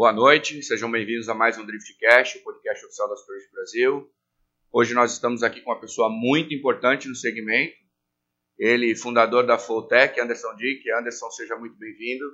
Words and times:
Boa 0.00 0.14
noite, 0.14 0.62
sejam 0.62 0.90
bem-vindos 0.90 1.28
a 1.28 1.34
mais 1.34 1.58
um 1.58 1.66
Driftcast, 1.66 2.38
o 2.38 2.42
podcast 2.42 2.86
oficial 2.86 3.06
das 3.10 3.22
Torres 3.26 3.50
Brasil. 3.52 4.10
Hoje 4.72 4.94
nós 4.94 5.12
estamos 5.12 5.42
aqui 5.42 5.60
com 5.60 5.70
uma 5.70 5.78
pessoa 5.78 6.08
muito 6.08 6.54
importante 6.54 7.06
no 7.06 7.14
segmento, 7.14 7.74
ele, 8.58 8.96
fundador 8.96 9.46
da 9.46 9.58
Fulltech, 9.58 10.18
Anderson 10.18 10.56
Dick. 10.56 10.90
Anderson, 10.90 11.30
seja 11.32 11.54
muito 11.54 11.76
bem-vindo. 11.76 12.24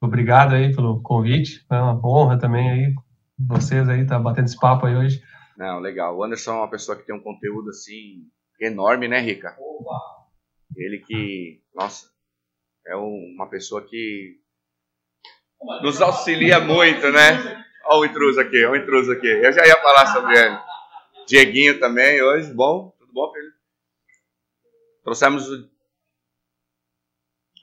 Obrigado 0.00 0.54
aí 0.54 0.74
pelo 0.74 1.02
convite, 1.02 1.66
é 1.70 1.74
uma 1.74 2.00
honra 2.02 2.38
também 2.38 2.70
aí, 2.70 2.94
vocês 3.38 3.86
aí, 3.86 4.06
tá 4.06 4.18
batendo 4.18 4.46
esse 4.46 4.58
papo 4.58 4.86
aí 4.86 4.96
hoje. 4.96 5.22
Não, 5.58 5.80
legal. 5.80 6.16
O 6.16 6.24
Anderson 6.24 6.52
é 6.52 6.58
uma 6.60 6.70
pessoa 6.70 6.96
que 6.96 7.04
tem 7.04 7.14
um 7.14 7.22
conteúdo 7.22 7.68
assim 7.68 8.26
enorme, 8.58 9.06
né, 9.06 9.20
Rica? 9.20 9.54
Opa! 9.60 10.00
Ele 10.74 11.00
que, 11.00 11.62
nossa, 11.74 12.08
é 12.86 12.96
uma 12.96 13.50
pessoa 13.50 13.82
que 13.86 14.42
nos 15.82 16.00
auxilia 16.00 16.60
muito, 16.60 17.10
né? 17.10 17.64
Olha 17.86 18.00
o 18.00 18.04
intruso 18.04 18.40
aqui, 18.40 18.64
olha 18.64 18.80
o 18.80 18.82
intruso 18.82 19.12
aqui. 19.12 19.26
Eu 19.26 19.52
já 19.52 19.66
ia 19.66 19.76
falar 19.76 20.06
sobre 20.06 20.38
ele. 20.38 20.58
Dieguinho 21.26 21.80
também 21.80 22.22
hoje, 22.22 22.52
bom? 22.52 22.94
Tudo 22.98 23.12
bom, 23.12 23.32
filho? 23.32 23.52
Trouxemos 25.02 25.50
o. 25.50 25.68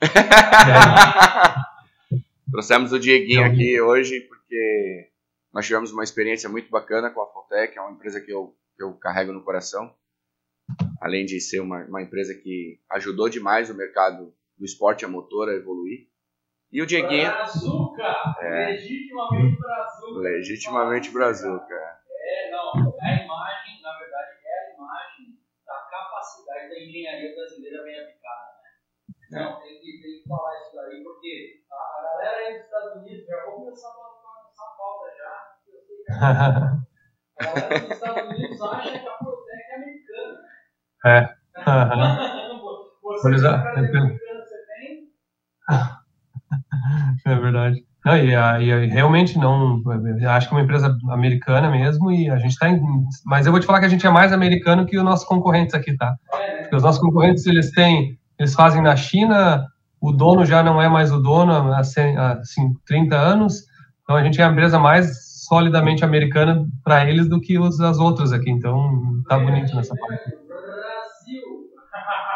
Trouxemos 2.51 2.91
o 2.91 2.99
Dieguinho 2.99 3.45
aqui 3.45 3.79
hoje 3.79 4.21
porque 4.21 5.11
nós 5.53 5.65
tivemos 5.65 5.91
uma 5.91 6.03
experiência 6.03 6.49
muito 6.49 6.69
bacana 6.69 7.09
com 7.09 7.21
a 7.21 7.27
Fotec, 7.27 7.77
é 7.77 7.81
uma 7.81 7.91
empresa 7.91 8.19
que 8.19 8.31
eu, 8.31 8.55
que 8.75 8.83
eu 8.83 8.93
carrego 8.93 9.31
no 9.31 9.43
coração. 9.43 9.93
Além 10.99 11.25
de 11.25 11.39
ser 11.39 11.59
uma, 11.59 11.83
uma 11.85 12.01
empresa 12.01 12.33
que 12.33 12.79
ajudou 12.89 13.29
demais 13.29 13.69
o 13.69 13.75
mercado 13.75 14.33
do 14.57 14.65
esporte 14.65 15.03
a 15.03 15.07
motor 15.07 15.49
a 15.49 15.55
evoluir. 15.55 16.07
E 16.71 16.81
o 16.81 16.85
Dieguinho. 16.85 17.29
Brazuca! 17.29 18.35
É, 18.39 18.65
legitimamente 18.67 19.57
Brazuca. 19.59 20.19
Legitimamente 20.19 21.11
Brazuca. 21.11 21.99
É, 22.09 22.51
não. 22.51 22.95
É 23.01 23.07
a 23.07 23.23
imagem, 23.25 23.81
na 23.81 23.97
verdade, 23.99 24.39
é 24.45 24.71
a 24.71 24.73
imagem 24.75 25.37
da 25.65 25.75
capacidade 25.89 26.69
da 26.69 26.79
engenharia 26.79 27.35
brasileira 27.35 27.83
bem 27.83 27.99
aplicada. 27.99 28.51
Né? 29.31 29.41
É. 29.41 29.43
Não, 29.43 29.59
tem 29.59 29.79
que, 29.81 30.01
tem 30.01 30.21
que 30.21 30.29
falar 30.29 30.61
isso 30.61 30.75
daí, 30.75 31.03
porque 31.03 31.63
a, 31.69 31.75
a 31.75 32.03
galera 32.03 32.37
aí 32.37 32.53
dos 32.53 32.63
Estados 32.63 32.95
Unidos, 33.01 33.25
já 33.27 33.45
vou 33.45 33.55
começar 33.55 33.89
a 33.89 33.91
falar 33.91 34.49
essa 34.49 34.65
pauta 34.77 35.17
já, 35.17 35.57
eu 35.67 35.81
sei 35.81 36.03
que 36.03 36.11
a 36.11 37.53
galera 37.53 37.79
dos 37.79 37.91
Estados 37.91 38.23
Unidos 38.29 38.61
acha 38.61 38.99
que 38.99 39.07
a 39.07 39.13
Protec 39.13 39.61
é 39.61 39.75
americana. 39.75 40.39
É. 41.05 41.41
Uhum. 41.61 42.61
Você, 43.01 43.21
Por 43.23 43.33
exemplo, 43.33 43.67
americano, 43.67 44.17
você 44.41 44.65
tem? 44.67 45.13
É 47.25 47.35
verdade. 47.35 47.83
Não, 48.05 48.17
e, 48.17 48.31
e, 48.31 48.85
realmente 48.87 49.37
não. 49.37 49.81
Acho 50.29 50.47
que 50.47 50.53
é 50.53 50.57
uma 50.57 50.63
empresa 50.63 50.97
americana 51.09 51.69
mesmo 51.69 52.11
e 52.11 52.29
a 52.29 52.37
gente 52.37 52.51
está 52.51 52.69
em. 52.69 52.81
Mas 53.25 53.45
eu 53.45 53.51
vou 53.51 53.61
te 53.61 53.67
falar 53.67 53.79
que 53.79 53.85
a 53.85 53.89
gente 53.89 54.05
é 54.05 54.09
mais 54.09 54.33
americano 54.33 54.85
que 54.85 54.97
os 54.97 55.03
nossos 55.03 55.25
concorrentes 55.25 55.75
aqui, 55.75 55.95
tá? 55.95 56.15
Porque 56.61 56.75
os 56.75 56.83
nossos 56.83 56.99
concorrentes 56.99 57.45
eles 57.45 57.71
têm, 57.71 58.17
eles 58.39 58.55
fazem 58.55 58.81
na 58.81 58.95
China, 58.95 59.67
o 59.99 60.11
dono 60.11 60.45
já 60.45 60.63
não 60.63 60.81
é 60.81 60.89
mais 60.89 61.11
o 61.11 61.19
dono 61.19 61.53
há 61.53 61.79
assim, 61.79 62.73
30 62.87 63.15
anos. 63.15 63.65
Então 64.03 64.15
a 64.15 64.23
gente 64.23 64.41
é 64.41 64.45
a 64.45 64.49
empresa 64.49 64.79
mais 64.79 65.45
solidamente 65.47 66.03
americana 66.03 66.65
para 66.83 67.07
eles 67.07 67.29
do 67.29 67.39
que 67.39 67.59
os, 67.59 67.79
as 67.79 67.99
outras 67.99 68.33
aqui. 68.33 68.49
Então 68.49 69.21
tá 69.29 69.37
bonito 69.37 69.75
nessa 69.75 69.95
parte. 69.95 70.50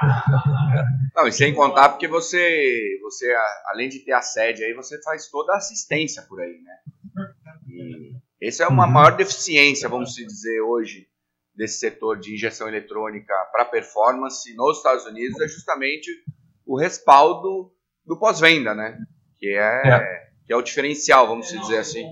Não, 1.16 1.28
e 1.28 1.32
sem 1.32 1.54
contar 1.54 1.90
porque 1.90 2.08
você, 2.08 3.00
você 3.02 3.34
além 3.68 3.90
de 3.90 4.00
ter 4.00 4.12
a 4.12 4.22
sede 4.22 4.64
aí, 4.64 4.74
você 4.74 5.02
faz 5.02 5.30
toda 5.30 5.54
a 5.54 5.58
assistência 5.58 6.24
por 6.24 6.42
aí, 6.42 6.60
né? 6.62 6.78
E 8.42 8.48
essa 8.48 8.64
é 8.64 8.68
uma 8.68 8.86
maior 8.86 9.16
deficiência, 9.16 9.90
vamos 9.90 10.14
dizer, 10.14 10.62
hoje, 10.62 11.08
desse 11.56 11.80
setor 11.80 12.20
de 12.20 12.34
injeção 12.34 12.68
eletrônica 12.68 13.34
para 13.52 13.66
performance 13.66 14.54
nos 14.56 14.78
Estados 14.78 15.06
Unidos, 15.06 15.40
é 15.40 15.48
justamente 15.48 16.10
o 16.66 16.78
respaldo 16.78 17.72
do 18.06 18.18
pós-venda, 18.20 18.76
né? 18.76 18.98
Que 19.40 19.50
é, 19.50 19.88
é, 19.88 20.28
que 20.46 20.54
é 20.54 20.56
o 20.56 20.62
diferencial, 20.62 21.28
vamos 21.28 21.48
dizer 21.48 21.78
assim. 21.78 22.12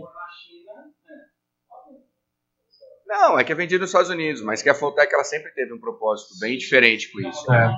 Não, 3.05 3.37
é 3.37 3.43
que 3.43 3.51
é 3.51 3.55
vendido 3.55 3.81
nos 3.81 3.89
Estados 3.89 4.09
Unidos, 4.09 4.41
mas 4.41 4.61
que 4.63 4.69
a 4.69 4.73
Fulltech 4.73 5.13
ela 5.13 5.23
sempre 5.23 5.51
teve 5.51 5.71
um 5.71 5.79
propósito 5.79 6.39
bem 6.39 6.57
diferente 6.57 7.11
com 7.11 7.19
isso. 7.19 7.53
É. 7.53 7.69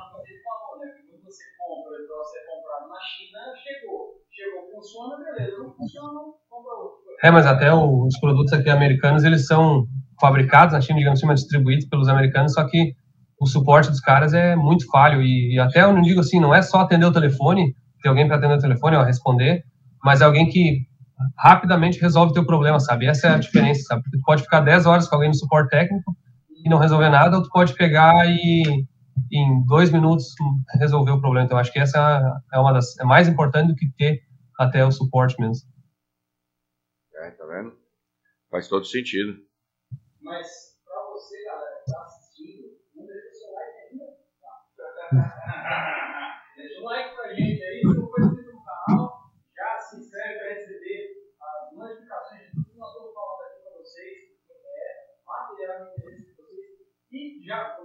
É, 7.23 7.31
mas 7.31 7.45
até 7.45 7.73
os 7.73 8.19
produtos 8.19 8.53
aqui 8.53 8.69
americanos, 8.69 9.23
eles 9.23 9.47
são 9.47 9.87
fabricados 10.19 10.73
na 10.73 10.81
China, 10.81 10.99
digamos 10.99 11.19
assim, 11.19 11.27
mas 11.27 11.41
distribuídos 11.41 11.87
pelos 11.87 12.07
americanos, 12.07 12.53
só 12.53 12.63
que 12.65 12.95
o 13.39 13.47
suporte 13.47 13.89
dos 13.89 13.99
caras 13.99 14.33
é 14.33 14.55
muito 14.55 14.87
falho. 14.89 15.21
E, 15.21 15.55
e 15.55 15.59
até 15.59 15.83
eu 15.83 15.93
não 15.93 16.01
digo 16.01 16.19
assim, 16.19 16.39
não 16.39 16.53
é 16.53 16.61
só 16.61 16.79
atender 16.79 17.05
o 17.05 17.11
telefone, 17.11 17.75
ter 18.01 18.09
alguém 18.09 18.27
para 18.27 18.37
atender 18.37 18.55
o 18.55 18.61
telefone 18.61 18.95
ou 18.95 19.03
responder, 19.03 19.63
mas 20.03 20.21
é 20.21 20.25
alguém 20.25 20.49
que 20.49 20.87
rapidamente 21.37 21.99
resolve 21.99 22.31
o 22.31 22.33
teu 22.33 22.45
problema, 22.45 22.79
sabe? 22.79 23.07
Essa 23.07 23.27
é 23.27 23.31
a 23.31 23.37
diferença, 23.37 23.81
sabe? 23.83 24.03
Tu 24.11 24.19
pode 24.23 24.43
ficar 24.43 24.61
10 24.61 24.85
horas 24.85 25.07
com 25.07 25.15
alguém 25.15 25.29
no 25.29 25.35
suporte 25.35 25.69
técnico 25.69 26.15
e 26.63 26.69
não 26.69 26.77
resolver 26.77 27.09
nada, 27.09 27.37
ou 27.37 27.43
tu 27.43 27.49
pode 27.49 27.73
pegar 27.73 28.27
e 28.27 28.85
em 29.31 29.65
dois 29.65 29.91
minutos 29.91 30.33
resolver 30.79 31.11
o 31.11 31.21
problema. 31.21 31.45
Então, 31.45 31.57
acho 31.57 31.71
que 31.71 31.79
essa 31.79 32.41
é 32.53 32.59
uma 32.59 32.73
das 32.73 32.97
é 32.99 33.03
mais 33.03 33.27
importante 33.27 33.67
do 33.67 33.75
que 33.75 33.87
ter 33.97 34.21
até 34.59 34.85
o 34.85 34.91
suporte 34.91 35.39
mesmo. 35.39 35.69
É, 37.15 37.31
tá 37.31 37.45
vendo? 37.45 37.77
Faz 38.49 38.67
todo 38.67 38.85
sentido. 38.85 39.45
Mas 40.21 40.79
para 40.83 41.03
você, 41.11 41.43
galera, 41.45 41.83
que 41.83 41.91
tá 41.91 42.03
assistindo, 42.03 42.79
não 42.95 43.05
deixa 43.05 43.27
o 43.27 43.33
seu 43.33 43.51
like 43.53 43.79
ainda. 43.91 44.25
Tá? 45.05 46.43
deixa 46.57 46.81
o 46.81 46.83
like 46.83 47.15
pra 47.15 47.33
gente 47.33 47.63
aí, 47.63 47.81
depois 47.81 48.25
no 48.25 48.65
canal, 48.65 49.31
já 49.55 49.79
se 49.79 49.99
inscreve 49.99 50.39
para 50.39 50.53
receber 50.53 51.15
notificações 51.73 52.41
de 52.41 52.51
tudo 52.51 52.71
que 52.71 52.77
nós 52.77 52.89
estamos 52.89 53.13
falando 53.13 53.41
aqui 53.43 53.61
para 53.61 53.77
vocês, 53.77 54.17
é 54.49 55.13
material 55.25 55.85
de 55.85 55.91
interesse 55.91 56.25
de 56.25 56.33
vocês, 56.33 56.79
e 57.11 57.45
já 57.45 57.75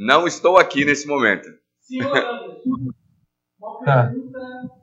Não 0.00 0.26
estou 0.26 0.56
aqui 0.56 0.82
nesse 0.86 1.06
momento. 1.06 1.46
Senhor 1.90 2.14
Anderson, 2.16 2.92
uma 3.58 3.84
pergunta 3.84 4.38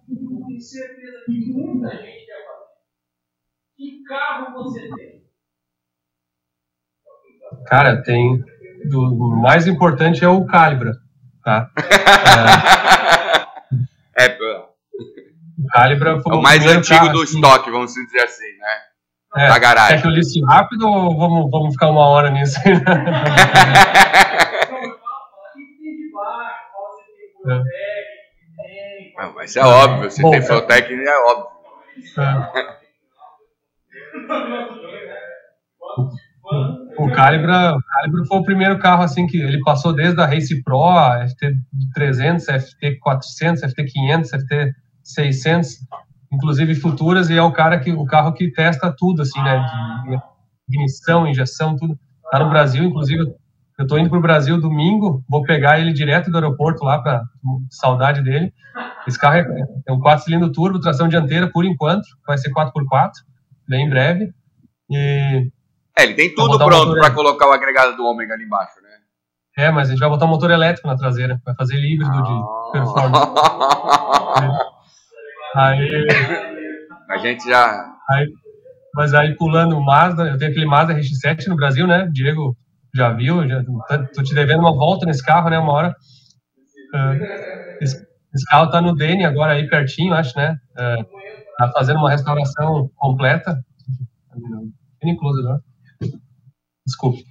que 0.06 0.12
eu 0.12 0.46
tenho 0.46 0.62
certeza 0.62 1.24
que 1.26 1.54
muita 1.54 1.90
gente 1.92 2.26
quer 2.26 2.46
fazer. 2.46 2.68
Que 3.78 4.04
carro 4.04 4.54
você 4.54 4.90
tem? 4.94 5.26
Cara, 7.68 8.04
tem. 8.04 8.44
O 8.94 9.42
mais 9.42 9.68
importante 9.68 10.24
é 10.26 10.28
o 10.28 10.46
Calibra, 10.46 10.92
tá? 11.44 11.72
É, 14.18 14.26
é 14.28 14.38
Calibra 15.72 16.20
foi 16.20 16.36
é 16.36 16.38
o 16.38 16.42
mais 16.42 16.66
antigo 16.68 17.00
carro, 17.00 17.14
do 17.14 17.22
assim. 17.22 17.36
estoque, 17.36 17.72
vamos 17.72 17.94
dizer 17.94 18.22
assim, 18.22 18.58
né? 18.58 18.82
É, 19.38 19.48
da 19.48 19.60
garagem. 19.60 19.96
Quer 19.96 20.02
que 20.02 20.08
eu 20.08 20.12
liste 20.12 20.44
rápido 20.46 20.88
ou 20.88 21.18
vamos, 21.18 21.50
vamos 21.50 21.74
ficar 21.74 21.90
uma 21.90 22.06
hora 22.06 22.30
nisso? 22.30 22.60
é. 27.50 27.78
Mas 29.48 29.56
é 29.56 29.64
óbvio, 29.64 30.12
se 30.12 30.22
Bom, 30.22 30.32
tem 30.32 30.42
Flotec 30.42 30.94
é 30.94 31.20
óbvio. 31.20 31.48
É. 32.18 32.78
O 36.98 37.12
Calibra, 37.12 37.76
o 37.76 37.82
Calibra 37.82 38.26
foi 38.26 38.38
o 38.40 38.44
primeiro 38.44 38.78
carro 38.80 39.04
assim 39.04 39.26
que 39.26 39.38
ele 39.38 39.62
passou 39.62 39.94
desde 39.94 40.20
a 40.20 40.26
Race 40.26 40.64
Pro, 40.64 40.84
a 40.84 41.26
FT300, 41.26 42.46
FT400, 42.48 43.62
FT500, 43.62 44.26
FT 44.26 44.76
600, 45.04 45.78
inclusive 46.32 46.76
futuras, 46.76 47.30
e 47.30 47.38
é 47.38 47.42
o 47.42 47.52
cara 47.52 47.80
que 47.80 47.92
o 47.92 48.06
carro 48.06 48.34
que 48.34 48.52
testa 48.52 48.94
tudo, 48.98 49.22
assim, 49.22 49.42
né? 49.42 49.66
De 50.10 50.76
ignição, 50.76 51.28
injeção, 51.28 51.76
tudo. 51.78 51.98
Tá 52.32 52.40
no 52.40 52.50
Brasil, 52.50 52.84
inclusive, 52.84 53.34
eu 53.78 53.86
tô 53.86 53.98
indo 53.98 54.10
pro 54.10 54.20
Brasil 54.20 54.60
domingo, 54.60 55.24
vou 55.30 55.44
pegar 55.44 55.80
ele 55.80 55.94
direto 55.94 56.32
do 56.32 56.38
aeroporto 56.38 56.84
lá 56.84 57.00
para 57.00 57.24
saudade 57.70 58.24
dele. 58.24 58.52
Esse 59.08 59.20
carro 59.20 59.38
é, 59.38 59.46
é 59.88 59.92
um 59.92 60.00
4 60.00 60.26
cilindro 60.26 60.52
turbo, 60.52 60.80
tração 60.80 61.08
dianteira 61.08 61.50
por 61.52 61.64
enquanto, 61.64 62.08
vai 62.26 62.38
ser 62.38 62.52
4x4, 62.52 63.12
bem 63.68 63.86
em 63.86 63.90
breve. 63.90 64.34
E 64.90 65.52
é, 65.98 66.04
ele 66.04 66.14
tem 66.16 66.34
tudo 66.34 66.58
pronto 66.58 66.94
para 66.94 67.12
colocar 67.12 67.48
o 67.48 67.52
agregado 67.52 67.96
do 67.96 68.06
ômega 68.06 68.34
ali 68.34 68.46
embaixo, 68.46 68.82
né? 68.82 68.90
É, 69.58 69.72
mas 69.72 69.88
a 69.88 69.92
gente 69.92 70.00
vai 70.00 70.10
botar 70.10 70.26
um 70.26 70.30
motor 70.30 70.52
elétrico 70.52 70.88
na 70.88 70.96
traseira, 70.96 71.42
vai 71.46 71.56
fazer 71.56 71.78
híbrido 71.78 72.12
ah. 72.12 72.22
de 72.22 72.72
performance. 72.72 73.32
Aí. 75.56 76.08
A 77.10 77.18
gente 77.18 77.48
já. 77.48 77.86
Aí, 78.10 78.28
mas 78.94 79.14
aí 79.14 79.36
pulando 79.36 79.78
o 79.78 79.84
Mazda, 79.84 80.28
eu 80.28 80.38
tenho 80.38 80.52
aquele 80.52 80.66
Mazda 80.66 80.94
RX-7 80.94 81.48
no 81.48 81.56
Brasil, 81.56 81.88
né? 81.88 82.08
Diego 82.12 82.56
já 82.94 83.10
viu, 83.12 83.48
já, 83.48 83.64
tô 84.14 84.24
te 84.24 84.34
devendo 84.34 84.62
uma 84.62 84.76
volta 84.76 85.06
nesse 85.06 85.24
carro, 85.24 85.50
né? 85.50 85.58
Uma 85.58 85.74
hora. 85.74 85.96
Uh, 86.94 87.84
esse, 87.84 88.08
esse 88.34 88.46
carro 88.46 88.70
tá 88.70 88.82
no 88.82 88.96
Dene 88.96 89.26
agora 89.26 89.54
aí 89.54 89.68
pertinho, 89.68 90.14
acho, 90.14 90.38
né? 90.38 90.58
É, 90.78 90.98
tá 91.58 91.72
fazendo 91.72 91.98
uma 91.98 92.10
restauração 92.10 92.90
completa. 92.96 93.60
Incluso, 95.04 95.42
né? 95.44 95.60
Desculpe. 96.86 97.24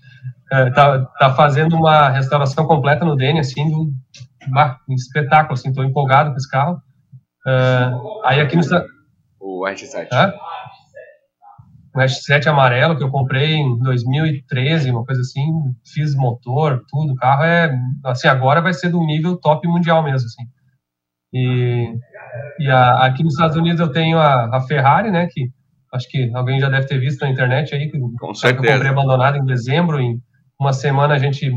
É, 0.52 0.70
tá, 0.70 1.04
tá 1.18 1.34
fazendo 1.34 1.76
uma 1.76 2.08
restauração 2.08 2.66
completa 2.66 3.04
no 3.04 3.16
Dene, 3.16 3.40
assim, 3.40 3.70
do, 3.70 3.92
um 4.88 4.94
espetáculo, 4.94 5.54
assim, 5.54 5.72
tô 5.72 5.82
empolgado 5.82 6.30
com 6.30 6.36
esse 6.36 6.48
carro. 6.48 6.80
É, 7.46 7.90
aí 8.24 8.40
aqui 8.40 8.56
no... 8.56 8.62
O 9.40 9.66
RX-7. 11.96 11.96
O 11.96 12.00
RX-7 12.00 12.46
amarelo 12.46 12.96
que 12.96 13.02
eu 13.02 13.10
comprei 13.10 13.54
em 13.54 13.78
2013, 13.78 14.90
uma 14.90 15.04
coisa 15.04 15.20
assim, 15.20 15.44
fiz 15.84 16.14
motor, 16.14 16.84
tudo, 16.88 17.12
o 17.12 17.16
carro 17.16 17.44
é, 17.44 17.76
assim, 18.04 18.28
agora 18.28 18.60
vai 18.60 18.74
ser 18.74 18.90
do 18.90 19.00
nível 19.04 19.36
top 19.36 19.66
mundial 19.66 20.02
mesmo, 20.02 20.26
assim. 20.26 20.44
E, 21.32 21.92
e 22.60 22.70
a, 22.70 23.04
aqui 23.04 23.22
nos 23.22 23.34
Estados 23.34 23.56
Unidos 23.56 23.80
eu 23.80 23.90
tenho 23.90 24.18
a, 24.18 24.56
a, 24.56 24.60
Ferrari, 24.62 25.10
né, 25.10 25.26
que 25.30 25.50
acho 25.92 26.08
que 26.08 26.30
alguém 26.34 26.60
já 26.60 26.68
deve 26.68 26.86
ter 26.86 26.98
visto 26.98 27.20
na 27.22 27.30
internet 27.30 27.74
aí, 27.74 27.90
que, 27.90 27.98
Com 27.98 28.34
certeza. 28.34 28.62
que 28.62 28.68
eu 28.68 28.72
comprei 28.72 28.90
abandonado 28.90 29.36
em 29.36 29.44
dezembro, 29.44 30.00
em 30.00 30.20
uma 30.58 30.72
semana 30.72 31.14
a 31.14 31.18
gente 31.18 31.50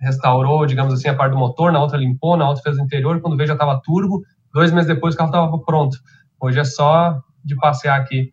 restaurou, 0.00 0.66
digamos 0.66 0.94
assim, 0.94 1.08
a 1.08 1.14
parte 1.14 1.32
do 1.32 1.38
motor, 1.38 1.70
na 1.70 1.80
outra 1.80 1.98
limpou, 1.98 2.36
na 2.36 2.48
outra 2.48 2.62
fez 2.62 2.78
o 2.78 2.82
interior, 2.82 3.20
quando 3.20 3.36
veio 3.36 3.48
já 3.48 3.52
estava 3.52 3.80
turbo, 3.82 4.22
dois 4.52 4.72
meses 4.72 4.88
depois 4.88 5.14
o 5.14 5.18
carro 5.18 5.30
estava 5.30 5.58
pronto. 5.64 5.96
Hoje 6.40 6.58
é 6.58 6.64
só 6.64 7.20
de 7.44 7.54
passear 7.56 8.00
aqui. 8.00 8.32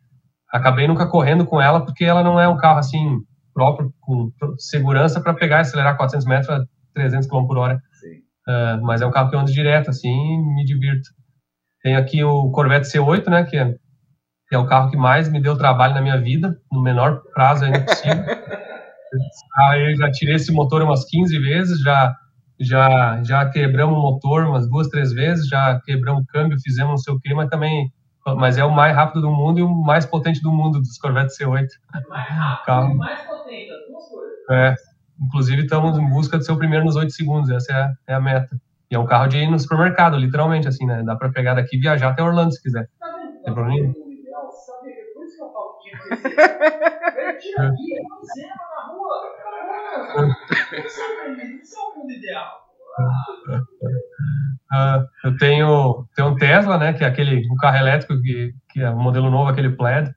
Acabei 0.51 0.87
nunca 0.87 1.07
correndo 1.07 1.45
com 1.45 1.61
ela, 1.61 1.83
porque 1.83 2.05
ela 2.05 2.23
não 2.23 2.39
é 2.39 2.47
um 2.47 2.57
carro 2.57 2.79
assim 2.79 3.19
próprio, 3.53 3.91
com 3.99 4.31
segurança 4.57 5.19
para 5.19 5.33
pegar 5.33 5.57
e 5.57 5.61
acelerar 5.61 5.97
400 5.97 6.27
metros 6.27 6.49
a 6.49 6.63
300 6.93 7.27
km 7.27 7.45
por 7.45 7.57
hora. 7.57 7.81
Uh, 8.47 8.81
mas 8.83 9.01
é 9.01 9.05
um 9.05 9.11
carro 9.11 9.29
que 9.29 9.35
eu 9.35 9.39
ando 9.39 9.51
direto, 9.51 9.89
assim, 9.89 10.09
e 10.09 10.55
me 10.55 10.63
divirto. 10.63 11.09
Tenho 11.83 11.99
aqui 11.99 12.23
o 12.23 12.49
Corvette 12.51 12.87
C8, 12.87 13.27
né, 13.29 13.43
que 13.43 13.57
é, 13.57 13.73
que 14.47 14.55
é 14.55 14.57
o 14.57 14.65
carro 14.65 14.89
que 14.89 14.95
mais 14.95 15.27
me 15.29 15.41
deu 15.41 15.57
trabalho 15.57 15.93
na 15.93 16.01
minha 16.01 16.17
vida, 16.19 16.57
no 16.71 16.81
menor 16.81 17.21
prazo 17.33 17.65
ainda 17.65 17.81
possível. 17.81 18.23
Aí 19.57 19.95
já 19.95 20.11
tirei 20.11 20.35
esse 20.35 20.51
motor 20.51 20.81
umas 20.81 21.05
15 21.05 21.37
vezes, 21.39 21.81
já 21.81 22.15
já 22.59 23.21
já 23.23 23.49
quebramos 23.49 23.97
o 23.97 24.01
motor 24.01 24.45
umas 24.45 24.67
duas, 24.67 24.87
três 24.87 25.13
vezes, 25.13 25.47
já 25.47 25.79
quebramos 25.85 26.23
o 26.23 26.27
câmbio, 26.27 26.57
fizemos 26.61 26.89
não 26.89 26.97
sei 26.97 27.13
o 27.13 27.19
quê, 27.19 27.33
mas 27.33 27.49
também 27.49 27.91
mas 28.35 28.57
é 28.57 28.63
o 28.65 28.71
mais 28.71 28.95
rápido 28.95 29.21
do 29.21 29.31
mundo 29.31 29.59
e 29.59 29.63
o 29.63 29.69
mais 29.69 30.05
potente 30.05 30.41
do 30.41 30.51
mundo 30.51 30.79
dos 30.79 30.97
Corvette 30.97 31.35
C8. 31.35 31.67
Mais 32.09 32.27
rápido 32.29 32.65
carro. 32.65 32.95
mais 32.95 33.21
potente, 33.27 33.71
as 33.71 33.87
duas 33.87 34.09
coisas. 34.09 34.49
É, 34.49 34.75
inclusive 35.19 35.61
estamos 35.63 35.97
em 35.97 36.09
busca 36.09 36.37
de 36.37 36.45
ser 36.45 36.51
o 36.51 36.57
primeiro 36.57 36.85
nos 36.85 36.95
8 36.95 37.11
segundos, 37.11 37.49
essa 37.49 37.71
é 37.71 37.75
a, 37.75 37.93
é 38.07 38.13
a 38.15 38.19
meta. 38.21 38.59
E 38.89 38.95
é 38.95 38.99
um 38.99 39.05
carro 39.05 39.27
de 39.27 39.37
ir 39.37 39.49
no 39.49 39.59
supermercado, 39.59 40.17
literalmente, 40.17 40.67
assim, 40.67 40.85
né? 40.85 41.03
Dá 41.03 41.15
para 41.15 41.29
pegar 41.29 41.55
daqui 41.55 41.75
e 41.75 41.79
viajar 41.79 42.09
até 42.09 42.23
Orlando 42.23 42.53
se 42.53 42.61
quiser. 42.61 42.87
Tá 42.99 43.07
vendo? 43.07 43.43
Tem 43.43 43.53
problema 43.53 43.93
que 43.93 45.43
eu 45.43 45.51
falo 45.51 45.77
que 45.79 45.89
tinha 45.89 45.99
que 47.37 48.25
ser. 48.27 48.47
na 48.47 48.81
rua, 48.87 49.15
Isso 51.63 51.75
é 51.75 51.79
o 51.79 51.99
mundo 51.99 52.11
ideal. 52.11 52.66
Uh, 54.71 55.05
eu 55.23 55.37
tenho, 55.37 56.05
tenho 56.15 56.29
um 56.29 56.35
Tesla, 56.35 56.77
né, 56.77 56.93
que 56.93 57.03
é 57.03 57.07
aquele 57.07 57.47
um 57.51 57.55
carro 57.55 57.77
elétrico 57.77 58.19
que, 58.21 58.53
que 58.69 58.81
é 58.81 58.89
um 58.89 59.01
modelo 59.01 59.29
novo, 59.29 59.49
aquele 59.49 59.69
Plaid, 59.69 60.11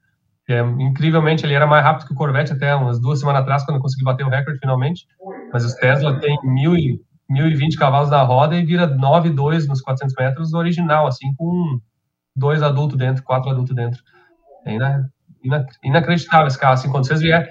que 0.47 0.53
é 0.53 0.61
incrivelmente 0.61 1.44
ele 1.44 1.55
era 1.55 1.67
mais 1.67 1.85
rápido 1.85 2.06
que 2.06 2.12
o 2.12 2.17
Corvette 2.17 2.53
até 2.53 2.75
umas 2.75 3.00
duas 3.00 3.21
semanas 3.21 3.43
atrás 3.43 3.65
quando 3.65 3.77
eu 3.77 3.82
consegui 3.82 4.05
bater 4.05 4.27
o 4.27 4.31
recorde 4.31 4.59
finalmente. 4.59 5.06
Mas 5.53 5.65
os 5.65 5.75
Tesla 5.75 6.19
tem 6.19 6.37
mil 6.43 6.77
e 6.77 7.00
1020 7.29 7.77
cavalos 7.77 8.11
da 8.11 8.23
roda 8.23 8.56
e 8.56 8.65
vira 8.65 8.88
9,2 8.88 9.67
nos 9.67 9.81
400 9.81 10.17
metros 10.19 10.53
original, 10.53 11.06
assim, 11.06 11.33
com 11.37 11.79
dois 12.35 12.62
adultos 12.62 12.99
dentro, 12.99 13.23
quatro 13.23 13.50
adultos 13.50 13.75
dentro. 13.75 14.03
É 14.67 14.75
ina, 14.75 15.09
ina, 15.44 15.67
inacreditável 15.85 16.49
esse 16.49 16.59
carro, 16.59 16.75
assim, 16.75 16.91
quando 16.91 17.06
vocês 17.06 17.21
vierem, 17.21 17.49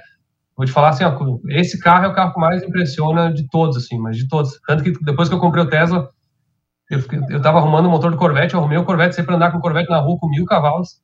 vou 0.59 0.65
te 0.65 0.73
falar 0.73 0.89
assim, 0.89 1.05
ó, 1.05 1.17
esse 1.51 1.79
carro 1.79 2.03
é 2.03 2.07
o 2.09 2.13
carro 2.13 2.33
que 2.33 2.39
mais 2.41 2.61
impressiona 2.61 3.31
de 3.31 3.47
todos, 3.47 3.77
assim, 3.77 3.97
mas 3.97 4.17
de 4.17 4.27
todos. 4.27 4.59
Tanto 4.67 4.83
que 4.83 4.91
depois 5.05 5.29
que 5.29 5.35
eu 5.35 5.39
comprei 5.39 5.63
o 5.63 5.69
Tesla, 5.69 6.09
eu, 6.91 6.99
eu 7.29 7.41
tava 7.41 7.59
arrumando 7.59 7.85
o 7.85 7.89
motor 7.89 8.11
do 8.11 8.17
Corvette, 8.17 8.53
eu 8.53 8.59
arrumei 8.59 8.77
o 8.77 8.83
Corvette 8.83 9.15
sempre 9.15 9.33
andar 9.33 9.53
com 9.53 9.59
o 9.59 9.61
Corvette 9.61 9.89
na 9.89 9.99
rua 9.99 10.17
com 10.19 10.27
mil 10.27 10.43
cavalos, 10.43 10.99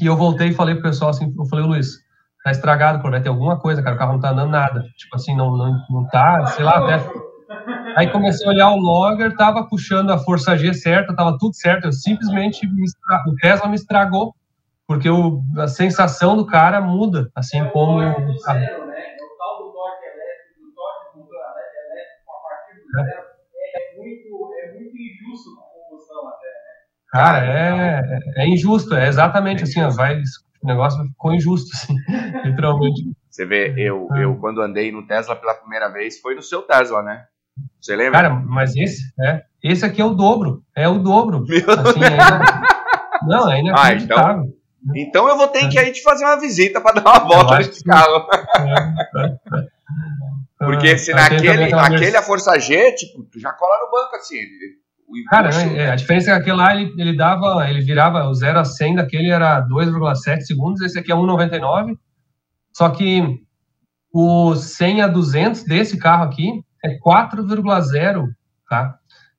e 0.00 0.06
eu 0.06 0.16
voltei 0.16 0.48
e 0.48 0.52
falei 0.52 0.74
pro 0.74 0.82
pessoal 0.82 1.10
assim, 1.10 1.32
eu 1.38 1.44
falei, 1.46 1.64
Luiz, 1.64 1.92
tá 2.42 2.50
estragado 2.50 2.98
o 2.98 3.02
Corvette, 3.02 3.22
tem 3.22 3.32
alguma 3.32 3.56
coisa, 3.56 3.80
cara, 3.84 3.94
o 3.94 3.98
carro 4.00 4.14
não 4.14 4.20
tá 4.20 4.30
andando 4.30 4.50
nada. 4.50 4.82
Tipo 4.96 5.14
assim, 5.14 5.36
não, 5.36 5.56
não, 5.56 5.78
não 5.88 6.08
tá, 6.08 6.44
sei 6.46 6.64
lá, 6.64 6.78
até 6.78 6.98
Aí 7.96 8.10
comecei 8.10 8.46
a 8.46 8.50
olhar 8.50 8.70
o 8.70 8.76
logger, 8.76 9.36
tava 9.36 9.68
puxando 9.68 10.10
a 10.10 10.18
força 10.18 10.56
G 10.56 10.74
certa, 10.74 11.14
tava 11.14 11.36
tudo 11.38 11.54
certo. 11.54 11.84
Eu 11.84 11.92
simplesmente 11.92 12.66
estra... 12.82 13.22
o 13.28 13.34
Tesla 13.36 13.68
me 13.68 13.74
estragou, 13.76 14.34
porque 14.86 15.08
o, 15.08 15.42
a 15.58 15.68
sensação 15.68 16.36
do 16.36 16.46
cara 16.46 16.80
muda, 16.80 17.30
assim 17.34 17.60
é 17.60 17.64
como. 17.70 17.98
O 17.98 18.26
do 18.26 18.38
zero? 18.38 18.84
O 18.84 19.38
tal 19.38 19.58
do 19.58 19.72
torque 19.72 20.04
elétrico, 20.04 20.60
do 20.60 20.74
torque 20.74 21.14
do 21.14 21.20
motor 21.20 21.38
elétrico 21.38 22.30
a 22.30 22.48
partir 22.48 22.74
do 22.74 23.00
é. 23.00 23.04
zero 23.04 23.32
é 23.74 23.96
muito, 23.96 24.54
é 24.62 24.72
muito 24.72 24.96
injusto 24.96 25.50
a 25.50 25.88
combustão 25.88 26.28
até, 26.28 26.46
né? 26.46 26.72
Cara, 27.10 27.46
é, 27.46 28.02
é 28.36 28.48
injusto, 28.48 28.94
é 28.94 29.08
exatamente 29.08 29.62
assim, 29.64 29.82
ó, 29.82 29.90
vai, 29.90 30.20
o 30.62 30.66
negócio 30.66 31.02
ficou 31.04 31.34
injusto, 31.34 31.70
assim, 31.74 31.94
literalmente. 32.44 33.02
Você 33.30 33.46
vê, 33.46 33.74
eu, 33.76 34.08
é. 34.14 34.24
eu 34.24 34.36
quando 34.36 34.60
andei 34.60 34.92
no 34.92 35.06
Tesla 35.06 35.36
pela 35.36 35.54
primeira 35.54 35.88
vez, 35.88 36.20
foi 36.20 36.34
no 36.34 36.42
seu 36.42 36.62
Tesla, 36.62 37.02
né? 37.02 37.24
Você 37.80 37.96
lembra? 37.96 38.22
Cara, 38.22 38.34
mas 38.34 38.74
esse, 38.76 39.02
é, 39.20 39.42
esse 39.62 39.84
aqui 39.84 40.00
é 40.00 40.04
o 40.04 40.14
dobro. 40.14 40.62
É 40.74 40.88
o 40.88 40.98
dobro. 40.98 41.44
Meu 41.46 41.70
assim, 41.70 42.00
é, 42.02 43.26
não, 43.26 43.50
é 43.50 43.60
inacreditável. 43.60 44.42
Ah, 44.42 44.46
então, 44.46 44.54
então 44.96 45.28
eu 45.28 45.36
vou 45.36 45.48
ter 45.48 45.68
que 45.68 45.78
aí 45.78 45.92
te 45.92 46.02
fazer 46.02 46.24
uma 46.24 46.40
visita 46.40 46.80
para 46.80 47.00
dar 47.00 47.10
uma 47.10 47.18
volta 47.20 47.58
nesse 47.58 47.84
carro. 47.84 48.26
Porque 50.58 50.96
se 50.98 51.12
naquele, 51.12 51.68
naquele 51.70 52.16
a 52.16 52.22
Força 52.22 52.58
G, 52.58 52.92
tipo, 52.92 53.24
tu 53.24 53.38
já 53.40 53.52
cola 53.52 53.84
no 53.84 53.90
banco 53.90 54.16
assim. 54.16 54.38
Cara, 55.28 55.50
é, 55.50 55.90
a 55.90 55.94
diferença 55.94 56.30
é 56.30 56.34
que 56.34 56.40
aquele 56.40 56.56
lá 56.56 56.74
ele, 56.74 56.92
ele 56.96 57.16
dava, 57.16 57.68
ele 57.68 57.82
virava 57.82 58.24
o 58.28 58.34
0 58.34 58.58
a 58.58 58.64
100 58.64 58.94
daquele 58.96 59.30
era 59.30 59.60
2,7 59.68 60.40
segundos, 60.40 60.80
esse 60.80 60.98
aqui 60.98 61.12
é 61.12 61.14
1,99. 61.14 61.96
Só 62.72 62.88
que 62.88 63.22
o 64.12 64.54
100 64.54 65.02
a 65.02 65.06
200 65.08 65.64
desse 65.64 65.98
carro 65.98 66.24
aqui 66.24 66.62
é 66.82 66.96
4,0, 66.98 68.26
tá? 68.68 68.94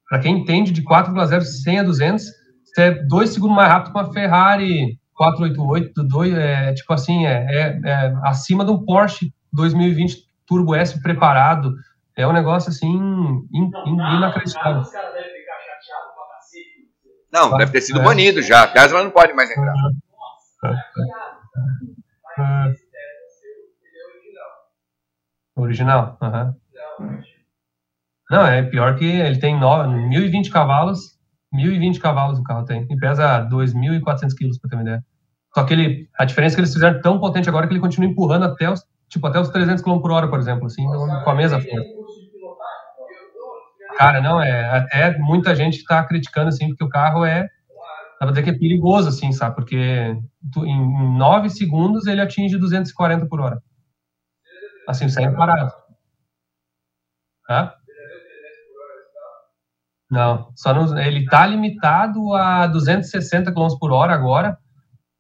Para 0.07 0.19
quem 0.19 0.39
entende 0.39 0.71
de 0.71 0.83
4,0 0.83 1.41
100 1.41 1.79
a 1.79 1.83
200, 1.83 2.23
você 2.65 2.81
é 2.81 2.91
dois 2.91 3.31
segundos 3.31 3.55
mais 3.55 3.69
rápido 3.69 3.93
que 3.93 3.99
uma 3.99 4.13
Ferrari 4.13 4.99
488, 5.31 6.03
dois, 6.03 6.33
é, 6.33 6.73
tipo 6.73 6.91
assim, 6.93 7.25
é, 7.25 7.45
é, 7.49 7.81
é, 7.83 8.13
acima 8.23 8.65
de 8.65 8.71
um 8.71 8.83
Porsche 8.83 9.33
2020 9.51 10.17
Turbo 10.45 10.75
S 10.75 11.01
preparado. 11.01 11.73
É 12.15 12.27
um 12.27 12.33
negócio 12.33 12.69
assim 12.69 12.87
in, 12.87 13.47
in, 13.53 13.71
inacreditável. 14.17 14.83
Não, 17.31 17.57
deve 17.57 17.71
ter 17.71 17.81
sido 17.81 17.99
é. 17.99 18.03
banido 18.03 18.41
já. 18.41 18.67
Tesla 18.67 19.03
não 19.03 19.09
pode 19.09 19.33
mais 19.33 19.49
entrar. 19.49 19.73
Original, 25.55 26.17
aham. 26.21 26.55
Uhum. 26.99 27.21
Não, 28.29 28.47
é 28.47 28.63
pior 28.63 28.95
que 28.95 29.05
ele 29.05 29.39
tem 29.39 29.55
1.020 29.55 30.49
cavalos, 30.49 31.17
1.020 31.53 31.99
cavalos 31.99 32.39
o 32.39 32.43
carro 32.43 32.65
tem, 32.65 32.87
e 32.89 32.97
pesa 32.97 33.47
2.400 33.47 34.33
quilos, 34.35 34.57
para 34.57 34.69
ter 34.69 34.75
uma 34.75 34.81
ideia. 34.81 35.05
Só 35.53 35.63
que 35.63 35.73
ele, 35.73 36.09
a 36.17 36.25
diferença 36.25 36.55
é 36.55 36.57
que 36.57 36.61
eles 36.61 36.73
fizeram 36.73 36.99
tão 37.01 37.19
potente 37.19 37.47
agora 37.47 37.67
que 37.67 37.73
ele 37.73 37.79
continua 37.79 38.09
empurrando 38.09 38.43
até 38.45 38.69
os, 38.71 38.83
tipo, 39.07 39.27
até 39.27 39.39
os 39.39 39.49
300 39.49 39.83
km 39.83 39.99
por 39.99 40.11
hora, 40.11 40.27
por 40.27 40.39
exemplo, 40.39 40.65
assim, 40.65 40.83
com 40.85 41.29
a 41.29 41.35
mesma 41.35 41.61
força. 41.61 42.03
Cara, 43.97 44.21
não, 44.21 44.41
é, 44.41 44.77
até 44.77 45.17
muita 45.19 45.55
gente 45.55 45.77
está 45.77 46.03
criticando, 46.03 46.49
assim, 46.49 46.69
porque 46.69 46.83
o 46.83 46.89
carro 46.89 47.23
é, 47.23 47.43
dá 47.43 47.49
pra 48.19 48.29
dizer 48.29 48.43
que 48.43 48.49
é 48.49 48.57
perigoso, 48.57 49.09
assim, 49.09 49.31
sabe, 49.31 49.55
porque 49.55 50.17
tu, 50.51 50.65
em 50.65 51.17
9 51.17 51.49
segundos 51.49 52.07
ele 52.07 52.21
atinge 52.21 52.57
240 52.57 53.27
por 53.27 53.39
hora. 53.39 53.61
Assim, 54.87 55.07
saindo 55.07 55.35
parado. 55.35 55.71
Hã? 57.47 57.71
Não, 60.09 60.51
só 60.55 60.73
no, 60.73 60.99
ele 60.99 61.19
está 61.19 61.45
limitado 61.45 62.33
a 62.33 62.67
260 62.67 63.51
km 63.51 63.67
por 63.79 63.91
hora 63.91 64.13
agora, 64.13 64.57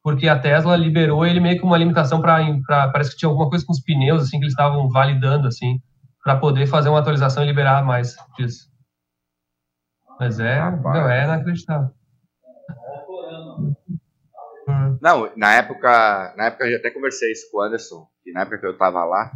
porque 0.03 0.27
a 0.27 0.37
Tesla 0.37 0.75
liberou 0.75 1.25
ele 1.25 1.39
meio 1.39 1.57
que 1.57 1.65
uma 1.65 1.77
limitação 1.77 2.21
para 2.21 2.43
parece 2.91 3.11
que 3.11 3.17
tinha 3.17 3.29
alguma 3.29 3.49
coisa 3.49 3.65
com 3.65 3.71
os 3.71 3.81
pneus 3.81 4.21
assim 4.21 4.37
que 4.37 4.43
eles 4.43 4.53
estavam 4.53 4.89
validando 4.89 5.47
assim 5.47 5.79
para 6.21 6.37
poder 6.37 6.67
fazer 6.67 6.89
uma 6.89 6.99
atualização 6.99 7.43
e 7.43 7.47
liberar 7.47 7.83
mais 7.85 8.15
disso. 8.37 8.71
Mas 10.19 10.39
é, 10.39 10.59
não 10.59 11.09
é 11.09 11.23
inacreditável. 11.23 11.89
Não, 15.01 15.29
na 15.35 15.53
época, 15.55 16.33
na 16.37 16.45
época 16.45 16.65
eu 16.65 16.77
até 16.77 16.89
conversei 16.89 17.31
isso 17.31 17.49
com 17.51 17.57
o 17.57 17.61
Anderson, 17.61 18.07
que 18.23 18.31
na 18.31 18.41
época 18.41 18.59
que 18.59 18.65
eu 18.65 18.71
estava 18.71 19.03
lá, 19.03 19.31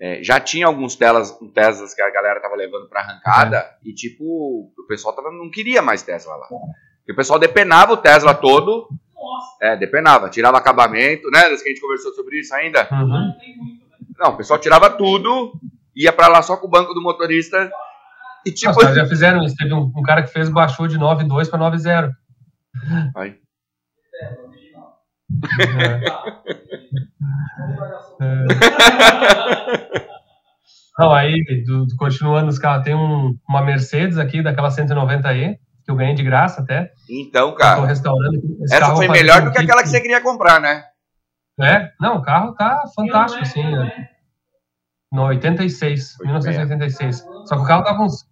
é, 0.00 0.22
já 0.22 0.40
tinha 0.40 0.66
alguns 0.66 0.96
Teslas, 0.96 1.38
Teslas 1.54 1.94
que 1.94 2.00
a 2.00 2.10
galera 2.10 2.40
tava 2.40 2.56
levando 2.56 2.88
para 2.88 3.00
arrancada 3.00 3.58
é. 3.58 3.76
e 3.84 3.94
tipo 3.94 4.24
o 4.24 4.86
pessoal 4.88 5.14
tava, 5.14 5.30
não 5.30 5.50
queria 5.50 5.82
mais 5.82 6.02
Tesla 6.02 6.34
lá. 6.36 6.46
Porque 6.46 7.12
o 7.12 7.16
pessoal 7.16 7.38
depenava 7.38 7.92
o 7.92 7.96
Tesla 7.96 8.32
todo. 8.32 8.88
Nossa. 9.22 9.56
É, 9.60 9.76
depenava, 9.76 10.28
tirava 10.28 10.58
acabamento, 10.58 11.30
né? 11.30 11.48
Das 11.48 11.62
que 11.62 11.68
a 11.68 11.72
gente 11.72 11.80
conversou 11.80 12.12
sobre 12.12 12.40
isso 12.40 12.54
ainda. 12.54 12.88
Uhum. 12.90 13.32
Não, 14.18 14.30
o 14.30 14.36
pessoal 14.36 14.58
tirava 14.58 14.90
tudo, 14.90 15.52
ia 15.94 16.12
para 16.12 16.28
lá 16.28 16.42
só 16.42 16.56
com 16.56 16.66
o 16.66 16.70
banco 16.70 16.92
do 16.92 17.02
motorista 17.02 17.70
e 18.44 18.52
tipo. 18.52 18.72
Nossa, 18.72 18.94
já 18.94 19.06
fizeram 19.06 19.42
isso. 19.44 19.56
Teve 19.56 19.72
um, 19.72 19.92
um, 19.94 20.02
cara 20.02 20.22
que 20.22 20.32
fez, 20.32 20.48
baixou 20.48 20.86
de 20.86 20.98
9.2 20.98 21.48
para 21.48 21.58
9.0. 21.58 22.12
Aí. 23.16 23.38
É. 24.20 24.52
É. 28.20 28.44
Não, 30.98 31.10
aí, 31.12 31.42
do, 31.64 31.86
continuando 31.96 32.48
os 32.48 32.58
carros, 32.58 32.84
tem 32.84 32.94
um, 32.94 33.36
uma 33.48 33.62
Mercedes 33.62 34.18
aqui, 34.18 34.42
daquela 34.42 34.68
190E, 34.68 35.58
que 35.84 35.90
eu 35.90 35.96
ganhei 35.96 36.14
de 36.14 36.22
graça 36.22 36.62
até. 36.62 36.90
Então, 37.08 37.54
cara. 37.54 37.84
Restaurando. 37.86 38.40
Essa 38.70 38.94
foi 38.94 39.08
melhor 39.08 39.42
do 39.42 39.52
que 39.52 39.58
aquela 39.58 39.82
que 39.82 39.88
você 39.88 40.00
queria 40.00 40.20
comprar, 40.20 40.60
né? 40.60 40.84
É, 41.60 41.90
não, 42.00 42.16
o 42.16 42.22
carro 42.22 42.54
tá 42.54 42.82
fantástico, 42.94 43.42
assim. 43.42 43.62
Né? 43.62 44.08
No 45.12 45.24
86, 45.24 46.16
1986. 46.20 47.24
Só 47.46 47.56
que 47.56 47.62
o 47.62 47.66
carro 47.66 47.84
tava 47.84 47.98
tá 47.98 48.04
uns 48.04 48.24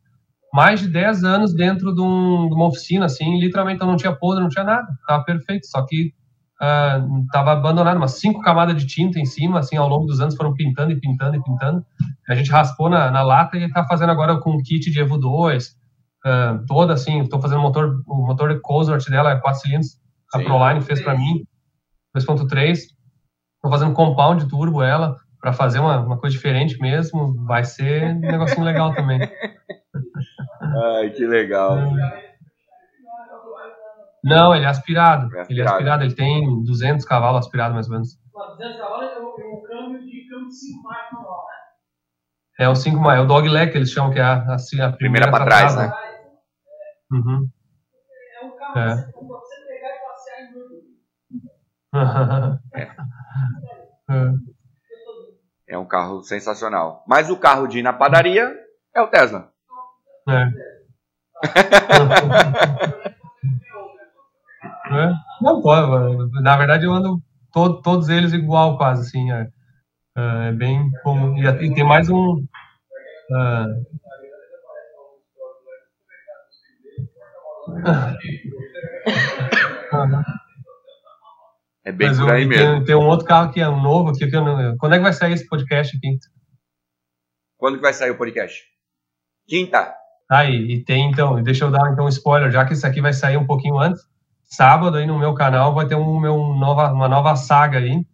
mais 0.52 0.80
de 0.80 0.88
10 0.88 1.24
anos 1.24 1.54
dentro 1.54 1.94
de, 1.94 2.00
um, 2.00 2.48
de 2.48 2.54
uma 2.54 2.66
oficina, 2.66 3.06
assim, 3.06 3.38
literalmente 3.38 3.80
não 3.80 3.96
tinha 3.96 4.12
podre, 4.12 4.42
não 4.42 4.48
tinha 4.48 4.64
nada, 4.64 4.88
tava 5.06 5.24
perfeito, 5.24 5.66
só 5.66 5.86
que 5.86 6.12
uh, 6.60 7.26
tava 7.32 7.52
abandonado, 7.52 7.96
umas 7.96 8.18
cinco 8.18 8.40
camadas 8.40 8.76
de 8.76 8.86
tinta 8.86 9.20
em 9.20 9.24
cima, 9.24 9.60
assim, 9.60 9.76
ao 9.76 9.88
longo 9.88 10.06
dos 10.06 10.20
anos 10.20 10.34
foram 10.34 10.52
pintando 10.52 10.90
e 10.90 10.98
pintando 10.98 11.36
e 11.36 11.42
pintando, 11.42 11.84
a 12.28 12.34
gente 12.34 12.50
raspou 12.50 12.88
na, 12.88 13.10
na 13.10 13.22
lata 13.22 13.56
e 13.56 13.70
tá 13.70 13.84
fazendo 13.84 14.10
agora 14.10 14.40
com 14.40 14.50
um 14.50 14.62
kit 14.62 14.90
de 14.90 15.00
Evo 15.00 15.18
2, 15.18 15.76
uh, 16.26 16.64
toda, 16.66 16.92
assim, 16.92 17.26
tô 17.28 17.40
fazendo 17.40 17.60
motor, 17.60 18.02
o 18.06 18.26
motor 18.26 18.54
de 18.54 18.60
Cosworth 18.60 19.08
dela 19.08 19.32
é 19.32 19.36
4 19.36 19.60
cilindros, 19.60 20.00
a 20.34 20.38
Sim. 20.38 20.44
Proline 20.44 20.80
fez 20.80 21.00
para 21.00 21.16
mim, 21.16 21.44
2.3, 22.16 22.78
tô 23.62 23.68
fazendo 23.68 23.94
compound 23.94 24.48
turbo 24.48 24.82
ela, 24.82 25.16
para 25.40 25.52
fazer 25.52 25.78
uma, 25.78 26.00
uma 26.00 26.18
coisa 26.18 26.36
diferente 26.36 26.78
mesmo, 26.80 27.34
vai 27.44 27.64
ser 27.64 28.14
um 28.14 28.20
negocinho 28.20 28.64
legal 28.64 28.94
também. 28.94 29.20
Ai, 30.96 31.10
que 31.10 31.26
legal. 31.26 31.78
Não, 34.22 34.54
ele 34.54 34.66
é 34.66 34.68
aspirado. 34.68 35.34
É 35.36 35.46
ele 35.48 35.62
é 35.62 35.64
aspirado, 35.64 36.04
ele 36.04 36.14
tem 36.14 36.62
200 36.62 37.04
cavalos 37.06 37.40
aspirado, 37.40 37.72
mais 37.72 37.86
ou 37.86 37.92
menos. 37.94 38.18
200 38.34 38.78
cavalos 38.78 39.10
é 39.10 39.18
o 39.18 39.62
câmbio 39.62 40.00
de 40.00 40.28
câmbio 40.28 40.50
5 40.50 40.82
mais 40.82 41.12
normal, 41.12 41.46
né? 41.48 42.64
É 42.64 42.68
o 42.68 42.74
5 42.74 43.00
mais, 43.00 43.18
é 43.18 43.22
o 43.22 43.26
dog 43.26 43.48
leg 43.48 43.72
que 43.72 43.78
eles 43.78 43.90
chamam, 43.90 44.12
que 44.12 44.18
é 44.18 44.22
a, 44.22 44.34
a, 44.34 44.86
a 44.86 44.92
primeira, 44.92 45.30
para 45.30 45.46
trás, 45.46 45.74
né? 45.74 45.90
Uhum. 47.10 47.48
É 48.40 48.44
um 48.44 48.56
carro 48.56 48.78
é. 48.78 49.02
pra 49.02 49.20
você 49.20 49.56
pegar 49.66 49.88
e 49.88 50.00
passear 50.06 50.40
em 50.42 50.50
é. 52.78 52.82
é. 54.10 55.74
é 55.74 55.78
um 55.78 55.86
carro 55.86 56.22
sensacional. 56.22 57.04
Mas 57.06 57.28
o 57.28 57.36
carro 57.36 57.66
de 57.66 57.80
ir 57.80 57.82
na 57.82 57.92
padaria 57.92 58.56
é 58.94 59.02
o 59.02 59.08
Tesla. 59.08 59.50
É. 60.28 60.48
é. 64.92 65.12
Não, 65.40 65.60
pô, 65.60 65.74
na 66.42 66.56
verdade 66.56 66.84
eu 66.84 66.92
ando 66.92 67.20
todo, 67.52 67.82
todos 67.82 68.08
eles 68.08 68.32
igual 68.32 68.76
quase, 68.76 69.08
assim, 69.08 69.32
é, 69.32 69.48
é, 70.16 70.52
bem 70.52 70.90
comum. 71.02 71.36
E, 71.36 71.74
tem 71.74 71.84
mais 71.84 72.08
um... 72.08 72.46
É, 73.32 73.66
é 81.84 81.92
bem 81.92 82.08
Mas 82.08 82.18
por 82.18 82.30
aí 82.30 82.42
eu, 82.42 82.48
mesmo. 82.48 82.74
Tem, 82.76 82.84
tem, 82.84 82.94
um 82.94 83.06
outro 83.06 83.26
carro 83.26 83.52
que 83.52 83.60
é 83.60 83.68
um 83.68 83.80
novo 83.80 84.10
aqui. 84.10 84.28
Que 84.28 84.36
eu 84.36 84.44
não, 84.44 84.76
quando 84.76 84.94
é 84.94 84.98
que 84.98 85.04
vai 85.04 85.12
sair 85.12 85.32
esse 85.32 85.48
podcast 85.48 85.96
aqui? 85.96 86.18
Quando 87.56 87.76
que 87.76 87.82
vai 87.82 87.92
sair 87.92 88.10
o 88.10 88.18
podcast? 88.18 88.64
Quinta. 89.46 89.94
Ah, 90.30 90.44
e, 90.44 90.74
e, 90.74 90.84
tem 90.84 91.10
então, 91.10 91.42
deixa 91.42 91.64
eu 91.64 91.72
dar 91.72 91.90
então 91.92 92.04
um 92.04 92.08
spoiler, 92.08 92.52
já 92.52 92.64
que 92.64 92.72
isso 92.72 92.86
aqui 92.86 93.00
vai 93.00 93.12
sair 93.12 93.36
um 93.36 93.46
pouquinho 93.46 93.78
antes. 93.78 94.02
Sábado 94.44 94.96
aí 94.96 95.06
no 95.06 95.18
meu 95.18 95.34
canal 95.34 95.74
vai 95.74 95.86
ter 95.86 95.96
um, 95.96 96.20
meu, 96.20 96.36
nova, 96.54 96.92
uma 96.92 97.08
nova 97.08 97.34
saga 97.34 97.78
aí, 97.78 98.04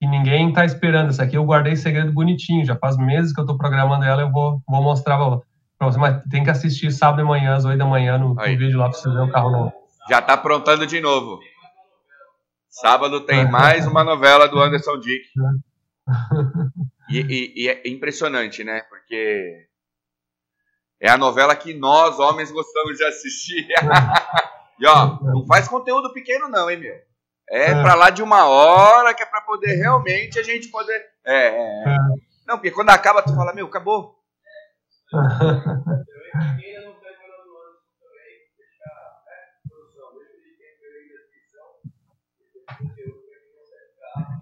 e 0.00 0.06
ninguém 0.06 0.52
tá 0.52 0.64
esperando. 0.64 1.10
Essa 1.10 1.24
aqui 1.24 1.36
eu 1.36 1.44
guardei 1.44 1.76
segredo 1.76 2.12
bonitinho, 2.12 2.64
já 2.64 2.76
faz 2.76 2.96
meses 2.96 3.34
que 3.34 3.40
eu 3.40 3.46
tô 3.46 3.56
programando 3.56 4.04
ela, 4.04 4.22
eu 4.22 4.30
vou, 4.30 4.62
vou 4.66 4.82
mostrar 4.82 5.18
pra 5.18 5.40
você, 5.86 5.98
mas 5.98 6.22
tem 6.24 6.42
que 6.42 6.50
assistir 6.50 6.90
sábado 6.90 7.22
de 7.22 7.28
manhã, 7.28 7.54
às 7.54 7.64
8 7.64 7.78
da 7.78 7.86
manhã, 7.86 8.18
no, 8.18 8.34
no 8.34 8.42
vídeo 8.42 8.78
lá 8.78 8.88
pra 8.90 8.98
você 8.98 9.08
ver 9.08 9.20
o 9.20 9.30
carro 9.30 9.50
novo. 9.50 9.72
Já 10.08 10.20
tá 10.20 10.32
aprontando 10.34 10.86
de 10.86 11.00
novo. 11.00 11.38
Sábado 12.68 13.20
tem 13.20 13.46
mais 13.50 13.86
uma 13.86 14.02
novela 14.02 14.48
do 14.48 14.58
Anderson 14.60 14.98
Dick. 14.98 15.26
E, 17.10 17.20
e, 17.20 17.64
e 17.64 17.68
é 17.70 17.88
impressionante, 17.88 18.62
né? 18.62 18.82
Porque 18.82 19.66
é 21.00 21.08
a 21.08 21.16
novela 21.16 21.56
que 21.56 21.72
nós, 21.72 22.18
homens, 22.18 22.50
gostamos 22.50 22.98
de 22.98 23.04
assistir. 23.04 23.66
e 24.78 24.86
ó, 24.86 25.18
não 25.22 25.46
faz 25.46 25.66
conteúdo 25.66 26.12
pequeno, 26.12 26.48
não, 26.48 26.70
hein, 26.70 26.76
meu? 26.78 26.94
É, 27.50 27.70
é. 27.70 27.82
pra 27.82 27.94
lá 27.94 28.10
de 28.10 28.22
uma 28.22 28.46
hora 28.46 29.14
que 29.14 29.22
é 29.22 29.26
pra 29.26 29.40
poder 29.40 29.74
realmente 29.76 30.38
a 30.38 30.42
gente 30.42 30.68
poder. 30.68 31.02
É, 31.24 31.46
é, 31.46 31.84
é. 31.86 31.90
é. 31.92 31.96
Não, 32.46 32.56
porque 32.56 32.70
quando 32.70 32.90
acaba, 32.90 33.22
tu 33.22 33.34
fala, 33.34 33.54
meu, 33.54 33.66
acabou. 33.66 34.17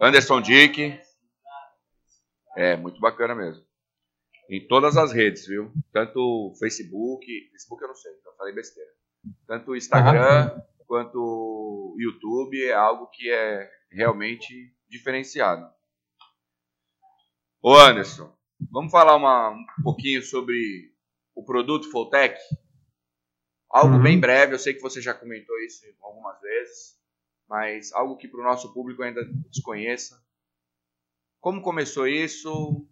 Anderson 0.00 0.40
Dick. 0.40 1.00
É, 2.56 2.76
muito 2.76 3.00
bacana 3.00 3.34
mesmo. 3.34 3.64
Em 4.48 4.66
todas 4.66 4.96
as 4.96 5.12
redes, 5.12 5.46
viu? 5.46 5.72
Tanto 5.92 6.54
Facebook, 6.58 7.26
Facebook 7.50 7.82
eu 7.82 7.88
não 7.88 7.94
sei, 7.94 8.12
então 8.18 8.32
falei 8.36 8.54
besteira. 8.54 8.90
Tanto 9.46 9.72
o 9.72 9.76
Instagram 9.76 10.52
uhum. 10.52 10.62
quanto 10.86 11.18
o 11.18 11.96
YouTube 11.98 12.64
é 12.64 12.72
algo 12.72 13.08
que 13.08 13.30
é 13.30 13.70
realmente 13.90 14.74
diferenciado. 14.88 15.68
Ô 17.60 17.74
Anderson, 17.74 18.35
vamos 18.70 18.90
falar 18.90 19.16
uma, 19.16 19.50
um 19.50 19.82
pouquinho 19.82 20.22
sobre 20.22 20.90
o 21.34 21.44
produto 21.44 21.90
Foltec? 21.90 22.38
Algo 23.70 23.96
uhum. 23.96 24.02
bem 24.02 24.18
breve, 24.18 24.54
eu 24.54 24.58
sei 24.58 24.74
que 24.74 24.80
você 24.80 25.00
já 25.00 25.12
comentou 25.12 25.58
isso 25.60 25.84
algumas 26.02 26.40
vezes, 26.40 26.96
mas 27.48 27.92
algo 27.92 28.16
que 28.16 28.28
para 28.28 28.40
o 28.40 28.44
nosso 28.44 28.72
público 28.72 29.02
ainda 29.02 29.22
desconheça. 29.50 30.20
Como 31.40 31.60
começou 31.60 32.06
isso? 32.06 32.86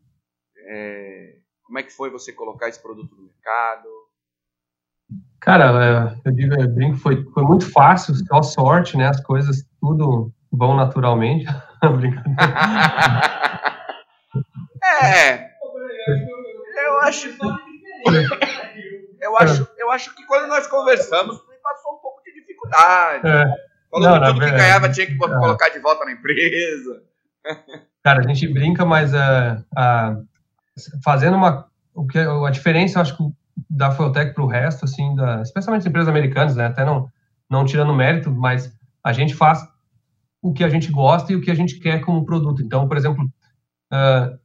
É, 0.57 1.39
como 1.63 1.79
é 1.79 1.83
que 1.83 1.93
foi 1.93 2.11
você 2.11 2.33
colocar 2.33 2.69
esse 2.69 2.83
produto 2.83 3.15
no 3.15 3.25
mercado? 3.25 3.89
Cara, 5.41 5.85
é, 5.85 6.29
eu 6.29 6.33
digo, 6.33 6.55
eu 6.55 6.69
brinco, 6.69 6.99
foi, 6.99 7.25
foi 7.33 7.43
muito 7.43 7.71
fácil, 7.71 8.15
só 8.15 8.43
sorte, 8.43 8.97
né? 8.97 9.09
As 9.09 9.23
coisas 9.23 9.65
tudo 9.81 10.33
vão 10.53 10.77
naturalmente. 10.77 11.47
é. 15.03 15.54
Eu 16.07 17.01
acho. 17.01 17.29
Eu 19.21 19.39
acho, 19.39 19.69
eu 19.79 19.91
acho 19.91 20.15
que 20.15 20.27
quando 20.27 20.49
nós 20.49 20.67
conversamos, 20.67 21.41
passou 21.63 21.95
um 21.95 21.99
pouco 21.99 22.23
de 22.23 22.35
dificuldade. 22.35 23.27
É. 23.27 23.45
Falou 23.91 24.09
Não, 24.09 24.21
que 24.21 24.27
tudo 24.27 24.41
que 24.41 24.51
ganhava 24.51 24.91
tinha 24.91 25.07
que 25.07 25.15
é. 25.15 25.17
colocar 25.17 25.69
de 25.71 25.79
volta 25.79 26.05
na 26.05 26.13
empresa. 26.13 27.03
Cara, 28.03 28.21
a 28.21 28.23
gente 28.23 28.47
brinca, 28.49 28.85
mas 28.85 29.13
uh, 29.15 29.65
uh, 29.73 30.27
fazendo 31.03 31.37
uma 31.37 31.69
o 31.95 32.07
que 32.07 32.19
a 32.19 32.51
diferença, 32.51 32.99
eu 32.99 33.03
acho 33.03 33.17
que 33.17 33.23
da 33.71 33.93
Fueltech 33.93 34.35
para 34.35 34.43
o 34.43 34.49
resto, 34.49 34.85
assim, 34.85 35.15
da, 35.15 35.41
especialmente 35.43 35.83
as 35.83 35.87
empresas 35.87 36.09
americanas, 36.09 36.57
né, 36.57 36.67
até 36.67 36.85
não 36.85 37.09
não 37.49 37.65
tirando 37.65 37.95
mérito, 37.95 38.31
mas 38.31 38.75
a 39.03 39.13
gente 39.13 39.35
faz 39.35 39.61
o 40.43 40.53
que 40.53 40.65
a 40.65 40.69
gente 40.69 40.91
gosta 40.91 41.33
e 41.33 41.37
o 41.37 41.41
que 41.41 41.51
a 41.51 41.55
gente 41.55 41.79
quer 41.79 42.01
como 42.01 42.25
produto. 42.25 42.63
Então, 42.63 42.89
por 42.89 42.97
exemplo, 42.97 43.25
uh, 43.93 44.39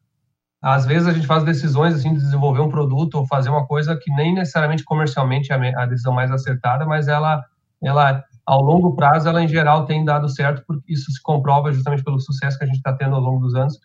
às 0.62 0.86
vezes 0.86 1.08
a 1.08 1.14
gente 1.14 1.28
faz 1.28 1.44
decisões 1.44 1.96
assim 1.96 2.14
de 2.14 2.20
desenvolver 2.20 2.60
um 2.60 2.70
produto 2.70 3.16
ou 3.16 3.28
fazer 3.28 3.50
uma 3.50 3.66
coisa 3.66 3.98
que 3.98 4.12
nem 4.12 4.34
necessariamente 4.34 4.84
comercialmente 4.84 5.52
é 5.52 5.76
a 5.76 5.86
decisão 5.86 6.14
mais 6.14 6.32
acertada, 6.32 6.86
mas 6.86 7.08
ela 7.08 7.44
ela 7.82 8.24
ao 8.46 8.62
longo 8.62 8.96
prazo 8.96 9.30
ela 9.30 9.42
em 9.42 9.48
geral 9.48 9.86
tem 9.86 10.04
dado 10.04 10.28
certo 10.28 10.64
porque 10.68 10.92
isso 10.92 11.12
se 11.12 11.22
comprova 11.22 11.72
justamente 11.72 12.04
pelo 12.04 12.20
sucesso 12.20 12.58
que 12.58 12.66
a 12.66 12.68
gente 12.68 12.78
está 12.78 12.94
tendo 12.94 13.16
ao 13.16 13.22
longo 13.22 13.40
dos 13.40 13.56
anos 13.56 13.80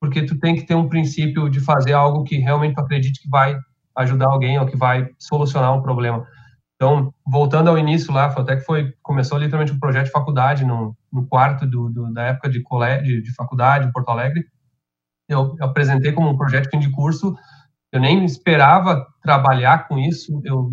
porque 0.00 0.24
tu 0.24 0.38
tem 0.38 0.54
que 0.54 0.66
ter 0.66 0.74
um 0.74 0.88
princípio 0.88 1.48
de 1.48 1.60
fazer 1.60 1.92
algo 1.92 2.24
que 2.24 2.36
realmente 2.36 2.74
tu 2.74 2.80
acredite 2.80 3.22
que 3.22 3.28
vai 3.28 3.56
ajudar 3.96 4.26
alguém 4.26 4.58
ou 4.58 4.66
que 4.66 4.76
vai 4.76 5.08
solucionar 5.18 5.72
um 5.72 5.82
problema. 5.82 6.26
Então, 6.76 7.14
voltando 7.26 7.70
ao 7.70 7.78
início 7.78 8.12
lá, 8.12 8.26
até 8.26 8.56
que 8.56 8.64
foi 8.64 8.92
começou 9.02 9.38
literalmente 9.38 9.72
um 9.72 9.78
projeto 9.78 10.06
de 10.06 10.10
faculdade 10.10 10.64
no, 10.64 10.94
no 11.12 11.26
quarto 11.26 11.66
do, 11.66 11.88
do, 11.88 12.12
da 12.12 12.24
época 12.24 12.50
de 12.50 12.60
colégio, 12.62 13.04
de, 13.04 13.22
de 13.22 13.34
faculdade 13.34 13.86
em 13.86 13.92
Porto 13.92 14.10
Alegre. 14.10 14.44
Eu, 15.28 15.56
apresentei 15.60 16.12
como 16.12 16.28
um 16.28 16.36
projeto 16.36 16.78
de 16.78 16.90
curso, 16.90 17.34
eu 17.92 18.00
nem 18.00 18.24
esperava 18.24 19.06
trabalhar 19.22 19.86
com 19.86 19.98
isso, 19.98 20.40
eu 20.44 20.68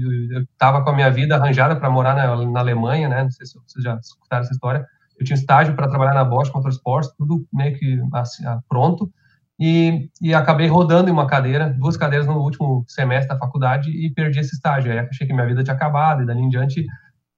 estava 0.52 0.84
com 0.84 0.90
a 0.90 0.96
minha 0.96 1.12
vida 1.12 1.36
arranjada 1.36 1.76
para 1.76 1.90
morar 1.90 2.16
na, 2.16 2.36
na, 2.46 2.60
Alemanha, 2.60 3.08
né, 3.08 3.24
não 3.24 3.32
sei 3.32 3.46
se 3.46 3.54
vocês 3.54 3.84
já 3.84 3.96
escutaram 3.96 4.44
essa 4.44 4.54
história, 4.54 4.86
eu 5.20 5.26
tinha 5.26 5.36
estágio 5.36 5.76
para 5.76 5.88
trabalhar 5.88 6.16
na 6.16 6.26
Bosch 6.26 6.52
Motorsports, 6.52 7.14
tudo 7.16 7.46
meio 7.54 7.78
que 7.78 8.00
assim, 8.14 8.46
ah, 8.46 8.60
pronto, 8.68 9.12
e, 9.60 10.10
e, 10.20 10.34
acabei 10.34 10.66
rodando 10.66 11.08
em 11.08 11.14
uma 11.14 11.28
cadeira, 11.28 11.70
duas 11.78 11.96
cadeiras 11.96 12.26
no 12.26 12.40
último 12.40 12.84
semestre 12.88 13.30
da 13.30 13.38
faculdade 13.38 13.92
e 13.92 14.12
perdi 14.12 14.40
esse 14.40 14.56
estágio. 14.56 14.92
Aí 14.92 14.98
achei 14.98 15.28
que 15.28 15.34
minha 15.34 15.46
vida 15.46 15.64
tinha 15.64 15.76
acabado 15.76 16.24
e 16.24 16.26
dali 16.26 16.42
em 16.42 16.50
diante 16.50 16.82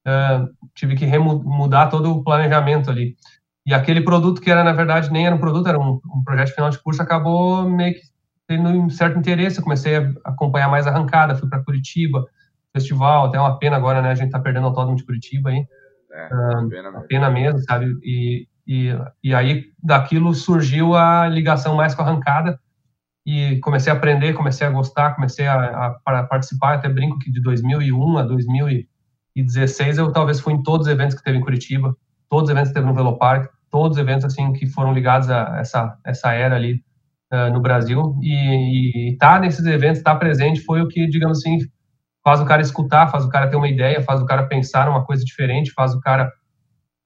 uh, 0.07 0.47
tive 0.73 0.95
que 0.95 1.05
mudar 1.19 1.87
todo 1.87 2.13
o 2.13 2.23
planejamento 2.23 2.89
ali. 2.89 3.17
E 3.65 3.73
aquele 3.73 4.01
produto 4.01 4.41
que 4.41 4.51
era, 4.51 4.63
na 4.63 4.73
verdade, 4.73 5.11
nem 5.11 5.25
era 5.25 5.35
um 5.35 5.39
produto, 5.39 5.67
era 5.67 5.79
um, 5.79 5.99
um 6.05 6.23
projeto 6.23 6.53
final 6.53 6.69
de 6.69 6.79
curso, 6.79 7.01
acabou 7.01 7.63
meio 7.69 7.93
que 7.93 8.01
tendo 8.47 8.69
um 8.69 8.89
certo 8.89 9.17
interesse. 9.17 9.57
Eu 9.57 9.63
comecei 9.63 9.97
a 9.97 10.13
acompanhar 10.25 10.69
mais 10.69 10.85
a 10.85 10.89
arrancada, 10.89 11.35
fui 11.35 11.47
para 11.47 11.63
Curitiba, 11.63 12.25
festival, 12.73 13.25
até 13.25 13.39
uma 13.39 13.57
pena 13.57 13.77
agora, 13.77 14.01
né? 14.01 14.11
A 14.11 14.15
gente 14.15 14.31
tá 14.31 14.39
perdendo 14.39 14.63
o 14.63 14.67
autódromo 14.67 14.97
de 14.97 15.05
Curitiba 15.05 15.49
aí. 15.49 15.65
É, 16.11 16.25
uh, 16.25 16.69
pena 16.69 16.91
mesmo. 16.91 17.07
pena 17.07 17.29
mesmo, 17.29 17.59
sabe? 17.59 17.97
E, 18.03 18.47
e, 18.67 18.89
e 19.23 19.33
aí, 19.33 19.65
daquilo 19.81 20.33
surgiu 20.33 20.95
a 20.95 21.27
ligação 21.27 21.75
mais 21.75 21.95
com 21.95 22.01
a 22.01 22.05
arrancada 22.05 22.59
e 23.25 23.57
comecei 23.59 23.91
a 23.91 23.95
aprender, 23.95 24.33
comecei 24.33 24.67
a 24.67 24.69
gostar, 24.69 25.15
comecei 25.15 25.47
a, 25.47 25.97
a, 26.05 26.23
participar, 26.23 26.75
até 26.75 26.89
brinco 26.89 27.19
que 27.19 27.31
de 27.31 27.41
2001 27.41 28.17
a 28.17 28.23
2016 28.23 29.97
eu 29.97 30.11
talvez 30.11 30.39
fui 30.39 30.53
em 30.53 30.61
todos 30.61 30.87
os 30.87 30.93
eventos 30.93 31.15
que 31.15 31.23
teve 31.23 31.37
em 31.37 31.41
Curitiba, 31.41 31.95
todos 32.29 32.45
os 32.45 32.49
eventos 32.49 32.69
que 32.69 32.75
teve 32.75 32.87
no 32.87 32.93
Velopark, 32.93 33.49
todos 33.69 33.97
os 33.97 34.01
eventos 34.01 34.25
assim 34.25 34.53
que 34.53 34.67
foram 34.67 34.93
ligados 34.93 35.29
a 35.29 35.57
essa 35.59 35.97
essa 36.05 36.33
era 36.33 36.55
ali 36.55 36.83
uh, 37.33 37.51
no 37.51 37.59
Brasil 37.59 38.17
e 38.21 39.13
estar 39.13 39.35
tá 39.35 39.39
nesses 39.39 39.65
eventos, 39.65 39.97
estar 39.97 40.13
tá 40.13 40.19
presente 40.19 40.61
foi 40.61 40.81
o 40.81 40.87
que, 40.87 41.07
digamos 41.07 41.39
assim, 41.39 41.59
faz 42.23 42.39
o 42.39 42.45
cara 42.45 42.61
escutar, 42.61 43.07
faz 43.07 43.25
o 43.25 43.29
cara 43.29 43.49
ter 43.49 43.55
uma 43.55 43.67
ideia, 43.67 44.01
faz 44.01 44.21
o 44.21 44.25
cara 44.25 44.47
pensar 44.47 44.87
uma 44.87 45.03
coisa 45.03 45.23
diferente, 45.25 45.73
faz 45.73 45.93
o 45.93 45.99
cara 45.99 46.31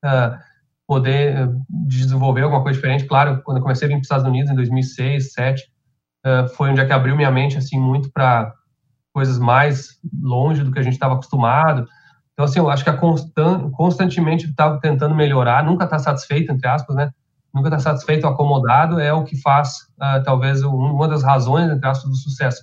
uh, 0.06 0.38
poder 0.86 1.36
eh, 1.36 1.50
desenvolver 1.70 2.44
alguma 2.44 2.64
coisa 2.64 2.78
diferente. 2.78 3.06
Claro, 3.06 3.42
quando 3.44 3.58
eu 3.58 3.62
comecei 3.62 3.86
a 3.86 3.90
vir 3.90 3.96
para 3.96 4.02
os 4.02 4.06
Estados 4.06 4.26
Unidos 4.26 4.50
em 4.50 4.56
2006, 4.56 5.34
2007, 5.36 5.64
uh, 6.26 6.48
foi 6.56 6.70
onde 6.70 6.80
é 6.80 6.86
que 6.86 6.94
abriu 6.94 7.16
minha 7.16 7.32
mente 7.32 7.58
assim 7.58 7.78
muito 7.78 8.10
para 8.12 8.54
coisas 9.14 9.38
mais 9.38 10.00
longe 10.22 10.64
do 10.64 10.72
que 10.72 10.80
a 10.80 10.84
gente 10.84 10.94
estava 10.94 11.16
acostumado. 11.16 11.86
Então, 12.38 12.46
assim, 12.46 12.60
eu 12.60 12.70
acho 12.70 12.84
que 12.84 12.89
a 12.91 12.96
constant, 12.96 13.72
constantemente 13.72 14.46
estava 14.46 14.79
tentando 14.79 15.15
melhorar, 15.15 15.65
nunca 15.65 15.86
está 15.86 15.98
satisfeito, 15.98 16.51
entre 16.51 16.67
aspas, 16.67 16.96
né? 16.96 17.12
Nunca 17.51 17.70
está 17.70 17.79
satisfeito 17.79 18.27
acomodado 18.27 19.00
é 19.00 19.12
o 19.12 19.24
que 19.24 19.41
faz, 19.41 19.77
uh, 20.00 20.24
talvez, 20.24 20.62
uma 20.62 21.08
das 21.08 21.24
razões, 21.24 21.72
entre 21.72 21.88
aspas, 21.88 22.10
do 22.12 22.15
sucesso. 22.15 22.62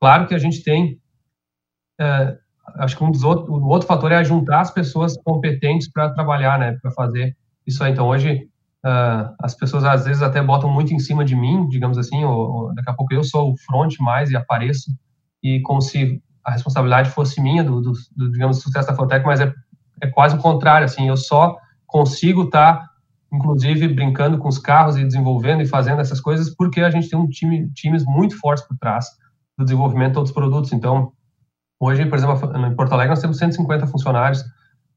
Claro 0.00 0.26
que 0.26 0.34
a 0.34 0.38
gente 0.38 0.62
tem 0.62 0.98
uh, 2.00 2.38
acho 2.76 2.96
que 2.96 3.04
um 3.04 3.10
dos 3.10 3.22
outros, 3.22 3.48
o 3.48 3.66
outro 3.66 3.86
fator 3.86 4.10
é 4.12 4.24
juntar 4.24 4.60
as 4.60 4.70
pessoas 4.70 5.16
competentes 5.22 5.90
para 5.90 6.10
trabalhar, 6.10 6.58
né, 6.58 6.78
para 6.80 6.90
fazer 6.90 7.36
isso 7.66 7.82
aí. 7.82 7.92
Então, 7.92 8.08
hoje, 8.08 8.48
uh, 8.84 9.34
as 9.42 9.54
pessoas 9.54 9.84
às 9.84 10.04
vezes 10.04 10.22
até 10.22 10.42
botam 10.42 10.70
muito 10.70 10.92
em 10.92 10.98
cima 10.98 11.24
de 11.24 11.36
mim, 11.36 11.68
digamos 11.68 11.98
assim, 11.98 12.24
ou, 12.24 12.52
ou, 12.52 12.74
daqui 12.74 12.90
a 12.90 12.94
pouco 12.94 13.12
eu 13.12 13.22
sou 13.22 13.52
o 13.52 13.56
front 13.56 13.94
mais 14.00 14.30
e 14.30 14.36
apareço, 14.36 14.90
e 15.42 15.60
como 15.60 15.80
se 15.80 16.22
a 16.44 16.52
responsabilidade 16.52 17.10
fosse 17.10 17.40
minha, 17.40 17.64
do, 17.64 17.80
do, 17.80 17.92
do 18.16 18.30
digamos, 18.30 18.60
sucesso 18.60 18.88
da 18.88 18.94
Fotec, 18.94 19.24
mas 19.24 19.40
é, 19.40 19.52
é 20.00 20.06
quase 20.08 20.36
o 20.36 20.38
contrário, 20.38 20.84
assim, 20.84 21.08
eu 21.08 21.16
só 21.16 21.56
consigo 21.86 22.44
estar, 22.44 22.74
tá, 22.74 22.90
inclusive, 23.32 23.88
brincando 23.88 24.38
com 24.38 24.48
os 24.48 24.58
carros 24.58 24.96
e 24.96 25.04
desenvolvendo 25.04 25.62
e 25.62 25.66
fazendo 25.66 26.00
essas 26.00 26.20
coisas, 26.20 26.54
porque 26.54 26.80
a 26.80 26.90
gente 26.90 27.08
tem 27.08 27.18
um 27.18 27.28
time, 27.28 27.70
times 27.72 28.04
muito 28.04 28.38
fortes 28.38 28.66
por 28.66 28.76
trás 28.76 29.06
do 29.56 29.64
desenvolvimento 29.64 30.12
de 30.12 30.18
outros 30.18 30.34
produtos, 30.34 30.72
então, 30.72 31.12
hoje, 31.80 32.04
por 32.06 32.18
exemplo, 32.18 32.66
em 32.66 32.74
Porto 32.74 32.92
Alegre 32.92 33.10
nós 33.10 33.20
temos 33.20 33.38
150 33.38 33.86
funcionários, 33.86 34.40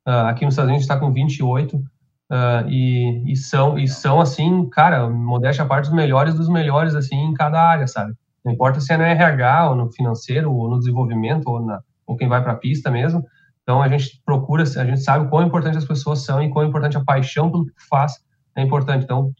uh, 0.08 0.28
aqui 0.28 0.44
nos 0.44 0.54
Estados 0.54 0.70
Unidos 0.70 0.84
está 0.84 0.98
com 0.98 1.12
28, 1.12 1.82
Uh, 2.30 2.68
e, 2.68 3.32
e, 3.32 3.36
são, 3.38 3.80
e 3.80 3.88
são, 3.88 4.20
assim, 4.20 4.68
cara, 4.70 5.10
modéstia 5.10 5.64
à 5.64 5.66
parte, 5.66 5.88
os 5.88 5.94
melhores 5.94 6.34
dos 6.34 6.50
melhores, 6.50 6.94
assim, 6.94 7.16
em 7.16 7.34
cada 7.34 7.58
área, 7.58 7.88
sabe? 7.88 8.14
Não 8.48 8.54
importa 8.54 8.80
se 8.80 8.94
é 8.94 8.98
no 8.98 9.04
RH, 9.04 9.72
ou 9.72 9.76
no 9.76 9.92
financeiro, 9.92 10.54
ou 10.54 10.70
no 10.70 10.80
desenvolvimento, 10.80 11.50
ou, 11.50 11.60
na, 11.60 11.82
ou 12.06 12.16
quem 12.16 12.30
vai 12.30 12.42
para 12.42 12.54
a 12.54 12.56
pista 12.56 12.90
mesmo. 12.90 13.22
Então, 13.62 13.82
a 13.82 13.90
gente 13.90 14.22
procura, 14.26 14.64
a 14.64 14.86
gente 14.86 15.02
sabe 15.02 15.30
quão 15.30 15.46
importante 15.46 15.78
as 15.78 15.84
pessoas 15.84 16.24
são 16.24 16.42
e 16.42 16.50
quão 16.50 16.66
importante 16.66 16.96
a 16.96 17.04
paixão 17.04 17.52
pelo 17.52 17.66
que 17.66 17.74
faz 17.90 18.14
é 18.56 18.62
importante. 18.62 19.04
Então, 19.04 19.34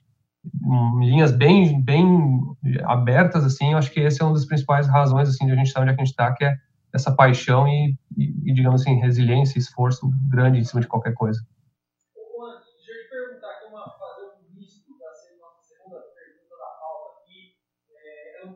linhas 1.00 1.32
bem, 1.32 1.82
bem 1.82 2.42
abertas, 2.84 3.46
assim, 3.46 3.72
eu 3.72 3.78
acho 3.78 3.90
que 3.92 4.02
esse 4.02 4.22
é 4.22 4.26
uma 4.26 4.34
das 4.34 4.44
principais 4.44 4.90
razões, 4.90 5.30
assim, 5.30 5.46
de 5.46 5.54
a 5.54 5.56
gente 5.56 5.68
estar 5.68 5.80
onde 5.80 5.92
é 5.92 5.94
a 5.94 5.98
gente 5.98 6.08
está, 6.08 6.34
que 6.34 6.44
é 6.44 6.54
essa 6.94 7.10
paixão 7.10 7.66
e, 7.66 7.96
e, 8.18 8.54
digamos 8.54 8.82
assim, 8.82 9.00
resiliência, 9.00 9.58
esforço 9.58 10.12
grande 10.30 10.60
em 10.60 10.66
cima 10.66 10.82
de 10.82 10.88
qualquer 10.88 11.14
coisa. 11.14 11.40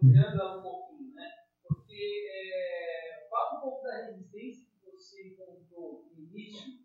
Ampliando 0.02 0.58
um 0.58 0.62
pouquinho, 0.64 1.14
né? 1.14 1.30
Porque 1.64 2.28
é, 2.34 3.28
fala 3.30 3.58
um 3.58 3.62
pouco 3.62 3.84
da 3.84 4.08
resistência 4.08 4.66
que 4.74 4.92
você 4.92 5.28
encontrou 5.28 6.10
no 6.16 6.24
início 6.24 6.82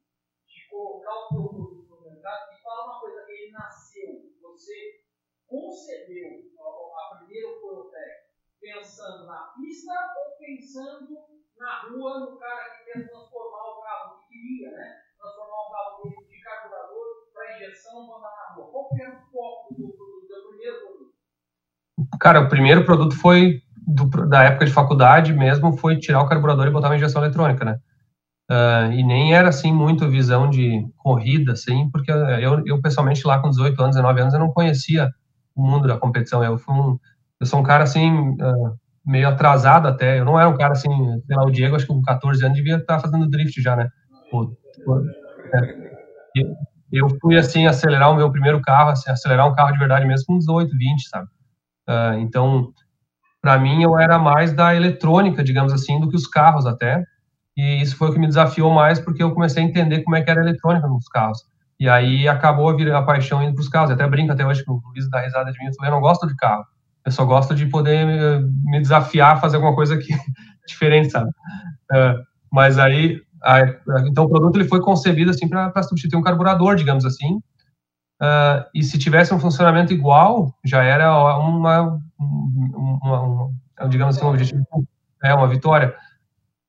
de 0.47 0.69
colocar 0.69 1.15
o 1.15 1.29
seu 1.29 1.49
produto 1.49 1.89
no 1.89 2.01
mercado 2.03 2.53
e 2.53 2.63
fala 2.63 2.85
uma 2.85 3.01
coisa, 3.01 3.25
ele 3.29 3.53
nasceu, 3.53 4.35
você 4.43 5.01
concebeu 5.47 6.53
a, 6.61 7.15
a 7.15 7.19
primeiro 7.19 7.59
Forotec 7.61 8.27
pensando 8.61 9.27
na 9.27 9.55
pista 9.57 9.93
ou 9.93 10.37
pensando 10.37 11.27
na 11.57 11.89
rua, 11.89 12.21
no 12.21 12.39
cara 12.39 12.77
que 12.77 12.85
quer 12.85 13.09
transformar 13.09 13.65
o 13.65 13.81
carro 13.81 14.19
que 14.21 14.29
queria, 14.29 14.73
né? 14.73 15.03
Transformar 15.17 15.69
um 15.69 15.73
carro 15.73 16.27
de 16.29 16.41
carburador 16.43 17.33
para 17.33 17.57
injeção 17.57 18.05
e 18.05 18.09
mandar 18.09 18.37
na 18.37 18.55
rua. 18.55 18.71
Qual 18.71 18.89
que 18.91 19.03
era 19.03 19.17
o 19.17 19.31
foco 19.31 19.75
do 19.75 19.89
produto, 19.97 20.29
do 20.29 20.49
primeiro 20.49 20.81
produto? 20.81 21.17
Cara, 22.21 22.41
o 22.41 22.49
primeiro 22.49 22.85
produto 22.85 23.15
foi 23.17 23.63
do, 23.87 24.05
da 24.29 24.43
época 24.45 24.67
de 24.67 24.73
faculdade 24.73 25.33
mesmo, 25.33 25.77
foi 25.77 25.97
tirar 25.97 26.21
o 26.21 26.29
carburador 26.29 26.67
e 26.67 26.71
botar 26.71 26.89
uma 26.89 26.97
injeção 26.97 27.23
eletrônica, 27.23 27.65
né? 27.65 27.79
Uh, 28.51 28.93
e 28.93 29.03
nem 29.03 29.35
era 29.35 29.49
assim 29.49 29.73
muito 29.73 30.09
visão 30.09 30.49
de 30.49 30.87
corrida, 30.97 31.53
assim, 31.53 31.91
porque 31.91 32.11
eu, 32.11 32.63
eu 32.65 32.81
pessoalmente 32.81 33.27
lá 33.27 33.41
com 33.41 33.51
18 33.51 33.81
anos, 33.81 33.97
19 33.97 34.21
anos, 34.21 34.35
eu 34.35 34.41
não 34.41 34.53
conhecia 34.53 35.11
o 35.55 35.67
mundo 35.67 35.89
da 35.89 35.97
competição. 35.97 36.45
Eu 36.45 36.59
fui 36.59 36.75
um, 36.75 36.99
eu 37.41 37.47
sou 37.47 37.61
um 37.61 37.63
cara 37.63 37.85
assim 37.85 38.11
uh, 38.11 38.77
meio 39.05 39.29
atrasado 39.29 39.89
até. 39.89 40.19
Eu 40.19 40.25
não 40.25 40.39
era 40.39 40.49
um 40.49 40.57
cara 40.57 40.73
assim, 40.73 40.91
sei 41.27 41.37
lá, 41.37 41.45
o 41.45 41.51
Diego 41.51 41.75
acho 41.75 41.87
que 41.87 41.93
com 41.93 42.03
14 42.03 42.45
anos 42.45 42.57
devia 42.57 42.77
estar 42.77 43.01
fazendo 43.01 43.29
drift 43.29 43.61
já, 43.61 43.75
né? 43.75 43.89
É. 45.55 46.67
Eu 46.93 47.09
fui 47.21 47.37
assim 47.37 47.67
acelerar 47.67 48.13
o 48.13 48.17
meu 48.17 48.31
primeiro 48.31 48.61
carro, 48.61 48.91
assim, 48.91 49.11
acelerar 49.11 49.49
um 49.49 49.55
carro 49.55 49.73
de 49.73 49.79
verdade 49.79 50.07
mesmo 50.07 50.27
com 50.27 50.39
18, 50.39 50.71
20, 50.77 51.09
sabe? 51.09 51.29
Uh, 51.89 52.19
então, 52.19 52.73
para 53.41 53.59
mim, 53.59 53.83
eu 53.83 53.99
era 53.99 54.19
mais 54.19 54.53
da 54.53 54.75
eletrônica, 54.75 55.43
digamos 55.45 55.73
assim, 55.73 56.01
do 56.01 56.09
que 56.09 56.17
os 56.17 56.27
carros 56.27 56.67
até. 56.67 57.05
E 57.57 57.81
isso 57.81 57.97
foi 57.97 58.11
o 58.11 58.13
que 58.13 58.19
me 58.19 58.27
desafiou 58.27 58.71
mais, 58.73 58.99
porque 59.01 59.23
eu 59.23 59.33
comecei 59.33 59.63
a 59.63 59.67
entender 59.67 60.03
como 60.03 60.17
é 60.17 60.23
que 60.23 60.31
era 60.31 60.41
a 60.41 60.45
eletrônica 60.45 60.87
nos 60.89 61.09
carros. 61.09 61.39
E 61.79 61.89
aí 61.89 62.27
acabou 62.27 62.71
a, 62.71 62.99
a 62.99 63.03
paixão 63.03 63.43
indo 63.43 63.55
para 63.55 63.63
os 63.63 63.69
carros. 63.69 63.91
Eu 63.91 63.95
até 63.95 64.09
brinco 64.09 64.33
até 64.33 64.47
hoje 64.47 64.65
que 64.65 64.71
o 64.71 64.81
Luiz 64.89 65.09
dá 65.11 65.21
risada 65.21 65.53
de 65.53 65.59
mim. 65.59 65.67
Eu 65.67 65.75
falei, 65.75 65.91
eu 65.91 65.95
não 65.95 66.01
gosto 66.01 66.27
de 66.27 66.35
carro. 66.37 66.65
Eu 67.05 67.13
só 67.13 67.25
gosto 67.25 67.55
de 67.55 67.67
poder 67.67 68.05
me, 68.65 68.81
desafiar 68.81 69.35
a 69.35 69.41
fazer 69.41 69.57
alguma 69.57 69.75
coisa 69.75 69.97
que, 69.97 70.13
diferente, 70.67 71.11
sabe? 71.11 71.31
Uh, 71.93 72.21
mas 72.53 72.79
aí, 72.79 73.21
a, 73.45 73.61
então 74.07 74.25
o 74.25 74.29
produto 74.29 74.57
ele 74.57 74.69
foi 74.69 74.81
concebido 74.81 75.31
assim 75.31 75.49
para 75.49 75.83
substituir 75.83 76.19
um 76.19 76.23
carburador, 76.23 76.75
digamos 76.75 77.05
assim, 77.05 77.41
Uh, 78.21 78.65
e 78.75 78.83
se 78.83 78.99
tivesse 78.99 79.35
um 79.35 79.39
funcionamento 79.39 79.93
igual, 79.93 80.55
já 80.65 80.83
era 80.83 81.13
uma, 81.39 82.01
uma, 82.19 83.01
uma 83.03 83.51
digamos 83.89 84.17
assim, 84.17 84.25
um 84.25 84.31
objetivo, 84.31 84.65
é 85.23 85.35
uma 85.35 85.49
vitória. 85.49 85.95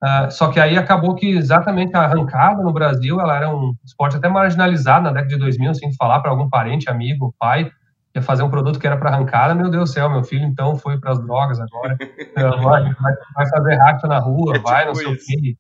Uh, 0.04 0.30
só 0.30 0.50
que 0.50 0.60
aí 0.60 0.78
acabou 0.78 1.16
que 1.16 1.28
exatamente 1.28 1.96
a 1.96 2.02
arrancada 2.02 2.62
no 2.62 2.74
Brasil, 2.74 3.20
ela 3.20 3.36
era 3.36 3.50
um 3.50 3.74
esporte 3.84 4.18
até 4.18 4.28
marginalizado 4.28 5.06
na 5.06 5.12
década 5.12 5.34
de 5.34 5.40
2000, 5.40 5.72
assim, 5.72 5.94
falar 5.94 6.20
para 6.20 6.32
algum 6.32 6.50
parente, 6.50 6.90
amigo, 6.90 7.34
pai, 7.40 7.72
ia 8.14 8.22
fazer 8.22 8.44
um 8.44 8.50
produto 8.50 8.80
que 8.80 8.86
era 8.86 8.98
para 8.98 9.10
arrancada, 9.10 9.56
meu 9.56 9.70
Deus 9.70 9.90
do 9.90 9.94
céu, 9.94 10.10
meu 10.10 10.24
filho 10.24 10.46
então 10.46 10.76
foi 10.76 11.00
para 11.00 11.12
as 11.12 11.20
drogas 11.20 11.60
agora, 11.60 11.98
vai, 12.62 12.94
vai, 13.36 13.50
fazer 13.50 13.76
racha 13.76 14.08
na 14.08 14.20
rua, 14.20 14.56
é 14.56 14.60
vai, 14.60 14.86
tipo 14.86 14.88
não 14.88 14.96
sei 14.96 15.14
o 15.14 15.18
quê. 15.18 15.58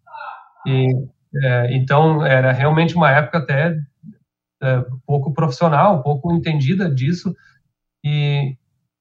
E, 0.65 1.07
é, 1.43 1.75
então, 1.75 2.25
era 2.25 2.51
realmente 2.51 2.95
uma 2.95 3.11
época 3.11 3.39
até 3.39 3.75
é, 4.61 4.83
pouco 5.05 5.33
profissional, 5.33 6.01
pouco 6.03 6.31
entendida 6.33 6.93
disso, 6.93 7.35
e 8.03 8.55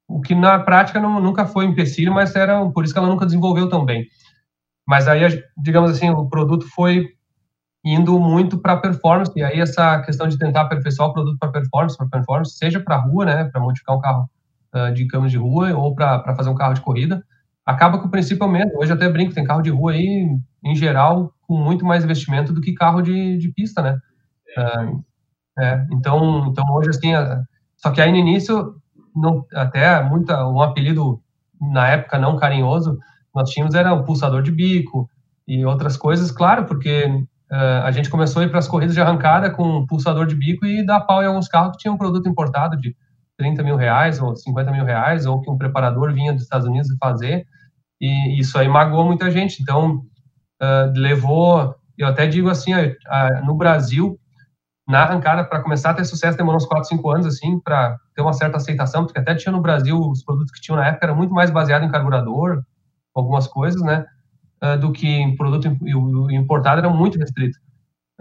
o 0.08 0.20
que 0.20 0.34
na 0.34 0.58
prática 0.58 1.00
não, 1.00 1.20
nunca 1.20 1.46
foi 1.46 1.64
empecilho, 1.64 2.12
mas 2.12 2.34
era 2.36 2.64
por 2.70 2.84
isso 2.84 2.92
que 2.92 2.98
ela 2.98 3.08
nunca 3.08 3.26
desenvolveu 3.26 3.68
tão 3.68 3.84
bem. 3.84 4.06
Mas 4.86 5.08
aí, 5.08 5.20
digamos 5.56 5.90
assim, 5.90 6.10
o 6.10 6.28
produto 6.28 6.66
foi 6.68 7.08
indo 7.84 8.18
muito 8.18 8.58
para 8.58 8.76
performance, 8.76 9.32
e 9.36 9.42
aí 9.42 9.60
essa 9.60 10.00
questão 10.02 10.26
de 10.26 10.38
tentar 10.38 10.62
aperfeiçoar 10.62 11.08
o 11.08 11.12
produto 11.12 11.38
para 11.38 11.52
performance, 11.52 11.96
para 11.96 12.08
performance, 12.08 12.56
seja 12.56 12.80
para 12.80 12.96
rua, 12.96 13.24
né, 13.24 13.44
para 13.44 13.60
modificar 13.60 13.96
um 13.96 14.00
carro 14.00 14.30
uh, 14.74 14.92
de 14.92 15.06
câmeras 15.06 15.30
de 15.30 15.38
rua 15.38 15.72
ou 15.72 15.94
para 15.94 16.34
fazer 16.34 16.50
um 16.50 16.54
carro 16.54 16.74
de 16.74 16.80
corrida. 16.80 17.24
Acaba 17.64 17.98
que 17.98 18.06
o 18.06 18.10
princípio 18.10 18.44
é 18.44 18.46
o 18.46 18.50
mesmo. 18.50 18.78
Hoje 18.78 18.92
até 18.92 19.08
brinco, 19.08 19.34
tem 19.34 19.44
carro 19.44 19.62
de 19.62 19.70
rua 19.70 19.92
aí, 19.92 20.28
em 20.64 20.74
geral, 20.76 21.32
com 21.42 21.56
muito 21.56 21.84
mais 21.84 22.04
investimento 22.04 22.52
do 22.52 22.60
que 22.60 22.72
carro 22.72 23.02
de, 23.02 23.38
de 23.38 23.48
pista, 23.52 23.82
né? 23.82 23.98
Uh, 24.56 25.04
é, 25.58 25.86
então, 25.90 26.46
então 26.48 26.64
hoje 26.74 26.90
assim, 26.90 27.12
só 27.76 27.90
que 27.90 28.00
aí 28.00 28.10
no 28.10 28.18
início, 28.18 28.74
não, 29.14 29.44
até 29.54 30.02
muita, 30.02 30.46
um 30.46 30.60
apelido 30.60 31.20
na 31.60 31.88
época 31.88 32.18
não 32.18 32.36
carinhoso, 32.36 32.98
nós 33.34 33.50
tínhamos 33.50 33.74
era 33.74 33.92
o 33.92 34.04
pulsador 34.04 34.42
de 34.42 34.50
bico 34.50 35.08
e 35.46 35.64
outras 35.64 35.96
coisas, 35.96 36.30
claro, 36.30 36.64
porque 36.64 37.06
uh, 37.50 37.84
a 37.84 37.90
gente 37.90 38.10
começou 38.10 38.42
a 38.42 38.44
ir 38.44 38.48
para 38.48 38.58
as 38.58 38.68
corridas 38.68 38.94
de 38.94 39.00
arrancada 39.00 39.50
com 39.50 39.86
pulsador 39.86 40.26
de 40.26 40.34
bico 40.34 40.66
e 40.66 40.84
dar 40.84 41.00
pau 41.00 41.22
em 41.22 41.26
alguns 41.26 41.48
carros 41.48 41.72
que 41.72 41.78
tinham 41.78 41.94
um 41.94 41.98
produto 41.98 42.28
importado 42.28 42.76
de 42.76 42.96
30 43.36 43.62
mil 43.62 43.76
reais 43.76 44.20
ou 44.20 44.34
50 44.34 44.70
mil 44.72 44.84
reais, 44.84 45.26
ou 45.26 45.40
que 45.40 45.50
um 45.50 45.58
preparador 45.58 46.12
vinha 46.12 46.32
dos 46.32 46.42
Estados 46.42 46.66
Unidos 46.66 46.88
fazer, 46.98 47.46
e 48.00 48.38
isso 48.38 48.58
aí 48.58 48.68
magoou 48.68 49.04
muita 49.04 49.30
gente. 49.30 49.62
Então, 49.62 50.02
uh, 50.62 50.92
levou, 50.94 51.74
eu 51.96 52.06
até 52.06 52.26
digo 52.26 52.48
assim, 52.48 52.74
uh, 52.74 53.44
no 53.44 53.54
Brasil, 53.54 54.18
na 54.86 55.02
arrancada, 55.02 55.44
para 55.44 55.62
começar 55.62 55.90
a 55.90 55.94
ter 55.94 56.04
sucesso, 56.04 56.38
demorou 56.38 56.58
uns 56.58 56.66
4, 56.66 56.88
5 56.88 57.10
anos, 57.10 57.26
assim, 57.26 57.58
para 57.58 57.98
ter 58.14 58.22
uma 58.22 58.32
certa 58.32 58.56
aceitação, 58.56 59.04
porque 59.04 59.18
até 59.18 59.34
tinha 59.34 59.50
no 59.50 59.60
Brasil, 59.60 59.98
os 59.98 60.22
produtos 60.22 60.52
que 60.52 60.60
tinham 60.60 60.78
na 60.78 60.86
época 60.86 61.06
eram 61.06 61.16
muito 61.16 61.34
mais 61.34 61.50
baseados 61.50 61.88
em 61.88 61.90
carburador, 61.90 62.62
algumas 63.14 63.48
coisas, 63.48 63.82
né, 63.82 64.06
uh, 64.62 64.78
do 64.78 64.92
que 64.92 65.08
em 65.08 65.36
produto 65.36 65.66
importado, 66.30 66.80
era 66.80 66.90
muito 66.90 67.18
restrito. 67.18 67.58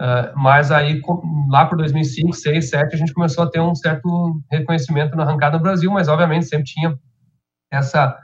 Uh, 0.00 0.36
mas 0.36 0.72
aí, 0.72 1.00
lá 1.48 1.66
por 1.66 1.78
2005, 1.78 2.32
6, 2.32 2.70
2007, 2.70 2.94
a 2.94 2.98
gente 2.98 3.14
começou 3.14 3.44
a 3.44 3.50
ter 3.50 3.60
um 3.60 3.74
certo 3.74 4.42
reconhecimento 4.50 5.16
na 5.16 5.22
arrancada 5.22 5.56
no 5.56 5.62
Brasil, 5.62 5.90
mas 5.90 6.08
obviamente 6.08 6.46
sempre 6.46 6.66
tinha 6.66 6.98
essa, 7.70 8.18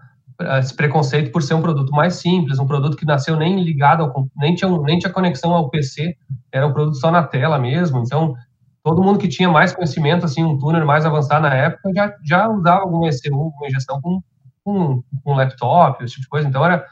esse 0.58 0.74
preconceito 0.74 1.30
por 1.30 1.42
ser 1.42 1.54
um 1.54 1.62
produto 1.62 1.90
mais 1.92 2.14
simples, 2.16 2.58
um 2.58 2.66
produto 2.66 2.96
que 2.96 3.04
nasceu 3.04 3.36
nem 3.36 3.62
ligado, 3.62 4.02
ao, 4.02 4.28
nem, 4.36 4.54
tinha, 4.54 4.70
nem 4.80 4.98
tinha 4.98 5.12
conexão 5.12 5.52
ao 5.52 5.70
PC, 5.70 6.16
era 6.50 6.66
um 6.66 6.72
produto 6.72 6.96
só 6.96 7.10
na 7.10 7.22
tela 7.22 7.58
mesmo, 7.58 8.00
então 8.00 8.34
todo 8.82 9.02
mundo 9.02 9.18
que 9.18 9.28
tinha 9.28 9.48
mais 9.48 9.72
conhecimento, 9.72 10.24
assim, 10.24 10.42
um 10.42 10.58
tuner 10.58 10.84
mais 10.84 11.06
avançado 11.06 11.42
na 11.42 11.54
época, 11.54 11.90
já, 11.94 12.14
já 12.24 12.48
usava 12.48 12.82
alguma 12.82 13.08
ECU, 13.08 13.34
alguma 13.34 13.66
injeção 13.66 14.00
com, 14.00 14.20
com, 14.64 15.02
com 15.22 15.34
laptop, 15.34 16.02
esse 16.02 16.14
tipo 16.14 16.22
de 16.22 16.28
coisa, 16.28 16.48
então 16.48 16.64
era, 16.64 16.84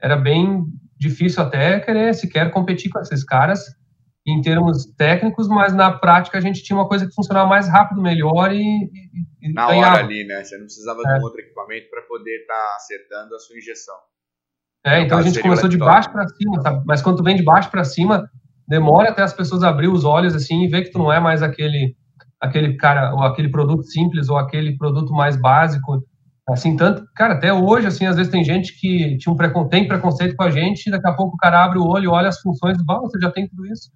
era 0.00 0.16
bem 0.16 0.64
difícil 0.98 1.42
até 1.42 1.80
querer 1.80 2.14
sequer 2.14 2.50
competir 2.50 2.90
com 2.90 3.00
esses 3.00 3.24
caras, 3.24 3.74
em 4.26 4.40
termos 4.42 4.86
técnicos, 4.96 5.48
mas 5.48 5.72
na 5.72 5.90
prática 5.92 6.38
a 6.38 6.40
gente 6.40 6.62
tinha 6.62 6.76
uma 6.76 6.88
coisa 6.88 7.06
que 7.06 7.14
funcionava 7.14 7.48
mais 7.48 7.68
rápido, 7.68 8.02
melhor 8.02 8.52
e, 8.52 8.90
e 9.40 9.52
na 9.52 9.66
ganhava. 9.68 9.94
hora 9.94 10.04
ali, 10.04 10.24
né? 10.24 10.44
Você 10.44 10.56
não 10.56 10.64
precisava 10.64 11.00
é. 11.06 11.14
de 11.14 11.20
um 11.20 11.24
outro 11.24 11.40
equipamento 11.40 11.88
para 11.88 12.02
poder 12.02 12.40
estar 12.40 12.54
tá 12.54 12.76
acertando 12.76 13.34
a 13.34 13.38
sua 13.38 13.56
injeção. 13.56 13.94
É, 14.84 15.00
então 15.00 15.18
a 15.18 15.22
gente 15.22 15.40
começou 15.40 15.68
de 15.68 15.76
baixo 15.76 16.10
para 16.10 16.26
cima, 16.28 16.60
sabe? 16.62 16.82
Mas 16.86 17.02
quando 17.02 17.18
tu 17.18 17.22
vem 17.22 17.36
de 17.36 17.42
baixo 17.42 17.70
para 17.70 17.84
cima, 17.84 18.28
demora 18.66 19.10
até 19.10 19.22
as 19.22 19.32
pessoas 19.32 19.62
abrir 19.62 19.88
os 19.88 20.04
olhos 20.04 20.34
assim 20.34 20.64
e 20.64 20.68
ver 20.68 20.84
que 20.84 20.90
tu 20.90 20.98
não 20.98 21.12
é 21.12 21.20
mais 21.20 21.42
aquele 21.42 21.94
aquele 22.40 22.76
cara 22.76 23.12
ou 23.14 23.22
aquele 23.22 23.50
produto 23.50 23.84
simples 23.84 24.30
ou 24.30 24.38
aquele 24.38 24.76
produto 24.76 25.12
mais 25.12 25.36
básico. 25.36 26.02
Assim, 26.48 26.74
tanto, 26.74 27.04
cara, 27.14 27.34
até 27.34 27.52
hoje, 27.52 27.86
assim, 27.86 28.06
às 28.06 28.16
vezes 28.16 28.32
tem 28.32 28.42
gente 28.42 28.78
que 28.80 29.16
tinha 29.18 29.32
um 29.32 29.36
precon, 29.36 29.68
tem 29.68 29.86
preconceito 29.86 30.34
com 30.34 30.42
a 30.42 30.50
gente, 30.50 30.86
e 30.86 30.90
daqui 30.90 31.06
a 31.06 31.12
pouco 31.12 31.36
o 31.36 31.38
cara 31.38 31.62
abre 31.62 31.78
o 31.78 31.86
olho, 31.86 32.10
olha 32.10 32.28
as 32.28 32.40
funções, 32.40 32.76
e 32.76 32.84
você 32.84 33.20
já 33.20 33.30
tem 33.30 33.46
tudo 33.46 33.66
isso. 33.66 33.90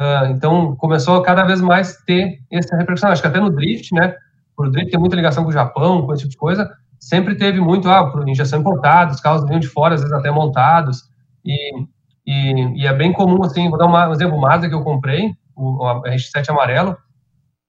Uh, 0.00 0.30
então, 0.30 0.74
começou 0.76 1.16
a 1.16 1.22
cada 1.22 1.44
vez 1.44 1.60
mais 1.60 1.98
ter 2.06 2.38
essa 2.50 2.74
repercussão. 2.74 3.10
Acho 3.10 3.20
que 3.20 3.28
até 3.28 3.38
no 3.38 3.50
drift, 3.50 3.94
né? 3.94 4.14
O 4.56 4.66
drift 4.68 4.90
tem 4.90 4.98
muita 4.98 5.14
ligação 5.14 5.44
com 5.44 5.50
o 5.50 5.52
Japão, 5.52 6.06
com 6.06 6.12
esse 6.14 6.22
tipo 6.22 6.32
de 6.32 6.38
coisa. 6.38 6.70
Sempre 6.98 7.34
teve 7.34 7.60
muito, 7.60 7.88
ah, 7.88 8.10
por 8.10 8.26
injeção 8.26 8.60
importada, 8.60 9.12
os 9.12 9.20
carros 9.20 9.44
vinham 9.44 9.60
de 9.60 9.68
fora, 9.68 9.94
às 9.94 10.00
vezes 10.00 10.16
até 10.16 10.30
montados. 10.30 11.02
E, 11.44 11.84
e, 12.26 12.82
e 12.82 12.86
é 12.86 12.92
bem 12.94 13.12
comum, 13.12 13.42
assim, 13.44 13.68
vou 13.68 13.78
dar 13.78 13.86
uma, 13.86 14.08
um 14.08 14.12
exemplo, 14.12 14.36
o 14.36 14.40
Mazda 14.40 14.68
que 14.68 14.74
eu 14.74 14.82
comprei, 14.82 15.34
o, 15.54 15.84
o 15.84 16.02
RX-7 16.02 16.48
amarelo, 16.48 16.96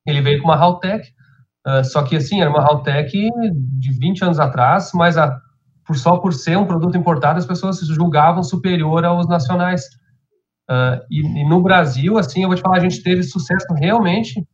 ele 0.06 0.22
veio 0.22 0.42
com 0.42 0.48
uma 0.48 0.58
Haltech, 0.58 1.10
uh, 1.68 1.84
só 1.84 2.04
que, 2.04 2.16
assim, 2.16 2.42
era 2.42 2.50
uma 2.50 2.62
Haltech 2.62 3.30
de 3.78 3.92
20 4.00 4.24
anos 4.24 4.40
atrás, 4.40 4.92
mas 4.94 5.18
a, 5.18 5.38
por 5.86 5.98
só 5.98 6.18
por 6.18 6.34
ser 6.34 6.58
um 6.58 6.66
produto 6.66 6.98
importado, 6.98 7.40
as 7.40 7.46
pessoas 7.46 7.80
se 7.80 7.86
julgavam 7.94 8.44
superior 8.44 9.04
aos 9.04 9.28
nacionais. 9.28 9.84
Uh, 10.72 11.04
e, 11.12 11.20
e, 11.20 11.50
no 11.50 11.62
Brasil, 11.62 12.18
assim, 12.18 12.44
eu 12.44 12.48
vou 12.48 12.56
te 12.56 12.62
falar, 12.62 12.78
a 12.78 12.80
gente 12.80 13.04
teve 13.04 13.24
sucesso 13.24 13.74
realmente 13.74 14.48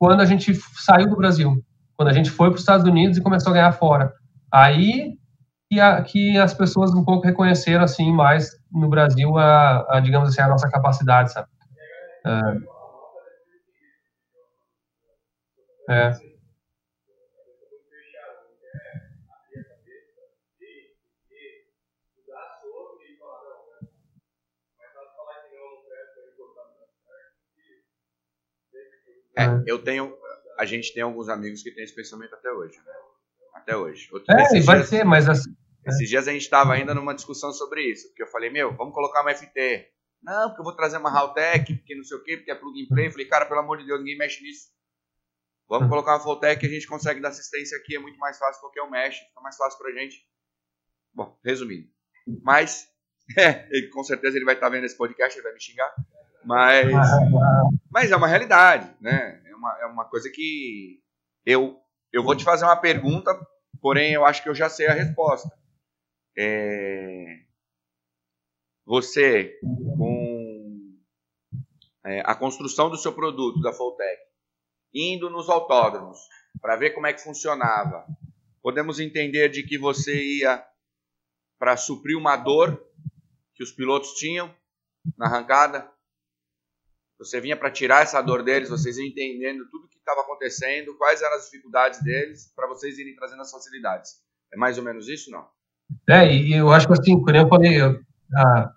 quando 0.00 0.20
a 0.20 0.24
gente 0.24 0.52
saiu 0.74 1.08
do 1.08 1.16
Brasil, 1.16 1.64
quando 1.96 2.08
a 2.08 2.12
gente 2.12 2.28
foi 2.28 2.48
para 2.48 2.56
os 2.56 2.62
Estados 2.62 2.84
Unidos 2.84 3.16
e 3.16 3.22
começou 3.22 3.50
a 3.50 3.54
ganhar 3.54 3.70
fora. 3.70 4.12
Aí 4.52 5.16
que, 5.70 5.78
a, 5.78 6.02
que 6.02 6.36
as 6.38 6.52
pessoas 6.52 6.92
um 6.92 7.04
pouco 7.04 7.24
reconheceram, 7.24 7.84
assim, 7.84 8.12
mais 8.12 8.50
no 8.72 8.88
Brasil, 8.88 9.38
a, 9.38 9.96
a 9.96 10.00
digamos 10.00 10.30
assim, 10.30 10.40
a 10.40 10.48
nossa 10.48 10.68
capacidade, 10.68 11.32
sabe? 11.32 11.46
Uh, 12.26 12.74
é. 15.88 16.33
É, 29.36 29.44
é, 29.44 29.62
eu 29.66 29.82
tenho. 29.82 30.16
A 30.58 30.64
gente 30.64 30.92
tem 30.92 31.02
alguns 31.02 31.28
amigos 31.28 31.62
que 31.62 31.70
têm 31.72 31.84
esse 31.84 31.94
pensamento 31.94 32.34
até 32.34 32.50
hoje, 32.50 32.76
né? 32.78 32.92
Até 33.54 33.76
hoje. 33.76 34.08
é, 34.28 34.60
vai 34.60 34.76
dias, 34.78 34.88
ser, 34.88 35.04
mas 35.04 35.28
assim. 35.28 35.54
Esses 35.86 36.02
é. 36.02 36.04
dias 36.04 36.28
a 36.28 36.32
gente 36.32 36.42
estava 36.42 36.72
ainda 36.72 36.94
numa 36.94 37.14
discussão 37.14 37.52
sobre 37.52 37.82
isso, 37.82 38.08
porque 38.08 38.22
eu 38.22 38.26
falei, 38.28 38.50
meu, 38.50 38.74
vamos 38.74 38.94
colocar 38.94 39.20
uma 39.20 39.34
FT. 39.34 39.90
Não, 40.22 40.48
porque 40.48 40.60
eu 40.60 40.64
vou 40.64 40.74
trazer 40.74 40.96
uma 40.96 41.10
Haltech, 41.10 41.74
porque 41.74 41.94
não 41.94 42.04
sei 42.04 42.16
o 42.16 42.22
quê, 42.22 42.36
porque 42.38 42.50
é 42.50 42.54
plug 42.54 42.82
and 42.82 42.88
play. 42.88 43.06
Eu 43.08 43.10
falei, 43.10 43.26
cara, 43.26 43.44
pelo 43.44 43.60
amor 43.60 43.76
de 43.78 43.84
Deus, 43.84 43.98
ninguém 44.00 44.16
mexe 44.16 44.42
nisso. 44.42 44.72
Vamos 45.68 45.88
colocar 45.88 46.16
uma 46.16 46.56
que 46.56 46.66
a 46.66 46.68
gente 46.68 46.86
consegue 46.86 47.20
dar 47.20 47.28
assistência 47.28 47.76
aqui, 47.76 47.96
é 47.96 47.98
muito 47.98 48.18
mais 48.18 48.38
fácil 48.38 48.60
qualquer 48.60 48.82
um 48.82 48.90
mexe, 48.90 49.24
fica 49.26 49.40
mais 49.40 49.56
fácil 49.56 49.78
pra 49.78 49.92
gente. 49.92 50.16
Bom, 51.12 51.38
resumindo. 51.44 51.88
Mas, 52.42 52.88
é, 53.36 53.66
ele, 53.70 53.88
com 53.88 54.02
certeza 54.02 54.36
ele 54.36 54.44
vai 54.44 54.54
estar 54.54 54.66
tá 54.66 54.72
vendo 54.72 54.84
esse 54.84 54.96
podcast, 54.96 55.38
ele 55.38 55.44
vai 55.44 55.52
me 55.52 55.60
xingar. 55.60 55.94
Mas, 56.44 56.88
mas 57.90 58.10
é 58.10 58.16
uma 58.16 58.28
realidade, 58.28 58.94
né? 59.00 59.42
É 59.46 59.54
uma, 59.54 59.78
é 59.80 59.86
uma 59.86 60.04
coisa 60.04 60.30
que 60.30 61.00
eu, 61.44 61.78
eu 62.12 62.22
vou 62.22 62.36
te 62.36 62.44
fazer 62.44 62.64
uma 62.64 62.76
pergunta, 62.76 63.30
porém 63.80 64.12
eu 64.12 64.24
acho 64.24 64.42
que 64.42 64.48
eu 64.48 64.54
já 64.54 64.68
sei 64.68 64.86
a 64.86 64.92
resposta. 64.92 65.50
É, 66.36 67.44
você, 68.84 69.58
com 69.96 70.94
é, 72.04 72.20
a 72.24 72.34
construção 72.34 72.90
do 72.90 72.98
seu 72.98 73.12
produto, 73.12 73.60
da 73.60 73.72
Fulltech, 73.72 74.20
indo 74.92 75.30
nos 75.30 75.48
autódromos 75.48 76.18
para 76.60 76.76
ver 76.76 76.90
como 76.90 77.06
é 77.06 77.12
que 77.12 77.22
funcionava, 77.22 78.06
podemos 78.62 79.00
entender 79.00 79.48
de 79.48 79.62
que 79.62 79.78
você 79.78 80.38
ia 80.38 80.64
para 81.58 81.76
suprir 81.76 82.16
uma 82.16 82.36
dor 82.36 82.82
que 83.54 83.62
os 83.62 83.72
pilotos 83.72 84.14
tinham 84.14 84.54
na 85.16 85.26
arrancada, 85.26 85.90
você 87.18 87.40
vinha 87.40 87.56
para 87.56 87.70
tirar 87.70 88.02
essa 88.02 88.20
dor 88.20 88.42
deles, 88.42 88.68
vocês 88.68 88.98
entendendo 88.98 89.64
tudo 89.70 89.86
o 89.86 89.88
que 89.88 89.98
estava 89.98 90.20
acontecendo, 90.20 90.96
quais 90.96 91.22
eram 91.22 91.36
as 91.36 91.44
dificuldades 91.44 92.02
deles, 92.02 92.52
para 92.54 92.66
vocês 92.66 92.98
irem 92.98 93.14
trazendo 93.14 93.42
as 93.42 93.50
facilidades. 93.50 94.12
É 94.52 94.56
mais 94.56 94.78
ou 94.78 94.84
menos 94.84 95.08
isso, 95.08 95.30
não? 95.30 95.46
É, 96.08 96.32
e 96.32 96.52
eu 96.52 96.70
acho 96.70 96.86
que 96.86 96.92
assim, 96.92 97.20
como 97.20 97.36
eu 97.36 97.48
falei, 97.48 97.80
eu, 97.80 98.00
ah, 98.36 98.72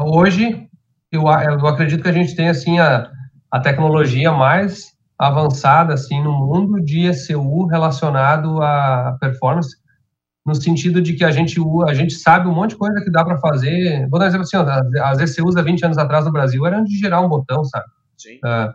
hoje 0.00 0.68
eu, 1.10 1.22
eu 1.22 1.66
acredito 1.66 2.02
que 2.02 2.08
a 2.08 2.12
gente 2.12 2.34
tem 2.34 2.48
assim 2.48 2.78
a, 2.78 3.10
a 3.50 3.60
tecnologia 3.60 4.32
mais 4.32 4.92
avançada 5.18 5.94
assim 5.94 6.22
no 6.22 6.32
mundo 6.32 6.80
de 6.80 7.06
ECU 7.06 7.66
relacionado 7.66 8.60
à 8.62 9.16
performance 9.20 9.76
no 10.44 10.54
sentido 10.54 11.00
de 11.00 11.14
que 11.14 11.24
a 11.24 11.30
gente, 11.30 11.60
a 11.86 11.94
gente 11.94 12.14
sabe 12.14 12.48
um 12.48 12.54
monte 12.54 12.70
de 12.70 12.76
coisa 12.76 13.00
que 13.02 13.10
dá 13.10 13.24
para 13.24 13.38
fazer. 13.38 14.08
Vou 14.08 14.18
dar 14.18 14.26
um 14.26 14.28
exemplo 14.28 14.46
assim, 14.46 14.56
ó, 14.56 15.04
as 15.04 15.18
ECUs 15.18 15.56
há 15.56 15.62
20 15.62 15.84
anos 15.84 15.98
atrás 15.98 16.24
no 16.24 16.32
Brasil 16.32 16.66
eram 16.66 16.82
de 16.82 16.98
gerar 16.98 17.20
um 17.20 17.28
botão, 17.28 17.64
sabe? 17.64 17.84
Sim. 18.18 18.38
Uh, 18.44 18.70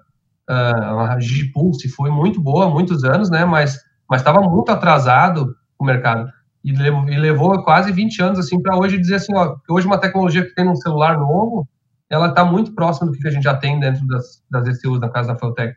uh, 0.49 0.99
a 0.99 1.19
Gipulse 1.19 1.89
foi 1.89 2.09
muito 2.09 2.41
boa 2.41 2.65
há 2.65 2.69
muitos 2.69 3.03
anos, 3.03 3.29
né? 3.29 3.43
Mas 3.43 3.77
mas 4.09 4.21
estava 4.21 4.41
muito 4.41 4.71
atrasado 4.71 5.55
o 5.77 5.85
mercado 5.85 6.31
e 6.63 6.71
levou, 6.71 7.09
e 7.09 7.17
levou 7.17 7.63
quase 7.63 7.91
20 7.91 8.21
anos 8.21 8.39
assim 8.39 8.61
para 8.61 8.77
hoje 8.77 8.97
dizer 8.97 9.15
assim, 9.15 9.35
ó, 9.35 9.55
hoje 9.69 9.85
uma 9.85 9.99
tecnologia 9.99 10.43
que 10.43 10.55
tem 10.55 10.65
num 10.65 10.75
celular 10.75 11.17
novo, 11.17 11.67
ela 12.09 12.29
está 12.29 12.43
muito 12.43 12.73
próxima 12.73 13.11
do 13.11 13.17
que 13.17 13.27
a 13.27 13.31
gente 13.31 13.43
já 13.43 13.55
tem 13.55 13.79
dentro 13.79 14.05
das, 14.07 14.41
das 14.49 14.67
ECUs 14.67 14.99
na 14.99 15.09
casa 15.09 15.33
da 15.33 15.39
Feltec. 15.39 15.75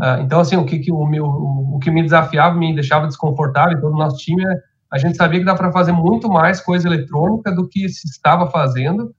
Uh, 0.00 0.22
então 0.22 0.40
assim, 0.40 0.56
o 0.56 0.64
que, 0.64 0.78
que 0.78 0.92
o, 0.92 1.04
meu, 1.04 1.26
o 1.26 1.78
que 1.80 1.90
me 1.90 2.02
desafiava, 2.02 2.56
me 2.56 2.74
deixava 2.74 3.06
desconfortável, 3.06 3.80
todo 3.80 3.92
o 3.92 3.98
nosso 3.98 4.16
time 4.18 4.44
é 4.44 4.67
a 4.90 4.98
gente 4.98 5.16
sabia 5.16 5.40
que 5.40 5.46
dá 5.46 5.54
para 5.54 5.72
fazer 5.72 5.92
muito 5.92 6.28
mais 6.28 6.60
coisa 6.60 6.88
eletrônica 6.88 7.52
do 7.52 7.68
que 7.68 7.88
se 7.88 8.08
estava 8.08 8.50
fazendo, 8.50 9.14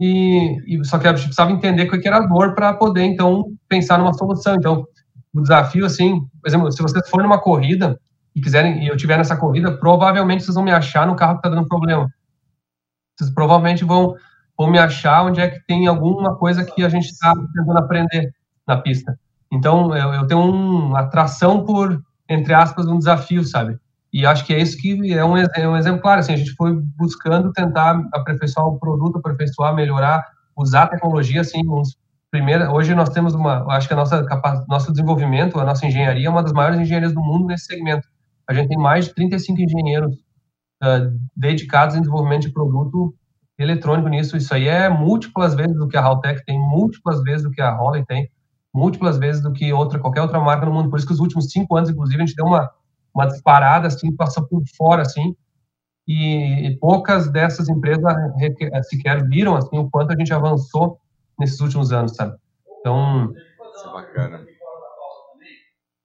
e, 0.00 0.56
e 0.66 0.84
só 0.84 0.98
que 0.98 1.06
a 1.06 1.14
gente 1.14 1.26
precisava 1.26 1.52
entender 1.52 1.84
o 1.84 2.00
que 2.00 2.08
era 2.08 2.16
a 2.16 2.26
dor 2.26 2.54
para 2.54 2.74
poder, 2.74 3.04
então, 3.04 3.52
pensar 3.68 3.98
numa 3.98 4.12
solução. 4.14 4.56
Então, 4.56 4.84
o 5.32 5.40
desafio, 5.40 5.86
assim, 5.86 6.20
por 6.40 6.48
exemplo, 6.48 6.72
se 6.72 6.82
você 6.82 7.00
for 7.08 7.22
numa 7.22 7.40
corrida, 7.40 7.98
e 8.34 8.40
quiserem 8.40 8.84
e 8.84 8.88
eu 8.88 8.96
tiver 8.96 9.16
nessa 9.16 9.36
corrida, 9.36 9.76
provavelmente 9.76 10.42
vocês 10.42 10.54
vão 10.54 10.64
me 10.64 10.72
achar 10.72 11.06
no 11.06 11.14
carro 11.14 11.34
que 11.34 11.46
está 11.46 11.50
dando 11.50 11.68
problema. 11.68 12.08
Vocês 13.16 13.30
provavelmente 13.30 13.84
vão, 13.84 14.14
vão 14.56 14.70
me 14.70 14.78
achar 14.78 15.22
onde 15.24 15.40
é 15.40 15.48
que 15.48 15.60
tem 15.66 15.86
alguma 15.86 16.34
coisa 16.36 16.64
que 16.64 16.82
a 16.82 16.88
gente 16.88 17.06
está 17.06 17.34
tentando 17.54 17.78
aprender 17.78 18.34
na 18.66 18.76
pista. 18.78 19.18
Então, 19.52 19.94
eu, 19.94 20.14
eu 20.14 20.26
tenho 20.26 20.40
uma 20.40 21.00
atração 21.00 21.64
por, 21.64 22.02
entre 22.28 22.54
aspas, 22.54 22.86
um 22.86 22.98
desafio, 22.98 23.44
sabe? 23.44 23.78
E 24.12 24.26
acho 24.26 24.44
que 24.44 24.52
é 24.52 24.60
isso 24.60 24.76
que 24.76 25.12
é 25.12 25.24
um, 25.24 25.36
é 25.36 25.68
um 25.68 25.76
exemplo 25.76 26.00
claro. 26.00 26.20
Assim, 26.20 26.34
a 26.34 26.36
gente 26.36 26.52
foi 26.54 26.72
buscando 26.96 27.52
tentar 27.52 28.02
aperfeiçoar 28.12 28.66
o 28.66 28.78
produto, 28.78 29.18
aperfeiçoar, 29.18 29.74
melhorar, 29.74 30.24
usar 30.56 30.84
a 30.84 30.86
tecnologia. 30.88 31.40
Assim, 31.40 31.60
uns, 31.66 31.96
primeira, 32.30 32.70
hoje 32.72 32.94
nós 32.94 33.08
temos 33.08 33.34
uma, 33.34 33.64
acho 33.74 33.88
que 33.88 33.94
a 33.94 33.96
nossa 33.96 34.26
nosso 34.68 34.92
desenvolvimento, 34.92 35.58
a 35.58 35.64
nossa 35.64 35.86
engenharia 35.86 36.26
é 36.26 36.30
uma 36.30 36.42
das 36.42 36.52
maiores 36.52 36.78
engenharias 36.78 37.14
do 37.14 37.20
mundo 37.20 37.46
nesse 37.46 37.64
segmento. 37.64 38.06
A 38.48 38.52
gente 38.52 38.68
tem 38.68 38.78
mais 38.78 39.06
de 39.06 39.14
35 39.14 39.60
engenheiros 39.60 40.14
uh, 40.82 41.18
dedicados 41.34 41.96
em 41.96 42.00
desenvolvimento 42.00 42.42
de 42.42 42.52
produto 42.52 43.14
eletrônico 43.58 44.08
nisso. 44.08 44.36
Isso 44.36 44.52
aí 44.52 44.68
é 44.68 44.88
múltiplas 44.88 45.54
vezes 45.54 45.76
do 45.76 45.88
que 45.88 45.96
a 45.96 46.02
Haltech 46.02 46.44
tem, 46.44 46.58
múltiplas 46.58 47.22
vezes 47.22 47.44
do 47.44 47.50
que 47.50 47.62
a 47.62 47.70
Holly 47.70 48.04
tem 48.04 48.28
múltiplas 48.74 49.18
vezes 49.18 49.42
do 49.42 49.52
que 49.52 49.72
outra 49.72 49.98
qualquer 49.98 50.22
outra 50.22 50.40
marca 50.40 50.66
no 50.66 50.72
mundo. 50.72 50.88
Por 50.88 50.98
isso 50.98 51.06
que 51.06 51.12
os 51.12 51.20
últimos 51.20 51.50
cinco 51.50 51.76
anos, 51.76 51.90
inclusive, 51.90 52.22
a 52.22 52.26
gente 52.26 52.36
deu 52.36 52.46
uma 52.46 52.70
uma 53.14 53.26
disparada 53.26 53.88
assim, 53.88 54.14
passou 54.16 54.46
por 54.46 54.62
fora 54.76 55.02
assim. 55.02 55.36
E, 56.08 56.76
poucas 56.80 57.30
dessas 57.30 57.68
empresas 57.68 58.04
sequer 58.88 59.26
viram 59.28 59.56
assim 59.56 59.78
o 59.78 59.90
quanto 59.90 60.12
a 60.12 60.16
gente 60.16 60.32
avançou 60.34 61.00
nesses 61.38 61.60
últimos 61.60 61.92
anos, 61.92 62.14
sabe? 62.16 62.36
Então, 62.80 63.36
isso 63.74 63.88
é 63.88 63.90
bacana. 63.90 64.48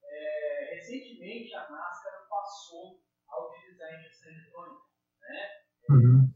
É, 0.04 0.76
recentemente 0.76 1.54
a 1.56 1.62
NASCAR 1.70 2.28
passou 2.30 3.02
ao 3.30 3.52
utilizar 3.52 3.94
injeção 3.96 4.32
eletrônica, 4.32 4.84
né? 5.22 5.50
Uhum. 5.90 6.34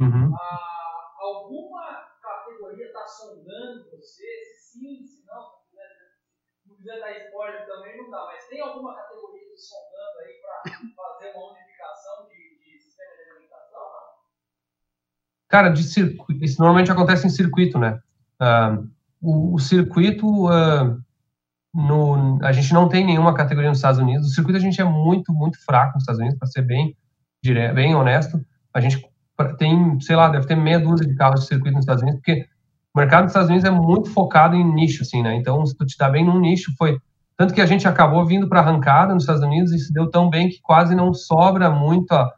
Uhum. 0.00 0.32
Ah, 0.34 1.12
alguma 1.20 2.06
categoria 2.22 2.86
está 2.86 3.06
sondando 3.06 3.90
você? 3.90 4.24
Se 4.56 4.78
sim, 4.78 5.06
se 5.06 5.24
não, 5.26 5.42
se 5.50 5.70
quiser, 5.70 5.88
não 6.66 6.76
quiser 6.76 7.00
dar 7.00 7.12
dá. 8.12 8.26
Mas 8.26 8.46
tem 8.46 8.60
alguma 8.60 8.94
categoria 8.94 9.40
te 9.48 9.60
sondando 9.60 10.18
aí 10.20 10.34
para 10.42 10.72
fazer 10.94 11.32
uma 11.34 11.50
unificação 11.52 12.28
de, 12.28 12.58
de 12.58 12.78
sistema 12.78 13.10
de 13.16 13.30
alimentação? 13.30 13.80
Cara, 15.48 15.70
de 15.70 15.82
circuito, 15.82 16.44
isso 16.44 16.60
normalmente 16.60 16.92
acontece 16.92 17.26
em 17.26 17.30
circuito, 17.30 17.78
né? 17.78 17.98
Uh, 18.40 18.88
o, 19.20 19.54
o, 19.54 19.58
circuito, 19.58 20.26
uh, 20.46 21.00
no, 21.74 22.38
a 22.42 22.52
gente 22.52 22.72
não 22.72 22.88
tem 22.88 23.04
nenhuma 23.04 23.34
categoria 23.34 23.70
nos 23.70 23.78
Estados 23.78 24.00
Unidos. 24.00 24.28
O 24.28 24.34
circuito 24.34 24.58
a 24.58 24.60
gente 24.62 24.80
é 24.80 24.84
muito, 24.84 25.32
muito 25.32 25.62
fraco 25.64 25.94
nos 25.94 26.02
Estados 26.02 26.20
Unidos, 26.20 26.38
para 26.38 26.48
ser 26.48 26.62
bem, 26.62 26.96
dire, 27.42 27.72
bem 27.72 27.94
honesto. 27.94 28.44
A 28.74 28.80
gente 28.80 29.10
tem, 29.58 30.00
sei 30.00 30.16
lá, 30.16 30.28
deve 30.28 30.46
ter 30.46 30.54
meia 30.54 30.78
dúzia 30.78 31.06
de 31.06 31.14
carros 31.14 31.40
de 31.40 31.46
circuito 31.46 31.74
nos 31.74 31.84
Estados 31.84 32.02
Unidos, 32.02 32.20
porque 32.20 32.46
o 32.94 32.98
mercado 32.98 33.24
dos 33.24 33.30
Estados 33.30 33.48
Unidos 33.48 33.68
é 33.68 33.70
muito 33.70 34.10
focado 34.10 34.54
em 34.54 34.74
nicho, 34.74 35.02
assim, 35.02 35.22
né? 35.22 35.34
Então, 35.34 35.64
se 35.64 35.76
tu 35.76 35.86
te 35.86 35.96
dá 35.96 36.10
bem 36.10 36.24
num 36.24 36.38
nicho, 36.38 36.72
foi 36.76 36.98
tanto 37.42 37.54
que 37.54 37.60
a 37.60 37.66
gente 37.66 37.88
acabou 37.88 38.24
vindo 38.24 38.48
para 38.48 38.60
arrancada 38.60 39.12
nos 39.12 39.24
Estados 39.24 39.42
Unidos 39.42 39.72
e 39.72 39.78
se 39.80 39.92
deu 39.92 40.08
tão 40.08 40.30
bem 40.30 40.48
que 40.48 40.60
quase 40.62 40.94
não 40.94 41.12
sobra 41.12 41.68
muito 41.68 42.12
a, 42.12 42.32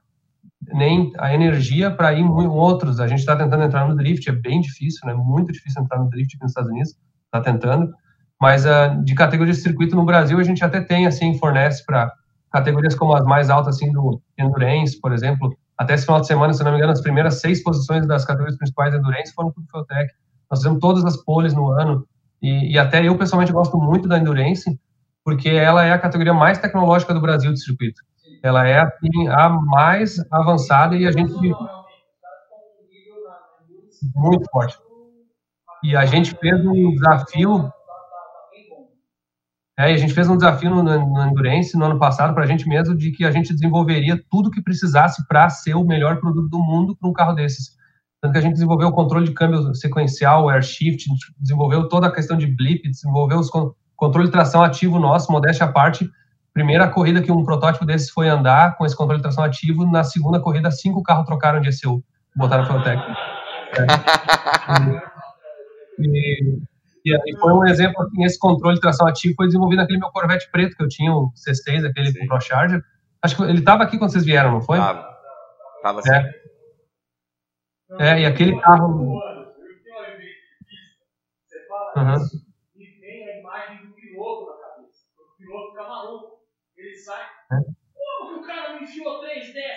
nem 0.73 1.13
a 1.19 1.35
energia 1.35 1.91
para 1.91 2.15
ir 2.15 2.21
em 2.21 2.47
outros. 2.47 2.99
A 2.99 3.07
gente 3.07 3.19
está 3.19 3.37
tentando 3.37 3.65
entrar 3.65 3.87
no 3.87 3.95
drift, 3.95 4.27
é 4.31 4.33
bem 4.33 4.63
difícil, 4.63 5.07
né? 5.07 5.13
Muito 5.13 5.53
difícil 5.53 5.83
entrar 5.83 5.99
no 5.99 6.09
drift 6.09 6.35
aqui 6.35 6.43
nos 6.43 6.53
Estados 6.53 6.71
Unidos, 6.71 6.95
está 7.27 7.39
tentando. 7.43 7.93
Mas 8.41 8.65
uh, 8.65 9.05
de 9.05 9.15
categoria 9.15 9.53
de 9.53 9.61
circuito 9.61 9.95
no 9.95 10.07
Brasil, 10.07 10.39
a 10.39 10.43
gente 10.43 10.65
até 10.65 10.81
tem, 10.81 11.07
assim, 11.07 11.39
fornece 11.39 11.85
para 11.85 12.11
categorias 12.51 12.95
como 12.95 13.15
as 13.15 13.27
mais 13.27 13.51
altas, 13.51 13.77
assim, 13.77 13.93
do 13.93 14.23
Endurance, 14.39 14.99
por 14.99 15.13
exemplo, 15.13 15.55
até 15.77 15.93
esse 15.93 16.07
final 16.07 16.23
de 16.23 16.29
semana, 16.29 16.55
se 16.55 16.65
não 16.65 16.71
me 16.71 16.79
engano, 16.79 16.95
as 16.95 17.03
primeiras 17.03 17.43
seis 17.43 17.63
posições 17.63 18.07
das 18.07 18.25
categorias 18.25 18.57
principais 18.57 18.91
de 18.91 18.97
Endurance 18.97 19.35
foram 19.35 19.53
para 19.53 19.63
o 19.63 19.67
Fueltech. 19.67 20.15
Nós 20.51 20.61
fizemos 20.61 20.81
todas 20.81 21.05
as 21.05 21.19
poles 21.19 21.53
no 21.53 21.73
ano. 21.73 22.07
E, 22.41 22.73
e, 22.73 22.79
até 22.79 23.07
eu, 23.07 23.19
pessoalmente, 23.19 23.53
gosto 23.53 23.77
muito 23.77 24.09
da 24.09 24.19
Endurance, 24.19 24.81
porque 25.25 25.49
ela 25.49 25.85
é 25.85 25.93
a 25.93 25.99
categoria 25.99 26.35
mais 26.35 26.59
tecnológica 26.59 27.15
do 27.15 27.21
Brasil 27.21 27.53
de 27.53 27.63
circuito. 27.63 28.03
Ela 28.43 28.69
é 28.69 28.81
assim, 28.81 29.29
a 29.29 29.49
mais 29.49 30.17
avançada 30.31 30.95
e 30.97 31.07
a 31.07 31.13
gente. 31.13 31.33
Muito 34.15 34.51
forte. 34.51 34.79
E 35.83 35.97
a 35.97 36.05
gente 36.05 36.37
fez 36.37 36.65
um 36.67 36.91
desafio 36.91 37.73
é, 39.77 39.93
a 39.93 39.97
gente 39.97 40.15
fez 40.15 40.29
um 40.29 40.37
desafio 40.37 40.71
no, 40.71 40.83
no 40.83 41.27
Endurance 41.27 41.77
no 41.77 41.85
ano 41.85 41.99
passado 41.99 42.33
para 42.33 42.45
a 42.45 42.47
gente 42.47 42.69
mesmo 42.69 42.97
de 42.97 43.11
que 43.11 43.25
a 43.25 43.31
gente 43.33 43.53
desenvolveria 43.53 44.23
tudo 44.31 44.51
que 44.51 44.63
precisasse 44.63 45.27
para 45.27 45.51
ser 45.51 45.75
o 45.75 45.85
melhor 45.85 46.21
produto 46.21 46.49
do 46.49 46.61
mundo 46.61 46.97
para 46.97 47.09
um 47.09 47.13
carro 47.13 47.33
desses. 47.33 47.75
Tanto 48.23 48.33
que 48.33 48.39
a 48.39 48.41
gente 48.41 48.53
desenvolveu 48.53 48.89
o 48.89 48.93
controle 48.93 49.27
de 49.27 49.35
câmbio 49.35 49.75
sequencial, 49.75 50.45
o 50.45 50.49
air 50.49 50.63
shift, 50.63 51.09
desenvolveu 51.41 51.89
toda 51.89 52.07
a 52.07 52.13
questão 52.13 52.37
de 52.37 52.47
blip, 52.47 52.89
desenvolveu 52.89 53.39
os 53.39 53.51
controle 53.97 54.27
de 54.27 54.33
tração 54.33 54.63
ativo 54.63 54.99
nosso, 54.99 55.31
modéstia 55.31 55.67
à 55.67 55.73
parte. 55.73 56.11
Primeira 56.53 56.89
corrida 56.89 57.21
que 57.21 57.33
um 57.33 57.45
protótipo 57.45 57.85
desses 57.85 58.11
foi 58.11 58.29
andar 58.29 58.77
com 58.77 58.87
esse 58.87 58.97
controle 58.97 59.19
de 59.19 59.25
tração 59.25 59.43
ativo, 59.43 59.91
na 59.91 60.05
segunda 60.05 60.39
corrida, 60.39 60.71
cinco 60.71 61.03
carros 61.03 61.27
trocaram 61.27 61.61
de 61.61 61.69
ECU, 61.69 62.03
botaram 62.37 62.83
técnico. 62.83 63.11
É. 63.75 65.15
E, 67.05 67.13
e, 67.13 67.37
foi 67.39 67.53
um 67.53 67.67
exemplo, 67.67 68.03
assim, 68.03 68.25
esse 68.25 68.39
controle 68.39 68.77
de 68.77 68.81
tração 68.81 69.07
ativo 69.07 69.35
foi 69.37 69.47
desenvolvido 69.47 69.81
naquele 69.81 69.99
meu 69.99 70.11
Corvette 70.11 70.51
preto 70.51 70.75
que 70.75 70.83
eu 70.83 70.89
tinha, 70.89 71.13
o 71.13 71.31
C6, 71.33 71.87
aquele 71.87 72.11
sim. 72.11 72.21
com 72.21 72.27
ProCharger. 72.27 72.83
Acho 73.23 73.37
que 73.37 73.43
ele 73.43 73.59
estava 73.59 73.83
aqui 73.83 73.99
quando 73.99 74.11
vocês 74.11 74.25
vieram, 74.25 74.53
não 74.53 74.63
foi? 74.63 74.79
Tava. 74.79 75.19
Tava 75.83 76.03
sim. 76.03 76.13
É. 76.13 76.33
é, 78.01 78.21
e 78.21 78.27
aquele 78.27 78.59
carro... 78.61 79.21
Uhum. 81.97 82.17
E 82.77 82.87
tem 83.01 83.31
a 83.31 83.39
imagem 83.39 83.87
do 83.87 83.93
piloto 83.95 84.51
na 84.51 84.67
cabeça. 84.67 85.07
O 85.17 85.37
piloto 85.37 85.71
fica 85.71 85.89
maluco. 85.89 86.41
Ele 86.77 86.97
sai. 86.97 87.23
É. 87.53 87.57
Como 87.95 88.35
que 88.35 88.41
o 88.41 88.47
cara 88.47 88.75
me 88.75 88.83
enfiou 88.83 89.21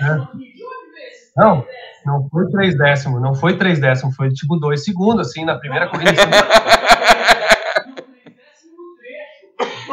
é. 0.02 1.08
esse 1.08 1.32
Não, 1.36 1.66
não 2.06 2.30
foi 2.30 2.50
três 2.50 2.78
décimos, 2.78 3.22
não 3.22 3.36
foi 3.36 3.58
três 3.58 3.80
décimos, 3.80 4.16
foi 4.16 4.30
tipo 4.30 4.58
dois 4.58 4.84
segundos, 4.84 5.28
assim, 5.28 5.46
na 5.46 5.58
primeira 5.58 5.90
corrida. 5.90 6.12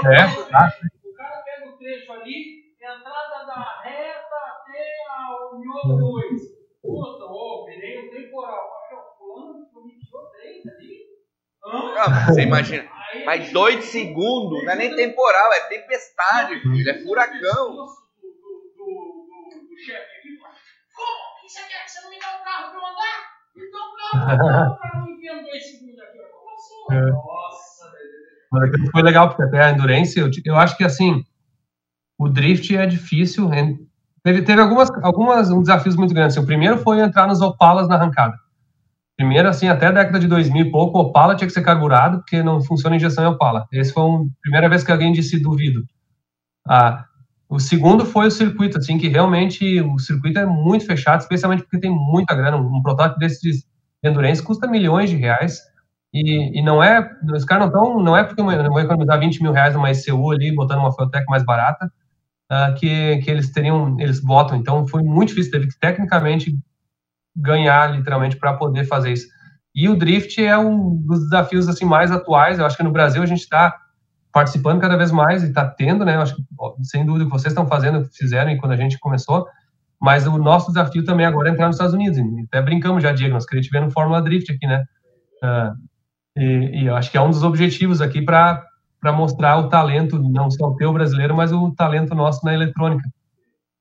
É, 0.07 0.17
tá. 0.51 0.71
O 1.03 1.15
cara 1.17 1.43
pega 1.47 1.71
o 1.71 1.79
trecho 1.79 2.13
ali, 2.13 2.65
entrada 2.79 3.47
da 3.47 3.81
reta 3.83 4.37
até 4.53 4.85
o 5.33 5.59
miolo 5.59 6.21
2. 6.21 6.43
Puta, 6.83 7.25
ô, 7.25 7.65
virei 7.65 8.07
um 8.07 8.11
temporal. 8.11 8.71
Fulano 9.19 9.67
3 9.73 10.67
ali. 10.67 11.05
Você 12.27 12.43
imagina. 12.43 12.87
Mas 13.25 13.51
dois 13.53 13.85
segundos, 13.87 14.63
não 14.65 14.73
é 14.73 14.77
nem 14.77 14.95
temporal, 14.95 15.53
é 15.55 15.61
tempestade, 15.69 16.61
filho, 16.61 16.91
é 16.91 17.03
furacão. 17.03 17.87
Do, 19.75 19.83
chefe 19.83 20.19
aqui, 20.19 20.37
como? 20.39 20.55
Você 21.47 21.65
quer 21.67 21.85
que 21.85 21.91
você 21.91 22.01
não 22.03 22.11
me 22.11 22.21
dá 22.21 22.31
o 22.31 22.45
carro 22.45 22.71
pra 22.71 22.79
eu 22.79 22.87
andar? 22.87 23.15
Então, 23.57 23.83
carro 24.13 24.79
pra 24.79 24.91
não 24.95 25.15
enfiar 25.15 25.43
dois 25.45 25.71
segundos 25.71 25.99
aqui. 25.99 26.19
Como 26.19 26.49
assim? 26.49 27.19
Nossa, 27.27 27.91
velho. 27.91 28.15
Mas 28.53 28.91
foi 28.91 29.03
legal, 29.03 29.29
porque 29.29 29.43
até 29.43 29.65
a 29.65 29.71
Endurance, 29.71 30.19
eu, 30.19 30.31
eu 30.45 30.57
acho 30.57 30.77
que 30.77 30.85
assim, 30.85 31.25
o 32.19 32.29
drift 32.29 32.75
é 32.77 32.87
difícil. 32.87 33.51
Teve, 34.23 34.43
teve 34.43 34.61
algumas, 34.61 34.91
algumas 35.03 35.51
um 35.51 35.61
desafios 35.61 35.97
muito 35.97 36.15
grandes. 36.15 36.37
O 36.37 36.47
primeiro 36.47 36.79
foi 36.79 37.01
entrar 37.01 37.27
nos 37.27 37.41
Opalas 37.41 37.89
na 37.89 37.97
arrancada. 37.97 38.39
Primeiro, 39.17 39.49
assim, 39.49 39.69
até 39.69 39.87
a 39.87 39.93
década 39.93 40.19
de 40.19 40.27
2000 40.27 40.67
e 40.67 40.71
pouco, 40.71 40.99
o 40.99 41.03
Opala 41.03 41.37
tinha 41.37 41.47
que 41.47 41.53
ser 41.55 41.63
carburado, 41.63 42.19
porque 42.19 42.43
não 42.43 42.61
funciona 42.61 42.97
injeção 42.97 43.25
em 43.25 43.29
Opala. 43.29 43.67
Esse 43.73 43.93
foi 43.93 44.03
a 44.03 44.21
primeira 44.43 44.69
vez 44.69 44.83
que 44.83 44.91
alguém 44.91 45.13
disse 45.13 45.39
duvido. 45.41 45.85
Ah, 46.67 47.05
o 47.49 47.59
segundo 47.59 48.05
foi 48.05 48.27
o 48.27 48.31
circuito, 48.31 48.79
assim, 48.79 48.99
que 48.99 49.09
realmente 49.09 49.81
o 49.81 49.99
circuito 49.99 50.39
é 50.39 50.47
muito 50.47 50.87
fechado, 50.87 51.21
especialmente 51.21 51.63
porque 51.63 51.79
tem 51.79 51.91
muita 51.91 52.35
grana. 52.35 52.57
Um 52.57 52.83
protótipo 52.83 53.19
desse 53.19 53.41
de 53.41 53.65
endurance 54.03 54.43
custa 54.43 54.67
milhões 54.67 55.11
de 55.11 55.17
reais. 55.17 55.61
E, 56.13 56.59
e 56.59 56.63
não 56.63 56.83
é, 56.83 57.11
os 57.35 57.45
caras 57.45 57.71
não 57.71 57.83
estão, 57.83 58.03
não 58.03 58.17
é 58.17 58.23
porque 58.23 58.41
eu 58.41 58.45
vou 58.45 58.81
economizar 58.81 59.19
20 59.19 59.43
mil 59.43 59.53
reais 59.53 59.75
numa 59.75 59.91
ECU 59.91 60.31
ali, 60.31 60.55
botando 60.55 60.79
uma 60.79 60.93
Fueltech 60.93 61.25
mais 61.29 61.45
barata, 61.45 61.93
uh, 62.51 62.75
que, 62.77 63.19
que 63.19 63.31
eles 63.31 63.51
teriam, 63.51 63.99
eles 63.99 64.23
votam. 64.23 64.57
Então 64.57 64.87
foi 64.87 65.03
muito 65.03 65.31
difícil, 65.31 65.53
teve 65.53 65.69
que 65.69 65.79
tecnicamente 65.79 66.57
ganhar 67.37 67.97
literalmente 67.97 68.37
para 68.37 68.55
poder 68.55 68.85
fazer 68.85 69.13
isso. 69.13 69.27
E 69.75 69.89
o 69.89 69.97
drift 69.97 70.43
é 70.43 70.57
um 70.57 70.97
dos 71.05 71.25
desafios 71.25 71.69
assim 71.69 71.85
mais 71.85 72.13
atuais. 72.13 72.59
Eu 72.59 72.67
acho 72.67 72.77
que 72.77 72.83
no 72.85 72.93
Brasil 72.93 73.23
a 73.23 73.27
gente 73.27 73.41
está 73.41 73.75
participando 74.35 74.81
cada 74.81 74.97
vez 74.97 75.13
mais 75.13 75.45
e 75.45 75.47
está 75.47 75.65
tendo, 75.65 76.05
né? 76.05 76.17
Acho 76.17 76.35
que 76.35 76.43
sem 76.83 77.07
dúvida 77.07 77.25
que 77.25 77.31
vocês 77.31 77.53
estão 77.53 77.69
fazendo, 77.69 78.05
fizeram 78.13 78.51
e 78.51 78.59
quando 78.59 78.73
a 78.73 78.77
gente 78.77 78.99
começou, 78.99 79.47
Mas 80.03 80.27
o 80.27 80.37
nosso 80.37 80.67
desafio 80.73 81.05
também 81.05 81.25
agora 81.25 81.49
é 81.49 81.53
entrar 81.53 81.67
nos 81.67 81.77
Estados 81.77 81.95
Unidos. 81.95 82.19
Até 82.49 82.61
brincamos 82.61 83.03
já, 83.03 83.13
Diego, 83.13 83.33
nós 83.33 83.47
queríamos 83.47 83.71
ver 83.71 83.81
no 83.81 83.93
Fórmula 83.93 84.21
Drift 84.21 84.53
aqui, 84.53 84.67
né? 84.67 84.85
Uh, 85.41 86.41
e, 86.41 86.83
e, 86.83 86.87
eu 86.87 86.97
acho 86.97 87.11
que 87.13 87.17
é 87.17 87.21
um 87.21 87.31
dos 87.31 87.45
objetivos 87.45 88.01
aqui 88.01 88.21
para 88.21 88.67
mostrar 89.15 89.57
o 89.57 89.69
talento, 89.69 90.19
não 90.19 90.51
só 90.51 90.67
o 90.67 90.77
teu 90.77 90.93
brasileiro, 90.93 91.35
mas 91.35 91.53
o 91.53 91.73
talento 91.73 92.13
nosso 92.13 92.45
na 92.45 92.53
eletrônica. 92.53 93.09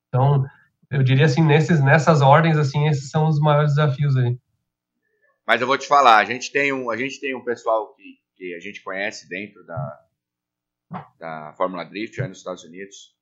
Então, 0.07 0.45
eu 0.91 1.01
diria 1.01 1.25
assim, 1.25 1.43
nesses, 1.43 1.83
nessas 1.83 2.21
ordens, 2.21 2.57
assim, 2.57 2.87
esses 2.87 3.09
são 3.09 3.27
os 3.27 3.39
maiores 3.39 3.71
desafios 3.73 4.15
aí. 4.15 4.37
Mas 5.47 5.59
eu 5.59 5.67
vou 5.67 5.79
te 5.79 5.87
falar, 5.87 6.17
a 6.17 6.25
gente 6.25 6.51
tem 6.51 6.71
um, 6.71 6.91
a 6.91 6.95
gente 6.95 7.19
tem 7.19 7.35
um 7.35 7.43
pessoal 7.43 7.91
que, 7.95 8.03
que 8.37 8.53
a 8.53 8.59
gente 8.59 8.83
conhece 8.83 9.27
dentro 9.27 9.65
da, 9.65 9.99
da 11.19 11.53
Fórmula 11.57 11.83
Drift 11.83 12.21
aí 12.21 12.27
nos 12.27 12.39
Estados 12.39 12.63
Unidos, 12.63 13.15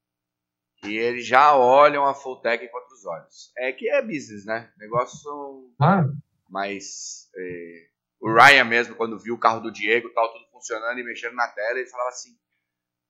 e 0.83 0.95
eles 0.95 1.25
já 1.25 1.55
olham 1.55 2.05
a 2.05 2.13
Fulltech 2.13 2.67
com 2.67 2.77
outros 2.77 3.05
olhos. 3.05 3.51
É 3.57 3.71
que 3.71 3.89
é 3.89 4.01
business, 4.01 4.45
né? 4.45 4.71
Negócio. 4.77 5.73
Ah. 5.79 6.03
Mas 6.49 7.29
é, 7.37 7.87
o 8.19 8.33
Ryan 8.33 8.65
mesmo, 8.65 8.95
quando 8.95 9.19
viu 9.19 9.35
o 9.35 9.39
carro 9.39 9.61
do 9.61 9.71
Diego 9.71 10.09
tal, 10.13 10.31
tudo 10.31 10.49
funcionando 10.51 10.99
e 10.99 11.03
mexendo 11.03 11.35
na 11.35 11.47
tela, 11.47 11.79
ele 11.79 11.89
falava 11.89 12.09
assim, 12.09 12.35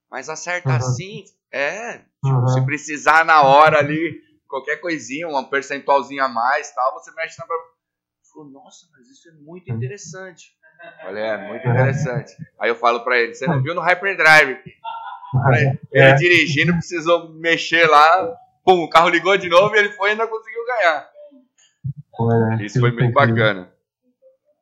mas 0.09 0.29
acerta 0.29 0.69
uhum. 0.69 0.75
assim? 0.75 1.23
É, 1.49 1.97
tipo, 1.97 2.27
uhum. 2.27 2.47
se 2.47 2.65
precisar 2.65 3.25
na 3.25 3.41
hora 3.41 3.79
ali, 3.79 4.21
qualquer 4.47 4.77
coisinha, 4.77 5.27
um 5.27 5.43
percentualzinho 5.45 6.23
a 6.23 6.29
mais 6.29 6.71
tal, 6.73 6.93
você 6.93 7.11
mexe 7.13 7.39
na 7.39 7.47
falou, 8.31 8.49
nossa, 8.49 8.87
mas 8.91 9.09
isso 9.09 9.29
é 9.29 9.33
muito 9.33 9.71
hum. 9.71 9.75
interessante. 9.75 10.55
Olha, 11.05 11.19
é 11.19 11.37
muito 11.47 11.67
interessante. 11.67 12.35
Aí 12.59 12.69
eu 12.69 12.75
falo 12.75 13.03
para 13.03 13.19
ele, 13.19 13.33
você 13.33 13.45
não 13.47 13.61
viu 13.61 13.73
no 13.75 13.81
Hyperdrive? 13.81 14.59
Ele 15.93 16.03
é. 16.03 16.13
dirigindo, 16.15 16.73
precisou 16.73 17.29
mexer 17.35 17.85
lá, 17.85 18.37
pum, 18.65 18.83
o 18.83 18.89
carro 18.89 19.07
ligou 19.07 19.37
de 19.37 19.47
novo 19.47 19.73
e 19.73 19.79
ele 19.79 19.89
foi 19.91 20.09
e 20.09 20.11
ainda 20.11 20.27
conseguiu 20.27 20.65
ganhar. 20.65 21.09
Né? 22.19 22.65
Isso 22.65 22.81
foi 22.81 22.91
muito 22.91 23.13
bacana. 23.13 23.73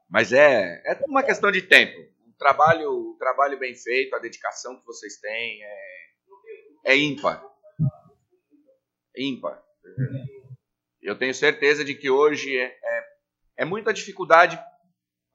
Mas 0.07 0.31
é, 0.31 0.79
é 0.85 0.99
uma 1.07 1.23
questão 1.23 1.51
de 1.51 1.63
tempo. 1.63 1.99
O 1.99 2.37
trabalho, 2.37 2.91
o 2.91 3.15
trabalho 3.17 3.57
bem 3.57 3.73
feito, 3.73 4.15
a 4.15 4.19
dedicação 4.19 4.79
que 4.79 4.85
vocês 4.85 5.17
têm 5.17 5.59
é, 5.63 6.93
é 6.93 6.97
ímpar. 6.97 7.43
Ímpar. 9.17 9.59
Eu 11.01 11.17
tenho 11.17 11.33
certeza 11.33 11.83
de 11.83 11.95
que 11.95 12.11
hoje 12.11 12.55
é, 12.55 12.65
é 12.65 13.09
é 13.59 13.65
muita 13.65 13.93
dificuldade, 13.93 14.57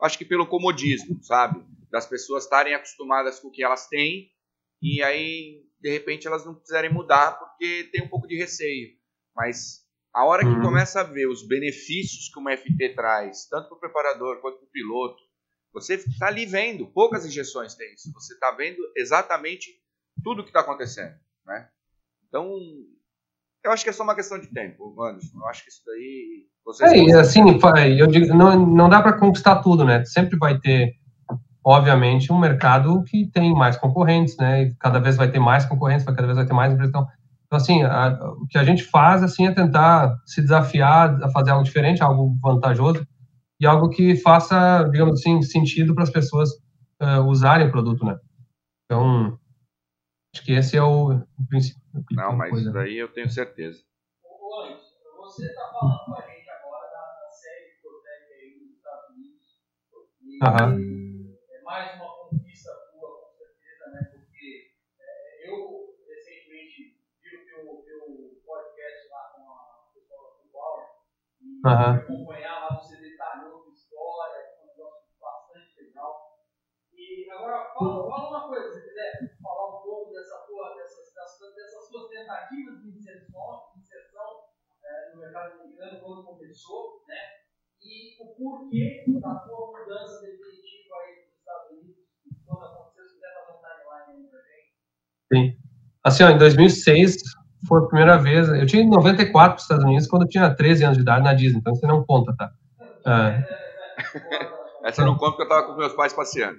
acho 0.05 0.19
que 0.19 0.25
pelo 0.25 0.47
comodismo, 0.47 1.23
sabe? 1.23 1.65
Das 1.91 2.07
pessoas 2.07 2.45
estarem 2.45 2.75
acostumadas 2.75 3.41
com 3.41 3.49
o 3.49 3.51
que 3.51 3.63
elas 3.63 3.89
têm 3.89 4.31
e 4.83 5.03
aí, 5.03 5.65
de 5.81 5.91
repente, 5.91 6.27
elas 6.27 6.45
não 6.45 6.55
quiserem 6.55 6.93
mudar 6.93 7.39
porque 7.39 7.89
tem 7.93 8.03
um 8.03 8.09
pouco 8.09 8.27
de 8.27 8.37
receio. 8.37 8.97
Mas 9.35 9.85
a 10.13 10.25
hora 10.25 10.43
que 10.43 10.49
uhum. 10.49 10.63
começa 10.63 11.01
a 11.01 11.05
ver 11.05 11.27
os 11.27 11.47
benefícios 11.47 12.29
que 12.29 12.39
uma 12.39 12.57
FT 12.57 12.95
traz, 12.95 13.49
tanto 13.49 13.69
para 13.69 13.77
o 13.77 13.81
preparador 13.81 14.41
quanto 14.41 14.59
para 14.59 14.67
o 14.67 14.71
piloto, 14.71 15.23
você 15.73 15.95
está 15.95 16.29
ali 16.29 16.47
vendo, 16.47 16.87
poucas 16.87 17.27
injeções 17.27 17.75
tem 17.75 17.93
isso, 17.95 18.13
você 18.13 18.35
está 18.35 18.53
vendo 18.53 18.79
exatamente 18.97 19.83
tudo 20.23 20.41
o 20.41 20.45
que 20.45 20.51
está 20.51 20.61
acontecendo, 20.61 21.19
né? 21.45 21.69
Então, 22.29 22.57
eu 23.65 23.73
acho 23.73 23.83
que 23.83 23.91
é 23.91 23.93
só 23.93 24.05
uma 24.05 24.15
questão 24.15 24.39
de 24.39 24.53
tempo, 24.53 25.03
Anderson. 25.03 25.39
Eu 25.39 25.47
acho 25.47 25.65
que 25.65 25.71
isso 25.71 25.83
daí 25.85 26.49
é, 26.81 27.13
assim, 27.21 27.43
eu 27.99 28.07
digo, 28.07 28.35
não, 28.35 28.67
não 28.67 28.89
dá 28.89 29.03
para 29.03 29.19
conquistar 29.19 29.57
tudo, 29.57 29.85
né? 29.85 30.05
Sempre 30.05 30.39
vai 30.39 30.59
ter, 30.59 30.95
obviamente, 31.63 32.33
um 32.33 32.39
mercado 32.39 33.03
que 33.05 33.27
tem 33.31 33.55
mais 33.55 33.77
concorrentes, 33.77 34.37
né? 34.39 34.65
E 34.65 34.75
cada 34.77 34.99
vez 34.99 35.17
vai 35.17 35.31
ter 35.31 35.39
mais 35.39 35.67
concorrentes, 35.67 36.07
cada 36.07 36.23
vez 36.23 36.37
vai 36.37 36.47
ter 36.47 36.55
mais 36.55 36.73
empresas. 36.73 36.91
Então, 36.91 37.07
então 37.47 37.57
assim, 37.59 37.83
a, 37.83 38.19
o 38.41 38.47
que 38.47 38.57
a 38.57 38.65
gente 38.65 38.83
faz, 38.83 39.23
assim, 39.23 39.47
é 39.47 39.53
tentar 39.53 40.17
se 40.25 40.41
desafiar 40.41 41.23
a 41.23 41.31
fazer 41.31 41.51
algo 41.51 41.65
diferente, 41.65 42.03
algo 42.03 42.35
vantajoso 42.43 43.07
e 43.61 43.67
algo 43.67 43.91
que 43.91 44.17
faça, 44.17 44.89
digamos 44.91 45.21
assim, 45.21 45.43
sentido 45.43 45.95
para 45.95 46.05
as 46.05 46.11
pessoas 46.11 46.51
uh, 47.03 47.21
usarem 47.27 47.69
o 47.69 47.71
produto, 47.71 48.05
né? 48.05 48.19
Então, 48.87 49.39
acho 50.35 50.45
que 50.45 50.53
esse 50.53 50.77
é 50.77 50.83
o, 50.83 51.13
o 51.13 51.47
princípio. 51.49 51.83
Não, 52.11 52.37
mas 52.37 52.59
isso 52.59 52.73
daí 52.73 52.97
eu 52.97 53.09
tenho 53.09 53.31
certeza. 53.31 53.79
Você 55.21 55.47
está 55.47 55.63
falando 55.73 55.99
com 56.05 56.15
a 56.15 56.21
gente 56.27 56.44
Uhum. 60.43 61.39
É 61.49 61.63
mais 61.63 61.95
uma 61.95 62.11
conquista 62.11 62.73
tua, 62.91 63.23
com 63.23 63.31
certeza, 63.31 63.87
né? 63.93 64.11
Porque 64.11 64.75
é, 64.99 65.49
eu 65.49 65.95
recentemente 66.09 66.99
vi 67.23 67.37
o 67.37 67.45
teu, 67.47 67.83
teu 67.85 68.43
podcast 68.45 69.09
lá 69.11 69.33
com 69.37 69.53
a 69.53 69.91
pessoa 69.95 70.35
Full 70.35 70.51
Power 70.51 70.87
e 71.41 71.63
uhum. 71.65 72.27
acompanhar 72.27 72.67
lá, 72.67 72.77
você 72.77 72.97
detalhou 72.97 73.65
a 73.65 73.71
história, 73.71 74.57
foi 74.57 74.65
um 74.65 74.67
negócio 74.67 75.07
bastante 75.21 75.83
legal. 75.85 76.35
E 76.93 77.31
agora, 77.31 77.73
fala, 77.73 78.11
fala 78.11 78.29
uma 78.31 78.49
coisa, 78.49 78.73
se 78.73 78.89
quiser 78.89 79.39
falar 79.41 79.79
um 79.79 79.83
pouco 79.83 80.13
dessa 80.13 80.39
tua, 80.49 80.75
dessas, 80.75 81.15
dessas, 81.15 81.55
dessas 81.55 81.89
suas 81.89 82.09
tentativas 82.11 82.83
de 82.83 82.89
inserção, 82.89 83.71
de 83.73 83.81
inserção 83.81 84.49
é, 84.83 85.11
no 85.15 85.21
mercado 85.21 85.53
americano 85.53 86.01
quando 86.01 86.25
começou, 86.25 87.05
né? 87.07 87.44
E 87.85 88.23
o 88.23 88.27
porquê 88.35 89.05
da 89.07 89.35
tua 89.35 89.73
mudança 89.73 90.21
definitiva 90.23 90.95
aí 91.05 91.15
para 91.15 91.29
os 91.29 91.39
Estados 91.39 91.71
Unidos, 91.71 91.97
quando 92.47 92.65
aconteceu, 92.65 93.05
se 93.07 93.15
quiser 93.15 93.35
fazer 93.35 93.53
um 93.53 93.61
timeline 93.61 94.31
gente. 94.33 94.73
Sim. 95.33 95.59
Assim, 96.03 96.25
ó, 96.25 96.31
em 96.31 96.39
2006 96.39 97.17
foi 97.69 97.81
a 97.81 97.87
primeira 97.87 98.19
vez, 98.19 98.49
eu 98.49 98.67
tinha 98.67 98.87
94 98.87 99.33
para 99.33 99.57
os 99.57 99.63
Estados 99.63 99.85
Unidos 99.85 100.07
quando 100.07 100.23
eu 100.23 100.29
tinha 100.29 100.55
13 100.55 100.85
anos 100.85 100.97
de 100.97 101.03
idade 101.03 101.25
na 101.25 101.35
Disney, 101.35 101.59
então 101.59 101.75
você 101.75 101.87
não 101.87 102.05
conta, 102.05 102.35
tá? 102.37 102.53
É. 103.07 103.65
Essa 104.85 105.01
eu 105.01 105.07
não 105.07 105.17
conta 105.17 105.37
porque 105.37 105.43
eu 105.43 105.47
estava 105.47 105.67
com 105.67 105.79
meus 105.79 105.95
pais 105.95 106.13
passeando. 106.13 106.59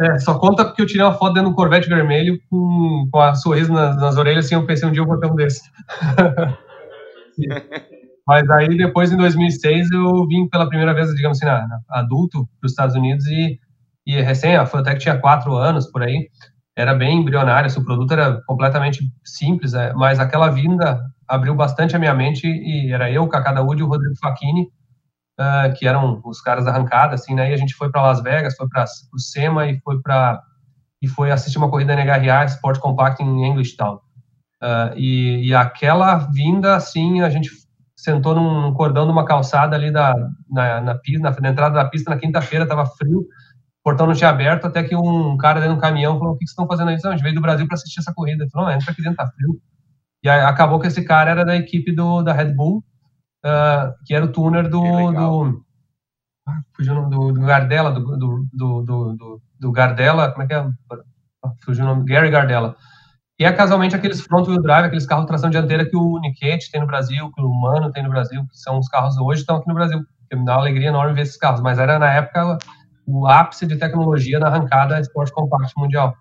É, 0.00 0.18
só 0.18 0.38
conta 0.38 0.64
porque 0.64 0.80
eu 0.80 0.86
tirei 0.86 1.04
uma 1.04 1.12
foto 1.12 1.34
dentro 1.34 1.50
de 1.50 1.52
um 1.52 1.56
Corvette 1.56 1.86
vermelho 1.88 2.40
com, 2.48 3.08
com 3.12 3.20
a 3.20 3.34
sorriso 3.34 3.70
nas, 3.72 3.94
nas 3.96 4.16
orelhas, 4.16 4.46
assim, 4.46 4.54
eu 4.54 4.66
pensei 4.66 4.88
um 4.88 4.92
dia 4.92 5.02
eu 5.02 5.06
vou 5.06 5.20
ter 5.20 5.26
um 5.26 5.34
desse. 5.34 5.60
Mas 8.26 8.48
aí 8.50 8.76
depois, 8.76 9.10
em 9.12 9.16
2006, 9.16 9.90
eu 9.90 10.26
vim 10.26 10.48
pela 10.48 10.68
primeira 10.68 10.94
vez, 10.94 11.12
digamos 11.14 11.38
assim, 11.38 11.46
na, 11.46 11.66
na, 11.66 11.80
adulto 11.90 12.48
para 12.60 12.66
os 12.66 12.72
Estados 12.72 12.94
Unidos 12.94 13.26
e, 13.26 13.58
e 14.06 14.20
recém, 14.20 14.56
a 14.56 14.66
Fantech 14.66 15.00
tinha 15.00 15.18
quatro 15.18 15.56
anos 15.56 15.90
por 15.90 16.02
aí, 16.02 16.28
era 16.76 16.94
bem 16.94 17.20
embrionária, 17.20 17.68
seu 17.68 17.84
produto 17.84 18.12
era 18.12 18.40
completamente 18.46 19.04
simples, 19.24 19.74
é, 19.74 19.92
mas 19.92 20.18
aquela 20.18 20.48
vinda 20.48 21.00
abriu 21.28 21.54
bastante 21.54 21.96
a 21.96 21.98
minha 21.98 22.14
mente 22.14 22.46
e 22.46 22.92
era 22.92 23.10
eu, 23.10 23.28
Cacá 23.28 23.52
Daúde 23.52 23.82
e 23.82 23.84
o 23.84 23.88
Rodrigo 23.88 24.16
Facchini, 24.20 24.68
uh, 25.38 25.72
que 25.76 25.86
eram 25.86 26.20
os 26.24 26.40
caras 26.40 26.64
da 26.64 26.70
arrancada, 26.70 27.14
assim, 27.14 27.34
né, 27.34 27.50
e 27.50 27.54
a 27.54 27.56
gente 27.56 27.74
foi 27.74 27.90
para 27.90 28.02
Las 28.02 28.22
Vegas, 28.22 28.56
foi 28.56 28.68
para 28.68 28.84
o 29.12 29.18
SEMA 29.18 29.66
e 29.66 29.78
foi 29.80 30.00
para 30.00 30.40
e 31.02 31.08
foi 31.08 31.32
assistir 31.32 31.58
uma 31.58 31.68
corrida 31.68 31.96
NHRA 31.96 32.44
Sport 32.44 32.78
Compact 32.78 33.20
em 33.20 33.44
Englishtown. 33.44 33.96
Uh, 34.62 34.96
e, 34.96 35.48
e 35.48 35.54
aquela 35.54 36.16
vinda, 36.16 36.76
assim, 36.76 37.22
a 37.22 37.28
gente 37.28 37.50
sentou 38.02 38.34
num 38.34 38.74
cordão 38.74 39.06
de 39.06 39.12
uma 39.12 39.24
calçada 39.24 39.76
ali 39.76 39.92
da, 39.92 40.12
na, 40.50 40.80
na, 40.80 40.94
na, 40.94 41.30
na 41.40 41.48
entrada 41.48 41.76
da 41.76 41.84
pista 41.84 42.10
na 42.10 42.18
quinta-feira, 42.18 42.64
estava 42.64 42.84
frio, 42.84 43.20
o 43.20 43.26
portão 43.84 44.08
não 44.08 44.14
tinha 44.14 44.28
aberto, 44.28 44.66
até 44.66 44.82
que 44.82 44.96
um 44.96 45.36
cara 45.36 45.60
dentro 45.60 45.76
do 45.76 45.80
caminhão 45.80 46.18
falou, 46.18 46.34
o 46.34 46.36
que 46.36 46.44
vocês 46.44 46.50
estão 46.50 46.66
fazendo 46.66 46.88
aí? 46.88 46.98
Não, 47.02 47.12
a 47.12 47.14
gente 47.14 47.22
veio 47.22 47.36
do 47.36 47.40
Brasil 47.40 47.66
para 47.66 47.76
assistir 47.76 48.00
essa 48.00 48.12
corrida. 48.12 48.42
Ele 48.42 48.50
falou, 48.50 48.68
não, 48.68 48.74
entra 48.74 48.90
aqui 48.90 49.02
dentro, 49.02 49.16
tá 49.16 49.30
frio. 49.30 49.60
E 50.24 50.28
aí, 50.28 50.40
acabou 50.40 50.80
que 50.80 50.88
esse 50.88 51.04
cara 51.04 51.30
era 51.30 51.44
da 51.44 51.56
equipe 51.56 51.92
do, 51.92 52.22
da 52.22 52.32
Red 52.32 52.54
Bull, 52.54 52.84
uh, 53.44 53.92
que 54.04 54.14
era 54.14 54.24
o 54.24 54.32
tuner 54.32 54.68
do... 54.68 54.80
do 55.12 55.64
ah, 56.48 56.60
fugiu 56.74 56.92
o 56.94 56.96
nome 56.96 57.10
do, 57.10 57.32
do 57.32 57.40
Gardella, 57.40 57.92
do, 57.92 58.16
do, 58.16 58.48
do, 58.52 58.82
do, 58.82 59.42
do 59.60 59.72
Gardella, 59.72 60.32
como 60.32 60.42
é 60.42 60.46
que 60.48 60.54
é? 60.54 60.66
Fugiu 61.64 61.84
o 61.84 61.88
nome, 61.88 62.04
Gary 62.04 62.30
Gardella 62.30 62.76
que 63.38 63.44
é 63.44 63.52
casualmente 63.52 63.96
aqueles 63.96 64.20
front-wheel 64.20 64.62
drive, 64.62 64.86
aqueles 64.86 65.06
carros 65.06 65.24
de 65.24 65.28
tração 65.28 65.50
dianteira 65.50 65.84
que 65.88 65.96
o 65.96 66.18
Niket 66.20 66.70
tem 66.70 66.80
no 66.80 66.86
Brasil, 66.86 67.30
que 67.32 67.42
o 67.42 67.48
Mano 67.48 67.90
tem 67.90 68.02
no 68.02 68.10
Brasil, 68.10 68.42
que 68.50 68.58
são 68.58 68.78
os 68.78 68.88
carros 68.88 69.16
hoje 69.16 69.40
estão 69.40 69.56
aqui 69.56 69.68
no 69.68 69.74
Brasil. 69.74 70.00
Que 70.30 70.36
me 70.36 70.44
dá 70.44 70.52
uma 70.52 70.60
alegria 70.60 70.88
enorme 70.88 71.14
ver 71.14 71.22
esses 71.22 71.36
carros, 71.36 71.60
mas 71.60 71.78
era 71.78 71.98
na 71.98 72.12
época 72.12 72.58
o 73.06 73.26
ápice 73.26 73.66
de 73.66 73.76
tecnologia 73.76 74.38
na 74.38 74.46
arrancada 74.46 75.00
Sport 75.00 75.32
Compact 75.32 75.72
Mundial. 75.76 76.14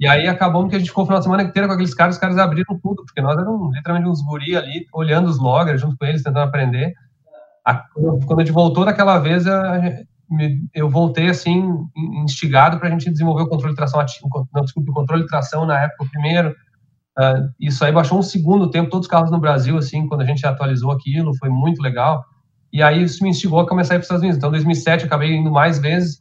E 0.00 0.06
aí 0.06 0.28
acabou 0.28 0.66
que 0.68 0.76
a 0.76 0.78
gente 0.78 0.88
ficou 0.88 1.02
o 1.02 1.06
final 1.06 1.18
de 1.18 1.24
semana 1.24 1.42
inteira 1.42 1.66
com 1.66 1.74
aqueles 1.74 1.92
caras, 1.92 2.14
os 2.14 2.20
caras 2.20 2.38
abriram 2.38 2.78
tudo, 2.80 3.04
porque 3.04 3.20
nós 3.20 3.36
éramos 3.36 3.74
literalmente 3.74 4.08
uns 4.08 4.22
guri 4.22 4.56
ali, 4.56 4.86
olhando 4.92 5.28
os 5.28 5.38
loggers 5.38 5.80
junto 5.80 5.96
com 5.96 6.04
eles, 6.06 6.22
tentando 6.22 6.46
aprender. 6.46 6.94
Quando 8.26 8.40
a 8.40 8.44
gente 8.44 8.54
voltou 8.54 8.84
daquela 8.84 9.18
vez, 9.18 9.44
eu 10.74 10.88
voltei 10.88 11.28
assim 11.28 11.64
instigado 12.22 12.78
para 12.78 12.88
a 12.88 12.90
gente 12.90 13.10
desenvolver 13.10 13.42
o 13.42 13.48
controle 13.48 13.72
de 13.72 13.76
tração 13.76 14.04
não, 14.54 14.62
desculpe, 14.62 14.90
o 14.90 14.94
controle 14.94 15.22
de 15.22 15.28
tração 15.28 15.66
na 15.66 15.80
época 15.80 16.06
primeiro. 16.10 16.54
Uh, 17.18 17.50
isso 17.58 17.84
aí 17.84 17.90
baixou 17.90 18.18
um 18.18 18.22
segundo 18.22 18.70
tempo 18.70 18.90
todos 18.90 19.06
os 19.06 19.10
carros 19.10 19.30
no 19.30 19.40
Brasil 19.40 19.76
assim, 19.76 20.06
quando 20.06 20.20
a 20.20 20.24
gente 20.24 20.46
atualizou 20.46 20.90
aquilo, 20.92 21.36
foi 21.36 21.48
muito 21.48 21.82
legal. 21.82 22.24
E 22.72 22.82
aí 22.82 23.02
isso 23.02 23.22
me 23.22 23.30
instigou 23.30 23.60
a 23.60 23.66
começar 23.66 23.94
a 23.94 23.96
ir 23.96 23.98
para 23.98 24.02
os 24.02 24.06
Estados 24.06 24.22
Unidos. 24.22 24.38
Então, 24.38 24.50
em 24.50 24.52
2007 24.52 25.02
eu 25.02 25.06
acabei 25.06 25.34
indo 25.34 25.50
mais 25.50 25.78
vezes. 25.78 26.20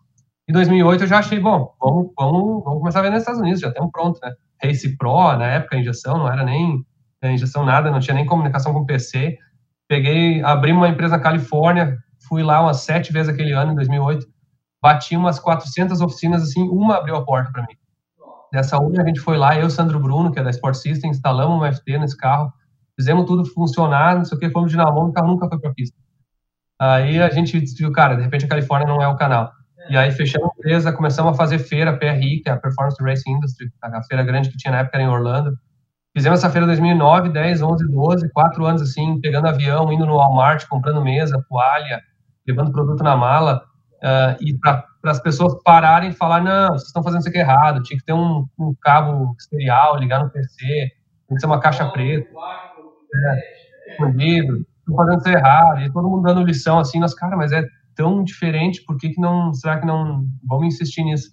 Em 0.49 0.53
2008 0.53 1.03
eu 1.03 1.07
já 1.07 1.19
achei, 1.19 1.39
bom, 1.39 1.73
vamos, 1.79 2.11
vamos, 2.17 2.63
vamos 2.63 2.79
começar 2.79 2.99
a 2.99 3.01
ver 3.01 3.09
nos 3.09 3.19
Estados 3.19 3.41
Unidos, 3.41 3.59
já 3.59 3.71
temos 3.71 3.91
pronto, 3.91 4.19
né? 4.23 4.31
Race 4.63 4.97
Pro, 4.97 5.37
na 5.37 5.45
época 5.45 5.75
a 5.75 5.79
injeção 5.79 6.17
não 6.17 6.31
era 6.31 6.43
nem 6.43 6.83
né, 7.21 7.33
injeção 7.33 7.65
nada, 7.65 7.91
não 7.91 7.99
tinha 7.99 8.15
nem 8.15 8.25
comunicação 8.25 8.73
com 8.73 8.85
PC. 8.85 9.37
Peguei, 9.87 10.41
abri 10.41 10.71
uma 10.71 10.89
empresa 10.89 11.17
na 11.17 11.23
Califórnia, 11.23 11.97
fui 12.27 12.43
lá 12.43 12.61
umas 12.61 12.77
sete 12.81 13.11
vezes 13.11 13.33
aquele 13.33 13.51
ano, 13.53 13.71
em 13.71 13.75
2008, 13.75 14.27
bati 14.81 15.15
umas 15.15 15.39
400 15.39 16.01
oficinas, 16.01 16.43
assim, 16.43 16.61
uma 16.61 16.97
abriu 16.97 17.15
a 17.15 17.25
porta 17.25 17.51
para 17.51 17.63
mim. 17.63 17.75
Dessa 18.51 18.77
uma 18.79 19.01
a 19.01 19.05
gente 19.05 19.19
foi 19.19 19.37
lá, 19.37 19.57
eu 19.59 19.69
Sandro 19.69 19.99
Bruno, 19.99 20.31
que 20.31 20.39
é 20.39 20.43
da 20.43 20.49
Sport 20.49 20.75
System, 20.75 21.11
instalamos 21.11 21.61
um 21.61 21.73
FT 21.73 21.97
nesse 21.97 22.15
carro, 22.15 22.51
fizemos 22.95 23.25
tudo 23.25 23.45
funcionar, 23.45 24.15
não 24.15 24.25
sei 24.25 24.37
o 24.37 24.39
que, 24.39 24.49
fomos 24.49 24.71
de 24.71 24.77
namoro, 24.77 25.09
o 25.09 25.13
carro 25.13 25.27
nunca 25.27 25.47
foi 25.47 25.59
para 25.59 25.73
pista. 25.73 25.97
Aí 26.79 27.21
a 27.21 27.29
gente 27.29 27.59
viu, 27.59 27.91
cara, 27.91 28.15
de 28.15 28.21
repente 28.21 28.45
a 28.45 28.47
Califórnia 28.47 28.87
não 28.87 29.01
é 29.01 29.07
o 29.07 29.15
canal. 29.15 29.51
E 29.89 29.97
aí 29.97 30.11
fechamos 30.11 30.49
a 30.49 30.53
empresa, 30.59 30.93
começamos 30.93 31.33
a 31.33 31.35
fazer 31.35 31.59
feira, 31.59 31.97
PRI, 31.97 32.41
que 32.41 32.49
é 32.49 32.51
a 32.51 32.57
Performance 32.57 33.01
Racing 33.01 33.31
Industry, 33.31 33.71
a 33.81 34.03
feira 34.03 34.23
grande 34.23 34.49
que 34.49 34.57
tinha 34.57 34.71
na 34.71 34.79
época 34.79 34.97
era 34.97 35.03
em 35.03 35.09
Orlando. 35.09 35.57
Fizemos 36.15 36.39
essa 36.39 36.49
feira 36.49 36.65
em 36.65 36.67
2009, 36.67 37.29
10, 37.29 37.61
11, 37.61 37.87
12, 37.91 38.29
quatro 38.31 38.65
anos 38.65 38.81
assim, 38.81 39.19
pegando 39.21 39.47
avião, 39.47 39.91
indo 39.91 40.05
no 40.05 40.17
Walmart, 40.17 40.67
comprando 40.67 41.01
mesa, 41.01 41.43
toalha, 41.47 42.01
levando 42.47 42.71
produto 42.71 43.03
na 43.03 43.15
mala, 43.15 43.63
uh, 43.97 44.41
e 44.41 44.57
para 44.57 44.85
as 45.05 45.19
pessoas 45.21 45.55
pararem 45.63 46.09
e 46.09 46.13
falar, 46.13 46.41
não, 46.41 46.69
vocês 46.69 46.87
estão 46.87 47.03
fazendo 47.03 47.21
isso 47.21 47.29
aqui 47.29 47.39
errado, 47.39 47.83
tinha 47.83 47.99
que 47.99 48.05
ter 48.05 48.13
um, 48.13 48.45
um 48.59 48.73
cabo 48.81 49.35
serial, 49.37 49.97
ligar 49.97 50.23
no 50.23 50.29
PC, 50.29 50.65
tem 51.27 51.35
que 51.35 51.39
ser 51.39 51.45
uma 51.45 51.59
caixa 51.59 51.87
preta, 51.89 52.27
é, 53.13 53.91
escondido, 53.91 54.65
estão 54.79 54.95
fazendo 54.95 55.19
isso 55.19 55.29
errado, 55.29 55.81
e 55.81 55.91
todo 55.91 56.09
mundo 56.09 56.23
dando 56.23 56.43
lição 56.43 56.79
assim, 56.79 56.99
nós, 56.99 57.13
cara, 57.13 57.35
mas 57.35 57.51
é 57.51 57.63
tão 57.95 58.23
diferente, 58.23 58.83
por 58.85 58.97
que, 58.97 59.09
que 59.09 59.19
não, 59.19 59.53
será 59.53 59.79
que 59.79 59.85
não, 59.85 60.25
vamos 60.47 60.67
insistir 60.67 61.03
nisso? 61.03 61.29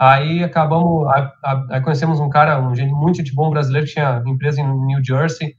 Aí 0.00 0.42
acabamos, 0.42 1.06
aí 1.70 1.80
conhecemos 1.82 2.20
um 2.20 2.30
cara, 2.30 2.58
um 2.58 2.74
gente 2.74 2.90
muito 2.90 3.22
bom 3.34 3.50
brasileiro 3.50 3.86
que 3.86 3.92
tinha 3.92 4.22
empresa 4.26 4.62
em 4.62 4.86
New 4.86 5.04
Jersey, 5.04 5.54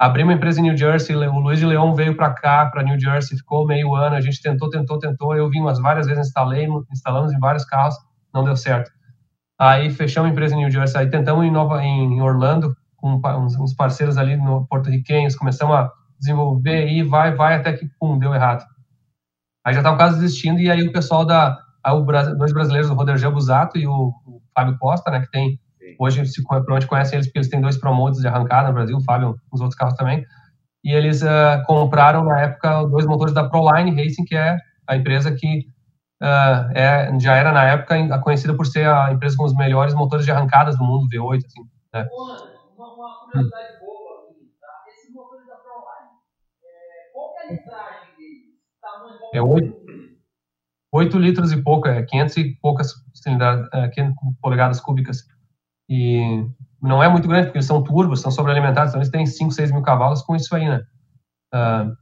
abri 0.00 0.22
uma 0.22 0.32
empresa 0.32 0.58
em 0.58 0.62
New 0.62 0.74
Jersey, 0.74 1.14
o 1.14 1.38
Luiz 1.40 1.58
de 1.58 1.66
Leão 1.66 1.94
veio 1.94 2.16
para 2.16 2.32
cá, 2.32 2.64
para 2.64 2.82
New 2.82 2.98
Jersey, 2.98 3.36
ficou 3.36 3.66
meio 3.66 3.94
ano, 3.94 4.16
a 4.16 4.20
gente 4.22 4.40
tentou, 4.40 4.70
tentou, 4.70 4.98
tentou, 4.98 5.36
eu 5.36 5.50
vim 5.50 5.60
umas 5.60 5.78
várias 5.78 6.06
vezes, 6.06 6.26
instalei, 6.26 6.66
instalamos 6.90 7.34
em 7.34 7.38
vários 7.38 7.66
carros, 7.66 7.94
não 8.32 8.42
deu 8.42 8.56
certo. 8.56 8.90
Aí 9.58 9.90
fechamos 9.90 10.30
a 10.30 10.32
empresa 10.32 10.54
em 10.54 10.60
New 10.60 10.70
Jersey, 10.70 11.02
aí 11.02 11.10
tentamos 11.10 11.44
em 11.44 11.50
Nova, 11.50 11.84
em 11.84 12.22
Orlando, 12.22 12.74
com 12.96 13.20
uns 13.60 13.74
parceiros 13.74 14.16
ali 14.16 14.38
no 14.38 14.66
porto-riquenhos, 14.68 15.36
começamos 15.36 15.76
a 15.76 15.92
desenvolver 16.18 16.88
e 16.88 17.02
vai, 17.02 17.34
vai, 17.34 17.56
até 17.56 17.74
que, 17.74 17.86
pum, 18.00 18.18
deu 18.18 18.34
errado. 18.34 18.64
Aí 19.62 19.74
já 19.74 19.80
estava 19.80 19.98
quase 19.98 20.18
desistindo, 20.18 20.60
e 20.60 20.70
aí 20.70 20.88
o 20.88 20.92
pessoal 20.92 21.26
da, 21.26 21.58
aí 21.84 21.92
o, 21.92 22.00
dois 22.38 22.54
brasileiros, 22.54 22.90
o 22.90 22.94
Roder 22.94 23.30
Busato 23.30 23.76
e 23.76 23.86
o, 23.86 24.14
o 24.24 24.40
Fábio 24.54 24.78
Costa, 24.78 25.10
né, 25.10 25.20
que 25.20 25.30
tem 25.30 25.60
Hoje, 26.00 26.24
se, 26.24 26.42
provavelmente 26.42 26.86
conhecem 26.86 27.16
eles 27.16 27.26
porque 27.26 27.40
eles 27.40 27.50
têm 27.50 27.60
dois 27.60 27.76
promotes 27.76 28.22
de 28.22 28.26
arrancada 28.26 28.68
no 28.68 28.74
Brasil, 28.74 28.96
o 28.96 29.04
Fábio, 29.04 29.38
os 29.52 29.60
outros 29.60 29.78
carros 29.78 29.98
também. 29.98 30.24
E 30.82 30.92
eles 30.92 31.20
uh, 31.20 31.62
compraram, 31.66 32.24
na 32.24 32.40
época, 32.40 32.84
dois 32.84 33.04
motores 33.04 33.34
da 33.34 33.46
Proline 33.46 33.94
Racing, 33.94 34.24
que 34.24 34.34
é 34.34 34.56
a 34.86 34.96
empresa 34.96 35.30
que 35.30 35.66
uh, 36.22 36.72
é, 36.74 37.12
já 37.20 37.36
era, 37.36 37.52
na 37.52 37.64
época, 37.64 38.18
conhecida 38.20 38.56
por 38.56 38.66
ser 38.66 38.88
a 38.88 39.12
empresa 39.12 39.36
com 39.36 39.44
os 39.44 39.54
melhores 39.54 39.92
motores 39.92 40.24
de 40.24 40.32
arrancadas 40.32 40.78
do 40.78 40.84
mundo, 40.84 41.06
V8. 41.06 41.44
Assim, 41.44 41.60
né? 41.92 42.08
uma, 42.78 42.94
uma 42.94 43.24
curiosidade 43.26 43.74
hum. 43.74 43.80
boa 43.84 44.20
aqui, 44.22 44.50
tá? 44.58 44.68
Esses 44.88 45.14
motores 45.14 45.46
da 45.46 45.56
Proline, 45.56 46.16
é, 46.64 47.12
qual 47.12 47.34
é 47.36 47.46
a 47.46 47.52
litragem 47.52 48.16
deles? 48.16 48.56
Tamanho, 48.80 49.18
é 49.34 49.42
8, 49.42 49.76
8 50.94 51.18
litros 51.18 51.52
e 51.52 51.62
pouco, 51.62 51.88
é 51.88 52.02
500 52.02 52.36
e 52.38 52.54
poucas 52.62 52.94
cilindradas, 53.12 53.68
é, 53.74 53.88
500 53.88 54.14
polegadas 54.40 54.80
cúbicas. 54.80 55.28
E 55.90 56.46
não 56.80 57.02
é 57.02 57.08
muito 57.08 57.26
grande, 57.26 57.46
porque 57.46 57.58
eles 57.58 57.66
são 57.66 57.82
turbos, 57.82 58.20
são 58.20 58.30
sobrealimentados, 58.30 58.90
então 58.90 59.00
eles 59.00 59.10
têm 59.10 59.26
5, 59.26 59.50
6 59.50 59.72
mil 59.72 59.82
cavalos 59.82 60.22
com 60.22 60.36
isso 60.36 60.54
aí, 60.54 60.68
né? 60.68 60.84
Uh, 61.52 61.96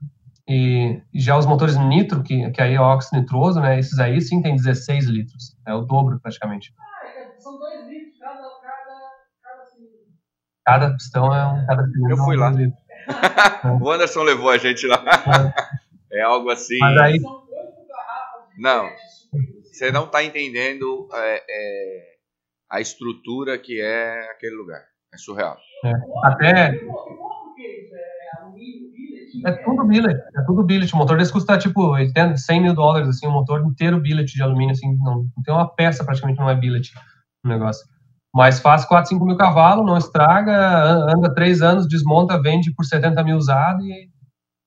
e 0.46 1.02
já 1.14 1.36
os 1.36 1.46
motores 1.46 1.76
nitro, 1.76 2.22
que, 2.22 2.50
que 2.50 2.60
aí 2.60 2.74
é 2.74 2.80
óxido 2.80 3.18
nitroso, 3.18 3.60
né? 3.60 3.78
Esses 3.78 3.98
aí 3.98 4.20
sim 4.20 4.42
tem 4.42 4.54
16 4.54 5.06
litros, 5.06 5.56
é 5.66 5.72
o 5.72 5.80
dobro 5.80 6.20
praticamente. 6.20 6.74
Ah, 6.78 7.40
são 7.40 7.58
2 7.58 7.88
litros 7.88 8.18
cada, 8.18 8.36
cada, 8.36 9.00
cada 9.42 9.64
cilindro. 9.64 10.06
Cada 10.66 10.90
pistão 10.92 11.34
é 11.34 11.46
um. 11.46 11.66
Cada 11.66 11.86
cilindro 11.86 12.10
Eu 12.10 12.16
fui 12.18 12.36
lá. 12.36 12.52
o 13.80 13.90
Anderson 13.90 14.22
levou 14.22 14.50
a 14.50 14.58
gente 14.58 14.86
lá. 14.86 15.02
É, 16.12 16.18
é 16.20 16.22
algo 16.22 16.50
assim. 16.50 16.78
Mas 16.78 16.98
aí... 16.98 17.20
Não, 18.58 18.88
você 19.62 19.90
não 19.90 20.04
está 20.04 20.22
entendendo. 20.22 21.08
É, 21.14 21.44
é 21.48 22.17
a 22.70 22.80
estrutura 22.80 23.58
que 23.58 23.80
é 23.80 24.30
aquele 24.30 24.56
lugar. 24.56 24.80
É 25.12 25.16
surreal. 25.16 25.56
É. 25.84 25.92
Até. 26.24 26.78
É 29.44 29.52
tudo 29.52 29.84
billet, 29.86 30.16
é 30.36 30.42
tudo 30.46 30.64
billet. 30.64 30.92
O 30.92 30.96
motor 30.96 31.16
desse 31.16 31.32
custa 31.32 31.56
tipo 31.58 31.92
80, 31.92 32.36
100 32.36 32.60
mil 32.60 32.74
dólares, 32.74 33.08
assim, 33.08 33.26
um 33.26 33.32
motor 33.32 33.64
inteiro 33.64 34.00
billet 34.00 34.26
de 34.26 34.42
alumínio, 34.42 34.72
assim, 34.72 34.96
não, 34.98 35.26
não 35.36 35.42
tem 35.44 35.54
uma 35.54 35.68
peça 35.68 36.04
praticamente, 36.04 36.38
não 36.38 36.50
é 36.50 36.54
billet 36.56 36.90
o 37.44 37.48
negócio. 37.48 37.86
Mas 38.34 38.60
faz 38.60 38.84
4, 38.84 39.08
5 39.10 39.24
mil 39.24 39.36
cavalos, 39.36 39.86
não 39.86 39.96
estraga, 39.96 40.54
anda 41.14 41.32
3 41.34 41.62
anos, 41.62 41.88
desmonta, 41.88 42.40
vende 42.40 42.72
por 42.74 42.84
70 42.84 43.22
mil 43.22 43.36
usado 43.36 43.82
e, 43.82 44.08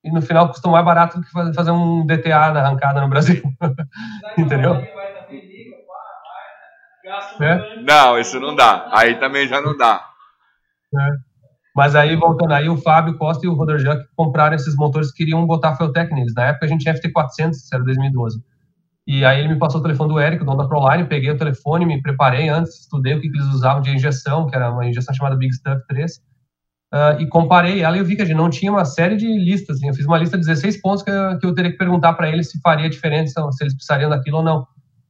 e 0.04 0.10
no 0.10 0.22
final 0.22 0.48
custa 0.48 0.68
mais 0.68 0.84
barato 0.84 1.18
do 1.18 1.24
que 1.24 1.54
fazer 1.54 1.70
um 1.70 2.04
DTA 2.06 2.52
na 2.52 2.60
arrancada 2.60 3.00
no 3.00 3.08
Brasil. 3.08 3.42
Entendeu? 4.38 4.74
É? 7.40 7.82
Não, 7.82 8.18
isso 8.18 8.38
não 8.40 8.54
dá. 8.54 8.88
Aí 8.92 9.16
também 9.16 9.46
já 9.48 9.60
não 9.60 9.76
dá. 9.76 10.04
É. 10.94 11.32
Mas 11.74 11.94
aí, 11.94 12.14
voltando 12.16 12.52
aí, 12.52 12.68
o 12.68 12.76
Fábio 12.76 13.16
Costa 13.16 13.46
e 13.46 13.48
o 13.48 13.54
Roder 13.54 13.78
Jack 13.78 14.04
compraram 14.14 14.54
esses 14.54 14.76
motores 14.76 15.10
queriam 15.10 15.46
botar 15.46 15.74
Feltec 15.76 16.12
neles. 16.14 16.34
Na 16.34 16.48
época 16.48 16.66
a 16.66 16.68
gente 16.68 16.82
tinha 16.82 16.94
FT400, 16.94 17.52
isso 17.52 17.74
era 17.74 17.82
2012. 17.82 18.42
E 19.06 19.24
aí 19.24 19.40
ele 19.40 19.54
me 19.54 19.58
passou 19.58 19.80
o 19.80 19.82
telefone 19.82 20.12
do 20.12 20.20
Eric, 20.20 20.44
dono 20.44 20.58
da 20.58 20.68
Proline, 20.68 21.08
peguei 21.08 21.30
o 21.30 21.36
telefone, 21.36 21.86
me 21.86 22.00
preparei 22.00 22.48
antes, 22.48 22.80
estudei 22.80 23.14
o 23.14 23.20
que, 23.20 23.28
que 23.28 23.36
eles 23.36 23.48
usavam 23.48 23.82
de 23.82 23.90
injeção, 23.90 24.46
que 24.46 24.54
era 24.54 24.70
uma 24.70 24.86
injeção 24.86 25.14
chamada 25.14 25.34
Big 25.34 25.52
Stuff 25.52 25.82
3, 25.88 26.16
uh, 26.16 26.20
ah, 26.92 27.16
e 27.18 27.26
comparei 27.26 27.82
ela 27.82 27.96
e 27.96 28.00
eu 28.00 28.04
vi 28.04 28.14
que 28.14 28.22
a 28.22 28.24
gente 28.24 28.36
não 28.36 28.48
tinha 28.48 28.70
uma 28.70 28.84
série 28.84 29.16
de 29.16 29.26
listas. 29.26 29.78
Assim, 29.78 29.88
eu 29.88 29.94
fiz 29.94 30.06
uma 30.06 30.18
lista 30.18 30.38
de 30.38 30.44
16 30.46 30.80
pontos 30.80 31.02
que 31.02 31.10
eu, 31.10 31.38
que 31.38 31.46
eu 31.46 31.54
teria 31.54 31.72
que 31.72 31.78
perguntar 31.78 32.12
para 32.12 32.28
eles 32.28 32.50
se 32.50 32.60
faria 32.60 32.88
diferença, 32.88 33.42
se 33.50 33.64
eles 33.64 33.74
precisariam 33.74 34.10
daquilo 34.10 34.36
ou 34.38 34.44
não. 34.44 34.66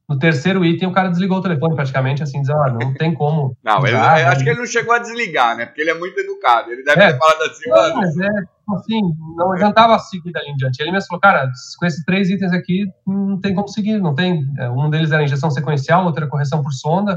No 0.07 0.19
terceiro 0.19 0.65
item, 0.65 0.87
o 0.87 0.91
cara 0.91 1.09
desligou 1.09 1.37
o 1.37 1.41
telefone 1.41 1.75
praticamente, 1.75 2.21
assim, 2.21 2.41
dizendo, 2.41 2.59
ah, 2.59 2.69
não 2.71 2.93
tem 2.93 3.13
como. 3.13 3.57
Não, 3.63 3.85
ele, 3.87 3.95
acho 3.95 4.39
né? 4.39 4.43
que 4.43 4.49
ele 4.49 4.59
não 4.59 4.65
chegou 4.65 4.93
a 4.93 4.99
desligar, 4.99 5.55
né? 5.55 5.65
Porque 5.65 5.81
ele 5.81 5.91
é 5.91 5.97
muito 5.97 6.19
educado. 6.19 6.69
Ele 6.71 6.83
deve 6.83 7.01
é, 7.01 7.13
ter 7.13 7.19
falado 7.19 7.41
assim, 7.43 7.69
não, 7.69 7.95
mas 7.95 8.17
é, 8.17 8.29
assim, 8.75 9.01
não 9.37 9.53
adiantava 9.53 9.97
seguir 9.99 10.31
dali 10.31 10.49
em 10.49 10.55
diante. 10.55 10.81
Ele 10.81 10.91
mesmo 10.91 11.07
falou, 11.07 11.21
cara, 11.21 11.49
com 11.79 11.85
esses 11.85 12.03
três 12.03 12.29
itens 12.29 12.51
aqui, 12.51 12.85
não 13.07 13.39
tem 13.39 13.55
como 13.55 13.69
seguir, 13.69 13.99
não 13.99 14.13
tem. 14.13 14.45
É, 14.57 14.69
um 14.69 14.89
deles 14.89 15.11
era 15.11 15.23
injeção 15.23 15.49
sequencial, 15.49 16.05
outro 16.05 16.21
era 16.21 16.29
correção 16.29 16.61
por 16.61 16.73
sonda, 16.73 17.15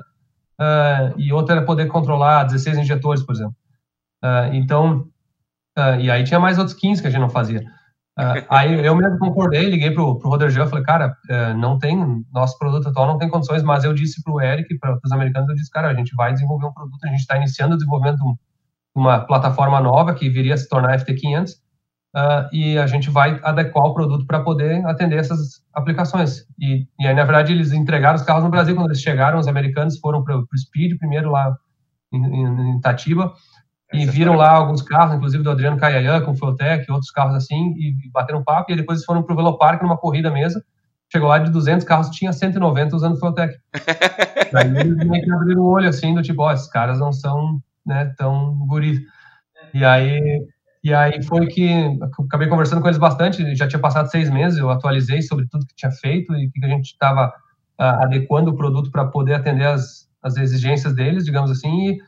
uh, 0.61 1.19
e 1.19 1.33
outro 1.33 1.53
era 1.53 1.65
poder 1.65 1.87
controlar 1.87 2.45
16 2.45 2.79
injetores, 2.79 3.23
por 3.23 3.35
exemplo. 3.35 3.57
Uh, 4.25 4.55
então, 4.55 5.09
uh, 5.77 6.01
e 6.01 6.11
aí 6.11 6.23
tinha 6.23 6.41
mais 6.41 6.59
outros 6.59 6.77
15 6.77 7.03
que 7.03 7.09
a 7.09 7.11
gente 7.11 7.21
não 7.21 7.31
fazia. 7.31 7.65
Uh, 8.19 8.41
aí 8.49 8.83
eu 8.83 8.95
mesmo 8.95 9.19
concordei, 9.19 9.69
liguei 9.69 9.91
pro, 9.91 10.19
pro 10.19 10.31
Roder 10.31 10.49
Jean, 10.49 10.67
falei, 10.67 10.83
cara, 10.83 11.15
uh, 11.29 11.55
não 11.59 11.79
tem, 11.79 12.25
nosso 12.33 12.59
produto 12.59 12.89
atual 12.89 13.07
não 13.07 13.19
tem 13.19 13.29
condições, 13.29 13.63
mas 13.63 13.85
eu 13.85 13.93
disse 13.93 14.23
pro 14.23 14.41
Eric, 14.41 14.79
para 14.79 14.99
os 15.05 15.13
americanos, 15.13 15.51
eu 15.51 15.55
disse, 15.55 15.71
cara, 15.71 15.91
a 15.91 15.95
gente 15.95 16.15
vai 16.17 16.33
desenvolver 16.33 16.67
um 16.67 16.73
produto, 16.73 17.05
a 17.05 17.09
gente 17.09 17.21
está 17.21 17.37
iniciando 17.37 17.75
o 17.75 17.77
desenvolvimento 17.77 18.17
de 18.17 18.35
uma 18.95 19.21
plataforma 19.21 19.79
nova 19.81 20.15
que 20.15 20.31
viria 20.31 20.55
a 20.55 20.57
se 20.57 20.67
tornar 20.67 20.99
FT500, 20.99 21.51
uh, 21.51 21.57
ah, 22.15 22.49
e 22.51 22.79
a 22.79 22.87
gente 22.87 23.11
vai 23.11 23.39
adequar 23.43 23.85
o 23.85 23.93
produto 23.93 24.27
para 24.27 24.41
poder 24.41 24.83
atender 24.87 25.19
essas 25.19 25.63
aplicações. 25.75 26.47
E, 26.59 26.87
e 26.99 27.07
aí, 27.07 27.15
na 27.15 27.25
verdade, 27.25 27.53
eles 27.53 27.73
entregaram 27.73 28.17
os 28.17 28.23
carros 28.23 28.45
no 28.45 28.51
Brasil, 28.51 28.75
quando 28.75 28.87
eles 28.87 29.03
chegaram, 29.03 29.39
os 29.39 29.47
americanos 29.47 29.99
foram 29.99 30.25
para 30.25 30.39
o 30.39 30.47
Speed 30.57 30.97
primeiro 30.99 31.31
lá 31.31 31.55
em, 32.11 32.25
em, 32.25 32.71
em 32.71 32.81
Tatiba, 32.81 33.35
e 33.93 34.05
viram 34.07 34.35
lá 34.35 34.51
alguns 34.51 34.83
carros, 34.83 35.15
inclusive 35.15 35.43
do 35.43 35.51
Adriano 35.51 35.77
Caiayan, 35.77 36.21
com 36.23 36.35
Flotec, 36.35 36.91
outros 36.91 37.11
carros 37.11 37.35
assim, 37.35 37.75
e 37.77 38.11
bateram 38.13 38.43
papo, 38.43 38.73
e 38.73 38.77
depois 38.77 38.99
eles 38.99 39.07
foram 39.07 39.23
pro 39.23 39.37
Velopark 39.37 39.83
numa 39.83 39.97
corrida 39.97 40.31
mesmo, 40.31 40.61
chegou 41.11 41.29
lá 41.29 41.39
de 41.39 41.51
200 41.51 41.87
carros, 41.87 42.11
tinha 42.11 42.33
190 42.33 42.97
usando 42.97 43.19
Flotec. 43.19 43.57
Daí 44.53 44.77
eles 44.77 44.97
meio 45.07 45.25
que 45.25 45.33
abriram 45.33 45.63
o 45.63 45.71
olho 45.71 45.89
assim, 45.89 46.15
do 46.15 46.23
tipo, 46.23 46.43
ó, 46.43 46.53
esses 46.53 46.69
caras 46.69 46.99
não 46.99 47.13
são, 47.13 47.61
né, 47.85 48.13
tão 48.19 48.59
guris. 48.67 49.01
E 49.73 49.85
aí, 49.85 50.45
e 50.83 50.93
aí 50.93 51.23
foi 51.23 51.47
que 51.47 51.99
acabei 52.27 52.49
conversando 52.49 52.83
com 52.83 52.89
eles 52.89 52.99
bastante, 52.99 53.55
já 53.55 53.69
tinha 53.69 53.81
passado 53.81 54.11
seis 54.11 54.29
meses, 54.31 54.59
eu 54.59 54.71
atualizei 54.71 55.23
sobre 55.23 55.47
tudo 55.49 55.67
que 55.67 55.77
tinha 55.77 55.93
feito 55.93 56.35
e 56.35 56.51
que 56.51 56.65
a 56.65 56.69
gente 56.69 56.87
estava 56.87 57.29
uh, 57.29 58.03
adequando 58.03 58.51
o 58.51 58.57
produto 58.57 58.91
para 58.91 59.07
poder 59.07 59.35
atender 59.35 59.67
as, 59.67 60.09
as 60.23 60.37
exigências 60.37 60.95
deles, 60.95 61.25
digamos 61.25 61.51
assim, 61.51 61.91
e 61.91 61.99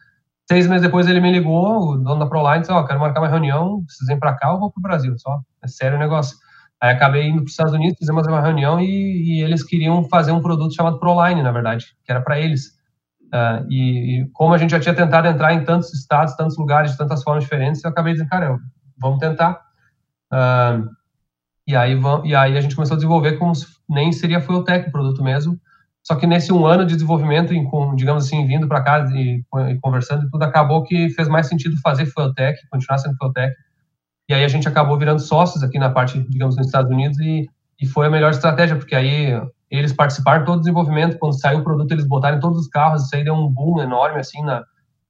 Seis 0.51 0.67
meses 0.67 0.83
depois 0.83 1.07
ele 1.07 1.21
me 1.21 1.31
ligou, 1.31 1.91
o 1.91 1.97
dono 1.99 2.21
da 2.21 2.27
Proline, 2.27 2.61
disse, 2.61 2.73
ó, 2.73 2.81
oh, 2.81 2.87
quero 2.87 2.99
marcar 2.99 3.21
uma 3.21 3.29
reunião, 3.29 3.85
vocês 3.87 4.07
vêm 4.07 4.19
para 4.19 4.35
cá 4.35 4.51
ou 4.51 4.59
vou 4.59 4.73
para 4.73 4.81
o 4.81 4.83
Brasil, 4.83 5.15
só, 5.19 5.41
é 5.63 5.69
sério 5.69 5.99
o 5.99 6.01
negócio. 6.01 6.39
Aí 6.81 6.91
acabei 6.91 7.29
indo 7.29 7.39
para 7.39 7.45
os 7.45 7.51
Estados 7.51 7.75
Unidos, 7.75 7.99
fizemos 7.99 8.27
uma 8.27 8.41
reunião 8.41 8.81
e, 8.81 8.87
e, 8.87 9.43
eles 9.43 9.63
queriam 9.63 10.05
fazer 10.05 10.33
um 10.33 10.41
produto 10.41 10.75
chamado 10.75 10.99
Proline, 10.99 11.43
na 11.43 11.53
verdade, 11.53 11.87
que 12.03 12.11
era 12.11 12.23
para 12.23 12.39
eles. 12.39 12.69
Uh, 13.27 13.67
e, 13.69 14.23
e, 14.23 14.31
como 14.33 14.55
a 14.55 14.59
gente 14.59 14.71
já 14.71 14.81
tinha 14.81 14.95
tentado 14.95 15.29
entrar 15.29 15.53
em 15.53 15.65
tantos 15.65 15.93
estados, 15.93 16.35
tantos 16.35 16.57
lugares, 16.57 16.93
de 16.93 16.97
tantas 16.97 17.23
formas 17.23 17.45
diferentes, 17.45 17.85
eu 17.85 17.91
acabei 17.91 18.15
dizendo, 18.15 18.31
cara, 18.31 18.59
vamos 18.97 19.19
tentar. 19.19 19.61
Uh, 20.33 20.89
e, 21.67 21.77
aí, 21.77 22.01
e 22.25 22.35
aí 22.35 22.57
a 22.57 22.61
gente 22.61 22.75
começou 22.75 22.95
a 22.95 22.99
desenvolver 22.99 23.33
como 23.39 23.53
nem 23.87 24.13
seria 24.13 24.41
Fueltech 24.41 24.89
o 24.89 24.93
produto 24.93 25.23
mesmo, 25.23 25.61
só 26.09 26.15
que 26.15 26.27
nesse 26.27 26.51
um 26.51 26.65
ano 26.65 26.87
de 26.87 26.95
desenvolvimento, 26.95 27.53
digamos 27.95 28.25
assim, 28.25 28.47
vindo 28.47 28.67
para 28.67 28.83
cá 28.83 29.07
e, 29.15 29.45
conversando 29.83 30.25
e 30.25 30.31
tudo, 30.31 30.43
acabou 30.43 30.83
que 30.83 31.11
fez 31.11 31.29
mais 31.29 31.47
sentido 31.47 31.77
fazer 31.83 32.07
Fueltech, 32.07 32.67
continuar 32.71 32.97
sendo 32.97 33.15
Fueltech. 33.19 33.55
E 34.27 34.33
aí 34.33 34.43
a 34.43 34.49
gente 34.49 34.67
acabou 34.67 34.97
virando 34.99 35.21
sócios 35.21 35.63
aqui 35.63 35.79
na 35.79 35.91
parte, 35.91 36.19
digamos, 36.31 36.57
nos 36.57 36.65
Estados 36.65 36.91
Unidos 36.91 37.19
e, 37.21 37.47
e 37.79 37.87
foi 37.87 38.07
a 38.07 38.11
melhor 38.11 38.31
estratégia, 38.31 38.75
porque 38.75 38.95
aí 38.95 39.39
eles 39.71 39.93
participaram 39.93 40.47
todo 40.47 40.57
o 40.57 40.61
desenvolvimento, 40.61 41.19
quando 41.19 41.39
saiu 41.39 41.59
o 41.59 41.63
produto, 41.63 41.93
eles 41.93 42.09
botaram 42.09 42.39
em 42.39 42.41
todos 42.41 42.59
os 42.59 42.69
carros, 42.69 43.03
isso 43.03 43.15
aí 43.15 43.23
deu 43.23 43.35
um 43.35 43.47
boom 43.47 43.79
enorme, 43.83 44.19
assim, 44.19 44.43
na, 44.43 44.61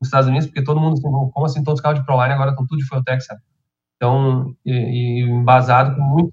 nos 0.01 0.09
Estados 0.09 0.28
Unidos, 0.28 0.49
porque 0.49 0.64
todo 0.64 0.80
mundo, 0.80 1.01
como 1.01 1.46
assim, 1.46 1.62
todos 1.62 1.78
os 1.78 1.80
carros 1.80 2.01
de 2.01 2.07
Proline 2.07 2.34
agora 2.34 2.51
estão 2.51 2.66
tudo 2.66 2.80
de 2.80 2.84
Fueltech, 2.84 3.22
sabe? 3.22 3.40
Então, 3.94 4.53
e, 4.66 4.72
e 4.72 5.22
embasado 5.30 5.94
com 5.94 6.03
muito, 6.03 6.32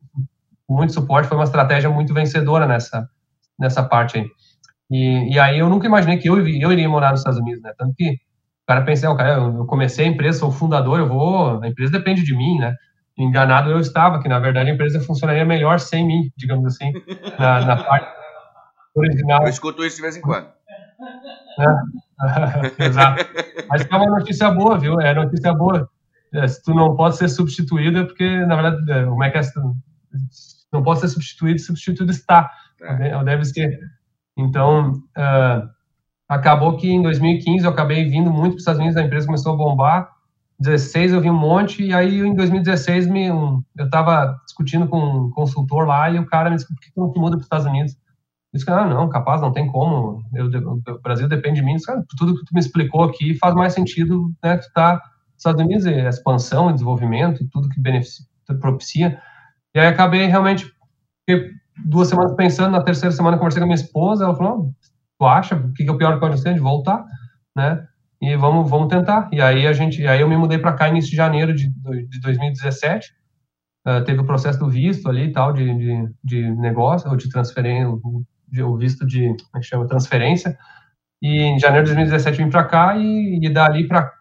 com 0.65 0.73
muito 0.73 0.91
suporte, 0.91 1.27
foi 1.27 1.37
uma 1.37 1.43
estratégia 1.43 1.87
muito 1.87 2.15
vencedora 2.15 2.65
nessa, 2.65 3.07
nessa 3.59 3.83
parte 3.83 4.17
aí. 4.17 4.27
E, 4.89 5.33
e 5.33 5.39
aí 5.39 5.59
eu 5.59 5.69
nunca 5.69 5.87
imaginei 5.87 6.17
que 6.17 6.29
eu, 6.29 6.37
eu 6.47 6.71
iria 6.71 6.89
morar 6.89 7.11
nos 7.11 7.21
Estados 7.21 7.39
Unidos, 7.39 7.61
né? 7.61 7.73
Tanto 7.77 7.93
que 7.95 8.11
o 8.11 8.67
cara 8.67 8.83
pensa, 8.83 9.09
oh, 9.09 9.15
cara, 9.15 9.33
eu 9.35 9.65
comecei 9.65 10.05
a 10.05 10.09
empresa, 10.09 10.39
sou 10.39 10.51
fundador, 10.51 10.99
eu 10.99 11.07
vou, 11.07 11.61
a 11.61 11.67
empresa 11.67 11.91
depende 11.91 12.23
de 12.23 12.35
mim, 12.35 12.57
né? 12.57 12.73
Enganado 13.17 13.71
eu 13.71 13.79
estava, 13.79 14.21
que 14.21 14.27
na 14.27 14.39
verdade 14.39 14.69
a 14.69 14.73
empresa 14.73 14.99
funcionaria 14.99 15.45
melhor 15.45 15.79
sem 15.79 16.05
mim, 16.05 16.31
digamos 16.35 16.65
assim, 16.65 16.91
na, 17.39 17.65
na 17.65 17.83
parte 17.83 18.07
original. 18.95 19.43
Eu 19.43 19.49
escuto 19.49 19.85
isso 19.85 19.97
de 19.97 20.01
vez 20.01 20.17
em 20.17 20.21
quando. 20.21 20.47
É. 21.59 21.65
Exato. 22.85 23.25
Mas 23.69 23.85
é 23.89 23.95
uma 23.95 24.19
notícia 24.19 24.51
boa, 24.51 24.77
viu? 24.77 24.99
É 24.99 25.13
notícia 25.13 25.53
boa. 25.53 25.89
É, 26.33 26.47
se 26.47 26.61
tu 26.63 26.73
não 26.73 26.95
pode 26.95 27.17
ser 27.17 27.29
substituído, 27.29 27.99
é 27.99 28.03
porque, 28.03 28.45
na 28.45 28.55
verdade, 28.55 28.91
é, 28.91 29.05
como 29.05 29.23
é 29.23 29.31
que 29.31 29.37
é? 29.37 29.41
Não 30.71 30.83
pode 30.83 30.99
ser 30.99 31.07
substituído, 31.07 31.59
substituído 31.59 32.11
está. 32.11 32.51
É. 32.81 33.23
Deve 33.23 33.45
ser. 33.45 33.79
Então, 34.37 35.03
uh, 35.17 35.69
acabou 36.27 36.75
que 36.77 36.89
em 36.89 37.01
2015 37.01 37.65
eu 37.65 37.71
acabei 37.71 38.05
vindo 38.05 38.31
muito 38.31 38.53
para 38.53 38.55
os 38.55 38.61
Estados 38.61 38.79
Unidos, 38.79 38.97
a 38.97 39.03
empresa 39.03 39.25
começou 39.25 39.53
a 39.53 39.57
bombar. 39.57 40.15
16 40.59 41.13
eu 41.13 41.21
vi 41.21 41.29
um 41.29 41.37
monte, 41.37 41.83
e 41.83 41.93
aí 41.93 42.19
em 42.19 42.33
2016 42.33 43.07
me, 43.07 43.29
um, 43.29 43.61
eu 43.77 43.85
estava 43.85 44.39
discutindo 44.45 44.87
com 44.87 44.97
um 44.97 45.29
consultor 45.31 45.85
lá 45.85 46.09
e 46.09 46.17
o 46.17 46.25
cara 46.25 46.49
me 46.49 46.55
disse: 46.55 46.67
por 46.67 46.79
que 46.79 46.91
tu 46.93 47.01
não 47.01 47.07
muda 47.07 47.31
para 47.31 47.39
os 47.39 47.43
Estados 47.43 47.65
Unidos? 47.65 47.93
Eu 48.53 48.57
disse: 48.57 48.71
ah, 48.71 48.85
não, 48.85 49.09
capaz, 49.09 49.41
não 49.41 49.51
tem 49.51 49.67
como, 49.67 50.23
eu, 50.33 50.47
o 50.47 51.01
Brasil 51.01 51.27
depende 51.27 51.59
de 51.59 51.65
mim. 51.65 51.75
disse, 51.75 51.91
tudo 52.17 52.35
que 52.35 52.45
tu 52.45 52.53
me 52.53 52.59
explicou 52.59 53.03
aqui 53.03 53.35
faz 53.35 53.53
mais 53.53 53.73
sentido, 53.73 54.31
né? 54.41 54.57
Tu 54.57 54.71
tá 54.73 54.93
nos 54.93 55.39
Estados 55.39 55.61
Unidos, 55.61 55.85
a 55.85 56.09
expansão, 56.09 56.71
desenvolvimento, 56.71 57.45
tudo 57.51 57.67
que 57.67 57.79
beneficia, 57.79 58.25
propicia. 58.61 59.21
E 59.73 59.79
aí 59.79 59.87
acabei 59.87 60.25
realmente, 60.27 60.71
duas 61.83 62.07
semanas 62.07 62.33
pensando, 62.35 62.71
na 62.71 62.83
terceira 62.83 63.15
semana 63.15 63.37
conversei 63.37 63.59
com 63.59 63.65
a 63.65 63.67
minha 63.67 63.75
esposa, 63.75 64.25
ela 64.25 64.35
falou, 64.35 64.73
tu 65.19 65.25
acha, 65.25 65.55
o 65.55 65.73
que 65.73 65.83
é 65.83 65.91
o 65.91 65.97
pior 65.97 66.13
que 66.13 66.19
pode 66.19 66.33
acontecer? 66.33 66.53
De 66.53 66.59
voltar, 66.59 67.05
né? 67.55 67.85
E 68.21 68.35
vamos, 68.35 68.69
vamos 68.69 68.87
tentar. 68.87 69.29
E 69.31 69.41
aí 69.41 69.67
a 69.67 69.73
gente, 69.73 70.05
aí 70.07 70.21
eu 70.21 70.29
me 70.29 70.37
mudei 70.37 70.57
para 70.57 70.73
cá 70.73 70.87
início 70.87 71.11
de 71.11 71.17
janeiro 71.17 71.53
de, 71.53 71.69
de 71.69 72.19
2017, 72.21 73.11
uh, 73.85 73.89
eh, 73.89 74.01
teve 74.01 74.21
o 74.21 74.25
processo 74.25 74.59
do 74.59 74.69
visto 74.69 75.09
ali 75.09 75.25
e 75.25 75.31
tal, 75.31 75.53
de, 75.53 75.65
de, 75.77 76.09
de 76.23 76.51
negócio, 76.55 77.09
ou 77.09 77.17
de 77.17 77.29
transferência, 77.29 77.89
o 77.89 78.77
visto 78.77 79.05
de, 79.05 79.27
como 79.27 79.57
é 79.57 79.59
que 79.59 79.65
chama, 79.65 79.87
transferência, 79.87 80.57
e 81.21 81.41
em 81.41 81.59
janeiro 81.59 81.85
de 81.85 81.93
2017 81.93 82.37
vim 82.37 82.49
para 82.49 82.63
cá 82.63 82.95
e, 82.95 83.39
e 83.41 83.49
dali 83.49 83.87
para 83.87 84.11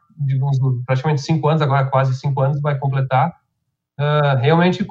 praticamente 0.86 1.22
cinco 1.22 1.48
anos, 1.48 1.62
agora 1.62 1.86
quase 1.86 2.14
cinco 2.16 2.40
anos, 2.40 2.60
vai 2.60 2.78
completar, 2.78 3.32
uh, 3.98 4.38
realmente, 4.40 4.86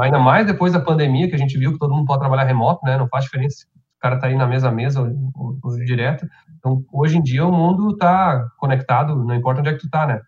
ainda 0.00 0.18
mais 0.18 0.46
depois 0.46 0.72
da 0.72 0.80
pandemia, 0.80 1.28
que 1.28 1.34
a 1.34 1.38
gente 1.38 1.58
viu 1.58 1.72
que 1.72 1.78
todo 1.78 1.94
mundo 1.94 2.06
pode 2.06 2.20
trabalhar 2.20 2.44
remoto, 2.44 2.84
né? 2.84 2.96
Não 2.96 3.08
faz 3.08 3.24
diferença 3.24 3.66
o 3.74 4.02
cara 4.02 4.18
tá 4.18 4.26
aí 4.26 4.34
na 4.34 4.48
mesa 4.48 4.68
a 4.68 4.72
mesa 4.72 5.00
ou, 5.00 5.56
ou, 5.62 5.76
direto. 5.84 6.26
Então, 6.58 6.84
hoje 6.92 7.16
em 7.16 7.22
dia, 7.22 7.46
o 7.46 7.52
mundo 7.52 7.90
está 7.90 8.48
conectado, 8.58 9.14
não 9.14 9.32
importa 9.32 9.60
onde 9.60 9.70
é 9.70 9.74
que 9.74 9.78
tu 9.78 9.88
tá, 9.88 10.04
né? 10.04 10.20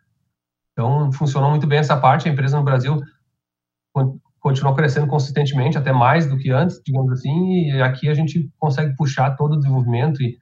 Então, 0.73 1.11
funcionou 1.11 1.51
muito 1.51 1.67
bem 1.67 1.81
essa 1.81 1.97
parte. 1.97 2.29
A 2.29 2.33
empresa 2.33 2.57
no 2.57 2.63
Brasil 2.63 3.01
continuou 4.39 4.77
crescendo 4.77 5.09
consistentemente, 5.09 5.77
até 5.77 5.93
mais 5.93 6.27
do 6.27 6.37
que 6.37 6.51
antes, 6.51 6.81
digamos 6.87 7.11
assim, 7.11 7.71
e 7.71 7.83
aqui 7.83 8.09
a 8.09 8.15
gente 8.15 8.49
consegue 8.59 8.95
puxar 8.95 9.35
todo 9.35 9.55
o 9.55 9.57
desenvolvimento 9.57 10.23
e, 10.23 10.37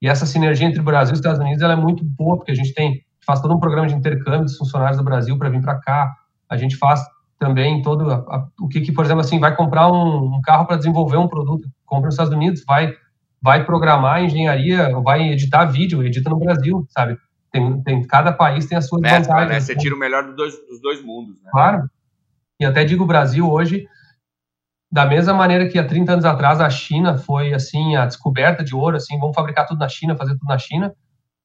e 0.00 0.08
essa 0.08 0.24
sinergia 0.24 0.66
entre 0.66 0.80
o 0.80 0.84
Brasil 0.84 1.12
e 1.12 1.14
os 1.14 1.18
Estados 1.18 1.40
Unidos 1.40 1.60
ela 1.60 1.72
é 1.74 1.76
muito 1.76 2.02
boa, 2.04 2.36
porque 2.36 2.52
a 2.52 2.54
gente 2.54 2.72
tem 2.72 3.02
faz 3.26 3.40
todo 3.42 3.54
um 3.54 3.60
programa 3.60 3.86
de 3.86 3.94
intercâmbio 3.94 4.44
dos 4.44 4.56
funcionários 4.56 4.96
do 4.96 5.04
Brasil 5.04 5.36
para 5.36 5.50
vir 5.50 5.60
para 5.60 5.78
cá, 5.78 6.10
a 6.48 6.56
gente 6.56 6.76
faz 6.76 7.02
também 7.38 7.82
todo 7.82 8.10
a, 8.10 8.16
a, 8.16 8.48
o 8.60 8.68
que, 8.68 8.80
que, 8.80 8.92
por 8.92 9.04
exemplo, 9.04 9.20
assim, 9.20 9.38
vai 9.38 9.54
comprar 9.54 9.90
um, 9.90 10.36
um 10.36 10.40
carro 10.42 10.66
para 10.66 10.76
desenvolver 10.76 11.16
um 11.16 11.28
produto, 11.28 11.68
compra 11.86 12.06
nos 12.06 12.14
Estados 12.14 12.34
Unidos, 12.34 12.64
vai 12.66 12.94
vai 13.40 13.64
programar 13.64 14.22
engenharia, 14.22 14.90
vai 15.00 15.30
editar 15.30 15.64
vídeo, 15.66 16.02
edita 16.02 16.28
no 16.28 16.38
Brasil, 16.38 16.84
sabe? 16.90 17.16
Tem, 17.52 17.82
tem 17.82 18.06
cada 18.06 18.32
país 18.32 18.66
tem 18.66 18.76
a 18.76 18.82
sua 18.82 19.00
Mescla, 19.00 19.46
Né? 19.46 19.60
Você 19.60 19.76
tira 19.76 19.94
o 19.94 19.98
melhor 19.98 20.24
dos 20.24 20.36
dois, 20.36 20.54
dos 20.68 20.80
dois 20.80 21.02
mundos, 21.02 21.40
né? 21.40 21.50
Claro. 21.50 21.88
E 22.60 22.64
até 22.64 22.84
digo, 22.84 23.04
o 23.04 23.06
Brasil 23.06 23.48
hoje, 23.48 23.86
da 24.90 25.06
mesma 25.06 25.32
maneira 25.32 25.68
que 25.68 25.78
há 25.78 25.86
30 25.86 26.12
anos 26.14 26.24
atrás 26.24 26.60
a 26.60 26.68
China 26.68 27.16
foi, 27.16 27.54
assim, 27.54 27.94
a 27.94 28.06
descoberta 28.06 28.64
de 28.64 28.74
ouro, 28.74 28.96
assim, 28.96 29.18
vamos 29.18 29.36
fabricar 29.36 29.66
tudo 29.66 29.78
na 29.78 29.88
China, 29.88 30.16
fazer 30.16 30.32
tudo 30.32 30.48
na 30.48 30.58
China. 30.58 30.92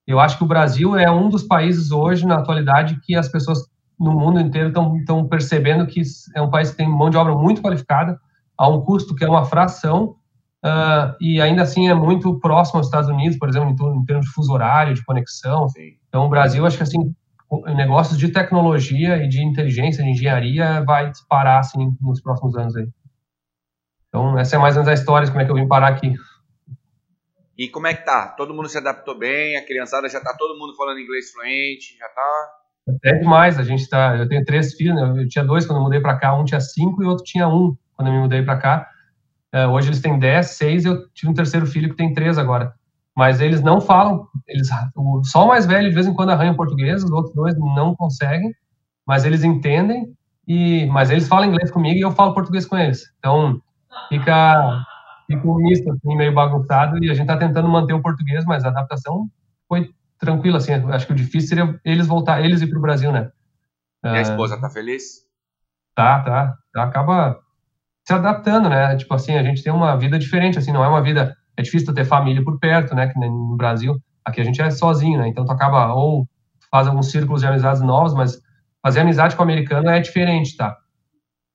Eu 0.05 0.19
acho 0.19 0.37
que 0.37 0.43
o 0.43 0.47
Brasil 0.47 0.97
é 0.97 1.09
um 1.09 1.29
dos 1.29 1.43
países 1.43 1.91
hoje, 1.91 2.25
na 2.25 2.39
atualidade, 2.39 2.99
que 3.03 3.15
as 3.15 3.29
pessoas 3.29 3.59
no 3.99 4.11
mundo 4.11 4.39
inteiro 4.39 4.69
estão 4.69 5.27
percebendo 5.27 5.85
que 5.87 6.01
é 6.35 6.41
um 6.41 6.49
país 6.49 6.71
que 6.71 6.77
tem 6.77 6.87
mão 6.87 7.09
de 7.09 7.17
obra 7.17 7.35
muito 7.35 7.61
qualificada, 7.61 8.19
a 8.57 8.67
um 8.67 8.81
custo 8.81 9.15
que 9.15 9.23
é 9.23 9.29
uma 9.29 9.45
fração, 9.45 10.15
uh, 10.63 11.15
e 11.19 11.41
ainda 11.41 11.63
assim 11.63 11.89
é 11.89 11.93
muito 11.93 12.39
próximo 12.39 12.77
aos 12.77 12.87
Estados 12.87 13.09
Unidos, 13.09 13.37
por 13.37 13.49
exemplo, 13.49 13.69
em, 13.69 13.97
em 13.97 14.05
termos 14.05 14.25
de 14.25 14.31
fuso 14.31 14.53
horário, 14.53 14.93
de 14.93 15.03
conexão. 15.03 15.67
Sim. 15.69 15.97
Então, 16.07 16.25
o 16.25 16.29
Brasil, 16.29 16.65
acho 16.65 16.77
que 16.77 16.83
assim, 16.83 17.13
negócios 17.75 18.17
de 18.17 18.29
tecnologia 18.29 19.17
e 19.23 19.27
de 19.27 19.43
inteligência, 19.43 20.03
de 20.03 20.09
engenharia, 20.09 20.83
vai 20.83 21.09
disparar 21.09 21.59
assim, 21.59 21.95
nos 22.01 22.21
próximos 22.21 22.55
anos 22.55 22.75
aí. 22.75 22.87
Então, 24.09 24.37
essa 24.37 24.55
é 24.55 24.59
mais 24.59 24.75
ou 24.75 24.83
menos 24.83 24.89
a 24.89 25.01
história 25.01 25.25
de 25.25 25.31
como 25.31 25.41
é 25.41 25.45
que 25.45 25.51
eu 25.51 25.55
vim 25.55 25.67
parar 25.67 25.87
aqui. 25.87 26.13
E 27.57 27.67
como 27.69 27.87
é 27.87 27.93
que 27.93 28.03
tá? 28.03 28.27
Todo 28.29 28.53
mundo 28.53 28.69
se 28.69 28.77
adaptou 28.77 29.17
bem? 29.17 29.55
A 29.57 29.65
criançada 29.65 30.09
já 30.09 30.19
tá 30.19 30.35
todo 30.37 30.57
mundo 30.57 30.75
falando 30.75 30.99
inglês 30.99 31.31
fluente? 31.31 31.97
Já 31.97 32.07
tá 32.09 32.51
é 33.03 33.13
demais, 33.13 33.57
a 33.57 33.63
gente 33.63 33.87
tá. 33.87 34.17
Eu 34.17 34.27
tenho 34.27 34.43
três 34.43 34.73
filhos, 34.73 34.95
né? 34.95 35.23
eu 35.23 35.27
tinha 35.27 35.43
dois 35.43 35.65
quando 35.65 35.77
eu 35.77 35.83
mudei 35.83 35.99
para 35.99 36.17
cá, 36.17 36.35
um 36.35 36.43
tinha 36.43 36.59
cinco 36.59 37.01
e 37.01 37.05
outro 37.05 37.23
tinha 37.23 37.47
um 37.47 37.75
quando 37.95 38.09
eu 38.09 38.13
me 38.13 38.19
mudei 38.19 38.43
para 38.43 38.57
cá. 38.57 38.87
É, 39.51 39.67
hoje 39.67 39.89
eles 39.89 40.01
têm 40.01 40.17
dez, 40.19 40.47
seis, 40.51 40.83
eu 40.83 41.07
tive 41.13 41.31
um 41.31 41.35
terceiro 41.35 41.65
filho 41.65 41.89
que 41.89 41.95
tem 41.95 42.13
três 42.13 42.37
agora. 42.37 42.73
Mas 43.15 43.39
eles 43.39 43.61
não 43.61 43.79
falam, 43.79 44.27
eles 44.47 44.67
o, 44.95 45.23
só 45.23 45.45
o 45.45 45.47
mais 45.47 45.65
velho 45.65 45.87
de 45.87 45.93
vez 45.93 46.07
em 46.07 46.13
quando 46.13 46.31
arranha 46.31 46.55
português, 46.55 47.03
os 47.03 47.11
outros 47.11 47.35
dois 47.35 47.55
não 47.57 47.95
conseguem, 47.95 48.51
mas 49.05 49.23
eles 49.23 49.43
entendem 49.43 50.11
e 50.47 50.87
mas 50.87 51.11
eles 51.11 51.27
falam 51.27 51.49
inglês 51.49 51.69
comigo 51.71 51.97
e 51.97 52.01
eu 52.01 52.11
falo 52.11 52.33
português 52.33 52.65
com 52.65 52.77
eles. 52.77 53.03
Então 53.19 53.61
fica 54.09 54.83
fica 55.27 55.47
um 55.47 55.55
misto 55.57 55.89
assim, 55.91 56.15
meio 56.15 56.33
bagunçado 56.33 56.97
e 57.03 57.09
a 57.09 57.13
gente 57.13 57.29
está 57.29 57.37
tentando 57.37 57.69
manter 57.69 57.93
o 57.93 58.01
português, 58.01 58.43
mas 58.45 58.65
a 58.65 58.69
adaptação 58.69 59.29
foi 59.67 59.89
tranquilo, 60.23 60.57
assim. 60.57 60.73
Acho 60.73 61.07
que 61.07 61.13
o 61.13 61.15
difícil 61.15 61.49
seria 61.49 61.79
eles 61.83 62.07
voltar, 62.07 62.43
eles 62.43 62.61
ir 62.61 62.67
para 62.67 62.79
o 62.79 62.81
Brasil, 62.81 63.11
né? 63.11 63.31
E 64.03 64.07
a 64.07 64.21
esposa 64.21 64.59
tá 64.59 64.69
feliz? 64.69 65.21
Tá, 65.95 66.21
tá. 66.21 66.57
Acaba 66.75 67.39
se 68.05 68.13
adaptando, 68.13 68.69
né? 68.69 68.95
Tipo 68.97 69.13
assim, 69.13 69.35
a 69.35 69.43
gente 69.43 69.63
tem 69.63 69.71
uma 69.71 69.95
vida 69.95 70.19
diferente, 70.19 70.57
assim, 70.57 70.71
não 70.71 70.83
é 70.83 70.87
uma 70.87 71.01
vida. 71.01 71.35
É 71.55 71.61
difícil 71.61 71.93
ter 71.93 72.03
família 72.03 72.43
por 72.43 72.59
perto, 72.59 72.95
né? 72.95 73.07
Que 73.07 73.19
no 73.19 73.55
Brasil, 73.55 73.97
aqui 74.25 74.41
a 74.41 74.43
gente 74.43 74.61
é 74.61 74.69
sozinho, 74.69 75.19
né? 75.19 75.27
Então 75.27 75.45
tu 75.45 75.51
acaba 75.51 75.93
ou 75.93 76.27
faz 76.69 76.87
alguns 76.87 77.11
círculos 77.11 77.41
de 77.41 77.47
amizades 77.47 77.81
novos, 77.81 78.13
mas 78.13 78.41
fazer 78.81 79.01
amizade 79.01 79.35
com 79.35 79.41
o 79.41 79.45
americano 79.45 79.89
é 79.89 79.99
diferente, 79.99 80.57
tá? 80.57 80.69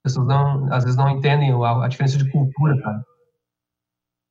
As 0.04 0.12
pessoas 0.12 0.28
não, 0.28 0.72
às 0.72 0.84
vezes 0.84 0.96
não 0.96 1.10
entendem 1.10 1.52
a, 1.52 1.84
a 1.84 1.88
diferença 1.88 2.16
de 2.16 2.30
cultura, 2.30 2.80
cara. 2.80 3.04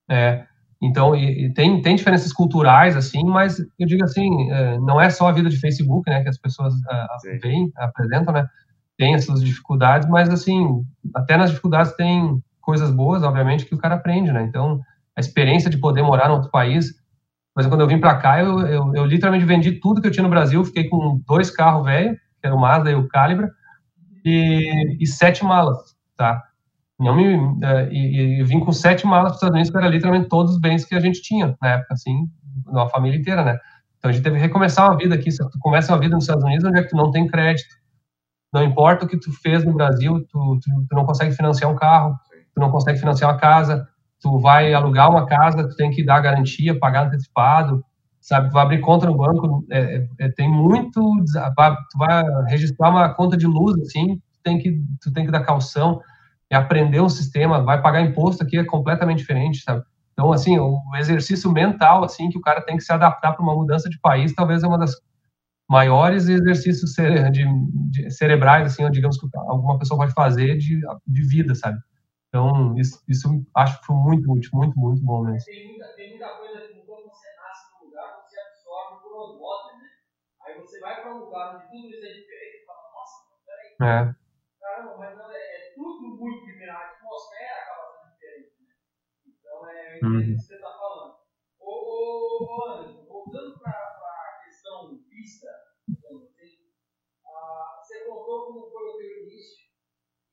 É, 0.09 0.47
então, 0.81 1.15
e, 1.15 1.45
e 1.45 1.53
tem, 1.53 1.81
tem 1.81 1.95
diferenças 1.95 2.31
culturais, 2.31 2.95
assim, 2.95 3.23
mas 3.23 3.59
eu 3.79 3.87
digo 3.87 4.03
assim, 4.03 4.51
é, 4.51 4.77
não 4.79 5.01
é 5.01 5.09
só 5.09 5.27
a 5.27 5.31
vida 5.31 5.49
de 5.49 5.59
Facebook, 5.59 6.09
né, 6.09 6.21
que 6.21 6.29
as 6.29 6.37
pessoas 6.37 6.73
uh, 6.73 7.39
veem, 7.41 7.71
apresentam, 7.77 8.33
né, 8.33 8.47
tem 8.97 9.15
as 9.15 9.25
suas 9.25 9.43
dificuldades, 9.43 10.07
mas, 10.07 10.29
assim, 10.29 10.83
até 11.15 11.35
nas 11.35 11.49
dificuldades 11.49 11.93
tem 11.93 12.41
coisas 12.61 12.91
boas, 12.91 13.23
obviamente, 13.23 13.65
que 13.65 13.73
o 13.73 13.77
cara 13.77 13.95
aprende, 13.95 14.31
né, 14.31 14.43
então, 14.43 14.79
a 15.15 15.19
experiência 15.19 15.69
de 15.69 15.77
poder 15.77 16.03
morar 16.03 16.29
em 16.29 16.33
outro 16.33 16.51
país, 16.51 16.93
mas 17.55 17.65
quando 17.65 17.81
eu 17.81 17.87
vim 17.87 17.99
para 17.99 18.15
cá, 18.15 18.39
eu, 18.39 18.59
eu, 18.67 18.95
eu, 18.95 19.05
literalmente 19.05 19.45
vendi 19.45 19.71
tudo 19.71 19.99
que 19.99 20.07
eu 20.07 20.11
tinha 20.11 20.23
no 20.23 20.29
Brasil, 20.29 20.63
fiquei 20.63 20.87
com 20.87 21.19
dois 21.25 21.49
carros 21.49 21.85
velhos, 21.85 22.15
que 22.39 22.45
era 22.45 22.55
o 22.55 22.59
Mazda 22.59 22.91
e 22.91 22.95
o 22.95 23.07
Calibra, 23.07 23.51
e, 24.23 24.97
e 24.99 25.07
sete 25.07 25.43
malas, 25.43 25.95
tá? 26.15 26.43
Não 26.99 27.15
me, 27.15 27.35
uh, 27.35 27.91
e, 27.91 28.39
e, 28.39 28.43
vim 28.43 28.59
com 28.59 28.71
sete 28.71 29.05
malas 29.05 29.29
para 29.29 29.31
os 29.31 29.35
Estados 29.35 29.53
Unidos, 29.53 29.71
que 29.71 29.77
era 29.77 29.87
literalmente 29.87 30.29
todos 30.29 30.53
os 30.53 30.59
bens 30.59 30.83
que 30.83 30.95
a 30.95 30.99
gente 30.99 31.21
tinha 31.21 31.55
na 31.61 31.69
época, 31.69 31.93
assim, 31.93 32.27
uma 32.65 32.89
família 32.89 33.19
inteira, 33.19 33.43
né? 33.43 33.59
Então 33.97 34.09
a 34.09 34.11
gente 34.11 34.23
teve 34.23 34.37
que 34.37 34.41
recomeçar 34.41 34.89
uma 34.89 34.97
vida 34.97 35.13
aqui. 35.13 35.31
Se 35.31 35.37
tu 35.37 35.59
começa 35.59 35.93
uma 35.93 35.99
vida 35.99 36.15
nos 36.15 36.23
Estados 36.23 36.43
Unidos, 36.43 36.65
onde 36.65 36.79
é 36.79 36.83
que 36.83 36.89
tu 36.89 36.95
não 36.95 37.11
tem 37.11 37.27
crédito, 37.27 37.75
não 38.53 38.63
importa 38.63 39.05
o 39.05 39.07
que 39.07 39.19
tu 39.19 39.31
fez 39.41 39.63
no 39.63 39.73
Brasil, 39.73 40.25
tu, 40.31 40.59
tu, 40.63 40.85
tu 40.89 40.95
não 40.95 41.05
consegue 41.05 41.35
financiar 41.35 41.71
um 41.71 41.75
carro, 41.75 42.15
tu 42.53 42.59
não 42.59 42.71
consegue 42.71 42.97
financiar 42.97 43.31
uma 43.31 43.37
casa, 43.37 43.87
tu 44.19 44.39
vai 44.39 44.73
alugar 44.73 45.09
uma 45.09 45.25
casa, 45.25 45.67
tu 45.67 45.75
tem 45.75 45.91
que 45.91 46.03
dar 46.03 46.19
garantia, 46.21 46.77
pagar 46.77 47.05
antecipado, 47.07 47.83
sabe? 48.19 48.49
Tu 48.49 48.53
vai 48.53 48.63
abrir 48.63 48.81
conta 48.81 49.05
no 49.05 49.17
banco, 49.17 49.65
é, 49.69 49.97
é, 49.97 50.07
é 50.19 50.29
tem 50.29 50.49
muito, 50.49 51.01
tu 51.01 51.97
vai 51.97 52.23
registrar 52.47 52.89
uma 52.89 53.13
conta 53.13 53.37
de 53.37 53.45
luz, 53.45 53.79
assim, 53.81 54.15
tu 54.15 54.39
tem 54.43 54.57
que, 54.57 54.81
tu 55.01 55.11
tem 55.11 55.25
que 55.25 55.31
dar 55.31 55.43
calção, 55.43 56.01
é 56.49 56.55
aprender 56.55 57.01
um 57.01 57.09
sistema, 57.09 57.61
vai 57.63 57.81
pagar 57.81 58.01
imposto 58.01 58.43
aqui 58.43 58.57
é 58.57 58.63
completamente 58.65 59.19
diferente, 59.19 59.61
sabe? 59.63 59.83
Então, 60.13 60.31
assim, 60.33 60.57
o 60.59 60.81
exercício 60.97 61.51
mental, 61.51 62.03
assim, 62.03 62.29
que 62.29 62.37
o 62.37 62.41
cara 62.41 62.61
tem 62.61 62.77
que 62.77 62.83
se 62.83 62.91
adaptar 62.91 63.33
para 63.33 63.43
uma 63.43 63.55
mudança 63.55 63.89
de 63.89 63.99
país, 63.99 64.33
talvez 64.33 64.63
é 64.63 64.67
uma 64.67 64.77
das 64.79 64.93
maiores 65.69 66.27
exercícios 66.29 66.93
cere 66.93 67.29
de, 67.31 67.43
de 67.91 68.11
cerebrais, 68.11 68.67
assim, 68.67 68.89
digamos 68.91 69.17
que 69.19 69.27
alguma 69.35 69.77
pessoa 69.79 69.99
pode 69.99 70.13
fazer 70.13 70.57
de, 70.57 70.79
de 71.07 71.23
vida, 71.27 71.55
sabe? 71.55 71.79
Então, 72.29 72.77
isso, 72.77 73.01
isso 73.07 73.29
acho 73.55 73.79
que 73.79 73.85
foi 73.87 73.95
muito 73.95 74.31
útil, 74.31 74.51
muito, 74.53 74.77
muito 74.79 75.01
bom 75.03 75.23
mesmo. 75.25 75.49
Tem 75.49 75.61
muita, 75.63 75.85
tem 75.95 76.07
muita 76.09 76.27
coisa 76.37 76.59
que 76.61 76.81
quando 76.85 77.03
você 77.09 77.27
nasce 77.37 77.65
num 77.71 77.85
lugar, 77.87 78.11
você 78.21 78.37
absorve 78.39 79.01
por 79.03 79.13
osmose, 79.13 79.71
né? 79.71 79.87
Aí 80.45 80.55
você 80.61 80.79
vai 80.79 80.95
para 80.99 81.13
um 81.15 81.19
lugar 81.23 81.55
onde 81.55 81.67
tudo 81.69 81.87
isso 81.89 82.05
é 82.05 82.11
diferente 82.13 82.63
e 82.63 82.65
fala, 82.65 82.83
nossa, 82.95 83.23
peraí. 83.45 83.73
É. 83.81 84.15
Caramba, 84.61 84.95
mas 84.97 85.17
não, 85.17 85.29
é, 85.31 85.39
é 85.57 85.67
tudo 85.75 86.15
muito 86.17 86.43
diferente. 86.45 86.83
A 86.83 86.89
atmosfera 86.93 87.57
acaba 87.61 87.85
sendo 87.93 88.11
diferente, 88.13 88.55
né? 88.63 88.73
Então, 89.97 90.13
é, 90.13 90.17
uhum. 90.17 90.21
isso 90.21 90.41
que 90.41 90.47
você 90.47 90.55
está 90.55 90.71
falando. 90.77 91.17
Ô, 91.59 91.71
ô, 91.71 92.45
ô 92.45 92.69
Anderson, 92.69 93.05
voltando 93.05 93.59
para 93.59 93.71
a 93.71 94.43
questão 94.43 94.97
vista, 95.09 95.47
assim, 95.89 96.57
ah, 97.25 97.79
você 97.81 98.05
contou 98.05 98.45
como 98.45 98.69
foi 98.69 98.89
o 98.89 98.97
teu 98.97 99.23
início 99.23 99.67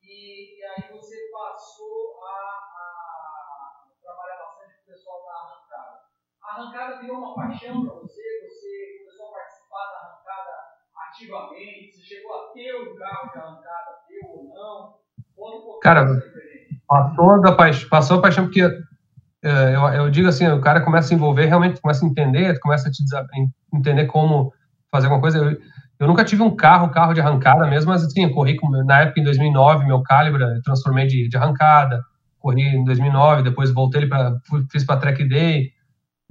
e, 0.01 0.59
e 0.59 0.63
aí 0.63 0.91
você 0.91 1.29
passou 1.31 2.23
a, 2.23 2.29
a, 2.29 3.83
trabalhar 4.01 4.37
bastante 4.37 4.75
com 4.77 4.83
o 4.83 4.93
pessoal 4.93 5.25
da 5.25 5.31
arrancada. 5.33 6.01
A 6.43 6.51
arrancada 6.51 7.01
virou 7.01 7.17
uma 7.17 7.35
paixão 7.35 7.85
para 7.85 7.95
você? 7.95 8.21
Você 8.47 8.99
começou 8.99 9.29
a 9.29 9.31
participar 9.31 9.85
da 9.91 9.97
arrancada 9.97 10.51
ativamente? 11.09 11.91
Você 11.91 12.01
chegou 12.01 12.35
a 12.35 12.53
ter 12.53 12.75
um 12.75 12.95
carro 12.95 13.31
de 13.31 13.37
arrancada, 13.39 14.03
teu 14.07 14.29
ou 14.29 14.53
não? 14.53 15.05
Cara, 15.81 16.05
passou, 16.87 17.41
da 17.41 17.55
paixão, 17.55 17.89
passou 17.89 18.19
a 18.19 18.21
paixão 18.21 18.45
porque 18.45 18.61
eu, 19.49 19.81
eu, 19.89 20.09
digo 20.09 20.27
assim, 20.27 20.47
o 20.47 20.59
cara 20.59 20.81
começa 20.81 21.05
a 21.05 21.09
se 21.09 21.15
envolver, 21.15 21.45
realmente 21.45 21.79
começa 21.79 22.05
a 22.05 22.09
entender, 22.09 22.59
começa 22.59 22.89
a 22.89 22.91
te 22.91 23.03
entender 23.73 24.05
como 24.05 24.51
fazer 24.91 25.05
alguma 25.07 25.21
coisa. 25.21 25.37
Eu, 25.37 25.57
eu 25.99 26.07
nunca 26.07 26.25
tive 26.25 26.41
um 26.41 26.55
carro, 26.55 26.89
carro 26.89 27.13
de 27.13 27.21
arrancada 27.21 27.67
mesmo, 27.67 27.91
mas 27.91 28.03
assim, 28.03 28.23
eu 28.23 28.31
corri 28.31 28.55
com, 28.55 28.69
na 28.69 29.01
época 29.01 29.19
em 29.19 29.23
2009, 29.23 29.85
meu 29.85 30.01
Calibra, 30.01 30.59
transformei 30.63 31.07
de, 31.07 31.27
de 31.29 31.37
arrancada, 31.37 32.01
corri 32.39 32.63
em 32.63 32.83
2009, 32.83 33.43
depois 33.43 33.71
voltei 33.71 34.07
para 34.07 34.35
fiz 34.71 34.83
para 34.83 34.99
Track 34.99 35.27
Day. 35.27 35.69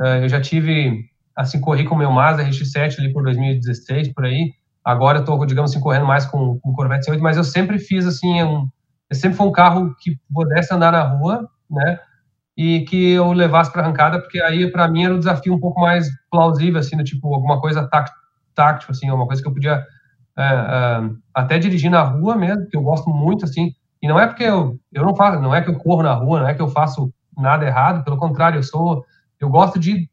Uh, 0.00 0.22
eu 0.22 0.28
já 0.28 0.40
tive 0.40 1.04
assim, 1.36 1.60
corri 1.60 1.84
com 1.84 1.94
o 1.94 1.98
meu 1.98 2.10
Mazda 2.10 2.44
RX-7 2.44 2.98
ali 2.98 3.12
por 3.12 3.22
2016 3.24 4.12
por 4.12 4.24
aí. 4.24 4.52
Agora 4.84 5.18
eu 5.18 5.24
tô, 5.24 5.44
digamos 5.46 5.70
assim, 5.70 5.80
correndo 5.80 6.06
mais 6.06 6.26
com 6.26 6.60
o 6.62 6.72
Corvette 6.72 7.10
C8, 7.10 7.18
mas 7.20 7.36
eu 7.36 7.44
sempre 7.44 7.78
fiz 7.78 8.06
assim, 8.06 8.42
um, 8.42 8.68
eu 9.08 9.16
sempre 9.16 9.36
foi 9.36 9.46
um 9.46 9.52
carro 9.52 9.94
que 10.00 10.16
pudesse 10.32 10.72
andar 10.74 10.92
na 10.92 11.02
rua, 11.02 11.48
né? 11.70 11.98
E 12.56 12.82
que 12.82 13.12
eu 13.12 13.32
levasse 13.32 13.72
para 13.72 13.82
arrancada, 13.82 14.20
porque 14.20 14.40
aí 14.40 14.70
para 14.70 14.86
mim 14.86 15.04
era 15.04 15.14
um 15.14 15.18
desafio 15.18 15.54
um 15.54 15.60
pouco 15.60 15.80
mais 15.80 16.08
plausível, 16.30 16.78
assim, 16.78 16.96
do 16.96 17.02
tipo 17.02 17.34
alguma 17.34 17.60
coisa 17.60 17.88
táctil, 18.54 18.90
assim, 18.90 19.08
é 19.08 19.12
uma 19.12 19.26
coisa 19.26 19.42
que 19.42 19.48
eu 19.48 19.52
podia 19.52 19.84
é, 20.36 20.42
é, 20.42 21.10
até 21.32 21.58
dirigir 21.58 21.90
na 21.90 22.02
rua 22.02 22.36
mesmo, 22.36 22.66
que 22.66 22.76
eu 22.76 22.82
gosto 22.82 23.10
muito, 23.10 23.44
assim, 23.44 23.72
e 24.02 24.08
não 24.08 24.18
é 24.18 24.26
porque 24.26 24.44
eu, 24.44 24.78
eu 24.92 25.04
não 25.04 25.14
faço, 25.16 25.40
não 25.40 25.54
é 25.54 25.62
que 25.62 25.70
eu 25.70 25.78
corro 25.78 26.02
na 26.02 26.12
rua, 26.12 26.40
não 26.40 26.48
é 26.48 26.54
que 26.54 26.62
eu 26.62 26.68
faço 26.68 27.12
nada 27.36 27.64
errado, 27.64 28.04
pelo 28.04 28.16
contrário, 28.16 28.58
eu 28.58 28.62
sou, 28.62 29.04
eu 29.40 29.48
gosto 29.48 29.78
de 29.78 30.08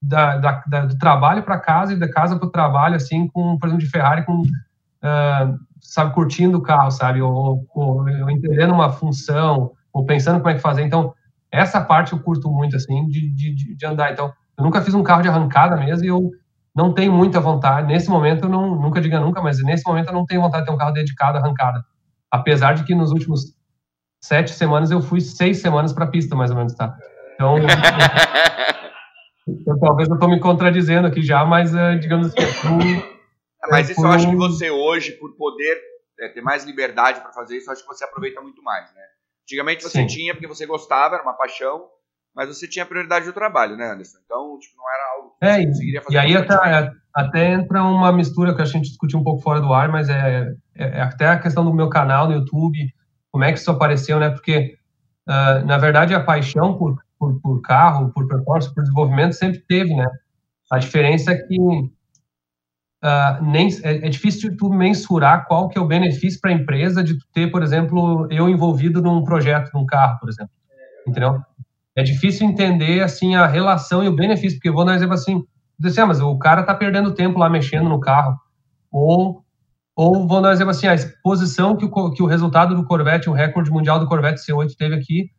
da, 0.00 0.36
da, 0.36 0.62
da 0.66 0.84
do 0.86 0.98
trabalho 0.98 1.42
para 1.42 1.58
casa 1.58 1.94
e 1.94 1.98
da 1.98 2.10
casa 2.10 2.36
para 2.36 2.46
o 2.46 2.50
trabalho, 2.50 2.96
assim, 2.96 3.26
com, 3.28 3.58
por 3.58 3.66
exemplo, 3.66 3.84
de 3.84 3.90
Ferrari, 3.90 4.24
com, 4.24 4.42
uh, 4.42 5.58
sabe, 5.80 6.12
curtindo 6.12 6.58
o 6.58 6.62
carro, 6.62 6.90
sabe, 6.90 7.22
ou, 7.22 7.66
ou, 7.74 8.00
ou 8.00 8.30
entendendo 8.30 8.74
uma 8.74 8.90
função, 8.90 9.72
ou 9.92 10.04
pensando 10.04 10.38
como 10.38 10.50
é 10.50 10.54
que 10.54 10.60
fazer, 10.60 10.82
então, 10.82 11.14
essa 11.54 11.80
parte 11.80 12.12
eu 12.12 12.18
curto 12.18 12.50
muito, 12.50 12.76
assim, 12.76 13.06
de, 13.06 13.32
de, 13.32 13.76
de 13.76 13.86
andar, 13.86 14.12
então, 14.12 14.32
eu 14.58 14.64
nunca 14.64 14.82
fiz 14.82 14.92
um 14.94 15.02
carro 15.02 15.22
de 15.22 15.28
arrancada 15.28 15.76
mesmo, 15.76 16.04
e 16.04 16.08
eu 16.08 16.30
não 16.74 16.92
tenho 16.92 17.12
muita 17.12 17.40
vontade. 17.40 17.86
Nesse 17.86 18.10
momento, 18.10 18.44
eu 18.44 18.48
não, 18.48 18.74
nunca 18.74 19.00
diga 19.00 19.20
nunca, 19.20 19.40
mas 19.40 19.62
nesse 19.62 19.86
momento 19.86 20.08
eu 20.08 20.12
não 20.12 20.26
tenho 20.26 20.40
vontade 20.40 20.64
de 20.64 20.68
ter 20.68 20.74
um 20.74 20.78
carro 20.78 20.92
dedicado 20.92 21.38
arrancada. 21.38 21.84
Apesar 22.30 22.74
de 22.74 22.84
que 22.84 22.94
nos 22.94 23.12
últimos 23.12 23.54
sete 24.20 24.50
semanas 24.50 24.90
eu 24.90 25.00
fui 25.00 25.20
seis 25.20 25.58
semanas 25.60 25.92
para 25.92 26.04
a 26.04 26.08
pista, 26.08 26.34
mais 26.34 26.50
ou 26.50 26.56
menos, 26.56 26.74
tá? 26.74 26.96
Então, 27.34 27.56
eu, 29.66 29.78
talvez 29.78 30.08
eu 30.08 30.14
estou 30.14 30.28
me 30.28 30.40
contradizendo 30.40 31.06
aqui 31.06 31.22
já, 31.22 31.44
mas 31.44 31.72
uh, 31.72 31.98
digamos 32.00 32.28
assim. 32.28 33.02
Mas 33.70 33.90
isso 33.90 34.04
eu 34.04 34.10
acho 34.10 34.28
que 34.28 34.36
você 34.36 34.70
hoje, 34.70 35.12
por 35.12 35.36
poder 35.36 35.80
é, 36.20 36.28
ter 36.28 36.40
mais 36.40 36.64
liberdade 36.64 37.20
para 37.20 37.32
fazer 37.32 37.56
isso, 37.56 37.70
acho 37.70 37.82
que 37.82 37.88
você 37.88 38.04
aproveita 38.04 38.40
muito 38.40 38.62
mais, 38.62 38.92
né? 38.94 39.02
Antigamente 39.44 39.82
você 39.82 40.00
Sim. 40.00 40.06
tinha 40.06 40.34
porque 40.34 40.48
você 40.48 40.66
gostava, 40.66 41.14
era 41.14 41.22
uma 41.22 41.34
paixão, 41.34 41.86
mas 42.34 42.48
você 42.48 42.66
tinha 42.66 42.84
prioridade 42.84 43.26
do 43.26 43.32
trabalho, 43.32 43.76
né, 43.76 43.92
Anderson? 43.92 44.18
Então, 44.24 44.58
tipo, 44.58 44.76
não 44.76 44.84
era 44.90 45.16
algo 45.16 45.36
que 45.38 45.46
é, 45.46 45.56
você 45.56 45.66
conseguiria 45.66 46.02
fazer. 46.02 46.14
E 46.14 46.18
aí 46.18 46.36
até, 46.36 46.92
até, 47.14 47.52
entra 47.52 47.82
uma 47.82 48.10
mistura 48.10 48.54
que 48.54 48.62
a 48.62 48.64
gente 48.64 48.88
discutiu 48.88 49.20
um 49.20 49.24
pouco 49.24 49.42
fora 49.42 49.60
do 49.60 49.72
ar, 49.72 49.88
mas 49.88 50.08
é, 50.08 50.48
é, 50.74 50.84
é, 50.84 51.02
até 51.02 51.28
a 51.28 51.38
questão 51.38 51.64
do 51.64 51.72
meu 51.72 51.88
canal 51.88 52.26
no 52.26 52.34
YouTube, 52.34 52.78
como 53.30 53.44
é 53.44 53.52
que 53.52 53.58
isso 53.58 53.70
apareceu, 53.70 54.18
né? 54.18 54.30
Porque, 54.30 54.76
uh, 55.28 55.64
na 55.64 55.78
verdade, 55.78 56.14
a 56.14 56.24
paixão 56.24 56.76
por, 56.76 56.96
por, 57.18 57.40
por, 57.40 57.60
carro, 57.60 58.12
por 58.12 58.26
performance, 58.26 58.74
por 58.74 58.82
desenvolvimento 58.82 59.34
sempre 59.34 59.60
teve, 59.60 59.94
né? 59.94 60.08
A 60.72 60.78
diferença 60.78 61.32
é 61.32 61.36
que 61.36 61.56
uh, 63.04 63.44
nem, 63.44 63.68
é, 63.82 64.06
é, 64.06 64.08
difícil 64.08 64.56
tu 64.56 64.70
mensurar 64.70 65.46
qual 65.46 65.68
que 65.68 65.78
é 65.78 65.80
o 65.80 65.86
benefício 65.86 66.40
para 66.40 66.50
a 66.50 66.54
empresa 66.54 67.04
de 67.04 67.18
ter, 67.32 67.50
por 67.50 67.62
exemplo, 67.62 68.26
eu 68.30 68.48
envolvido 68.48 69.02
num 69.02 69.22
projeto, 69.22 69.70
num 69.74 69.86
carro, 69.86 70.18
por 70.18 70.28
exemplo. 70.28 70.52
Entendeu? 71.06 71.40
é 71.96 72.02
difícil 72.02 72.46
entender 72.46 73.02
assim 73.02 73.36
a 73.36 73.46
relação 73.46 74.02
e 74.02 74.08
o 74.08 74.14
benefício, 74.14 74.58
porque 74.58 74.68
eu 74.68 74.74
vou 74.74 74.84
dar 74.84 74.92
um 74.92 74.96
exemplo 74.96 75.14
assim, 75.14 75.44
assim 75.84 76.00
ah, 76.00 76.06
mas 76.06 76.20
o 76.20 76.36
cara 76.38 76.64
tá 76.64 76.74
perdendo 76.74 77.14
tempo 77.14 77.38
lá 77.38 77.48
mexendo 77.48 77.88
no 77.88 78.00
carro, 78.00 78.36
ou 78.90 79.42
ou 79.96 80.26
vou 80.26 80.42
dar 80.42 80.48
um 80.48 80.52
exemplo 80.52 80.72
assim, 80.72 80.88
a 80.88 80.94
exposição 80.94 81.76
que 81.76 81.84
o, 81.84 82.10
que 82.10 82.20
o 82.20 82.26
resultado 82.26 82.74
do 82.74 82.84
Corvette, 82.84 83.30
o 83.30 83.32
recorde 83.32 83.70
mundial 83.70 84.00
do 84.00 84.08
Corvette 84.08 84.44
C8 84.44 84.74
teve 84.76 84.96
aqui, 84.96 85.30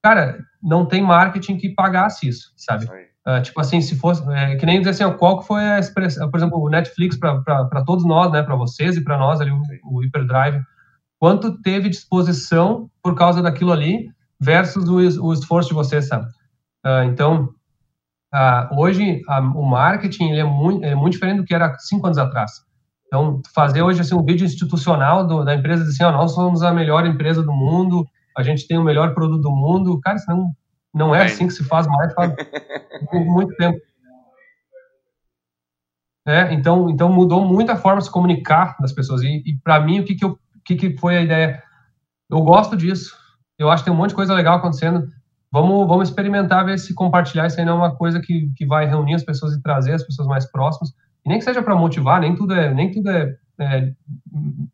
cara, 0.00 0.38
não 0.62 0.86
tem 0.86 1.02
marketing 1.02 1.56
que 1.56 1.74
pagasse 1.74 2.28
isso, 2.28 2.52
sabe? 2.56 2.86
Uh, 3.28 3.42
tipo 3.42 3.60
assim, 3.60 3.78
se 3.82 3.94
fosse, 3.98 4.22
é, 4.32 4.56
que 4.56 4.64
nem 4.64 4.78
dizer 4.78 4.90
assim, 4.90 5.04
ó, 5.04 5.12
qual 5.12 5.40
que 5.40 5.46
foi 5.46 5.60
a 5.60 5.78
expressão, 5.78 6.30
por 6.30 6.38
exemplo, 6.38 6.58
o 6.58 6.70
Netflix 6.70 7.14
para 7.18 7.84
todos 7.84 8.06
nós, 8.06 8.32
né, 8.32 8.42
para 8.42 8.56
vocês 8.56 8.96
e 8.96 9.04
para 9.04 9.18
nós 9.18 9.38
ali, 9.38 9.50
o, 9.50 9.60
o 9.84 10.00
Hyperdrive, 10.00 10.62
quanto 11.18 11.60
teve 11.60 11.90
disposição 11.90 12.88
por 13.02 13.14
causa 13.14 13.42
daquilo 13.42 13.70
ali, 13.70 14.08
versus 14.40 14.88
o, 14.88 15.26
o 15.26 15.32
esforço 15.34 15.68
de 15.68 15.74
você, 15.74 16.00
sabe? 16.00 16.26
Uh, 16.86 17.02
então, 17.04 17.50
uh, 18.34 18.80
hoje 18.80 19.20
o 19.54 19.62
marketing 19.62 20.32
é, 20.32 20.44
muito, 20.44 20.84
é 20.84 20.94
muito 20.94 21.12
diferente 21.12 21.38
do 21.38 21.44
que 21.44 21.54
era 21.54 21.76
cinco 21.80 22.06
anos 22.06 22.18
atrás. 22.18 22.52
Então, 23.06 23.42
fazer 23.54 23.82
hoje 23.82 24.00
assim, 24.00 24.14
um 24.14 24.24
vídeo 24.24 24.46
institucional 24.46 25.26
do, 25.26 25.44
da 25.44 25.54
empresa, 25.54 25.82
assim, 25.82 26.04
ó, 26.04 26.12
nós 26.12 26.32
somos 26.32 26.62
a 26.62 26.72
melhor 26.72 27.04
empresa 27.04 27.42
do 27.42 27.52
mundo, 27.52 28.06
a 28.36 28.42
gente 28.42 28.66
tem 28.66 28.78
o 28.78 28.84
melhor 28.84 29.12
produto 29.12 29.42
do 29.42 29.50
mundo, 29.50 30.00
cara, 30.00 30.16
isso 30.16 30.30
não, 30.30 30.50
não 30.98 31.14
é 31.14 31.24
assim 31.24 31.46
que 31.46 31.52
se 31.52 31.64
faz 31.64 31.86
mais 31.86 32.12
faz 32.12 32.34
muito 33.12 33.54
tempo. 33.56 33.78
É, 36.26 36.52
então, 36.52 36.90
então 36.90 37.10
mudou 37.10 37.42
muito 37.42 37.72
a 37.72 37.76
forma 37.76 38.00
de 38.00 38.04
se 38.04 38.10
comunicar 38.10 38.76
das 38.80 38.92
pessoas. 38.92 39.22
E, 39.22 39.42
e 39.46 39.58
para 39.64 39.80
mim, 39.80 40.00
o 40.00 40.04
que 40.04 40.14
que, 40.14 40.24
eu, 40.24 40.38
que 40.62 40.76
que 40.76 40.98
foi 40.98 41.16
a 41.16 41.22
ideia? 41.22 41.62
Eu 42.30 42.42
gosto 42.42 42.76
disso. 42.76 43.16
Eu 43.58 43.70
acho 43.70 43.82
que 43.82 43.88
tem 43.88 43.94
um 43.94 43.96
monte 43.96 44.10
de 44.10 44.16
coisa 44.16 44.34
legal 44.34 44.58
acontecendo. 44.58 45.08
Vamos, 45.50 45.88
vamos 45.88 46.08
experimentar, 46.10 46.66
ver 46.66 46.78
se 46.78 46.92
compartilhar 46.92 47.46
isso 47.46 47.58
aí 47.58 47.64
não 47.64 47.72
é 47.72 47.76
uma 47.76 47.96
coisa 47.96 48.20
que, 48.20 48.52
que 48.54 48.66
vai 48.66 48.84
reunir 48.84 49.14
as 49.14 49.24
pessoas 49.24 49.54
e 49.54 49.62
trazer 49.62 49.94
as 49.94 50.02
pessoas 50.02 50.28
mais 50.28 50.44
próximas. 50.44 50.90
E 51.24 51.28
nem 51.30 51.38
que 51.38 51.44
seja 51.44 51.62
para 51.62 51.74
motivar, 51.74 52.20
nem 52.20 52.34
tudo 52.34 52.52
é, 52.52 52.74
nem 52.74 52.90
tudo 52.90 53.08
é, 53.08 53.34
é, 53.58 53.92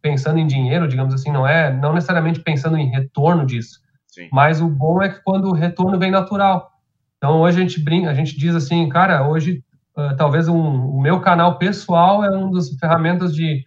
pensando 0.03 0.41
em 0.41 0.47
dinheiro, 0.47 0.89
digamos 0.89 1.15
assim, 1.15 1.31
não 1.31 1.47
é, 1.47 1.73
não 1.73 1.95
necessariamente 1.95 2.41
pensando 2.41 2.77
em 2.77 2.91
retorno 2.91 3.47
disso. 3.47 3.84
Sim. 4.15 4.29
Mas 4.31 4.61
o 4.61 4.69
bom 4.69 5.03
é 5.03 5.09
que 5.09 5.21
quando 5.25 5.49
o 5.49 5.53
retorno 5.53 5.99
vem 5.99 6.11
natural. 6.11 6.71
Então 7.17 7.41
hoje 7.41 7.59
a 7.59 7.61
gente 7.63 7.83
brinca, 7.83 8.11
a 8.11 8.15
gente 8.15 8.39
diz 8.39 8.55
assim, 8.55 8.89
cara, 8.89 9.29
hoje 9.29 9.65
uh, 9.97 10.17
talvez 10.17 10.47
um, 10.47 10.57
o 10.57 11.01
meu 11.01 11.21
canal 11.21 11.59
pessoal 11.59 12.25
é 12.25 12.31
uma 12.31 12.53
das 12.53 12.69
ferramentas 12.79 13.35
de, 13.35 13.65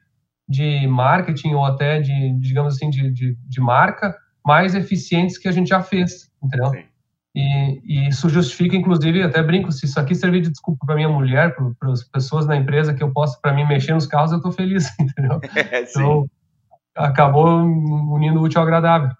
de 0.47 0.87
marketing 0.87 1.53
ou 1.53 1.65
até 1.65 1.99
de, 1.99 2.31
digamos 2.39 2.75
assim, 2.75 2.89
de, 2.89 3.11
de, 3.11 3.37
de 3.45 3.59
marca 3.59 4.15
mais 4.45 4.73
eficientes 4.73 5.37
que 5.37 5.49
a 5.49 5.51
gente 5.51 5.67
já 5.67 5.81
fez, 5.81 6.31
entendeu? 6.41 6.69
Sim. 6.69 6.83
E, 7.35 7.81
e, 7.83 8.07
isso 8.07 8.29
justifica, 8.29 8.75
inclusive, 8.75 9.21
até 9.21 9.43
brinco, 9.43 9.71
se 9.71 9.85
isso 9.85 9.99
aqui 9.99 10.15
servir 10.15 10.41
de 10.41 10.49
desculpa 10.49 10.85
para 10.85 10.95
minha 10.95 11.09
mulher, 11.09 11.53
para 11.77 11.91
as 11.91 12.03
pessoas 12.03 12.47
na 12.47 12.55
empresa 12.55 12.93
que 12.93 13.03
eu 13.03 13.11
posso, 13.11 13.39
para 13.41 13.53
mim, 13.53 13.67
mexer 13.67 13.93
nos 13.93 14.07
carros, 14.07 14.31
eu 14.31 14.37
estou 14.37 14.51
feliz, 14.51 14.89
entendeu? 14.97 15.39
É, 15.53 15.81
então, 15.83 16.25
acabou 16.95 17.61
unindo 17.61 18.39
o 18.39 18.43
útil 18.43 18.61
ao 18.61 18.65
agradável. 18.65 19.11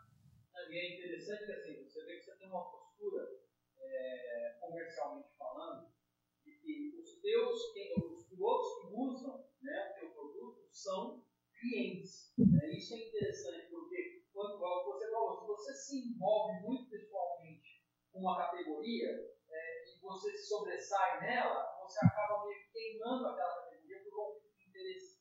são 10.87 11.23
clientes. 11.59 12.33
Né? 12.37 12.77
Isso 12.77 12.93
é 12.93 13.07
interessante, 13.07 13.67
porque, 13.69 14.23
quando 14.33 14.59
você 14.59 15.11
falou, 15.11 15.39
se 15.39 15.47
você 15.47 15.73
se 15.73 15.97
envolve 16.07 16.61
muito 16.65 16.89
pessoalmente 16.89 17.83
com 18.06 18.06
uma 18.19 18.37
categoria 18.37 19.09
é, 19.49 19.83
e 19.85 19.99
você 20.01 20.31
se 20.31 20.47
sobressai 20.47 21.21
nela, 21.21 21.65
você 21.81 22.05
acaba 22.05 22.45
meio 22.45 22.59
queimando 22.71 23.27
aquela 23.27 23.63
categoria 23.63 23.97
por 24.03 24.15
conflito 24.15 24.57
de 24.57 24.69
interesse. 24.69 25.17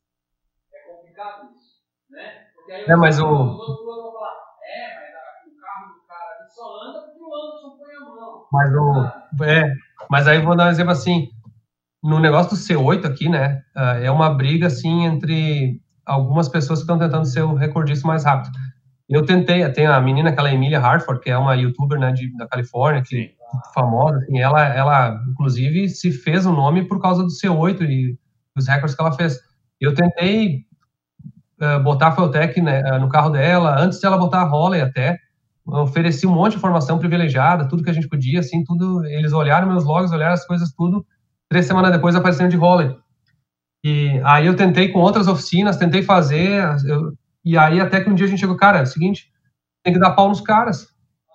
É 0.72 0.80
complicado 0.90 1.52
isso. 1.52 1.76
Né? 2.10 2.50
Porque 2.54 2.72
aí 2.72 2.84
é, 2.84 2.96
mas 2.96 3.18
o... 3.18 3.24
falar, 3.24 4.36
é, 4.62 4.94
mas 4.94 5.52
o 5.52 5.60
carro 5.60 5.94
do 5.94 6.06
cara 6.06 6.38
ali 6.38 6.50
só 6.50 6.82
anda 6.82 7.02
porque 7.02 7.20
o 7.20 7.34
Anderson 7.34 7.78
põe 7.78 7.94
a 7.94 8.00
mão. 8.00 8.48
Mas, 8.52 8.72
o... 8.74 9.44
é, 9.44 9.74
mas 10.10 10.28
aí 10.28 10.40
vou 10.40 10.56
dar 10.56 10.66
um 10.66 10.70
exemplo 10.70 10.92
assim 10.92 11.30
no 12.06 12.20
negócio 12.20 12.50
do 12.50 12.56
C8 12.56 13.04
aqui, 13.04 13.28
né, 13.28 13.62
ah, 13.74 13.98
é 13.98 14.10
uma 14.10 14.32
briga, 14.32 14.68
assim, 14.68 15.04
entre 15.04 15.80
algumas 16.04 16.48
pessoas 16.48 16.78
que 16.78 16.84
estão 16.84 16.98
tentando 16.98 17.26
ser 17.26 17.42
o 17.42 17.54
recordista 17.54 18.06
mais 18.06 18.24
rápido. 18.24 18.56
Eu 19.08 19.24
tentei, 19.24 19.68
tem 19.70 19.86
a 19.86 20.00
menina, 20.00 20.30
aquela 20.30 20.52
Emília 20.52 20.80
Hartford, 20.80 21.20
que 21.20 21.30
é 21.30 21.38
uma 21.38 21.54
youtuber, 21.54 21.98
né, 21.98 22.12
de, 22.12 22.36
da 22.36 22.46
Califórnia, 22.46 23.02
que 23.02 23.34
famosa, 23.72 24.18
assim, 24.18 24.40
ela, 24.40 24.64
ela, 24.64 25.22
inclusive, 25.30 25.88
se 25.88 26.10
fez 26.10 26.44
o 26.44 26.50
um 26.50 26.56
nome 26.56 26.88
por 26.88 27.00
causa 27.00 27.22
do 27.22 27.28
C8 27.28 27.82
e 27.82 28.18
os 28.56 28.66
recordes 28.66 28.96
que 28.96 29.00
ela 29.00 29.12
fez. 29.12 29.38
Eu 29.80 29.94
tentei 29.94 30.64
uh, 31.60 31.80
botar 31.82 32.08
a 32.08 32.12
Feltec 32.12 32.60
né, 32.60 32.82
ah, 32.84 32.98
no 32.98 33.08
carro 33.08 33.30
dela, 33.30 33.80
antes 33.80 34.00
de 34.00 34.06
ela 34.06 34.18
botar 34.18 34.40
a 34.40 34.48
Holly 34.48 34.80
até, 34.80 35.18
ofereci 35.64 36.26
um 36.26 36.32
monte 36.32 36.52
de 36.52 36.58
informação 36.58 36.98
privilegiada, 36.98 37.68
tudo 37.68 37.84
que 37.84 37.90
a 37.90 37.92
gente 37.92 38.08
podia, 38.08 38.40
assim, 38.40 38.64
tudo, 38.64 39.04
eles 39.04 39.32
olharam 39.32 39.68
meus 39.68 39.84
logs, 39.84 40.10
olharam 40.10 40.34
as 40.34 40.46
coisas, 40.46 40.72
tudo, 40.72 41.06
Três 41.48 41.66
semanas 41.66 41.92
depois 41.92 42.14
aparecendo 42.16 42.50
de 42.50 42.56
vôlei. 42.56 42.96
E 43.84 44.20
aí 44.24 44.46
eu 44.46 44.56
tentei 44.56 44.88
com 44.88 44.98
outras 44.98 45.28
oficinas, 45.28 45.76
tentei 45.76 46.02
fazer, 46.02 46.60
eu, 46.84 47.12
e 47.46 47.56
aí 47.56 47.80
até 47.80 48.00
que 48.00 48.10
um 48.10 48.14
dia 48.14 48.26
a 48.26 48.28
gente 48.28 48.40
chegou, 48.40 48.56
cara, 48.56 48.80
é 48.80 48.82
o 48.82 48.86
seguinte, 48.86 49.30
tem 49.84 49.94
que 49.94 50.00
dar 50.00 50.10
pau 50.10 50.28
nos 50.28 50.40
caras. 50.40 50.88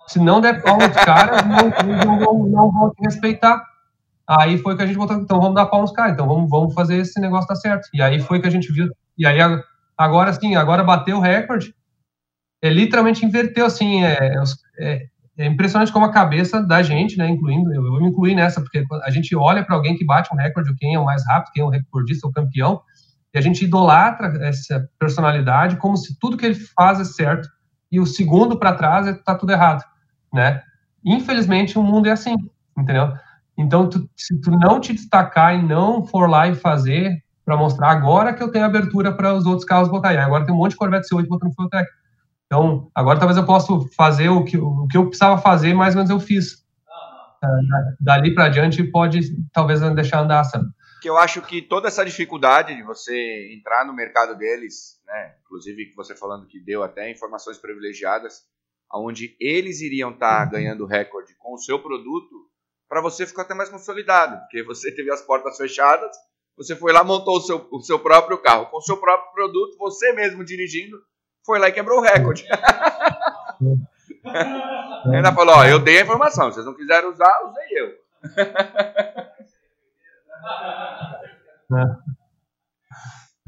Se 0.06 0.18
não 0.18 0.42
der 0.42 0.62
pau 0.62 0.76
nos 0.76 0.94
caras, 0.94 1.40
não, 1.46 2.18
não, 2.18 2.48
não, 2.48 2.70
vão 2.70 2.90
te 2.90 3.02
respeitar. 3.02 3.64
Aí 4.28 4.58
foi 4.58 4.76
que 4.76 4.82
a 4.82 4.86
gente 4.86 4.98
botou, 4.98 5.16
então 5.16 5.40
vamos 5.40 5.54
dar 5.54 5.64
pau 5.64 5.80
nos 5.80 5.90
caras, 5.90 6.12
então 6.12 6.28
vamos, 6.28 6.50
vamos 6.50 6.74
fazer 6.74 6.98
esse 6.98 7.18
negócio 7.18 7.48
dar 7.48 7.56
certo. 7.56 7.88
E 7.94 8.02
aí 8.02 8.20
foi 8.20 8.42
que 8.42 8.46
a 8.46 8.50
gente 8.50 8.70
viu, 8.70 8.90
e 9.16 9.26
aí 9.26 9.38
agora 9.96 10.34
sim, 10.34 10.54
agora 10.54 10.84
bateu 10.84 11.16
o 11.16 11.20
recorde, 11.20 11.74
é, 12.60 12.68
literalmente 12.68 13.24
inverteu, 13.24 13.64
assim, 13.64 14.04
é, 14.04 14.34
é, 14.78 15.06
é 15.38 15.46
impressionante 15.46 15.90
como 15.90 16.04
a 16.04 16.12
cabeça 16.12 16.62
da 16.62 16.82
gente, 16.82 17.16
né, 17.16 17.26
incluindo, 17.26 17.72
eu 17.74 17.82
vou 17.82 18.02
me 18.02 18.08
incluir 18.08 18.34
nessa, 18.34 18.60
porque 18.60 18.84
a 19.02 19.10
gente 19.10 19.34
olha 19.34 19.64
para 19.64 19.74
alguém 19.74 19.96
que 19.96 20.04
bate 20.04 20.28
um 20.32 20.36
recorde, 20.36 20.74
quem 20.76 20.94
é 20.94 20.98
o 20.98 21.06
mais 21.06 21.26
rápido, 21.26 21.52
quem 21.54 21.62
é 21.62 21.66
o 21.66 21.70
recordista, 21.70 22.28
o 22.28 22.32
campeão, 22.32 22.82
e 23.34 23.38
a 23.38 23.40
gente 23.40 23.64
idolatra 23.64 24.46
essa 24.46 24.88
personalidade 24.98 25.76
como 25.76 25.96
se 25.96 26.18
tudo 26.18 26.36
que 26.36 26.46
ele 26.46 26.54
faz 26.54 27.00
é 27.00 27.04
certo 27.04 27.48
e 27.90 28.00
o 28.00 28.06
segundo 28.06 28.58
para 28.58 28.74
trás 28.74 29.06
está 29.06 29.34
tudo 29.34 29.52
errado, 29.52 29.84
né? 30.32 30.62
Infelizmente 31.04 31.78
o 31.78 31.82
mundo 31.82 32.08
é 32.08 32.12
assim, 32.12 32.34
entendeu? 32.76 33.12
Então, 33.56 33.88
tu, 33.88 34.08
se 34.16 34.40
tu 34.40 34.50
não 34.50 34.80
te 34.80 34.92
destacar 34.92 35.54
e 35.54 35.62
não 35.62 36.06
for 36.06 36.28
lá 36.28 36.48
e 36.48 36.54
fazer 36.54 37.22
para 37.44 37.56
mostrar 37.56 37.90
agora 37.90 38.32
que 38.32 38.42
eu 38.42 38.50
tenho 38.50 38.64
abertura 38.64 39.12
para 39.12 39.34
os 39.34 39.46
outros 39.46 39.64
carros 39.64 39.88
botar 39.88 40.10
aí, 40.10 40.16
agora 40.16 40.46
tem 40.46 40.54
um 40.54 40.58
monte 40.58 40.72
de 40.72 40.78
Corvette 40.78 41.08
C8 41.08 41.26
botando 41.26 41.54
Fueltech 41.54 41.86
então, 42.52 42.90
agora 42.94 43.18
talvez 43.18 43.38
eu 43.38 43.46
possa 43.46 43.72
fazer 43.96 44.28
o 44.28 44.44
que, 44.44 44.58
o 44.58 44.86
que 44.86 44.98
eu 44.98 45.06
precisava 45.06 45.40
fazer, 45.40 45.72
mais 45.72 45.94
ou 45.94 46.00
menos 46.00 46.10
eu 46.10 46.20
fiz. 46.20 46.62
Uhum. 47.42 47.94
Dali 47.98 48.34
para 48.34 48.44
adiante 48.44 48.84
pode 48.84 49.22
talvez 49.54 49.80
deixar 49.94 50.20
andar, 50.20 50.44
sabe? 50.44 50.66
Que 51.02 51.10
eu 51.10 51.18
acho 51.18 51.42
que 51.42 51.60
toda 51.60 51.88
essa 51.88 52.04
dificuldade 52.04 52.76
de 52.76 52.82
você 52.84 53.52
entrar 53.52 53.84
no 53.84 53.92
mercado 53.92 54.38
deles, 54.38 55.02
né, 55.04 55.34
inclusive 55.44 55.92
você 55.96 56.14
falando 56.14 56.46
que 56.46 56.60
deu 56.60 56.84
até 56.84 57.10
informações 57.10 57.58
privilegiadas, 57.58 58.46
onde 58.94 59.36
eles 59.40 59.80
iriam 59.80 60.12
estar 60.12 60.44
tá 60.44 60.52
ganhando 60.52 60.86
recorde 60.86 61.34
com 61.38 61.54
o 61.54 61.58
seu 61.58 61.80
produto, 61.80 62.48
para 62.88 63.00
você 63.00 63.26
ficou 63.26 63.42
até 63.42 63.52
mais 63.52 63.68
consolidado, 63.68 64.38
porque 64.42 64.62
você 64.62 64.94
teve 64.94 65.10
as 65.10 65.20
portas 65.22 65.56
fechadas, 65.56 66.14
você 66.56 66.76
foi 66.76 66.92
lá, 66.92 67.02
montou 67.02 67.38
o 67.38 67.40
seu, 67.40 67.66
o 67.72 67.80
seu 67.80 67.98
próprio 67.98 68.38
carro, 68.38 68.66
com 68.66 68.76
o 68.76 68.82
seu 68.82 68.96
próprio 68.96 69.32
produto, 69.32 69.76
você 69.78 70.12
mesmo 70.12 70.44
dirigindo, 70.44 71.02
foi 71.44 71.58
lá 71.58 71.68
e 71.68 71.72
quebrou 71.72 71.98
o 71.98 72.02
recorde. 72.02 72.46
Ainda 75.12 75.32
falou, 75.32 75.56
ó, 75.56 75.64
eu 75.64 75.80
dei 75.80 75.98
a 75.98 76.02
informação, 76.02 76.52
vocês 76.52 76.64
não 76.64 76.76
quiseram 76.76 77.10
usar, 77.10 77.32
usei 77.44 77.66
eu. 77.72 77.98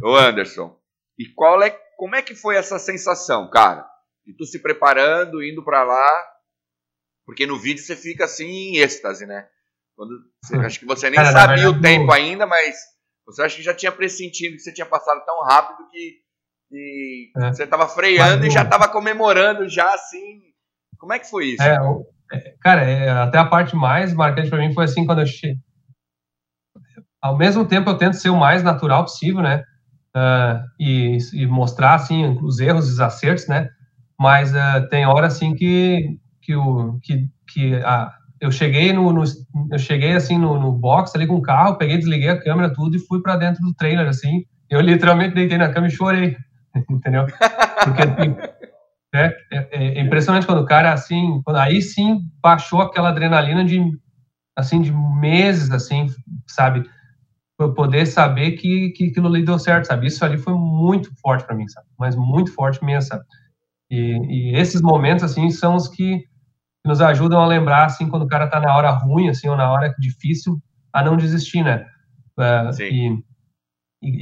Ô 0.02 0.16
Anderson, 0.16 0.76
e 1.18 1.26
qual 1.34 1.62
é, 1.62 1.70
como 1.96 2.16
é 2.16 2.22
que 2.22 2.34
foi 2.34 2.56
essa 2.56 2.78
sensação, 2.78 3.48
cara? 3.50 3.86
De 4.26 4.34
tu 4.36 4.44
se 4.44 4.60
preparando, 4.60 5.42
indo 5.42 5.64
para 5.64 5.82
lá, 5.84 6.26
porque 7.26 7.46
no 7.46 7.58
vídeo 7.58 7.82
você 7.82 7.94
fica 7.94 8.24
assim 8.24 8.46
em 8.46 8.76
êxtase, 8.78 9.26
né? 9.26 9.46
Quando, 9.96 10.12
você, 10.42 10.56
acho 10.56 10.80
que 10.80 10.86
você 10.86 11.08
nem 11.10 11.18
cara, 11.18 11.32
sabia 11.32 11.70
o 11.70 11.80
tempo 11.80 12.12
ainda, 12.12 12.46
mas 12.46 12.76
você 13.26 13.42
acha 13.42 13.56
que 13.56 13.62
já 13.62 13.74
tinha 13.74 13.92
pressentido 13.92 14.54
que 14.54 14.60
você 14.60 14.72
tinha 14.72 14.86
passado 14.86 15.24
tão 15.24 15.42
rápido 15.44 15.88
que 15.90 16.24
e 16.70 17.30
é. 17.36 17.52
você 17.52 17.64
estava 17.64 17.86
freando 17.88 18.42
Mas, 18.42 18.46
e 18.46 18.50
já 18.50 18.62
estava 18.62 18.88
comemorando 18.88 19.68
já 19.68 19.94
assim. 19.94 20.40
Como 20.98 21.12
é 21.12 21.18
que 21.18 21.30
foi 21.30 21.46
isso? 21.48 21.62
É, 21.62 21.78
é, 22.32 22.54
cara, 22.60 22.82
é, 22.82 23.10
até 23.10 23.38
a 23.38 23.44
parte 23.44 23.76
mais 23.76 24.12
marcante 24.12 24.50
para 24.50 24.58
mim 24.58 24.74
foi 24.74 24.84
assim 24.84 25.06
quando 25.06 25.20
eu 25.20 25.26
cheguei. 25.26 25.56
Ao 27.24 27.34
mesmo 27.34 27.64
tempo 27.64 27.88
eu 27.88 27.96
tento 27.96 28.18
ser 28.18 28.28
o 28.28 28.36
mais 28.36 28.62
natural 28.62 29.02
possível, 29.02 29.40
né? 29.40 29.64
Uh, 30.14 30.60
e, 30.78 31.16
e, 31.32 31.46
mostrar 31.46 31.94
assim 31.94 32.38
os 32.42 32.60
erros, 32.60 32.86
os 32.86 33.00
acertos, 33.00 33.48
né? 33.48 33.70
Mas 34.20 34.52
uh, 34.52 34.86
tem 34.90 35.06
hora 35.06 35.28
assim 35.28 35.54
que 35.54 36.18
que 36.42 36.54
o 36.54 37.00
que, 37.02 37.26
que 37.48 37.76
a, 37.76 38.12
eu 38.38 38.52
cheguei 38.52 38.92
no, 38.92 39.10
no, 39.10 39.24
eu 39.72 39.78
cheguei 39.78 40.12
assim 40.12 40.36
no, 40.36 40.60
no 40.60 40.70
box 40.70 41.12
ali 41.16 41.26
com 41.26 41.36
o 41.36 41.42
carro, 41.42 41.78
peguei, 41.78 41.96
desliguei 41.96 42.28
a 42.28 42.38
câmera 42.38 42.70
tudo 42.74 42.94
e 42.94 43.06
fui 43.06 43.22
para 43.22 43.36
dentro 43.36 43.62
do 43.62 43.72
trailer 43.72 44.06
assim. 44.06 44.44
Eu 44.68 44.82
literalmente 44.82 45.34
deitei 45.34 45.56
na 45.56 45.72
cama 45.72 45.86
e 45.86 45.90
chorei. 45.90 46.36
entendeu? 46.90 47.24
Porque 47.24 48.02
é, 49.14 49.34
é, 49.50 49.68
é, 49.70 50.00
impressionante 50.02 50.46
quando 50.46 50.60
o 50.60 50.66
cara 50.66 50.92
assim, 50.92 51.40
quando, 51.42 51.56
aí 51.56 51.80
sim 51.80 52.20
baixou 52.42 52.82
aquela 52.82 53.08
adrenalina 53.08 53.64
de 53.64 53.80
assim 54.54 54.82
de 54.82 54.92
meses 54.92 55.70
assim, 55.70 56.06
sabe? 56.46 56.84
Poder 57.56 58.06
saber 58.06 58.52
que, 58.52 58.90
que 58.90 59.08
aquilo 59.08 59.28
ali 59.28 59.44
deu 59.44 59.58
certo, 59.58 59.86
sabe? 59.86 60.08
Isso 60.08 60.24
ali 60.24 60.36
foi 60.36 60.54
muito 60.54 61.14
forte 61.20 61.46
para 61.46 61.54
mim, 61.54 61.68
sabe? 61.68 61.86
Mas 61.98 62.16
muito 62.16 62.52
forte 62.52 62.84
mesmo, 62.84 63.02
sabe? 63.02 63.24
E, 63.90 64.52
e, 64.52 64.56
esses 64.56 64.82
momentos 64.82 65.22
assim 65.22 65.50
são 65.50 65.76
os 65.76 65.86
que 65.88 66.24
nos 66.84 67.00
ajudam 67.00 67.40
a 67.40 67.46
lembrar 67.46 67.84
assim 67.86 68.08
quando 68.08 68.24
o 68.24 68.28
cara 68.28 68.48
tá 68.48 68.58
na 68.58 68.76
hora 68.76 68.90
ruim 68.90 69.28
assim 69.28 69.48
ou 69.48 69.56
na 69.56 69.70
hora 69.70 69.94
difícil 69.98 70.60
a 70.92 71.02
não 71.02 71.16
desistir, 71.16 71.62
né? 71.62 71.86
É, 72.38 72.72
Sim. 72.72 72.84
E, 72.84 73.24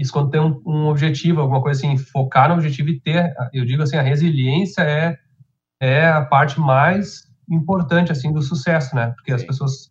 isso 0.01 0.13
quando 0.13 0.31
tem 0.31 0.41
um, 0.41 0.63
um, 0.67 0.87
objetivo, 0.89 1.41
alguma 1.41 1.61
coisa 1.61 1.81
assim, 1.81 1.97
focar 1.97 2.49
no 2.49 2.55
objetivo 2.55 2.89
e 2.89 3.01
ter, 3.01 3.35
eu 3.53 3.65
digo 3.65 3.83
assim, 3.83 3.97
a 3.97 4.03
resiliência 4.03 4.83
é, 4.83 5.19
é 5.81 6.07
a 6.07 6.25
parte 6.25 6.61
mais 6.61 7.29
importante, 7.51 8.13
assim, 8.13 8.33
do 8.33 8.41
sucesso, 8.41 8.95
né? 8.95 9.11
Porque 9.17 9.33
as 9.33 9.43
pessoas 9.43 9.91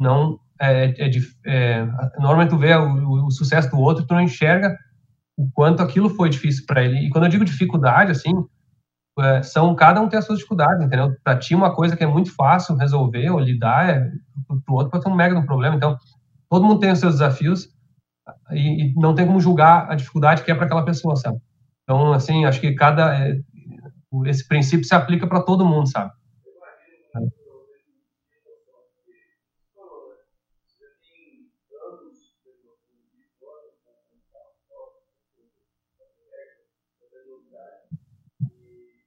não, 0.00 0.40
é, 0.60 0.94
é, 0.98 1.10
é 1.46 1.84
normalmente 2.18 2.50
tu 2.50 2.58
vê 2.58 2.74
o, 2.74 3.26
o, 3.26 3.30
sucesso 3.30 3.70
do 3.70 3.78
outro, 3.78 4.06
tu 4.06 4.14
não 4.14 4.20
enxerga 4.20 4.76
o 5.36 5.50
quanto 5.52 5.82
aquilo 5.82 6.08
foi 6.08 6.30
difícil 6.30 6.64
para 6.66 6.82
ele. 6.82 7.06
E 7.06 7.10
quando 7.10 7.24
eu 7.24 7.30
digo 7.30 7.44
dificuldade, 7.44 8.10
assim, 8.10 8.32
é, 9.18 9.42
são 9.42 9.74
cada 9.74 10.00
um 10.00 10.08
tem 10.08 10.18
as 10.18 10.24
suas 10.24 10.38
dificuldades, 10.38 10.84
entendeu? 10.84 11.14
Para 11.22 11.38
ti 11.38 11.54
uma 11.54 11.74
coisa 11.74 11.96
que 11.96 12.04
é 12.04 12.06
muito 12.06 12.34
fácil 12.34 12.76
resolver 12.76 13.30
ou 13.30 13.40
lidar, 13.40 13.88
é, 13.88 14.10
para 14.46 14.72
o 14.72 14.76
outro 14.76 14.90
pode 14.90 15.04
ser 15.04 15.10
um 15.10 15.14
mega 15.14 15.38
um 15.38 15.46
problema. 15.46 15.76
Então, 15.76 15.98
todo 16.48 16.64
mundo 16.64 16.80
tem 16.80 16.92
os 16.92 16.98
seus 16.98 17.14
desafios 17.14 17.68
e, 18.50 18.84
e, 18.84 18.94
não 18.94 19.14
tem 19.14 19.26
como 19.26 19.40
julgar 19.40 19.90
a 19.90 19.94
dificuldade 19.94 20.42
que 20.42 20.50
é 20.50 20.54
para 20.54 20.66
aquela 20.66 20.84
pessoa, 20.84 21.16
sabe? 21.16 21.38
Então, 21.82 22.12
assim, 22.12 22.44
acho 22.44 22.60
que 22.60 22.74
cada 22.74 23.16
é, 23.16 23.38
esse 24.26 24.46
princípio 24.46 24.86
se 24.86 24.94
aplica 24.94 25.26
para 25.26 25.42
todo 25.42 25.64
mundo, 25.64 25.88
sabe? 25.88 26.10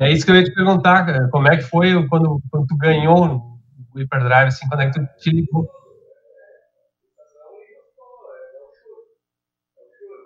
é 0.00 0.12
isso 0.12 0.24
que 0.24 0.30
eu 0.30 0.36
ia 0.36 0.44
te 0.44 0.54
perguntar, 0.54 1.04
cara. 1.04 1.28
Como 1.30 1.48
é 1.48 1.56
que 1.56 1.64
foi 1.64 2.06
quando, 2.08 2.40
quando 2.50 2.66
tu 2.66 2.76
ganhou 2.76 3.58
o 3.94 3.98
Hyperdrive, 3.98 4.46
assim, 4.46 4.68
quando 4.68 4.82
é 4.82 4.90
que 4.90 5.00
tu 5.00 5.06
te 5.18 5.30
ligou? 5.30 5.68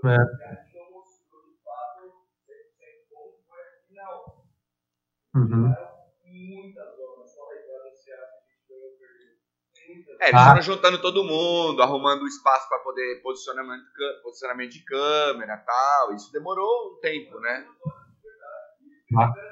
É. 0.04 0.52
Uhum. 5.34 5.72
É, 10.20 10.28
eles 10.28 10.40
ah. 10.40 10.48
foram 10.50 10.62
juntando 10.62 11.00
todo 11.00 11.24
mundo, 11.24 11.82
arrumando 11.82 12.26
espaço 12.28 12.68
para 12.68 12.78
poder 12.78 13.22
posicionamento, 13.22 13.84
posicionamento 14.22 14.70
de 14.70 14.84
câmera 14.84 15.54
e 15.54 15.66
tal. 15.66 16.14
Isso 16.14 16.30
demorou 16.32 16.92
um 16.92 17.00
tempo, 17.00 17.40
né? 17.40 17.66
Ah. 19.18 19.51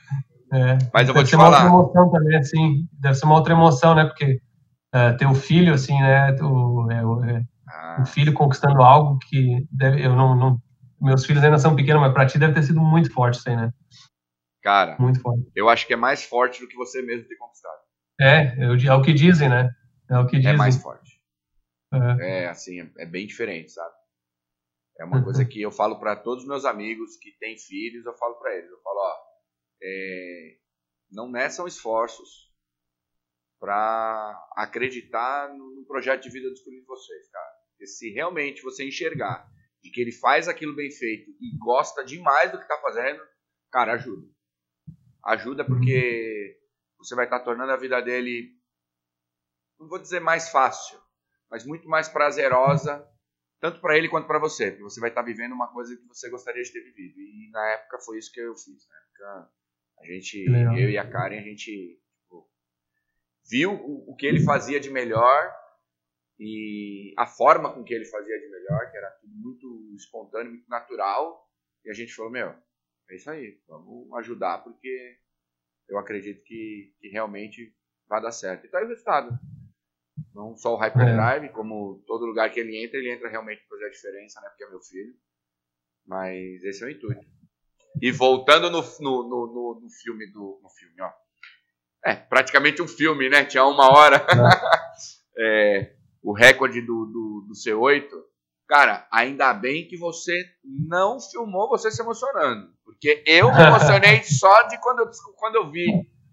É. 0.51 0.77
Mas 0.93 1.07
eu 1.07 1.13
vou 1.13 1.23
deve 1.23 1.29
te 1.29 1.35
falar. 1.35 1.65
Uma 1.65 1.79
outra 1.79 2.01
emoção 2.01 2.11
também, 2.11 2.37
assim, 2.37 2.87
deve 2.93 3.15
ser 3.15 3.25
uma 3.25 3.35
outra 3.35 3.53
emoção, 3.53 3.95
né? 3.95 4.05
Porque 4.05 4.41
uh, 4.93 5.17
ter 5.17 5.25
o 5.25 5.33
filho, 5.33 5.73
assim, 5.73 5.97
né? 5.99 6.31
O, 6.41 6.91
é, 6.91 7.05
o, 7.05 7.23
é, 7.23 7.43
ah. 7.67 7.99
o 8.01 8.05
filho 8.05 8.33
conquistando 8.33 8.81
algo 8.81 9.17
que 9.19 9.65
deve, 9.71 10.05
eu 10.05 10.13
não, 10.15 10.35
não, 10.35 10.61
meus 10.99 11.25
filhos 11.25 11.43
ainda 11.43 11.57
são 11.57 11.75
pequenos, 11.75 12.01
mas 12.01 12.13
para 12.13 12.25
ti 12.25 12.37
deve 12.37 12.53
ter 12.53 12.63
sido 12.63 12.81
muito 12.81 13.11
forte 13.13 13.39
isso 13.39 13.49
aí, 13.49 13.55
né? 13.55 13.71
Cara, 14.61 14.97
muito 14.99 15.21
forte. 15.21 15.49
Eu 15.55 15.69
acho 15.69 15.87
que 15.87 15.93
é 15.93 15.97
mais 15.97 16.23
forte 16.23 16.61
do 16.61 16.67
que 16.67 16.75
você 16.75 17.01
mesmo 17.01 17.27
ter 17.27 17.35
conquistado. 17.35 17.79
É, 18.19 18.55
é 18.85 18.93
o 18.93 19.01
que 19.01 19.13
dizem, 19.13 19.49
né? 19.49 19.71
É 20.09 20.19
o 20.19 20.27
que 20.27 20.35
é 20.35 20.39
dizem. 20.39 20.53
É 20.53 20.57
mais 20.57 20.77
forte. 20.77 21.19
É, 22.19 22.43
é 22.43 22.49
assim, 22.49 22.89
é 22.97 23.05
bem 23.05 23.25
diferente, 23.25 23.71
sabe? 23.71 23.93
É 24.99 25.05
uma 25.05 25.23
coisa 25.23 25.43
que 25.43 25.59
eu 25.59 25.71
falo 25.71 25.99
para 25.99 26.15
todos 26.15 26.43
os 26.43 26.47
meus 26.47 26.63
amigos 26.63 27.17
que 27.17 27.31
têm 27.39 27.57
filhos, 27.57 28.05
eu 28.05 28.13
falo 28.13 28.35
para 28.35 28.55
eles, 28.55 28.69
eu 28.69 28.79
falo, 28.83 28.97
ó, 28.97 29.30
é, 29.81 30.57
não 31.11 31.29
meçam 31.29 31.67
esforços 31.67 32.51
para 33.59 34.49
acreditar 34.55 35.53
no 35.53 35.85
projeto 35.85 36.23
de 36.23 36.29
vida 36.29 36.49
dos 36.49 36.59
de 36.59 36.83
vocês, 36.85 37.29
cara. 37.29 37.51
Porque 37.71 37.85
se 37.85 38.09
realmente 38.11 38.61
você 38.61 38.83
enxergar 38.83 39.47
de 39.83 39.91
que 39.91 40.01
ele 40.01 40.11
faz 40.11 40.47
aquilo 40.47 40.75
bem 40.75 40.91
feito 40.91 41.31
e 41.31 41.57
gosta 41.57 42.03
demais 42.03 42.51
do 42.51 42.57
que 42.57 42.63
está 42.63 42.77
fazendo, 42.79 43.21
cara, 43.71 43.93
ajuda. 43.93 44.27
Ajuda 45.25 45.65
porque 45.65 46.59
você 46.97 47.15
vai 47.15 47.25
estar 47.25 47.39
tá 47.39 47.45
tornando 47.45 47.71
a 47.71 47.77
vida 47.77 48.01
dele, 48.01 48.55
não 49.79 49.87
vou 49.87 49.99
dizer 49.99 50.19
mais 50.19 50.49
fácil, 50.49 50.99
mas 51.49 51.65
muito 51.65 51.87
mais 51.87 52.07
prazerosa, 52.07 53.07
tanto 53.59 53.79
para 53.79 53.97
ele 53.97 54.09
quanto 54.09 54.27
para 54.27 54.39
você, 54.39 54.71
porque 54.71 54.83
você 54.83 54.99
vai 54.99 55.09
estar 55.09 55.21
tá 55.21 55.25
vivendo 55.25 55.53
uma 55.53 55.71
coisa 55.71 55.95
que 55.95 56.07
você 56.07 56.29
gostaria 56.29 56.63
de 56.63 56.71
ter 56.71 56.81
vivido. 56.81 57.19
E 57.19 57.49
na 57.51 57.69
época 57.73 57.99
foi 57.99 58.17
isso 58.17 58.31
que 58.31 58.39
eu 58.39 58.55
fiz. 58.55 58.87
Na 58.87 58.97
época, 58.97 59.53
a 60.01 60.05
gente, 60.05 60.49
Legal. 60.49 60.77
eu 60.77 60.89
e 60.89 60.97
a 60.97 61.09
Karen, 61.09 61.39
a 61.39 61.43
gente 61.43 61.99
tipo, 62.21 62.49
viu 63.49 63.73
o, 63.73 64.11
o 64.11 64.15
que 64.15 64.25
ele 64.25 64.43
fazia 64.43 64.79
de 64.79 64.89
melhor 64.89 65.53
e 66.39 67.13
a 67.17 67.27
forma 67.27 67.71
com 67.71 67.83
que 67.83 67.93
ele 67.93 68.05
fazia 68.05 68.39
de 68.39 68.49
melhor, 68.49 68.89
que 68.89 68.97
era 68.97 69.11
tudo 69.21 69.33
muito 69.35 69.93
espontâneo, 69.95 70.51
muito 70.51 70.67
natural. 70.67 71.47
E 71.85 71.91
a 71.91 71.93
gente 71.93 72.13
falou, 72.13 72.31
meu, 72.31 72.55
é 73.09 73.15
isso 73.15 73.29
aí, 73.29 73.59
vamos 73.67 74.11
ajudar 74.19 74.63
porque 74.63 75.19
eu 75.87 75.97
acredito 75.97 76.41
que, 76.43 76.95
que 76.99 77.09
realmente 77.09 77.75
vai 78.07 78.21
dar 78.21 78.31
certo. 78.31 78.65
E 78.65 78.69
tá 78.69 78.79
aí 78.79 78.85
o 78.85 78.87
resultado. 78.87 79.37
Não 80.33 80.55
só 80.55 80.75
o 80.75 80.77
Hyperdrive, 80.77 81.45
é. 81.45 81.49
como 81.49 82.03
todo 82.07 82.25
lugar 82.25 82.49
que 82.51 82.59
ele 82.59 82.83
entra, 82.83 82.97
ele 82.97 83.11
entra 83.11 83.29
realmente 83.29 83.61
para 83.61 83.77
fazer 83.77 83.85
a 83.85 83.91
diferença, 83.91 84.41
né? 84.41 84.49
Porque 84.49 84.63
é 84.63 84.69
meu 84.69 84.81
filho. 84.81 85.13
Mas 86.05 86.63
esse 86.63 86.83
é 86.83 86.87
o 86.87 86.89
intuito. 86.89 87.40
E 87.99 88.11
voltando 88.11 88.69
no, 88.69 88.81
no, 88.81 89.23
no, 89.29 89.79
no 89.81 89.89
filme 89.89 90.31
do. 90.31 90.59
No 90.61 90.69
filme, 90.69 91.01
ó. 91.01 91.09
É, 92.05 92.15
praticamente 92.15 92.81
um 92.81 92.87
filme, 92.87 93.29
né? 93.29 93.43
Tinha 93.45 93.65
uma 93.65 93.91
hora. 93.91 94.25
É. 95.43 95.93
o 96.21 96.33
recorde 96.33 96.81
do, 96.81 97.05
do, 97.05 97.47
do 97.47 97.53
C8. 97.53 98.05
Cara, 98.67 99.07
ainda 99.11 99.53
bem 99.53 99.87
que 99.87 99.97
você 99.97 100.45
não 100.63 101.19
filmou 101.21 101.69
você 101.69 101.89
se 101.89 102.01
emocionando. 102.01 102.69
Porque 102.83 103.23
eu 103.25 103.51
me 103.51 103.61
emocionei 103.61 104.21
só 104.27 104.63
de 104.67 104.77
quando 104.79 104.99
eu, 104.99 105.11
quando 105.37 105.55
eu 105.55 105.71
vi 105.71 105.85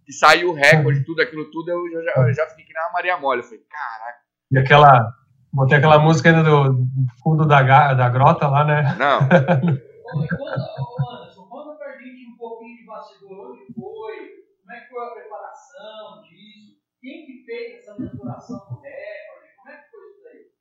que 0.05 0.13
saiu 0.13 0.51
o 0.51 0.53
recorde, 0.53 1.05
tudo 1.05 1.23
aquilo 1.23 1.51
tudo, 1.51 1.71
eu 1.71 2.05
já, 2.05 2.13
eu 2.17 2.35
já 2.35 2.47
fiquei 2.49 2.65
que 2.65 2.73
nem 2.73 2.83
uma 2.83 2.93
Maria 2.93 3.17
Mole. 3.17 3.41
Eu 3.41 3.45
falei, 3.45 3.65
caraca. 3.71 4.19
E 4.51 4.59
aquela. 4.59 5.15
Botei 5.53 5.79
aquela 5.79 5.99
música 5.99 6.29
ainda 6.29 6.43
do 6.43 6.87
fundo 7.23 7.47
da, 7.47 7.63
da 7.95 8.09
grota 8.11 8.49
lá, 8.49 8.65
né? 8.65 8.97
Não. 8.99 9.21
Anderson, 10.09 11.47
conta 11.49 11.77
pra 11.77 11.97
gente 11.99 12.27
um 12.33 12.37
pouquinho 12.37 12.77
de 12.79 12.87
bastidor, 12.87 13.53
onde 13.53 13.73
foi, 13.73 14.17
como 14.61 14.73
é 14.73 14.81
que 14.81 14.89
foi 14.89 15.05
a 15.05 15.11
preparação 15.11 16.23
disso, 16.23 16.77
quem 17.01 17.27
que 17.27 17.38
fez 17.49 17.85
como 17.87 18.07
é 18.07 19.77
que 19.77 19.91
foi 19.91 20.41
isso? 20.41 20.59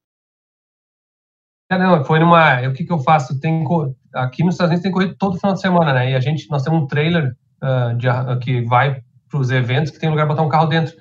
É, 1.70 1.78
não, 1.78 2.06
foi 2.06 2.20
numa. 2.20 2.62
O 2.68 2.74
que, 2.74 2.86
que 2.86 2.94
eu 2.94 3.00
faço? 3.00 3.40
Tem, 3.40 3.66
aqui 4.14 4.44
nos 4.44 4.54
Estados 4.54 4.72
Unidos 4.72 4.84
tem 4.84 4.92
corrido 4.92 5.16
todo 5.18 5.38
final 5.38 5.54
de 5.54 5.62
semana, 5.62 5.94
né? 5.94 6.12
E 6.12 6.16
a 6.16 6.20
gente, 6.20 6.50
nós 6.50 6.64
temos 6.64 6.82
um 6.82 6.88
trailer 6.88 7.36
uh, 7.62 7.98
de, 7.98 8.08
uh, 8.08 8.40
que 8.40 8.62
vai 8.62 9.02
para 9.30 9.40
os 9.40 9.52
eventos 9.52 9.92
que 9.92 10.00
tem 10.00 10.10
lugar 10.10 10.26
para 10.26 10.36
botar 10.36 10.48
um 10.48 10.50
carro 10.50 10.68
dentro. 10.68 10.96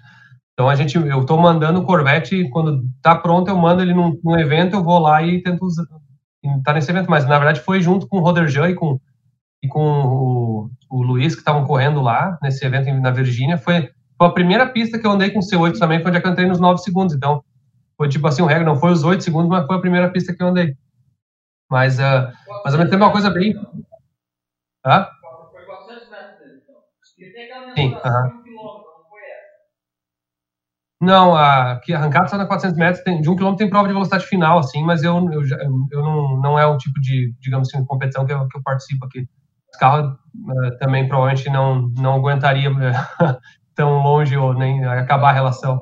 Então 0.53 0.68
a 0.68 0.74
gente, 0.74 0.97
eu 0.97 1.20
estou 1.20 1.39
mandando 1.39 1.80
o 1.80 1.84
Corvette 1.84 2.49
quando 2.51 2.82
está 2.97 3.14
pronto, 3.14 3.49
eu 3.49 3.57
mando 3.57 3.82
ele 3.82 3.95
num, 3.95 4.18
num, 4.24 4.39
evento, 4.39 4.74
eu 4.74 4.82
vou 4.82 4.99
lá 4.99 5.22
e 5.22 5.43
tento 5.43 5.66
estar 5.66 5.84
tá 6.64 6.72
nesse 6.72 6.91
evento. 6.91 7.11
Mas 7.11 7.26
na 7.26 7.39
verdade 7.39 7.61
foi 7.61 7.80
junto 7.80 8.09
com 8.09 8.18
o 8.18 8.20
Roder 8.20 8.49
e 8.49 8.74
com 8.74 8.99
e 9.62 9.68
com 9.68 9.80
o, 9.80 10.70
o 10.91 11.03
Luiz 11.03 11.34
que 11.34 11.41
estavam 11.41 11.64
correndo 11.64 12.01
lá 12.01 12.39
nesse 12.43 12.64
evento 12.64 12.93
na 13.01 13.11
Virgínia. 13.11 13.59
Foi, 13.59 13.91
foi 14.19 14.27
a 14.29 14.31
primeira 14.33 14.67
pista 14.69 14.99
que 14.99 15.07
eu 15.07 15.11
andei 15.11 15.31
com 15.31 15.41
o 15.41 15.43
C8 15.43 15.79
também, 15.79 16.01
foi 16.03 16.11
onde 16.11 16.21
eu 16.25 16.31
entrei 16.33 16.47
nos 16.49 16.61
9 16.61 16.79
segundos. 16.83 17.14
Então 17.14 17.43
foi 17.97 18.09
tipo 18.09 18.27
assim, 18.29 18.43
o 18.43 18.47
regra 18.47 18.64
não 18.64 18.77
foi 18.81 18.93
os 18.93 19.05
8 19.05 19.25
segundos, 19.25 19.49
mas 19.51 19.67
foi 19.67 19.77
a 19.77 19.81
primeira 19.81 20.11
pista 20.12 20.35
que 20.35 20.43
eu 20.43 20.49
andei. 20.49 20.77
Mas, 21.71 21.99
uh, 21.99 22.29
mas 22.64 22.75
ao 22.75 22.79
mesmo 22.79 22.91
tempo 22.91 23.05
é 23.05 23.07
uma 23.07 23.12
coisa 23.12 23.31
bem. 23.31 23.55
Hã? 24.85 25.07
Foi 26.67 26.75
400 26.75 27.17
metros. 27.19 27.57
Sim, 27.77 28.01
aham. 28.05 28.31
Não, 31.01 31.37
a, 31.37 31.73
aqui 31.73 31.93
arrancada 31.93 32.29
só 32.29 32.39
na 32.39 32.47
400 32.47 32.79
metros, 32.79 33.05
tem, 33.05 33.21
de 33.21 33.29
um 33.29 33.37
quilômetro 33.37 33.59
tem 33.59 33.69
prova 33.71 33.87
de 33.87 33.93
velocidade 33.93 34.25
final, 34.27 34.59
assim, 34.59 34.83
mas 34.83 35.03
eu, 35.03 35.14
eu, 35.31 35.43
eu 35.93 36.03
não, 36.03 36.41
não 36.41 36.59
é 36.59 36.67
o 36.67 36.79
tipo 36.79 36.99
de, 37.01 37.35
digamos 37.39 37.69
assim, 37.69 37.85
competição 37.85 38.25
que 38.25 38.33
eu, 38.33 38.49
que 38.49 38.57
eu 38.57 38.62
participo 38.62 39.05
aqui. 39.05 39.29
Os 39.71 39.79
carros 39.79 40.11
uh, 40.12 40.79
também 40.79 41.07
provavelmente 41.07 41.51
não, 41.51 41.89
não 41.99 42.14
aguentaria 42.14 42.71
uh, 42.71 42.75
tão 43.77 44.03
longe 44.03 44.37
ou 44.37 44.55
nem 44.55 44.85
acabar 44.85 45.31
a 45.31 45.33
relação. 45.33 45.79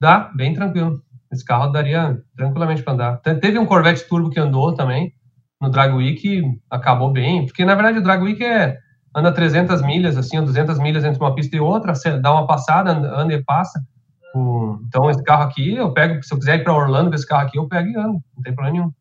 Dá, 0.00 0.30
bem 0.34 0.52
tranquilo. 0.52 1.00
Esse 1.30 1.44
carro 1.44 1.68
daria 1.70 2.20
tranquilamente 2.36 2.82
para 2.82 2.92
andar. 2.94 3.16
Teve 3.20 3.58
um 3.58 3.66
Corvette 3.66 4.08
Turbo 4.08 4.30
que 4.30 4.40
andou 4.40 4.74
também 4.74 5.14
no 5.60 5.70
Drag 5.70 5.94
Week, 5.94 6.42
acabou 6.68 7.12
bem, 7.12 7.46
porque 7.46 7.64
na 7.64 7.76
verdade 7.76 7.98
o 7.98 8.02
Drag 8.02 8.20
Week 8.20 8.44
é 8.44 8.76
anda 9.14 9.32
300 9.32 9.80
milhas, 9.82 10.16
assim, 10.16 10.42
200 10.42 10.78
milhas 10.80 11.04
entre 11.04 11.20
uma 11.20 11.34
pista 11.34 11.54
e 11.54 11.60
outra, 11.60 11.92
dá 12.20 12.32
uma 12.32 12.46
passada, 12.46 12.90
anda 12.90 13.32
e 13.32 13.44
passa. 13.44 13.80
Então 14.88 15.08
esse 15.10 15.22
carro 15.22 15.44
aqui, 15.44 15.76
eu 15.76 15.92
pego, 15.92 16.22
se 16.22 16.32
eu 16.34 16.38
quiser 16.38 16.60
ir 16.60 16.64
para 16.64 16.74
Orlando 16.74 17.10
com 17.10 17.14
esse 17.14 17.26
carro 17.26 17.46
aqui, 17.46 17.58
eu 17.58 17.68
pego 17.68 17.88
e 17.88 17.96
ando, 17.96 18.20
não 18.34 18.42
tem 18.42 18.54
problema 18.54 18.78
nenhum. 18.78 18.92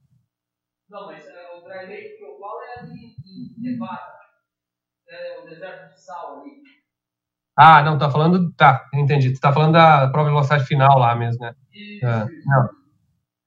Não, 0.89 1.07
mas 1.07 1.25
é, 1.25 1.57
o 1.57 1.63
Drag 1.63 1.87
Week 1.89 2.17
que 2.17 2.23
eu 2.23 2.37
falo 2.37 2.59
é 2.61 2.79
ali 2.81 3.15
em 3.25 3.50
Nevada, 3.61 4.13
é 5.07 5.39
o 5.39 5.45
deserto 5.45 5.93
de 5.93 5.99
sal 6.01 6.41
ali. 6.41 6.61
Ah, 7.57 7.83
não, 7.83 7.97
tá 7.97 8.09
falando. 8.09 8.51
Tá, 8.53 8.87
entendi. 8.93 9.33
Tu 9.33 9.39
tá 9.39 9.53
falando 9.53 9.73
da 9.73 10.07
prova 10.07 10.29
de 10.29 10.33
velocidade 10.33 10.65
final 10.65 10.97
lá 10.97 11.15
mesmo, 11.15 11.41
né? 11.41 11.53
Isso, 11.71 12.05
é, 12.05 12.25
Não. 12.45 12.81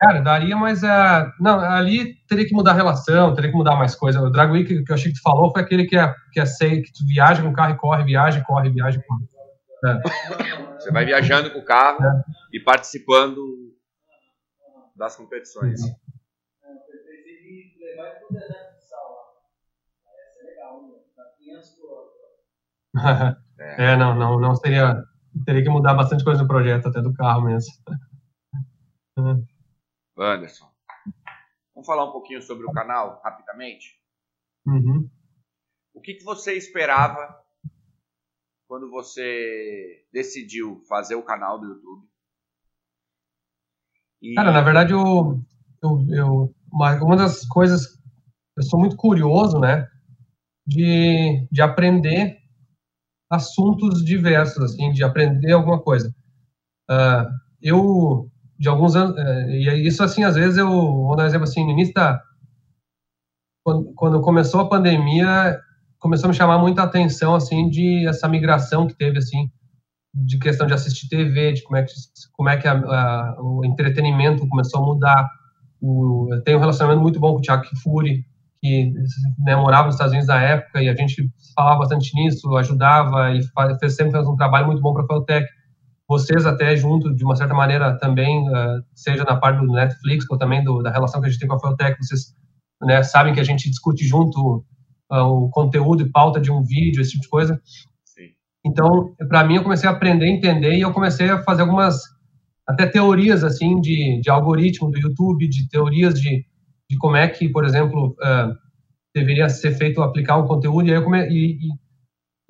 Cara, 0.00 0.20
daria, 0.20 0.56
mas 0.56 0.82
uh, 0.82 1.32
não, 1.40 1.60
ali 1.60 2.16
teria 2.28 2.46
que 2.46 2.52
mudar 2.52 2.72
a 2.72 2.74
relação, 2.74 3.34
teria 3.34 3.50
que 3.50 3.56
mudar 3.56 3.76
mais 3.76 3.94
coisa. 3.94 4.20
O 4.20 4.28
Drag 4.28 4.50
Week 4.50 4.84
que 4.84 4.92
eu 4.92 4.94
achei 4.94 5.10
que 5.10 5.18
tu 5.18 5.22
falou 5.22 5.50
foi 5.50 5.62
aquele 5.62 5.86
que 5.86 5.96
é, 5.96 6.14
que 6.32 6.40
é 6.40 6.44
sei, 6.44 6.82
que 6.82 6.92
tu 6.92 7.06
viaja 7.06 7.42
com 7.42 7.48
o 7.48 7.52
carro 7.54 7.72
e 7.72 7.78
corre, 7.78 8.04
viaja, 8.04 8.44
corre, 8.44 8.70
viaja, 8.70 9.02
corre. 9.06 9.24
É. 9.86 10.74
Você 10.78 10.90
vai 10.90 11.04
viajando 11.06 11.50
com 11.52 11.60
o 11.60 11.64
carro 11.64 12.04
é. 12.04 12.22
e 12.52 12.60
participando 12.60 13.40
das 14.94 15.16
competições. 15.16 15.80
Uhum. 15.82 15.94
é, 23.58 23.96
não, 23.96 24.14
não, 24.14 24.40
não 24.40 24.54
seria. 24.56 25.02
Teria 25.44 25.64
que 25.64 25.68
mudar 25.68 25.94
bastante 25.94 26.22
coisa 26.22 26.42
no 26.42 26.48
projeto, 26.48 26.88
até 26.88 27.02
do 27.02 27.12
carro 27.12 27.42
mesmo. 27.42 27.72
Anderson, 30.16 30.70
vamos 31.74 31.86
falar 31.86 32.04
um 32.04 32.12
pouquinho 32.12 32.40
sobre 32.40 32.64
o 32.64 32.72
canal, 32.72 33.20
rapidamente? 33.24 34.00
Uhum. 34.64 35.10
O 35.92 36.00
que, 36.00 36.14
que 36.14 36.24
você 36.24 36.54
esperava 36.54 37.42
quando 38.68 38.88
você 38.90 40.06
decidiu 40.12 40.82
fazer 40.88 41.16
o 41.16 41.24
canal 41.24 41.58
do 41.58 41.66
YouTube? 41.66 42.08
E... 44.22 44.34
Cara, 44.34 44.52
na 44.52 44.62
verdade, 44.62 44.92
eu, 44.92 45.40
eu, 45.82 46.06
eu 46.10 46.54
uma, 46.72 46.94
uma 47.02 47.16
das 47.16 47.46
coisas, 47.46 48.00
eu 48.56 48.62
sou 48.62 48.78
muito 48.78 48.96
curioso, 48.96 49.58
né, 49.58 49.88
de, 50.66 51.46
de 51.50 51.62
aprender 51.62 52.38
assuntos 53.30 54.04
diversos, 54.04 54.62
assim, 54.62 54.92
de 54.92 55.02
aprender 55.02 55.52
alguma 55.52 55.80
coisa. 55.80 56.14
Uh, 56.90 57.30
eu, 57.60 58.30
de 58.58 58.68
alguns 58.68 58.94
anos, 58.94 59.16
uh, 59.16 59.50
e 59.50 59.86
isso, 59.86 60.02
assim, 60.02 60.24
às 60.24 60.36
vezes 60.36 60.58
eu, 60.58 60.68
vou 60.68 61.16
dar 61.16 61.24
um 61.24 61.26
exemplo 61.26 61.44
assim, 61.44 61.64
no 61.64 61.72
início 61.72 61.94
da, 61.94 62.22
quando, 63.64 63.92
quando 63.94 64.20
começou 64.20 64.60
a 64.60 64.68
pandemia, 64.68 65.58
começou 65.98 66.26
a 66.26 66.28
me 66.28 66.36
chamar 66.36 66.58
muita 66.58 66.82
atenção, 66.82 67.34
assim, 67.34 67.68
de 67.68 68.06
essa 68.06 68.28
migração 68.28 68.86
que 68.86 68.94
teve, 68.94 69.18
assim, 69.18 69.50
de 70.14 70.38
questão 70.38 70.66
de 70.66 70.74
assistir 70.74 71.08
TV, 71.08 71.54
de 71.54 71.62
como 71.62 71.76
é 71.76 71.82
que, 71.82 71.92
como 72.32 72.48
é 72.48 72.56
que 72.56 72.68
a, 72.68 72.74
a, 72.74 73.36
o 73.40 73.64
entretenimento 73.64 74.46
começou 74.48 74.82
a 74.82 74.86
mudar. 74.86 75.28
O, 75.80 76.28
eu 76.32 76.42
tenho 76.42 76.58
um 76.58 76.60
relacionamento 76.60 77.02
muito 77.02 77.18
bom 77.18 77.32
com 77.32 77.38
o 77.38 77.42
Thiago 77.42 77.62
Kifuri, 77.64 78.24
que 78.64 78.94
né, 79.40 79.54
morava 79.54 79.84
nos 79.84 79.94
Estados 79.94 80.12
Unidos 80.12 80.26
na 80.26 80.40
época, 80.40 80.82
e 80.82 80.88
a 80.88 80.94
gente 80.94 81.30
falava 81.54 81.80
bastante 81.80 82.14
nisso, 82.14 82.56
ajudava, 82.56 83.30
e 83.34 83.42
fez, 83.78 83.94
sempre 83.94 84.12
fez 84.12 84.26
um 84.26 84.36
trabalho 84.36 84.68
muito 84.68 84.80
bom 84.80 84.94
para 84.94 85.04
a 85.04 85.06
Feltec. 85.06 85.46
Vocês 86.08 86.46
até 86.46 86.74
junto, 86.74 87.14
de 87.14 87.22
uma 87.22 87.36
certa 87.36 87.52
maneira, 87.52 87.98
também, 87.98 88.48
uh, 88.48 88.82
seja 88.94 89.22
na 89.24 89.36
parte 89.36 89.60
do 89.60 89.70
Netflix, 89.70 90.24
ou 90.30 90.38
também 90.38 90.64
do, 90.64 90.82
da 90.82 90.90
relação 90.90 91.20
que 91.20 91.26
a 91.26 91.30
gente 91.30 91.38
tem 91.38 91.46
com 91.46 91.56
a 91.56 91.60
Feltec, 91.60 91.98
vocês 92.02 92.34
né, 92.82 93.02
sabem 93.02 93.34
que 93.34 93.40
a 93.40 93.44
gente 93.44 93.68
discute 93.68 94.02
junto 94.06 94.64
uh, 95.12 95.16
o 95.16 95.50
conteúdo 95.50 96.02
e 96.02 96.10
pauta 96.10 96.40
de 96.40 96.50
um 96.50 96.62
vídeo, 96.62 97.02
esse 97.02 97.10
tipo 97.10 97.24
de 97.24 97.28
coisa. 97.28 97.60
Sim. 98.02 98.30
Então, 98.64 99.14
para 99.28 99.44
mim, 99.44 99.56
eu 99.56 99.62
comecei 99.62 99.86
a 99.86 99.92
aprender, 99.92 100.26
entender 100.26 100.74
e 100.74 100.80
eu 100.80 100.92
comecei 100.94 101.28
a 101.28 101.42
fazer 101.42 101.60
algumas 101.60 102.00
até 102.66 102.86
teorias 102.86 103.44
assim 103.44 103.78
de, 103.78 104.22
de 104.22 104.30
algoritmo 104.30 104.90
do 104.90 104.98
YouTube, 104.98 105.46
de 105.48 105.68
teorias 105.68 106.18
de, 106.18 106.46
de 106.90 106.96
como 106.98 107.16
é 107.16 107.26
que, 107.28 107.48
por 107.48 107.64
exemplo, 107.64 108.16
uh, 108.20 108.54
deveria 109.14 109.48
ser 109.48 109.72
feito 109.72 110.02
aplicar 110.02 110.36
um 110.36 110.46
conteúdo 110.46 110.88
e 110.88 110.94
aí, 110.94 111.02
come, 111.02 111.26
e, 111.28 111.52
e, 111.54 111.68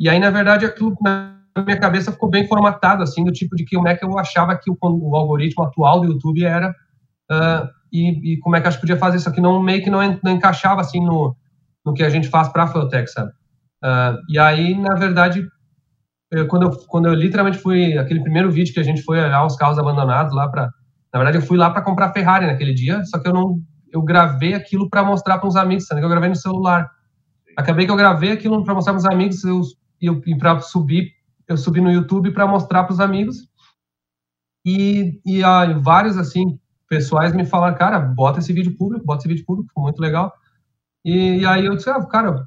e, 0.01 0.09
aí 0.09 0.18
na 0.18 0.30
verdade 0.30 0.64
aquilo 0.64 0.97
na 1.03 1.37
minha 1.64 1.78
cabeça 1.78 2.11
ficou 2.11 2.28
bem 2.28 2.47
formatado 2.49 3.03
assim 3.03 3.24
do 3.24 3.30
tipo 3.30 3.55
de 3.55 3.64
que 3.64 3.76
como 3.76 3.89
é 3.89 3.95
que 3.95 4.05
eu 4.05 4.18
achava 4.18 4.57
que 4.57 4.70
o, 4.70 4.76
o 4.80 5.14
algoritmo 5.14 5.62
atual 5.62 6.01
do 6.01 6.07
YouTube 6.07 6.45
era 6.45 6.70
uh, 7.30 7.68
e, 7.93 8.32
e, 8.32 8.39
como 8.39 8.57
é 8.57 8.61
que 8.61 8.66
eu 8.66 8.72
podia 8.80 8.97
fazer 8.97 9.18
isso 9.18 9.28
aqui 9.28 9.41
não 9.41 9.62
meio 9.62 9.82
que 9.82 9.91
não, 9.91 10.01
não 10.22 10.32
encaixava 10.32 10.80
assim 10.80 11.05
no 11.05 11.37
no 11.85 11.93
que 11.93 12.03
a 12.03 12.09
gente 12.09 12.28
faz 12.28 12.49
para 12.49 12.64
a 12.64 12.66
Feltec, 12.66 13.09
sabe? 13.11 13.30
Uh, 13.85 14.16
e 14.28 14.39
aí, 14.39 14.74
na 14.74 14.95
verdade, 14.95 15.47
eu, 16.30 16.49
quando, 16.49 16.62
eu, 16.62 16.70
quando 16.89 17.07
eu 17.07 17.14
literalmente 17.14 17.59
fui, 17.59 17.99
aquele 17.99 18.22
primeiro 18.22 18.51
vídeo 18.51 18.72
que 18.72 18.80
a 18.80 18.85
gente 18.85 19.03
foi 19.03 19.18
olhar 19.18 19.45
os 19.45 19.57
carros 19.57 19.78
abandonados 19.78 20.35
lá 20.35 20.49
para, 20.49 20.70
na 21.12 21.18
verdade, 21.20 21.37
eu 21.37 21.43
fui 21.43 21.59
lá 21.59 21.70
para 21.70 21.82
comprar 21.82 22.12
Ferrari 22.12 22.47
naquele 22.47 22.72
dia, 22.72 23.05
só 23.05 23.18
que 23.18 23.28
eu 23.28 23.35
não, 23.35 23.61
eu 23.95 24.03
gravei 24.03 24.55
aquilo 24.55 24.90
para 24.90 25.05
mostrar 25.05 25.38
para 25.38 25.47
uns 25.47 25.55
amigos, 25.55 25.86
sabe? 25.86 26.01
Que 26.01 26.05
eu 26.05 26.11
gravei 26.11 26.28
no 26.28 26.34
celular. 26.34 26.90
Acabei 27.57 27.86
que 27.86 27.92
eu 27.92 27.97
gravei 27.97 28.32
aquilo 28.32 28.64
para 28.64 28.74
mostrar 28.74 28.92
para 28.92 28.99
os 28.99 29.07
amigos 29.07 29.45
eu, 29.45 29.62
eu, 30.01 30.20
e 30.26 30.36
para 30.36 30.61
subir, 30.61 31.12
eu 31.47 31.57
subi 31.57 31.80
no 31.80 31.92
YouTube 31.92 32.32
para 32.32 32.45
mostrar 32.45 32.82
para 32.82 32.92
os 32.92 32.99
amigos. 32.99 33.49
E, 34.66 35.20
e 35.24 35.45
ah, 35.45 35.78
vários, 35.78 36.18
assim, 36.18 36.59
pessoais 36.88 37.32
me 37.32 37.47
falaram, 37.47 37.76
cara, 37.76 38.01
bota 38.01 38.40
esse 38.40 38.53
vídeo 38.53 38.76
público, 38.76 39.07
bota 39.07 39.20
esse 39.20 39.28
vídeo 39.28 39.45
público, 39.47 39.70
foi 39.72 39.84
muito 39.84 40.01
legal. 40.01 40.32
E, 41.05 41.38
e 41.38 41.47
aí 41.47 41.64
eu 41.64 41.76
disse, 41.76 41.88
ah, 41.88 42.05
cara, 42.07 42.45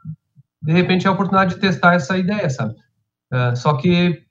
de 0.62 0.74
repente 0.74 1.08
é 1.08 1.10
a 1.10 1.14
oportunidade 1.14 1.56
de 1.56 1.62
testar 1.62 1.94
essa 1.94 2.18
ideia, 2.18 2.50
sabe? 2.50 2.74
Uh, 3.32 3.56
só 3.56 3.78
que, 3.78 4.22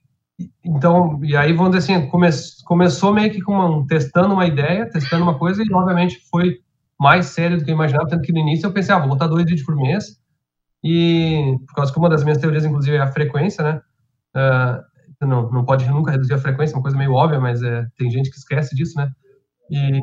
então, 0.63 1.19
e 1.25 1.35
aí 1.35 1.55
vamos 1.55 1.75
dizer 1.75 1.95
assim, 1.95 2.09
come, 2.09 2.29
começou 2.67 3.15
meio 3.15 3.33
que 3.33 3.41
com 3.41 3.53
uma, 3.53 3.87
testando 3.87 4.35
uma 4.35 4.47
ideia, 4.47 4.91
testando 4.91 5.23
uma 5.23 5.39
coisa, 5.39 5.63
e 5.63 5.73
obviamente 5.73 6.21
foi 6.31 6.61
mais 6.99 7.27
sério 7.27 7.59
do 7.59 7.65
que 7.65 7.71
eu 7.71 7.75
imaginava, 7.75 8.09
tanto 8.09 8.23
que 8.23 8.33
no 8.33 8.39
início 8.39 8.67
eu 8.67 8.73
pensei, 8.73 8.95
ah, 8.95 8.99
vou 8.99 9.09
botar 9.09 9.27
dois 9.27 9.45
vídeos 9.45 9.65
por 9.65 9.77
mês, 9.77 10.19
e 10.83 11.57
por 11.67 11.75
causa 11.75 11.93
que 11.93 11.99
uma 11.99 12.09
das 12.09 12.23
minhas 12.23 12.39
teorias, 12.39 12.65
inclusive, 12.65 12.97
é 12.97 13.01
a 13.01 13.13
frequência, 13.13 13.63
né? 13.63 13.81
Uh, 14.37 15.27
não, 15.27 15.51
não 15.51 15.65
pode 15.65 15.89
nunca 15.89 16.11
reduzir 16.11 16.35
a 16.35 16.39
frequência, 16.39 16.77
uma 16.77 16.83
coisa 16.83 16.97
meio 16.97 17.13
óbvia, 17.13 17.41
mas 17.41 17.63
é, 17.63 17.87
tem 17.97 18.11
gente 18.11 18.31
que 18.31 18.37
esquece 18.37 18.75
disso, 18.75 18.97
né? 18.97 19.11
E, 19.71 20.01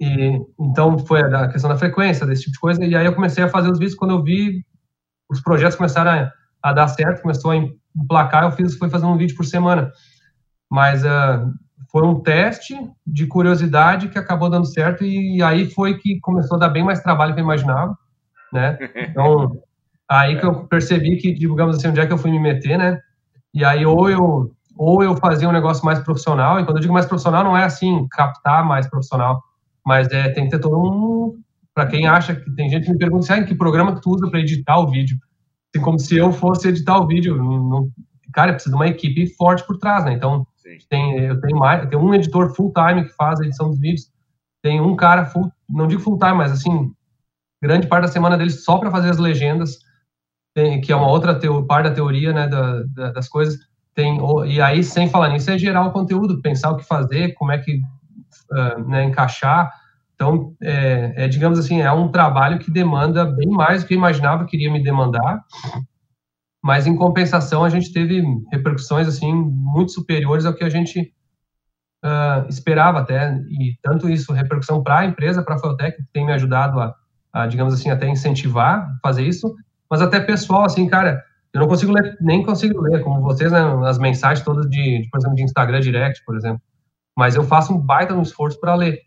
e, 0.00 0.40
então 0.60 0.98
foi 0.98 1.20
a 1.22 1.48
questão 1.48 1.68
da 1.68 1.76
frequência, 1.76 2.26
desse 2.26 2.42
tipo 2.42 2.54
de 2.54 2.60
coisa. 2.60 2.84
E 2.84 2.94
aí 2.94 3.04
eu 3.04 3.14
comecei 3.14 3.42
a 3.42 3.48
fazer 3.48 3.70
os 3.70 3.78
vídeos 3.78 3.96
quando 3.96 4.12
eu 4.12 4.22
vi 4.22 4.64
os 5.28 5.40
projetos 5.40 5.76
começaram 5.76 6.10
a, 6.10 6.32
a 6.62 6.72
dar 6.72 6.88
certo, 6.88 7.22
começou 7.22 7.50
a 7.50 7.56
emplacar, 7.56 8.44
eu 8.44 8.52
fiz, 8.52 8.76
fui 8.76 8.88
fazendo 8.88 9.12
um 9.12 9.16
vídeo 9.16 9.36
por 9.36 9.44
semana. 9.44 9.90
Mas 10.70 11.04
uh, 11.04 11.52
foi 11.94 12.04
um 12.04 12.18
teste 12.18 12.76
de 13.06 13.24
curiosidade 13.24 14.08
que 14.08 14.18
acabou 14.18 14.50
dando 14.50 14.66
certo 14.66 15.04
e, 15.04 15.40
aí 15.40 15.70
foi 15.70 15.96
que 15.96 16.18
começou 16.18 16.56
a 16.56 16.58
dar 16.58 16.68
bem 16.68 16.82
mais 16.82 17.00
trabalho 17.00 17.32
que 17.32 17.40
eu 17.40 17.44
imaginava, 17.44 17.96
né? 18.52 18.76
Então, 19.08 19.62
aí 20.10 20.36
que 20.36 20.44
eu 20.44 20.66
percebi 20.66 21.16
que, 21.18 21.32
digamos 21.32 21.76
assim, 21.76 21.86
onde 21.86 22.00
é 22.00 22.06
que 22.06 22.12
eu 22.12 22.18
fui 22.18 22.32
me 22.32 22.40
meter, 22.40 22.76
né? 22.76 22.98
E 23.54 23.64
aí 23.64 23.86
ou 23.86 24.10
eu 24.10 24.50
ou 24.76 25.04
eu 25.04 25.16
fazia 25.18 25.48
um 25.48 25.52
negócio 25.52 25.84
mais 25.84 26.00
profissional, 26.00 26.58
e 26.58 26.64
quando 26.64 26.78
eu 26.78 26.80
digo 26.80 26.92
mais 26.92 27.06
profissional, 27.06 27.44
não 27.44 27.56
é 27.56 27.62
assim, 27.62 28.08
captar 28.10 28.64
mais 28.64 28.88
profissional, 28.88 29.40
mas 29.86 30.08
é, 30.08 30.30
tem 30.30 30.46
que 30.46 30.50
ter 30.50 30.58
todo 30.58 30.76
um. 30.76 31.38
Para 31.72 31.86
quem 31.86 32.08
acha 32.08 32.34
que 32.34 32.50
tem 32.56 32.68
gente 32.68 32.86
que 32.86 32.90
me 32.92 32.98
pergunta 32.98 33.24
assim, 33.24 33.40
ah, 33.40 33.46
que 33.46 33.54
programa 33.54 33.94
que 33.94 34.02
tu 34.02 34.10
usa 34.10 34.28
para 34.28 34.40
editar 34.40 34.80
o 34.80 34.90
vídeo? 34.90 35.16
Assim, 35.72 35.84
como 35.84 36.00
se 36.00 36.16
eu 36.16 36.32
fosse 36.32 36.66
editar 36.66 36.98
o 36.98 37.06
vídeo. 37.06 37.36
Não, 37.36 37.88
cara, 38.32 38.52
precisa 38.52 38.74
de 38.74 38.82
uma 38.82 38.88
equipe 38.88 39.32
forte 39.36 39.64
por 39.64 39.78
trás, 39.78 40.04
né? 40.04 40.12
Então, 40.12 40.44
tem, 40.88 41.18
eu 41.20 41.40
tenho 41.40 41.58
mais, 41.58 41.82
eu 41.82 41.90
tenho 41.90 42.02
um 42.02 42.14
editor 42.14 42.54
full 42.54 42.72
time 42.72 43.04
que 43.04 43.14
faz 43.14 43.40
a 43.40 43.44
edição 43.44 43.70
dos 43.70 43.78
vídeos, 43.78 44.10
tem 44.62 44.80
um 44.80 44.96
cara 44.96 45.26
full, 45.26 45.50
não 45.68 45.86
digo 45.86 46.00
full 46.00 46.18
time, 46.18 46.34
mas 46.34 46.52
assim, 46.52 46.92
grande 47.62 47.86
parte 47.86 48.06
da 48.06 48.12
semana 48.12 48.36
dele 48.36 48.50
só 48.50 48.78
para 48.78 48.90
fazer 48.90 49.10
as 49.10 49.18
legendas, 49.18 49.78
tem, 50.54 50.80
que 50.80 50.92
é 50.92 50.96
uma 50.96 51.08
outra 51.08 51.34
teo, 51.34 51.66
parte 51.66 51.88
da 51.88 51.94
teoria, 51.94 52.32
né, 52.32 52.46
da, 52.46 52.82
da, 52.94 53.12
das 53.12 53.28
coisas. 53.28 53.58
Tem, 53.94 54.18
e 54.46 54.60
aí, 54.60 54.82
sem 54.82 55.08
falar 55.08 55.28
nisso, 55.28 55.50
é 55.50 55.58
gerar 55.58 55.86
o 55.86 55.92
conteúdo, 55.92 56.40
pensar 56.40 56.70
o 56.70 56.76
que 56.76 56.84
fazer, 56.84 57.34
como 57.34 57.52
é 57.52 57.58
que 57.58 57.80
uh, 58.50 58.88
né, 58.88 59.04
encaixar. 59.04 59.70
Então, 60.14 60.54
é, 60.62 61.24
é, 61.24 61.28
digamos 61.28 61.58
assim, 61.58 61.80
é 61.80 61.90
um 61.92 62.08
trabalho 62.08 62.58
que 62.58 62.70
demanda 62.70 63.24
bem 63.24 63.48
mais 63.48 63.82
do 63.82 63.88
que 63.88 63.94
eu 63.94 63.98
imaginava 63.98 64.44
que 64.46 64.56
iria 64.56 64.72
me 64.72 64.82
demandar, 64.82 65.44
mas 66.64 66.86
em 66.86 66.96
compensação 66.96 67.62
a 67.62 67.68
gente 67.68 67.92
teve 67.92 68.24
repercussões 68.50 69.06
assim 69.06 69.30
muito 69.30 69.92
superiores 69.92 70.46
ao 70.46 70.54
que 70.54 70.64
a 70.64 70.70
gente 70.70 71.12
uh, 72.02 72.48
esperava 72.48 73.00
até, 73.00 73.38
e 73.50 73.76
tanto 73.82 74.08
isso, 74.08 74.32
repercussão 74.32 74.82
para 74.82 75.00
a 75.00 75.04
empresa, 75.04 75.42
para 75.42 75.56
a 75.56 75.58
Feltec, 75.58 75.98
que 75.98 76.08
tem 76.10 76.24
me 76.24 76.32
ajudado 76.32 76.80
a, 76.80 76.94
a, 77.34 77.46
digamos 77.46 77.74
assim, 77.74 77.90
até 77.90 78.08
incentivar 78.08 78.98
fazer 79.02 79.28
isso, 79.28 79.54
mas 79.90 80.00
até 80.00 80.18
pessoal, 80.18 80.64
assim, 80.64 80.88
cara, 80.88 81.22
eu 81.52 81.60
não 81.60 81.68
consigo 81.68 81.92
ler, 81.92 82.16
nem 82.18 82.42
consigo 82.42 82.80
ler, 82.80 83.04
como 83.04 83.20
vocês, 83.20 83.52
né, 83.52 83.60
as 83.86 83.98
mensagens 83.98 84.42
todas 84.42 84.64
de, 84.70 85.02
de 85.02 85.08
por 85.10 85.18
exemplo, 85.18 85.36
de 85.36 85.42
Instagram 85.42 85.80
Direct, 85.80 86.24
por 86.24 86.34
exemplo. 86.34 86.62
Mas 87.14 87.36
eu 87.36 87.44
faço 87.44 87.74
um 87.74 87.78
baita 87.78 88.14
no 88.14 88.22
esforço 88.22 88.58
para 88.58 88.74
ler. 88.74 89.00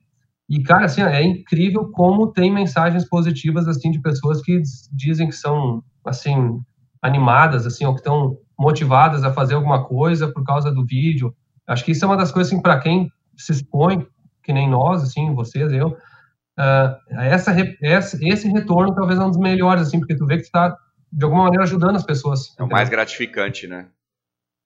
E, 0.48 0.62
cara, 0.62 0.86
assim, 0.86 1.02
é 1.02 1.24
incrível 1.24 1.90
como 1.92 2.32
tem 2.32 2.54
mensagens 2.54 3.04
positivas, 3.04 3.68
assim, 3.68 3.90
de 3.90 4.00
pessoas 4.00 4.44
que 4.44 4.62
dizem 4.94 5.28
que 5.28 5.36
são, 5.36 5.84
assim, 6.06 6.62
animadas, 7.08 7.66
assim, 7.66 7.86
ou 7.86 7.94
que 7.94 8.00
estão 8.00 8.38
motivadas 8.58 9.24
a 9.24 9.34
fazer 9.34 9.56
alguma 9.56 9.84
coisa 9.86 10.28
por 10.28 10.44
causa 10.44 10.72
do 10.72 10.86
vídeo. 10.86 11.34
Acho 11.66 11.84
que 11.84 11.92
isso 11.92 12.04
é 12.04 12.08
uma 12.08 12.18
das 12.18 12.32
coisas, 12.32 12.52
assim, 12.52 12.62
para 12.62 12.80
quem 12.80 13.12
se 13.36 13.52
expõe, 13.52 14.06
que 14.44 14.54
nem 14.54 14.70
nós, 14.70 15.04
assim, 15.04 15.34
vocês, 15.34 15.72
eu, 15.72 15.90
uh, 15.90 17.20
essa, 17.20 17.56
essa, 17.82 18.18
esse 18.22 18.48
retorno 18.48 18.96
talvez 18.96 19.20
é 19.20 19.24
um 19.24 19.30
dos 19.30 19.40
melhores, 19.40 19.84
assim, 19.84 20.00
porque 20.00 20.16
tu 20.16 20.26
vê 20.26 20.38
que 20.38 20.44
tu 20.44 20.46
está, 20.46 20.78
de 21.12 21.24
alguma 21.24 21.44
maneira, 21.44 21.64
ajudando 21.64 21.96
as 21.96 22.06
pessoas. 22.06 22.56
É 22.58 22.64
o 22.64 22.70
mais 22.70 22.90
gratificante, 22.90 23.68
né? 23.68 23.88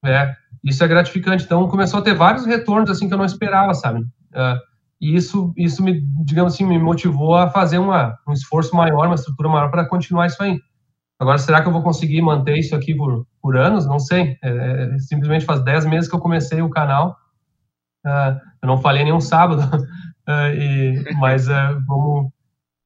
É, 0.04 0.36
isso 0.64 0.84
é 0.84 0.88
gratificante. 0.88 1.44
Então, 1.44 1.68
começou 1.68 2.00
a 2.00 2.04
ter 2.04 2.16
vários 2.16 2.46
retornos, 2.46 2.90
assim, 2.90 3.08
que 3.08 3.14
eu 3.14 3.18
não 3.18 3.26
esperava, 3.26 3.74
sabe? 3.74 4.02
Uh, 4.02 4.72
e 5.02 5.16
isso, 5.16 5.52
isso 5.58 5.84
me, 5.84 6.00
digamos 6.24 6.54
assim, 6.54 6.64
me 6.64 6.78
motivou 6.78 7.36
a 7.36 7.50
fazer 7.50 7.80
uma, 7.80 8.16
um 8.28 8.34
esforço 8.34 8.76
maior, 8.76 9.08
uma 9.08 9.16
estrutura 9.16 9.50
maior 9.50 9.72
para 9.72 9.86
continuar 9.86 10.28
isso 10.28 10.42
aí. 10.42 10.60
Agora, 11.22 11.38
será 11.38 11.62
que 11.62 11.68
eu 11.68 11.72
vou 11.72 11.84
conseguir 11.84 12.20
manter 12.20 12.58
isso 12.58 12.76
aqui 12.76 12.96
por, 12.96 13.28
por 13.40 13.56
anos? 13.56 13.86
Não 13.86 14.00
sei. 14.00 14.40
É, 14.44 14.96
é 14.96 14.98
simplesmente 14.98 15.46
faz 15.46 15.64
10 15.64 15.86
meses 15.86 16.10
que 16.10 16.16
eu 16.16 16.20
comecei 16.20 16.64
o 16.64 16.70
canal. 16.70 17.16
Uh, 18.04 18.42
eu 18.64 18.68
não 18.68 18.82
falei 18.82 19.04
nenhum 19.04 19.22
sábado, 19.22 19.62
uh, 19.62 20.50
e, 20.58 21.14
mas 21.20 21.48
uh, 21.48 21.80
vamos, 21.88 22.32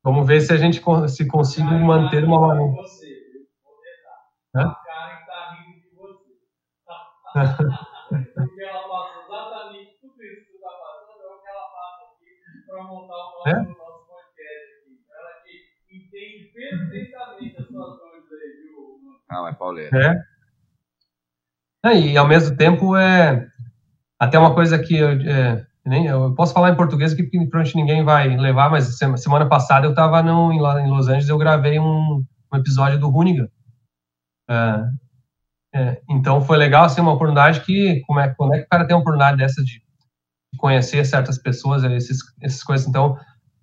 vamos 0.03 0.27
ver 0.27 0.41
se 0.41 0.51
a 0.51 0.57
gente 0.57 0.83
se 1.07 1.25
consiga 1.25 1.71
manter 1.79 2.25
uma. 2.25 2.55
Hã? 4.53 4.75
Porque 7.35 8.61
ela 8.61 8.87
passa 8.87 9.19
exatamente 9.25 9.97
tudo 9.99 10.23
isso 10.23 10.45
que 10.45 10.51
você 10.51 10.57
está 10.57 10.69
fazendo, 10.69 11.21
é 11.21 11.35
o 11.35 11.41
que 11.41 11.49
ela 11.49 11.67
passa 11.69 12.03
aqui 12.11 12.65
para 12.67 12.83
montar 12.83 13.13
o 13.13 13.17
nosso, 13.17 13.49
é? 13.49 13.53
nosso 13.63 14.07
podcast 14.07 14.73
aqui. 14.79 15.03
Ela 15.09 15.31
que 15.43 15.95
entende 15.95 16.51
perfeitamente 16.53 17.57
as 17.57 17.67
suas 17.67 17.97
dores 17.97 18.31
aí, 18.31 18.61
viu? 18.63 18.75
Ah, 19.35 19.41
mas 19.41 19.57
Pauleira. 19.57 20.25
É. 21.83 21.97
E 21.97 22.17
ao 22.17 22.27
mesmo 22.27 22.55
tempo 22.55 22.95
é 22.95 23.47
até 24.19 24.39
uma 24.39 24.55
coisa 24.55 24.79
que 24.79 24.95
eu, 24.95 25.09
é, 25.09 25.65
nem, 25.85 26.07
eu 26.07 26.33
posso 26.33 26.53
falar 26.53 26.71
em 26.71 26.75
português 26.75 27.13
porque 27.13 27.37
provavelmente 27.37 27.75
ninguém 27.75 28.03
vai 28.03 28.35
levar, 28.37 28.71
mas 28.71 28.97
semana 28.97 29.47
passada 29.47 29.85
eu 29.85 29.91
estava 29.91 30.21
em 30.21 30.89
Los 30.89 31.07
Angeles 31.07 31.29
eu 31.29 31.37
gravei 31.37 31.79
um, 31.79 32.23
um 32.51 32.57
episódio 32.57 32.97
do 32.97 33.09
Runiga. 33.09 33.49
É, 34.49 34.85
é, 35.75 36.01
então 36.09 36.41
foi 36.41 36.57
legal, 36.57 36.85
assim, 36.85 37.01
uma 37.01 37.13
oportunidade 37.13 37.59
que, 37.61 38.01
como 38.07 38.19
é, 38.19 38.29
como 38.29 38.55
é 38.55 38.59
que 38.59 38.65
o 38.65 38.69
cara 38.69 38.87
tem 38.87 38.95
uma 38.95 39.01
oportunidade 39.01 39.37
dessa 39.37 39.61
de 39.61 39.83
conhecer 40.57 41.05
certas 41.05 41.37
pessoas, 41.37 41.83
esses, 41.83 42.19
essas 42.41 42.63
coisas, 42.63 42.87
então 42.87 43.17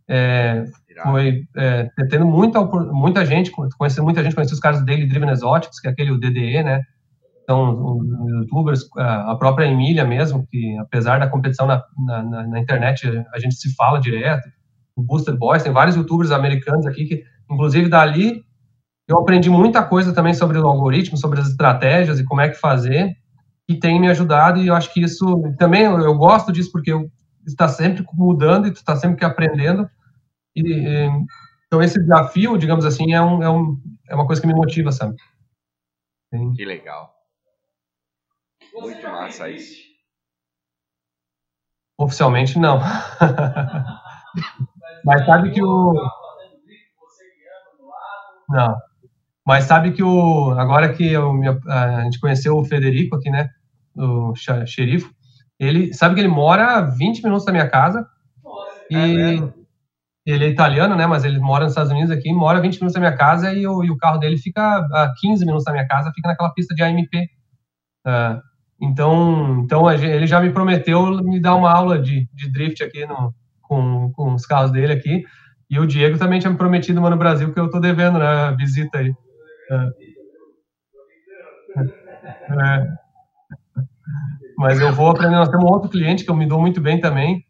é, 0.09 0.65
foi 1.03 1.45
é, 1.57 1.89
tendo 2.11 2.27
muita, 2.27 2.63
muita 2.65 3.25
gente, 3.25 3.51
conhecendo 3.51 4.05
muita 4.05 4.23
gente, 4.23 4.35
conheci 4.35 4.55
os 4.55 4.61
caras 4.61 4.81
do 4.81 4.87
Daily 4.87 5.07
Driven 5.07 5.31
Exotics, 5.31 5.81
que 5.81 5.89
é 5.89 5.91
aquele 5.91 6.11
o 6.11 6.19
DDE, 6.19 6.63
né, 6.63 6.81
então 7.43 8.01
youtubers, 8.41 8.89
a 8.97 9.35
própria 9.37 9.67
Emília 9.67 10.05
mesmo, 10.05 10.47
que 10.51 10.77
apesar 10.79 11.19
da 11.19 11.29
competição 11.29 11.67
na, 11.67 11.83
na, 12.07 12.47
na 12.47 12.61
internet, 12.61 13.07
a 13.33 13.39
gente 13.39 13.55
se 13.57 13.75
fala 13.75 14.01
direto, 14.01 14.49
o 14.97 15.03
Booster 15.03 15.37
Boys, 15.37 15.63
tem 15.63 15.73
vários 15.73 15.97
youtubers 15.97 16.31
americanos 16.31 16.87
aqui 16.87 17.05
que, 17.05 17.25
inclusive 17.51 17.89
dali, 17.89 18.43
eu 19.09 19.19
aprendi 19.19 19.51
muita 19.51 19.83
coisa 19.83 20.13
também 20.13 20.35
sobre 20.35 20.59
o 20.59 20.67
algoritmo, 20.67 21.17
sobre 21.17 21.41
as 21.41 21.49
estratégias 21.49 22.21
e 22.21 22.25
como 22.25 22.41
é 22.41 22.49
que 22.49 22.57
fazer, 22.57 23.15
e 23.69 23.75
tem 23.79 24.01
me 24.01 24.09
ajudado, 24.09 24.61
e 24.61 24.69
eu 24.69 24.75
acho 24.75 24.93
que 24.93 25.03
isso 25.03 25.43
também 25.59 25.83
eu, 25.83 26.15
gosto 26.15 26.53
disso, 26.53 26.71
porque 26.71 26.93
está 27.47 27.69
sempre 27.69 28.05
mudando 28.15 28.69
e 28.69 28.71
está 28.71 28.97
sempre 28.97 29.25
aprendendo. 29.25 29.89
E, 30.55 31.09
então, 31.67 31.83
esse 31.83 31.99
desafio, 31.99 32.59
digamos 32.59 32.85
assim, 32.85 33.15
é, 33.15 33.23
um, 33.23 33.43
é, 33.43 33.51
um, 33.51 33.81
é 34.09 34.15
uma 34.15 34.27
coisa 34.27 34.43
que 34.43 34.47
me 34.47 34.55
motiva, 34.55 34.93
sabe? 34.93 35.17
Sim. 36.33 36.53
Que 36.53 36.65
legal. 36.65 37.13
Muito 38.75 39.03
massa 39.03 39.49
isso. 39.49 39.83
Oficialmente, 41.99 42.59
não. 42.59 42.81
Mas 45.05 45.27
sabe 45.27 45.51
que 45.51 45.63
o. 45.63 45.95
Não. 48.49 48.77
Mas 49.47 49.65
sabe 49.65 49.93
que 49.93 50.03
o 50.03 50.53
agora 50.53 50.93
que 50.93 51.11
eu, 51.11 51.33
a 51.69 52.05
gente 52.05 52.21
conheceu 52.21 52.57
o 52.57 52.65
Federico 52.65 53.17
aqui, 53.17 53.31
né, 53.31 53.51
o 53.97 54.35
xerife, 54.35 55.11
ele 55.59 55.93
sabe 55.93 56.15
que 56.15 56.21
ele 56.21 56.29
mora 56.29 56.77
a 56.77 56.81
20 56.83 57.23
minutos 57.23 57.45
da 57.45 57.53
minha 57.53 57.69
casa 57.69 58.07
e 58.91 58.97
é 58.97 59.53
ele 60.25 60.45
é 60.45 60.49
italiano, 60.49 60.95
né, 60.95 61.07
mas 61.07 61.25
ele 61.25 61.39
mora 61.39 61.65
nos 61.65 61.73
Estados 61.73 61.91
Unidos 61.91 62.11
aqui, 62.11 62.33
mora 62.33 62.61
20 62.61 62.75
minutos 62.75 62.95
da 62.95 63.01
minha 63.01 63.17
casa 63.17 63.53
e 63.53 63.67
o, 63.67 63.83
e 63.83 63.91
o 63.91 63.97
carro 63.97 64.19
dele 64.19 64.39
fica 64.39 64.77
a 64.77 65.13
15 65.21 65.45
minutos 65.45 65.65
da 65.65 65.73
minha 65.73 65.87
casa, 65.87 66.13
fica 66.15 66.29
naquela 66.29 66.53
pista 66.55 66.75
de 66.75 66.83
AMP. 66.83 67.15
Uh, 67.15 68.09
ah, 68.09 68.41
então, 68.81 69.63
então 69.65 69.91
ele 69.91 70.27
já 70.27 70.41
me 70.41 70.51
prometeu 70.51 71.23
me 71.23 71.41
dar 71.41 71.55
uma 71.55 71.73
aula 71.73 71.99
de, 71.99 72.29
de 72.33 72.51
drift 72.51 72.83
aqui 72.83 73.07
no, 73.07 73.35
com, 73.61 74.13
com 74.13 74.35
os 74.35 74.47
carros 74.47 74.71
dele 74.71 74.93
aqui. 74.93 75.25
E 75.71 75.79
o 75.79 75.87
Diego 75.87 76.19
também 76.19 76.39
tinha 76.39 76.51
me 76.51 76.59
prometido 76.59 77.01
uma 77.01 77.11
no 77.11 77.17
Brasil 77.17 77.53
que 77.53 77.59
eu 77.59 77.71
tô 77.71 77.81
devendo, 77.81 78.19
né, 78.19 78.27
a 78.27 78.51
visita 78.51 78.99
aí. 78.99 79.15
É. 79.71 79.89
Mas 84.59 84.81
eu 84.81 84.93
vou 84.93 85.11
aprender. 85.11 85.35
Nós 85.35 85.49
temos 85.49 85.65
um 85.65 85.73
outro 85.73 85.89
cliente 85.89 86.25
que 86.25 86.31
eu 86.31 86.37
me 86.37 86.47
dou 86.47 86.61
muito 86.61 86.81
bem 86.81 87.01
também, 87.01 87.45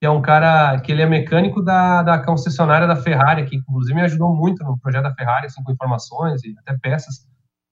que 0.00 0.06
é 0.06 0.10
um 0.10 0.22
cara 0.22 0.80
que 0.80 0.92
ele 0.92 1.02
é 1.02 1.06
mecânico 1.06 1.62
da, 1.62 2.02
da 2.02 2.24
concessionária 2.24 2.86
da 2.86 2.94
Ferrari, 2.94 3.44
que 3.44 3.56
inclusive 3.56 3.94
me 3.94 4.02
ajudou 4.02 4.34
muito 4.34 4.62
no 4.62 4.78
projeto 4.78 5.02
da 5.04 5.14
Ferrari, 5.14 5.46
assim, 5.46 5.62
com 5.62 5.72
informações 5.72 6.42
e 6.44 6.54
até 6.58 6.78
peças 6.78 7.26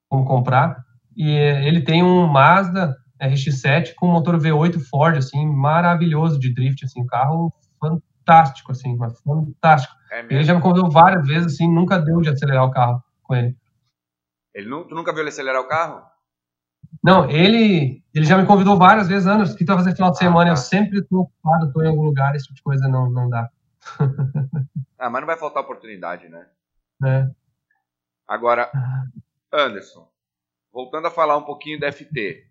como 0.08 0.24
comprar. 0.24 0.76
E 1.16 1.30
ele 1.30 1.82
tem 1.82 2.02
um 2.02 2.26
Mazda 2.26 2.96
RX-7 3.22 3.94
com 3.96 4.08
motor 4.08 4.36
V8 4.38 4.78
Ford, 4.90 5.16
assim, 5.16 5.46
maravilhoso 5.46 6.38
de 6.38 6.52
drift, 6.52 6.84
assim, 6.84 7.00
um 7.00 7.06
carro 7.06 7.52
fantástico, 7.80 8.72
assim, 8.72 8.98
fantástico. 9.24 9.94
É 10.10 10.20
ele 10.20 10.42
já 10.42 10.54
me 10.54 10.60
convidou 10.60 10.90
várias 10.90 11.26
vezes, 11.26 11.54
assim, 11.54 11.72
nunca 11.72 11.98
deu 11.98 12.20
de 12.20 12.28
acelerar 12.28 12.64
o 12.64 12.70
carro 12.70 13.02
com 13.22 13.34
ele. 13.34 13.56
Ele 14.52 14.68
não, 14.68 14.86
tu 14.86 14.94
nunca 14.94 15.12
viu 15.12 15.20
ele 15.20 15.28
acelerar 15.28 15.62
o 15.62 15.68
carro? 15.68 16.02
Não, 17.02 17.30
ele, 17.30 18.02
ele 18.14 18.24
já 18.24 18.36
me 18.36 18.46
convidou 18.46 18.76
várias 18.76 19.08
vezes, 19.08 19.26
anos, 19.26 19.54
que 19.54 19.64
vai 19.64 19.76
fazer 19.76 19.94
final 19.94 20.10
de 20.10 20.16
ah, 20.16 20.20
semana, 20.20 20.50
ah, 20.50 20.54
tá. 20.54 20.60
eu 20.60 20.64
sempre 20.64 20.98
estou 21.00 21.20
ocupado, 21.20 21.66
estou 21.66 21.84
em 21.84 21.88
algum 21.88 22.02
lugar, 22.02 22.34
esse 22.34 22.44
tipo 22.46 22.56
de 22.56 22.62
coisa 22.62 22.88
não, 22.88 23.10
não 23.10 23.28
dá. 23.28 23.48
ah, 24.98 25.10
mas 25.10 25.20
não 25.20 25.26
vai 25.26 25.38
faltar 25.38 25.62
oportunidade, 25.62 26.28
né? 26.28 26.46
É. 27.04 27.28
Agora, 28.26 28.70
Anderson, 29.52 30.08
voltando 30.72 31.06
a 31.06 31.10
falar 31.10 31.36
um 31.36 31.44
pouquinho 31.44 31.78
da 31.78 31.92
FT, 31.92 32.46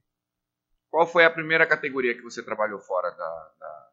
qual 0.90 1.06
foi 1.06 1.26
a 1.26 1.30
primeira 1.30 1.68
categoria 1.68 2.16
que 2.16 2.22
você 2.22 2.42
trabalhou 2.42 2.80
fora 2.80 3.12
da. 3.12 3.52
da 3.60 3.88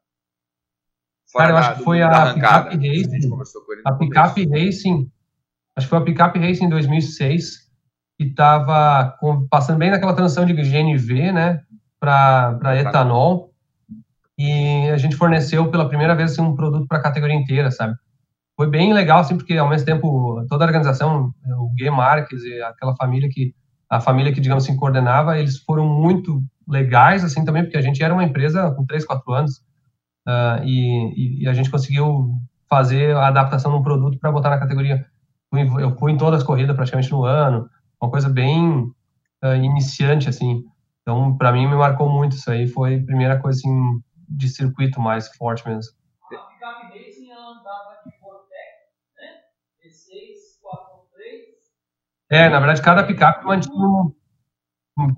fora 1.27 1.47
Cara, 1.47 1.51
eu 1.51 1.57
acho 1.57 1.79
que 1.79 1.85
foi 1.85 2.03
a 2.03 2.35
Pickup 2.35 2.77
Racing. 2.77 3.31
A, 3.85 3.91
a 3.91 3.95
Pickup 3.95 4.49
Racing, 4.49 5.13
acho 5.75 5.87
que 5.87 5.91
foi 5.91 5.99
a 5.99 6.03
Pickup 6.03 6.39
Racing 6.39 6.67
em 6.67 6.71
2006 6.71 7.72
que 8.23 8.31
estava 8.31 9.17
passando 9.51 9.79
bem 9.79 9.91
naquela 9.91 10.15
transição 10.15 10.45
de 10.45 10.53
GNV, 10.53 11.33
né, 11.33 11.61
para 11.99 12.79
etanol. 12.79 13.51
E 14.39 14.89
a 14.91 14.97
gente 14.97 15.17
forneceu 15.17 15.71
pela 15.71 15.89
primeira 15.89 16.15
vez 16.15 16.33
assim, 16.33 16.43
um 16.43 16.55
produto 16.55 16.87
para 16.87 16.99
a 16.99 17.03
categoria 17.03 17.37
inteira, 17.37 17.71
sabe? 17.71 17.95
Foi 18.57 18.69
bem 18.69 18.93
legal, 18.93 19.21
assim, 19.21 19.37
porque 19.37 19.57
ao 19.57 19.69
mesmo 19.69 19.87
tempo 19.87 20.45
toda 20.49 20.65
a 20.65 20.67
organização, 20.67 21.33
o 21.59 21.73
Gui 21.75 21.91
Marques 21.91 22.43
e 22.43 22.63
aquela 22.63 22.95
família 22.97 23.29
que 23.31 23.55
a 23.89 24.01
família 24.01 24.33
que 24.33 24.41
digamos 24.41 24.65
assim 24.65 24.77
coordenava, 24.77 25.39
eles 25.39 25.59
foram 25.59 25.87
muito 25.87 26.43
legais 26.67 27.23
assim 27.23 27.45
também, 27.45 27.63
porque 27.63 27.77
a 27.77 27.83
gente 27.83 28.03
era 28.03 28.15
uma 28.15 28.25
empresa 28.25 28.71
com 28.71 28.87
3, 28.87 29.05
4 29.05 29.33
anos 29.35 29.59
uh, 30.27 30.65
e, 30.65 31.43
e, 31.43 31.49
a 31.49 31.53
gente 31.53 31.71
conseguiu 31.71 32.31
fazer 32.71 33.15
a 33.15 33.29
adaptação 33.29 33.71
de 33.71 33.79
um 33.79 33.83
produto 33.83 34.19
para 34.19 34.33
botar 34.33 34.49
na 34.49 34.59
categoria. 34.59 35.05
Eu 35.79 35.95
fui 35.99 36.13
em 36.13 36.17
todas 36.17 36.41
as 36.41 36.47
corridas 36.47 36.75
praticamente 36.75 37.11
no 37.11 37.25
ano, 37.25 37.69
uma 38.03 38.11
coisa 38.11 38.29
bem 38.29 38.93
uh, 39.45 39.55
iniciante, 39.55 40.29
assim. 40.29 40.65
Então, 41.03 41.37
para 41.37 41.53
mim, 41.53 41.69
me 41.69 41.77
marcou 41.77 42.11
muito 42.11 42.35
isso 42.35 42.51
aí. 42.51 42.67
Foi 42.67 42.97
a 42.97 43.05
primeira 43.05 43.39
coisa, 43.39 43.59
assim, 43.61 44.03
de 44.29 44.49
circuito 44.49 45.01
mais 45.01 45.29
forte 45.37 45.67
mesmo. 45.67 45.93
A 46.25 46.37
picape 46.37 46.99
racing 46.99 47.31
andava 47.31 47.97
de 48.05 48.13
Vortex? 48.21 48.83
V6, 49.85 50.61
4.3. 50.63 50.77
É, 52.31 52.49
na 52.49 52.59
verdade, 52.59 52.83
cada 52.83 53.05
picape 53.05 53.45
mantinha 53.45 53.75
um, 53.75 54.13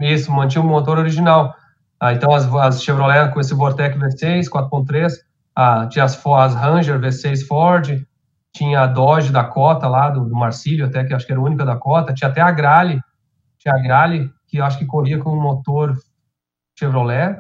isso, 0.02 0.31
mantinha 0.31 0.62
o 0.62 0.66
um 0.66 0.69
motor 0.69 0.98
original. 0.98 1.55
Ah, 1.98 2.12
então, 2.12 2.35
as, 2.35 2.52
as 2.55 2.82
Chevrolet 2.82 3.32
com 3.32 3.40
esse 3.40 3.55
Vortex 3.55 3.97
V6, 3.97 4.48
4.3, 4.51 5.12
ah, 5.56 5.86
tinha 5.86 6.05
as, 6.05 6.27
as 6.27 6.55
Ranger 6.55 7.01
V6 7.01 7.47
Ford, 7.47 8.06
tinha 8.55 8.82
a 8.82 8.86
Dodge 8.86 9.32
Dakota 9.32 9.89
lá, 9.89 10.09
do, 10.09 10.24
do 10.24 10.35
Marcílio, 10.35 10.86
até 10.86 11.05
que 11.05 11.12
acho 11.12 11.26
que 11.26 11.32
era 11.32 11.40
a 11.40 11.44
única 11.44 11.64
Dakota, 11.64 12.14
tinha 12.14 12.31
até 12.31 12.40
a 12.40 12.52
Grale, 12.52 13.01
tinha 13.59 13.74
a 13.74 13.78
Grale, 13.82 14.32
que 14.47 14.60
acho 14.60 14.78
que 14.78 14.86
corria 14.86 15.18
com 15.18 15.31
um 15.31 15.43
motor 15.43 15.93
Chevrolet, 16.78 17.36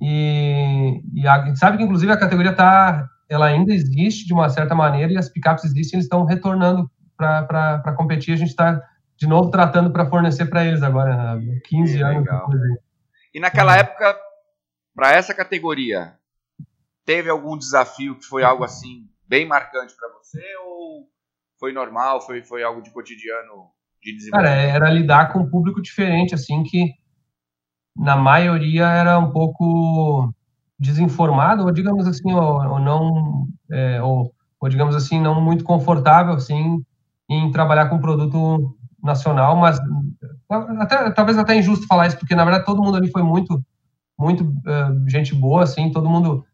e, 0.00 1.02
e 1.12 1.26
a, 1.26 1.54
sabe 1.56 1.76
que 1.76 1.82
inclusive 1.82 2.12
a 2.12 2.18
categoria 2.18 2.54
tá, 2.54 3.08
ela 3.28 3.46
ainda 3.46 3.74
existe 3.74 4.26
de 4.26 4.32
uma 4.32 4.48
certa 4.48 4.76
maneira, 4.76 5.12
e 5.12 5.18
as 5.18 5.28
picapes 5.28 5.64
existem, 5.64 5.96
eles 5.96 6.04
estão 6.04 6.24
retornando 6.24 6.88
para 7.16 7.94
competir, 7.96 8.32
a 8.32 8.36
gente 8.36 8.50
está 8.50 8.80
de 9.16 9.26
novo 9.26 9.50
tratando 9.50 9.92
para 9.92 10.06
fornecer 10.06 10.46
para 10.46 10.64
eles 10.64 10.84
agora, 10.84 11.36
15 11.64 12.00
anos. 12.00 12.28
E 13.34 13.40
naquela 13.40 13.76
época, 13.76 14.16
para 14.94 15.10
essa 15.12 15.34
categoria, 15.34 16.14
teve 17.04 17.28
algum 17.28 17.58
desafio 17.58 18.16
que 18.16 18.24
foi 18.24 18.44
algo 18.44 18.62
assim 18.62 19.07
bem 19.28 19.46
marcante 19.46 19.94
para 19.96 20.08
você 20.14 20.42
ou 20.64 21.08
foi 21.58 21.72
normal, 21.72 22.20
foi, 22.20 22.42
foi 22.42 22.62
algo 22.62 22.80
de 22.82 22.90
cotidiano 22.90 23.70
de 24.02 24.16
desenvolvimento? 24.16 24.54
Cara, 24.54 24.62
era 24.62 24.90
lidar 24.90 25.32
com 25.32 25.40
um 25.40 25.50
público 25.50 25.82
diferente, 25.82 26.34
assim, 26.34 26.62
que 26.62 26.94
na 27.96 28.16
maioria 28.16 28.86
era 28.86 29.18
um 29.18 29.30
pouco 29.30 30.32
desinformado 30.78 31.64
ou 31.64 31.72
digamos 31.72 32.06
assim 32.06 32.32
ou, 32.32 32.62
ou 32.64 32.78
não 32.78 33.48
é, 33.70 34.00
ou, 34.00 34.32
ou, 34.60 34.68
digamos 34.68 34.94
assim 34.94 35.20
não 35.20 35.40
muito 35.40 35.64
confortável 35.64 36.34
assim 36.34 36.80
em 37.28 37.50
trabalhar 37.50 37.88
com 37.88 37.98
produto 37.98 38.76
nacional 39.02 39.56
mas 39.56 39.80
até, 40.78 41.10
talvez 41.10 41.36
até 41.36 41.56
injusto 41.56 41.86
falar 41.88 42.06
isso 42.06 42.18
porque 42.18 42.36
na 42.36 42.44
verdade 42.44 42.64
todo 42.64 42.82
mundo 42.82 42.96
ali 42.96 43.10
foi 43.10 43.22
muito 43.22 43.60
muito 44.16 44.44
uh, 44.44 45.08
gente 45.08 45.34
boa 45.34 45.64
assim 45.64 45.90
todo 45.90 46.08
mundo 46.08 46.44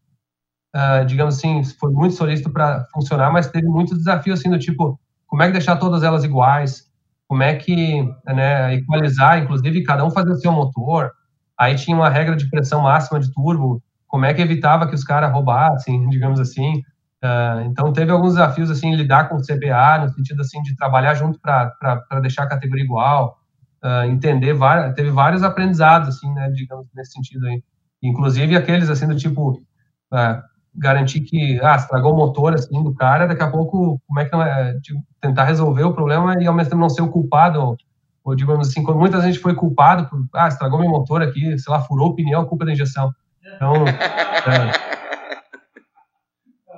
uh, 0.74 1.04
digamos 1.06 1.36
assim 1.36 1.62
foi 1.64 1.90
muito 1.92 2.14
solícito 2.14 2.50
para 2.50 2.84
funcionar 2.92 3.30
mas 3.30 3.48
teve 3.48 3.66
muitos 3.66 3.98
desafios 3.98 4.40
assim 4.40 4.50
do 4.50 4.58
tipo 4.58 4.98
como 5.26 5.42
é 5.42 5.46
que 5.46 5.52
deixar 5.52 5.76
todas 5.76 6.02
elas 6.02 6.24
iguais 6.24 6.84
como 7.26 7.42
é 7.42 7.54
que 7.54 8.02
né, 8.26 8.74
equalizar 8.74 9.38
inclusive 9.38 9.82
cada 9.82 10.04
um 10.04 10.10
fazer 10.10 10.30
o 10.30 10.36
seu 10.36 10.52
motor 10.52 11.10
aí 11.58 11.74
tinha 11.74 11.96
uma 11.96 12.10
regra 12.10 12.36
de 12.36 12.48
pressão 12.50 12.82
máxima 12.82 13.18
de 13.20 13.32
turbo 13.32 13.82
como 14.14 14.26
é 14.26 14.32
que 14.32 14.40
evitava 14.40 14.86
que 14.86 14.94
os 14.94 15.02
caras 15.02 15.32
roubassem, 15.32 16.06
digamos 16.08 16.38
assim. 16.38 16.78
Uh, 17.20 17.66
então 17.66 17.92
teve 17.92 18.12
alguns 18.12 18.34
desafios 18.34 18.70
assim 18.70 18.94
lidar 18.94 19.28
com 19.28 19.34
o 19.34 19.42
CBA 19.42 19.98
no 20.04 20.08
sentido 20.10 20.40
assim 20.40 20.62
de 20.62 20.76
trabalhar 20.76 21.14
junto 21.14 21.40
para 21.40 22.20
deixar 22.22 22.44
a 22.44 22.48
categoria 22.48 22.84
igual, 22.84 23.36
uh, 23.82 24.08
entender 24.08 24.52
várias, 24.52 24.94
teve 24.94 25.10
vários 25.10 25.42
aprendizados 25.42 26.10
assim, 26.10 26.32
né, 26.32 26.48
digamos 26.50 26.86
nesse 26.94 27.10
sentido 27.10 27.44
aí. 27.48 27.60
Inclusive 28.00 28.54
aqueles 28.56 28.88
assim 28.88 29.08
do 29.08 29.16
tipo 29.16 29.50
uh, 29.50 30.42
garantir 30.74 31.20
que 31.20 31.60
ah, 31.62 31.76
estragou 31.76 32.12
o 32.12 32.16
motor 32.16 32.54
assim 32.54 32.82
do 32.82 32.94
cara, 32.94 33.26
daqui 33.26 33.42
a 33.42 33.50
pouco 33.50 34.00
como 34.06 34.20
é 34.20 34.24
que 34.24 34.34
é, 34.34 34.80
tipo, 34.80 35.00
tentar 35.20 35.44
resolver 35.44 35.84
o 35.84 35.94
problema 35.94 36.42
e 36.42 36.46
ao 36.46 36.54
mesmo 36.54 36.70
tempo 36.70 36.80
não 36.80 36.88
ser 36.88 37.02
o 37.02 37.10
culpado 37.10 37.60
ou, 37.60 37.76
ou 38.24 38.34
digamos 38.34 38.68
assim, 38.68 38.82
quando 38.82 38.98
muita 38.98 39.20
gente 39.20 39.38
foi 39.38 39.54
culpado 39.54 40.08
por 40.08 40.26
ah, 40.34 40.48
estragou 40.48 40.80
meu 40.80 40.90
motor 40.90 41.22
aqui, 41.22 41.58
sei 41.58 41.72
lá, 41.72 41.80
furou 41.80 42.08
o 42.08 42.14
pneu, 42.14 42.46
culpa 42.46 42.64
da 42.64 42.72
injeção. 42.72 43.12
Então, 43.54 43.86
é, 43.86 44.72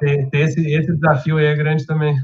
ter, 0.00 0.30
ter 0.30 0.38
esse, 0.40 0.60
esse 0.60 0.92
desafio 0.94 1.38
aí 1.38 1.46
é 1.46 1.54
grande 1.54 1.86
também. 1.86 2.16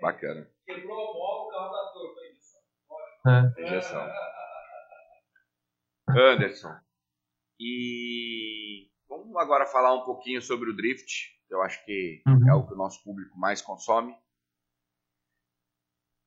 Bacana. 0.00 0.46
Quebrou 0.64 0.96
a 0.96 1.42
o 1.42 1.48
carro 1.50 1.72
da 1.72 1.92
torre, 1.92 2.26
é. 3.28 3.62
Injeção. 3.64 4.06
Anderson. 6.08 6.74
E 7.58 8.55
vamos 9.26 9.42
agora 9.42 9.66
falar 9.66 9.94
um 9.94 10.04
pouquinho 10.04 10.40
sobre 10.40 10.70
o 10.70 10.76
drift. 10.76 11.34
Eu 11.50 11.62
acho 11.62 11.84
que 11.84 12.22
uhum. 12.26 12.48
é 12.48 12.54
o 12.54 12.66
que 12.66 12.74
o 12.74 12.76
nosso 12.76 13.02
público 13.02 13.38
mais 13.38 13.60
consome. 13.60 14.14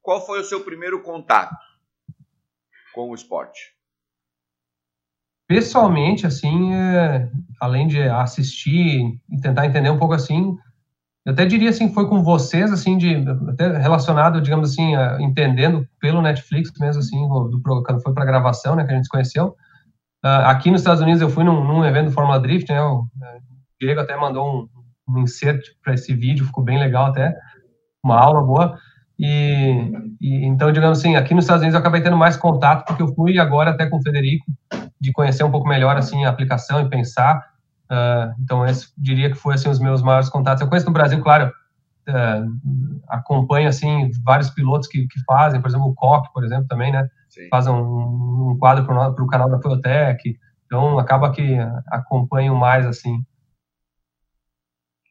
Qual 0.01 0.25
foi 0.25 0.39
o 0.39 0.43
seu 0.43 0.63
primeiro 0.63 1.01
contato 1.01 1.55
com 2.93 3.09
o 3.09 3.15
esporte? 3.15 3.79
pessoalmente, 5.49 6.27
assim, 6.27 6.75
é, 6.75 7.27
além 7.59 7.87
de 7.87 7.99
assistir 8.03 9.19
e 9.31 9.41
tentar 9.41 9.65
entender 9.65 9.89
um 9.89 9.97
pouco 9.97 10.13
assim, 10.13 10.55
eu 11.25 11.33
até 11.33 11.43
diria 11.43 11.71
assim, 11.71 11.91
foi 11.91 12.07
com 12.07 12.21
vocês, 12.21 12.71
assim, 12.71 12.95
de 12.95 13.15
até 13.49 13.75
relacionado, 13.79 14.39
digamos 14.39 14.71
assim, 14.71 14.93
entendendo 15.19 15.87
pelo 15.99 16.21
Netflix 16.21 16.71
mesmo, 16.79 16.99
assim, 16.99 17.17
do, 17.27 17.59
quando 17.63 18.01
foi 18.03 18.13
para 18.13 18.25
gravação, 18.25 18.75
né, 18.75 18.85
que 18.85 18.91
a 18.91 18.95
gente 18.95 19.05
se 19.05 19.09
conheceu. 19.09 19.57
Uh, 20.23 20.45
aqui 20.45 20.69
nos 20.69 20.81
Estados 20.81 21.01
Unidos 21.01 21.21
eu 21.21 21.29
fui 21.29 21.43
num, 21.43 21.63
num 21.63 21.85
evento 21.85 22.07
do 22.07 22.11
Fórmula 22.11 22.39
Drift, 22.39 22.69
né, 22.69 22.81
o, 22.81 23.07
é, 23.23 23.39
Diego 23.79 24.01
até 24.01 24.17
mandou 24.17 24.69
um, 25.07 25.13
um 25.13 25.19
insert 25.19 25.61
para 25.81 25.93
esse 25.93 26.13
vídeo, 26.13 26.45
ficou 26.45 26.63
bem 26.63 26.77
legal 26.77 27.05
até, 27.05 27.35
uma 28.03 28.19
aula 28.19 28.43
boa. 28.43 28.77
E, 29.17 29.91
e, 30.19 30.45
então, 30.45 30.71
digamos 30.71 30.99
assim, 30.99 31.15
aqui 31.15 31.33
nos 31.33 31.43
Estados 31.45 31.61
Unidos 31.61 31.75
eu 31.75 31.79
acabei 31.79 32.01
tendo 32.01 32.17
mais 32.17 32.37
contato 32.37 32.85
porque 32.85 33.01
eu 33.01 33.13
fui 33.13 33.37
agora 33.37 33.71
até 33.71 33.85
com 33.85 33.97
o 33.97 34.01
Federico 34.01 34.45
de 34.99 35.11
conhecer 35.11 35.43
um 35.43 35.51
pouco 35.51 35.67
melhor 35.67 35.97
assim 35.97 36.25
a 36.25 36.29
aplicação 36.29 36.81
e 36.81 36.89
pensar. 36.89 37.45
Uh, 37.89 38.33
então, 38.39 38.65
esse 38.65 38.89
diria 38.97 39.29
que 39.29 39.35
foi 39.35 39.55
assim 39.55 39.69
os 39.69 39.79
meus 39.79 40.01
maiores 40.01 40.29
contatos. 40.29 40.61
Eu 40.61 40.67
conheço 40.67 40.85
no 40.85 40.93
Brasil, 40.93 41.21
claro, 41.21 41.51
uh, 42.07 43.01
acompanho 43.07 43.67
assim 43.67 44.11
vários 44.23 44.49
pilotos 44.49 44.87
que, 44.87 45.07
que 45.07 45.19
fazem, 45.23 45.61
por 45.61 45.69
exemplo, 45.69 45.87
o 45.87 45.95
Coque, 45.95 46.31
por 46.33 46.43
exemplo, 46.43 46.67
também, 46.67 46.91
né? 46.91 47.07
Sim. 47.29 47.47
Faz 47.49 47.67
um, 47.67 48.51
um 48.51 48.57
quadro 48.59 48.85
para 48.85 49.23
o 49.23 49.27
canal 49.27 49.49
da 49.49 49.61
Fiotec. 49.61 50.37
Então, 50.65 50.99
acaba 50.99 51.31
que 51.31 51.57
acompanho 51.87 52.55
mais 52.55 52.85
assim. 52.85 53.23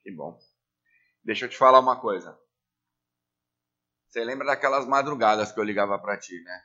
Que 0.02 0.10
bom. 0.10 0.38
Deixa 1.24 1.46
eu 1.46 1.48
te 1.48 1.56
falar 1.56 1.80
uma 1.80 1.96
coisa. 1.96 2.36
Você 4.08 4.24
lembra 4.24 4.46
daquelas 4.46 4.86
madrugadas 4.86 5.52
que 5.52 5.60
eu 5.60 5.64
ligava 5.64 5.98
para 5.98 6.16
ti, 6.16 6.42
né? 6.42 6.60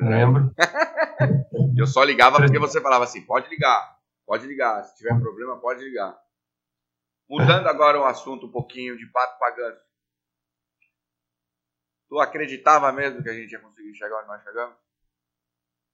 Lembro. 0.00 0.54
eu 1.76 1.86
só 1.86 2.02
ligava 2.02 2.38
porque 2.38 2.58
você 2.58 2.80
falava 2.80 3.04
assim: 3.04 3.24
pode 3.24 3.48
ligar, 3.48 3.98
pode 4.26 4.46
ligar. 4.46 4.84
Se 4.84 4.96
tiver 4.96 5.18
problema, 5.18 5.60
pode 5.60 5.84
ligar. 5.84 6.16
Mudando 7.28 7.66
agora 7.68 8.00
o 8.00 8.04
assunto 8.04 8.46
um 8.46 8.50
pouquinho 8.50 8.96
de 8.96 9.06
pato 9.06 9.38
pagando. 9.38 9.78
Tu 12.10 12.18
acreditava 12.18 12.90
mesmo 12.92 13.22
que 13.22 13.28
a 13.30 13.32
gente 13.32 13.52
ia 13.52 13.60
conseguir 13.60 13.94
chegar 13.94 14.18
onde 14.18 14.26
nós 14.26 14.42
chegamos? 14.42 14.74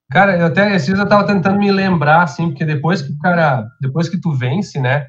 Cara, 0.09 0.35
eu 0.35 0.47
até 0.47 0.73
esses 0.73 0.87
dias 0.87 0.97
eu 0.97 1.07
tava 1.07 1.27
tentando 1.27 1.59
me 1.59 1.71
lembrar, 1.71 2.23
assim, 2.23 2.47
porque 2.49 2.65
depois 2.65 3.03
que 3.03 3.11
o 3.11 3.17
cara, 3.19 3.67
depois 3.79 4.09
que 4.09 4.19
tu 4.19 4.33
vence, 4.33 4.79
né? 4.79 5.05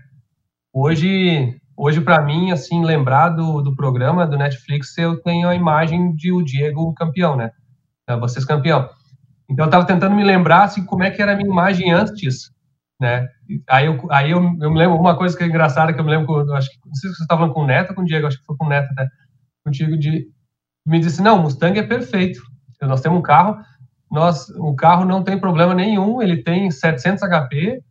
Hoje, 0.70 1.59
hoje 1.74 2.02
para 2.02 2.20
mim, 2.20 2.52
assim, 2.52 2.85
lembrar 2.85 3.30
do, 3.30 3.62
do 3.62 3.74
programa 3.74 4.26
do 4.26 4.36
Netflix, 4.36 4.98
eu 4.98 5.18
tenho 5.22 5.48
a 5.48 5.55
imagem 5.55 6.14
de 6.14 6.30
o 6.30 6.43
Diego 6.43 6.93
campeão, 6.93 7.36
né? 7.36 7.52
É, 8.06 8.14
vocês 8.18 8.44
campeão. 8.44 8.90
Então 9.48 9.64
eu 9.64 9.68
estava 9.68 9.86
tentando 9.86 10.14
me 10.14 10.24
lembrar 10.24 10.64
assim 10.64 10.85
como 10.85 11.05
é 11.05 11.10
que 11.10 11.22
era 11.22 11.32
a 11.32 11.36
minha 11.36 11.48
imagem 11.48 11.90
antes, 11.90 12.51
né? 13.01 13.26
Aí 13.66 13.86
eu, 13.86 14.06
aí 14.10 14.30
eu, 14.30 14.43
eu 14.60 14.70
me 14.70 14.78
lembro 14.78 14.98
uma 14.98 15.16
coisa 15.16 15.35
que 15.35 15.43
é 15.43 15.47
engraçada 15.47 15.94
que 15.94 16.01
eu 16.01 16.05
me 16.05 16.10
lembro, 16.10 16.52
acho 16.52 16.68
que 16.70 16.78
não 16.85 16.94
sei 16.94 17.09
se 17.09 17.16
você 17.16 17.22
estava 17.22 17.40
falando 17.40 17.55
com 17.55 17.62
o 17.62 17.66
Neto 17.66 17.90
ou 17.90 17.97
com 17.97 18.02
o 18.02 18.05
Diego, 18.05 18.26
acho 18.26 18.39
que 18.39 18.44
foi 18.44 18.56
com 18.59 18.66
o 18.66 18.68
Neto 18.68 18.90
até, 18.93 19.09
contigo 19.64 19.97
de 19.97 20.28
me 20.89 21.01
disse 21.01 21.23
não, 21.23 21.39
o 21.39 21.43
Mustang 21.43 21.78
é 21.78 21.82
perfeito. 21.82 22.40
Nós 22.81 23.01
temos 23.01 23.19
um 23.19 23.23
carro, 23.23 23.59
nós 24.10 24.48
o 24.51 24.74
carro 24.74 25.05
não 25.05 25.23
tem 25.23 25.39
problema 25.39 25.74
nenhum, 25.74 26.23
ele 26.23 26.43
tem 26.43 26.70
700 26.70 27.23
HP 27.23 27.82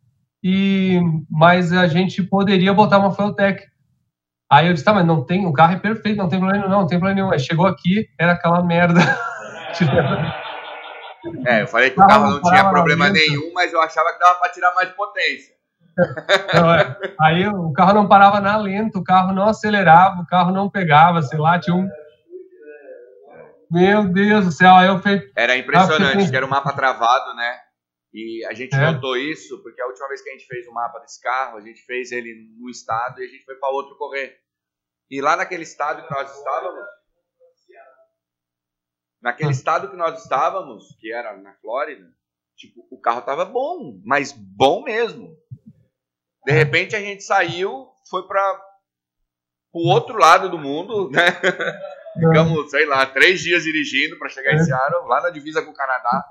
e 0.44 1.00
mas 1.30 1.74
a 1.74 1.88
gente 1.88 2.24
poderia 2.24 2.74
botar 2.74 2.98
uma 2.98 3.12
Fueltech. 3.12 3.64
Aí 4.50 4.68
eu 4.68 4.74
disse, 4.74 4.86
tá, 4.86 4.94
mas 4.94 5.06
não 5.06 5.26
tem, 5.26 5.46
o 5.46 5.52
carro 5.52 5.74
é 5.74 5.80
perfeito, 5.80 6.18
não 6.18 6.30
tem 6.30 6.40
problema 6.40 6.64
nenhum, 6.64 6.72
não, 6.72 6.82
não 6.82 6.88
tem 6.88 6.98
problema 6.98 7.20
nenhum. 7.20 7.34
Aí 7.34 7.40
chegou 7.40 7.68
aqui, 7.68 8.08
era 8.20 8.34
aquela 8.34 8.64
merda. 8.64 9.00
É, 11.46 11.62
eu 11.62 11.68
falei 11.68 11.90
que 11.90 12.00
o 12.00 12.08
carro 12.08 12.32
não 12.32 12.42
tinha 12.42 12.70
problema 12.70 13.10
nenhum, 13.10 13.52
mas 13.54 13.74
eu 13.74 13.82
achava 13.82 14.14
que 14.14 14.20
dava 14.20 14.40
para 14.40 14.52
tirar 14.52 14.74
mais 14.74 14.90
potência. 14.90 15.56
Não, 16.54 16.74
é. 16.74 16.98
Aí 17.20 17.48
o 17.48 17.72
carro 17.74 17.94
não 17.94 18.08
parava 18.08 18.40
na 18.40 18.56
lenta, 18.56 19.00
o 19.00 19.04
carro 19.04 19.34
não 19.34 19.50
acelerava, 19.50 20.22
o 20.22 20.26
carro 20.26 20.52
não 20.52 20.70
pegava, 20.70 21.22
sei 21.22 21.40
lá, 21.40 21.60
tinha 21.60 21.76
um. 21.76 21.90
Meu 23.72 24.12
Deus 24.12 24.46
do 24.46 24.52
céu, 24.52 24.76
aí 24.76 24.88
eu 24.88 25.02
fui. 25.02 25.32
Era 25.36 25.58
impressionante, 25.58 26.30
que 26.30 26.36
era 26.36 26.46
um 26.46 26.50
mapa 26.50 26.74
travado, 26.74 27.36
né? 27.36 27.60
E 28.14 28.46
a 28.46 28.54
gente 28.54 28.76
é. 28.76 28.92
notou 28.92 29.18
isso 29.18 29.62
porque 29.62 29.82
a 29.82 29.88
última 29.88 30.08
vez 30.08 30.22
que 30.22 30.30
a 30.30 30.34
gente 30.34 30.48
fez 30.48 30.68
o 30.68 30.74
mapa 30.74 31.00
desse 31.00 31.22
carro, 31.22 31.58
a 31.58 31.62
gente 31.62 31.82
fez 31.86 32.12
ele 32.12 32.34
no 32.60 32.70
estado 32.70 33.22
e 33.22 33.26
a 33.26 33.28
gente 33.28 33.44
foi 33.44 33.56
para 33.56 33.70
outro 33.70 33.98
correr. 33.98 34.38
E 35.10 35.22
lá 35.22 35.36
naquele 35.36 35.64
estado 35.64 36.06
que 36.06 36.14
nós 36.14 36.36
estávamos, 36.36 36.86
Naquele 39.22 39.50
ah. 39.50 39.52
estado 39.52 39.90
que 39.90 39.98
nós 39.98 40.22
estávamos, 40.22 40.96
que 41.00 41.12
era 41.12 41.36
na 41.38 41.54
Flórida, 41.56 42.08
tipo, 42.56 42.88
o 42.90 43.00
carro 43.00 43.22
tava 43.22 43.46
bom, 43.46 44.00
mas 44.06 44.32
bom 44.32 44.84
mesmo. 44.84 45.36
De 46.46 46.52
repente 46.52 46.96
a 46.96 47.00
gente 47.00 47.24
saiu, 47.24 47.90
foi 48.10 48.26
para 48.28 48.62
o 49.74 49.90
outro 49.90 50.18
lado 50.18 50.50
do 50.50 50.58
mundo, 50.58 51.10
né? 51.10 51.22
Ficamos, 52.20 52.70
sei 52.70 52.86
lá, 52.86 53.06
três 53.06 53.42
dias 53.42 53.64
dirigindo 53.64 54.18
para 54.18 54.30
chegar 54.30 54.54
em 54.54 54.58
é. 54.58 54.64
Seattle, 54.64 55.08
lá 55.08 55.22
na 55.22 55.30
divisa 55.30 55.62
com 55.62 55.72
o 55.72 55.74
Canadá. 55.74 56.24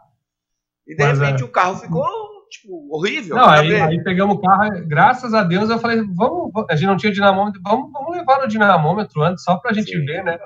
E 0.87 0.95
de 0.95 1.03
mas 1.03 1.19
repente 1.19 1.43
é. 1.43 1.45
o 1.45 1.49
carro 1.49 1.77
ficou, 1.77 2.07
tipo, 2.51 2.89
horrível. 2.95 3.37
Não, 3.37 3.49
aí, 3.49 3.75
aí, 3.75 4.03
pegamos 4.05 4.37
o 4.37 4.41
carro, 4.41 4.87
graças 4.87 5.35
a 5.35 5.43
Deus, 5.43 5.69
eu 5.69 5.79
falei, 5.79 6.03
vamos, 6.15 6.53
a 6.71 6.77
gente 6.77 6.87
não 6.87 6.97
tinha 6.97 7.13
dinamômetro, 7.13 7.61
vamos, 7.65 7.91
vamos 7.93 8.17
levar 8.17 8.41
no 8.41 8.49
dinamômetro 8.49 9.23
antes, 9.23 9.43
só 9.43 9.57
pra 9.57 9.73
gente 9.73 9.91
Sim. 9.91 10.05
ver, 10.05 10.23
né? 10.23 10.39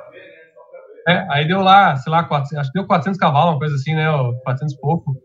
É, 1.07 1.27
aí 1.31 1.47
deu 1.47 1.61
lá, 1.61 1.97
sei 1.97 2.11
lá, 2.11 2.25
400, 2.25 2.59
acho 2.59 2.73
que 2.73 2.79
deu 2.79 2.87
400 2.87 3.19
cavalos, 3.19 3.55
uma 3.55 3.59
coisa 3.59 3.75
assim, 3.75 3.95
né? 3.95 4.07
400 4.45 4.75
e 4.75 4.81
pouco. 4.81 5.17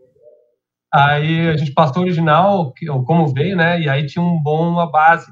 Aí 0.92 1.48
a 1.48 1.56
gente 1.56 1.72
passou 1.72 2.02
o 2.02 2.06
original, 2.06 2.72
como 3.06 3.28
veio, 3.28 3.56
né? 3.56 3.80
E 3.80 3.88
aí 3.88 4.06
tinha 4.06 4.22
um 4.22 4.40
bom, 4.42 4.68
uma 4.70 4.90
base. 4.90 5.30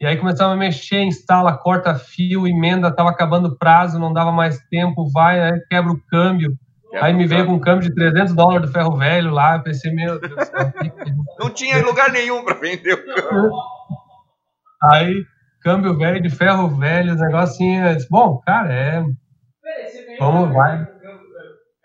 E 0.00 0.06
aí 0.06 0.16
começamos 0.16 0.54
a 0.54 0.56
mexer, 0.56 1.02
instala, 1.02 1.56
corta 1.56 1.94
fio, 1.94 2.46
emenda, 2.46 2.94
tava 2.94 3.10
acabando 3.10 3.48
o 3.48 3.56
prazo, 3.56 3.98
não 3.98 4.12
dava 4.12 4.32
mais 4.32 4.58
tempo, 4.68 5.08
vai, 5.10 5.40
aí 5.40 5.60
quebra 5.70 5.92
o 5.92 6.00
câmbio. 6.08 6.56
Quebra 6.90 7.06
aí 7.06 7.14
me 7.14 7.26
veio 7.26 7.46
com 7.46 7.54
um 7.54 7.60
câmbio 7.60 7.88
de 7.88 7.94
300 7.94 8.34
dólares 8.34 8.68
do 8.68 8.72
ferro 8.72 8.96
velho 8.96 9.30
lá, 9.30 9.56
eu 9.56 9.62
pensei, 9.62 9.92
meu 9.92 10.20
Deus 10.20 10.34
do 10.34 10.44
céu. 10.44 10.72
Não 11.38 11.50
tinha 11.50 11.84
lugar 11.84 12.10
nenhum 12.10 12.44
para 12.44 12.54
vender 12.54 12.94
o 12.94 13.04
câmbio. 13.04 13.52
Aí, 14.82 15.24
câmbio 15.62 15.96
velho 15.96 16.20
de 16.20 16.28
ferro 16.28 16.68
velho, 16.68 17.14
negócio 17.14 17.54
assim, 17.54 18.06
bom, 18.10 18.38
cara, 18.44 18.72
é 18.72 19.04
Vamos, 20.18 20.54
vai. 20.54 20.86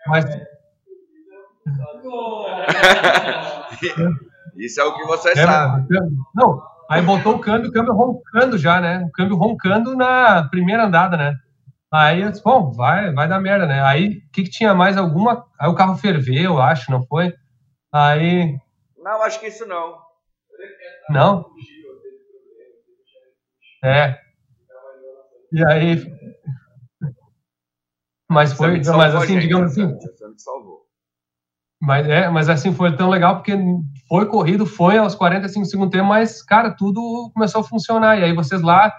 Mas... 0.06 0.24
Isso 4.56 4.80
é 4.80 4.84
o 4.84 4.94
que 4.94 5.04
você 5.04 5.30
é, 5.30 5.36
sabe. 5.36 5.86
Não, 6.34 6.62
aí 6.90 7.02
botou 7.02 7.36
o 7.36 7.38
câmbio, 7.38 7.70
o 7.70 7.72
câmbio 7.72 7.94
roncando 7.94 8.58
já, 8.58 8.80
né? 8.80 9.04
O 9.06 9.10
câmbio 9.12 9.36
roncando 9.36 9.96
na 9.96 10.48
primeira 10.48 10.84
andada, 10.84 11.16
né? 11.16 11.36
Aí 11.92 12.20
eu 12.20 12.30
disse, 12.30 12.42
bom, 12.42 12.70
vai, 12.72 13.12
vai 13.12 13.28
dar 13.28 13.40
merda, 13.40 13.66
né? 13.66 13.82
Aí, 13.82 14.18
o 14.18 14.30
que, 14.32 14.44
que 14.44 14.50
tinha 14.50 14.74
mais 14.74 14.96
alguma... 14.96 15.44
Aí 15.58 15.68
o 15.68 15.74
carro 15.74 15.96
ferveu, 15.96 16.52
eu 16.52 16.62
acho, 16.62 16.90
não 16.90 17.04
foi? 17.04 17.34
Aí... 17.92 18.56
Não, 18.98 19.22
acho 19.22 19.40
que 19.40 19.48
isso 19.48 19.66
não. 19.66 19.98
Não? 21.08 21.46
É. 23.82 24.20
E 25.52 25.64
aí... 25.66 26.20
Mas 28.28 28.52
foi, 28.52 28.76
mas 28.76 29.14
assim, 29.16 29.40
digamos 29.40 29.72
assim... 29.72 29.92
Mas, 31.82 32.08
é, 32.08 32.28
mas 32.28 32.48
assim, 32.48 32.72
foi 32.72 32.94
tão 32.94 33.08
legal 33.08 33.36
porque 33.36 33.56
foi 34.10 34.26
corrido, 34.26 34.66
foi 34.66 34.98
aos 34.98 35.14
45 35.14 35.66
segundos 35.66 35.92
tempo, 35.92 36.08
mas, 36.08 36.42
cara, 36.42 36.74
tudo 36.76 37.30
começou 37.32 37.60
a 37.60 37.64
funcionar. 37.64 38.18
E 38.18 38.24
aí 38.24 38.32
vocês 38.34 38.60
lá 38.60 38.92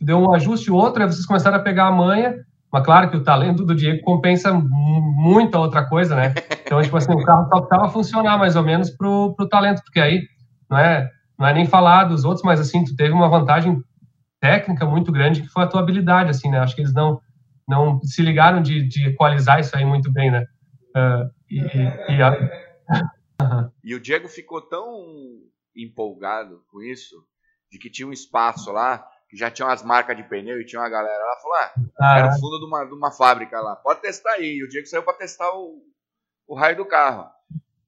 deu 0.00 0.16
um 0.16 0.32
ajuste 0.32 0.70
outro, 0.70 1.02
aí 1.02 1.10
vocês 1.10 1.26
começaram 1.26 1.56
a 1.56 1.60
pegar 1.60 1.88
a 1.88 1.92
manha, 1.92 2.36
mas 2.72 2.84
claro 2.84 3.10
que 3.10 3.16
o 3.16 3.24
talento 3.24 3.64
do 3.64 3.74
Diego 3.74 4.00
compensa 4.02 4.52
muita 4.54 5.58
outra 5.58 5.84
coisa, 5.84 6.14
né? 6.14 6.32
Então, 6.64 6.80
tipo 6.80 6.96
assim, 6.96 7.12
o 7.12 7.24
carro 7.24 7.48
precisava 7.48 7.88
funcionar 7.88 8.38
mais 8.38 8.54
ou 8.54 8.62
menos 8.62 8.90
pro, 8.90 9.34
pro 9.34 9.48
talento, 9.48 9.82
porque 9.82 9.98
aí 9.98 10.22
não 10.70 10.78
é, 10.78 11.10
não 11.36 11.48
é 11.48 11.52
nem 11.52 11.66
falar 11.66 12.04
dos 12.04 12.24
outros, 12.24 12.44
mas 12.44 12.60
assim, 12.60 12.84
tu 12.84 12.94
teve 12.94 13.12
uma 13.12 13.28
vantagem 13.28 13.82
técnica 14.40 14.86
muito 14.86 15.10
grande 15.10 15.42
que 15.42 15.48
foi 15.48 15.64
a 15.64 15.66
tua 15.66 15.80
habilidade, 15.80 16.30
assim, 16.30 16.48
né? 16.48 16.60
Acho 16.60 16.76
que 16.76 16.82
eles 16.82 16.94
não, 16.94 17.20
não 17.68 18.00
se 18.02 18.22
ligaram 18.22 18.62
de, 18.62 18.86
de 18.86 19.08
equalizar 19.08 19.58
isso 19.58 19.76
aí 19.76 19.84
muito 19.84 20.12
bem, 20.12 20.30
né? 20.30 20.44
Uh, 20.96 21.28
e, 21.50 22.14
e, 22.14 22.22
a... 22.22 22.30
e 23.82 23.94
o 23.94 24.00
Diego 24.00 24.28
ficou 24.28 24.60
tão 24.62 25.42
empolgado 25.74 26.64
com 26.70 26.82
isso, 26.82 27.26
de 27.70 27.78
que 27.78 27.90
tinha 27.90 28.06
um 28.06 28.12
espaço 28.12 28.70
lá 28.70 29.08
que 29.28 29.36
já 29.36 29.50
tinha 29.50 29.66
umas 29.66 29.82
marcas 29.82 30.16
de 30.16 30.22
pneu 30.22 30.60
e 30.60 30.64
tinha 30.64 30.80
uma 30.80 30.88
galera 30.88 31.24
lá, 31.24 31.36
falou, 31.36 31.56
ah, 31.56 31.74
ah 32.00 32.18
era 32.18 32.28
o 32.28 32.38
fundo 32.38 32.60
de 32.60 32.66
uma, 32.66 32.84
de 32.84 32.94
uma 32.94 33.10
fábrica 33.10 33.60
lá, 33.60 33.74
pode 33.74 34.00
testar 34.00 34.32
aí. 34.34 34.58
E 34.58 34.64
o 34.64 34.68
Diego 34.68 34.86
saiu 34.86 35.02
para 35.02 35.18
testar 35.18 35.50
o, 35.56 35.82
o 36.46 36.54
raio 36.54 36.76
do 36.76 36.86
carro. 36.86 37.28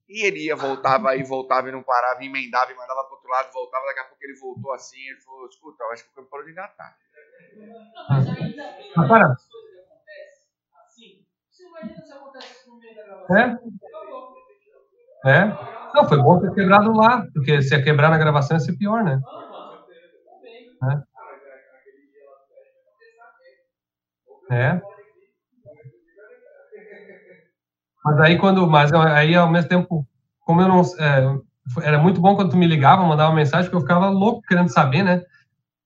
E 0.09 0.27
ele 0.27 0.45
ia, 0.45 0.57
voltava 0.57 1.11
aí, 1.11 1.23
voltava 1.23 1.69
e 1.69 1.73
não 1.73 1.83
parava, 1.83 2.25
emendava 2.25 2.73
e 2.73 2.75
mandava 2.75 3.05
para 3.05 3.15
outro 3.15 3.31
lado, 3.31 3.53
voltava, 3.53 3.87
daqui 3.87 4.01
a 4.01 4.05
pouco 4.05 4.25
ele 4.25 4.39
voltou 4.39 4.73
assim, 4.73 5.01
ele 5.01 5.21
falou, 5.21 5.47
escuta, 5.47 5.85
eu 5.85 5.93
acho 5.93 6.05
que 6.05 6.11
o 6.11 6.15
campo 6.15 6.31
parou 6.31 6.45
de 6.45 6.53
engatar. 6.53 6.97
Não, 7.57 8.07
mas 8.09 8.29
ah, 8.97 9.09
para. 9.09 9.37
coisas 9.37 9.71
que 9.71 9.79
acontecem 9.81 10.49
assim. 10.85 11.27
Você 11.51 11.67
imagina 11.67 12.05
se 12.05 12.13
acontece 12.13 12.69
no 12.69 12.79
meio 12.79 12.97
da 12.97 13.03
gravação. 13.05 13.37
É? 13.37 13.59
É? 15.27 15.53
Não, 15.95 16.09
foi 16.09 16.19
bom 16.19 16.39
ter 16.41 16.55
quebrado 16.55 16.93
lá, 16.93 17.27
porque 17.35 17.61
se 17.61 17.75
ia 17.75 17.83
quebrar 17.83 18.11
na 18.11 18.19
gravação 18.19 18.57
ia 18.57 18.61
ser 18.61 18.77
pior, 18.77 19.03
né? 19.03 19.21
É. 24.51 24.57
É. 24.57 24.81
Mas 28.05 28.21
aí 28.21 28.39
quando, 28.39 28.67
mas 28.69 28.93
aí 28.93 29.35
ao 29.35 29.51
mesmo 29.51 29.69
tempo, 29.69 30.07
como 30.41 30.61
eu 30.61 30.69
não, 30.69 30.83
é, 31.01 31.41
era 31.83 31.99
muito 31.99 32.21
bom 32.21 32.37
quando 32.37 32.51
tu 32.51 32.57
me 32.57 32.67
ligava, 32.67 33.05
mandava 33.05 33.31
uma 33.31 33.37
mensagem, 33.37 33.65
porque 33.65 33.77
eu 33.77 33.81
ficava 33.81 34.09
louco 34.09 34.43
querendo 34.43 34.69
saber, 34.73 35.03
né? 35.03 35.23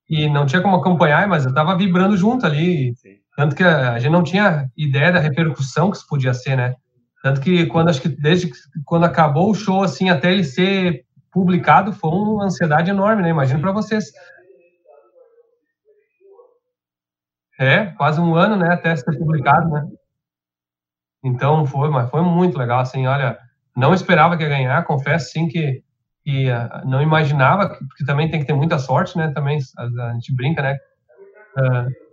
E 0.09 0.29
não 0.29 0.45
tinha 0.45 0.61
como 0.61 0.77
acompanhar, 0.77 1.27
mas 1.29 1.47
eu 1.47 1.55
tava 1.55 1.77
vibrando 1.77 2.17
junto 2.17 2.45
ali. 2.45 2.95
Tanto 3.37 3.57
que 3.57 3.63
a, 3.65 3.99
gente 3.99 4.13
não 4.13 4.23
tinha 4.23 4.69
ideia 4.77 5.13
da 5.13 5.21
repercussão 5.21 5.91
que 5.91 5.97
isso 5.97 6.07
podia 6.07 6.35
ser, 6.35 6.57
né? 6.57 6.75
Tanto 7.23 7.41
que 7.41 7.67
quando 7.67 7.89
acho 7.89 8.01
que 8.01 8.09
desde 8.09 8.51
quando 8.85 9.05
acabou 9.05 9.51
o 9.51 9.55
show 9.55 9.83
assim 9.83 10.09
até 10.09 10.33
ele 10.33 10.45
ser 10.45 11.05
publicado 11.31 11.93
foi 11.93 12.11
uma 12.11 12.45
ansiedade 12.45 12.91
enorme, 12.91 13.23
né? 13.23 13.29
Imagino 13.29 13.61
para 13.61 13.73
vocês. 13.73 14.13
É, 17.59 17.87
quase 17.87 18.19
um 18.21 18.35
ano, 18.35 18.57
né, 18.57 18.73
até 18.73 18.97
ser 18.97 19.19
publicado, 19.19 19.69
né? 19.69 19.87
Então 21.23 21.67
foi, 21.67 21.91
mas 21.91 22.09
foi 22.11 22.23
muito 22.23 22.59
legal, 22.59 22.81
assim, 22.81 23.07
olha, 23.07 23.39
não 23.77 23.93
esperava 23.93 24.35
que 24.35 24.43
ia 24.43 24.49
ganhar, 24.49 24.85
confesso, 24.85 25.33
sim, 25.33 25.47
que, 25.47 25.83
que 26.25 26.51
uh, 26.51 26.89
não 26.89 27.03
imaginava, 27.03 27.69
porque 27.69 28.07
também 28.07 28.31
tem 28.31 28.41
que 28.41 28.47
ter 28.47 28.55
muita 28.55 28.79
sorte, 28.79 29.19
né, 29.19 29.31
também, 29.35 29.59
a, 29.77 30.07
a 30.09 30.13
gente 30.15 30.35
brinca, 30.35 30.63
né? 30.63 30.79
Uh, 31.59 32.10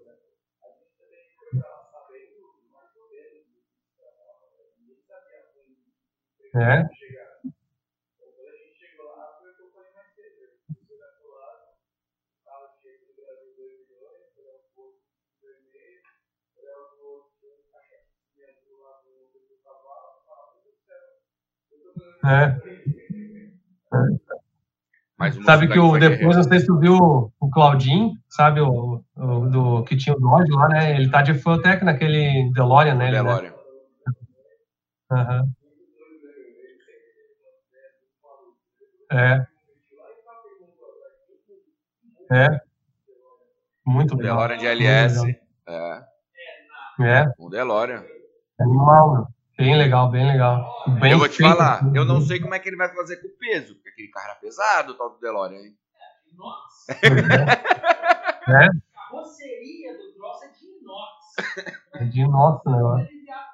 é. 6.58 6.98
É. 22.26 22.58
sabe 25.46 25.68
que 25.68 25.80
o, 25.80 25.98
depois, 25.98 26.36
não 26.36 26.44
sei 26.44 26.60
se 26.60 26.68
tu 26.68 26.78
viu 26.78 26.96
o 27.40 27.50
Claudinho, 27.50 28.14
sabe, 28.30 28.62
o, 28.62 29.04
o, 29.16 29.50
do, 29.50 29.84
que 29.84 29.96
tinha 29.96 30.16
o 30.16 30.20
Dodge 30.20 30.52
lá, 30.52 30.68
né? 30.68 30.96
Ele 30.96 31.10
tá 31.10 31.22
de 31.22 31.34
Fueltech 31.34 31.84
naquele 31.84 32.52
DeLorean, 32.54 32.96
né? 32.96 33.12
DeLorean. 33.12 33.52
Né? 33.52 33.58
Uhum. 35.10 35.52
É. 39.12 39.48
É. 42.32 42.62
Muito 43.86 44.16
legal. 44.16 44.38
DeLorean 44.38 44.58
de 44.58 44.68
LS. 44.68 45.40
É. 45.68 46.04
É. 47.00 47.34
Um 47.40 47.50
DeLorean. 47.50 48.04
Animal, 48.60 49.14
meu. 49.14 49.28
Bem 49.58 49.76
legal, 49.76 50.12
bem 50.12 50.28
legal. 50.28 50.86
Bem 51.00 51.14
eu 51.14 51.18
vou 51.18 51.28
te 51.28 51.42
falar, 51.42 51.82
eu 51.96 52.06
não 52.06 52.22
sei 52.22 52.40
como 52.40 52.54
é 52.54 52.60
que 52.60 52.70
ele 52.70 52.76
vai 52.76 52.94
fazer 52.94 53.18
com 53.18 53.28
o 53.28 53.38
peso, 53.40 53.74
porque 53.74 53.90
aquele 53.90 54.10
carro 54.10 54.26
era 54.28 54.36
pesado, 54.36 54.92
o 54.92 54.96
tal 54.96 55.10
do 55.10 55.20
DeLorean, 55.20 55.58
hein? 55.58 55.76
Nossa! 56.36 56.94
é? 57.02 58.66
A 58.66 59.10
carroceria 59.10 59.98
do 59.98 60.14
troço 60.14 60.44
é 60.44 60.50
de 60.50 60.66
inox. 60.66 61.16
É 61.96 62.04
de 62.04 62.22
inox 62.22 62.66
o 62.66 62.70
negócio. 62.70 63.04
A 63.04 63.08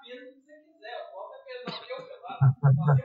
peso 0.03 0.33
que 0.33 0.41
você 0.41 0.57
quiser, 0.59 1.11
bota 1.13 1.37
pesado, 1.45 3.03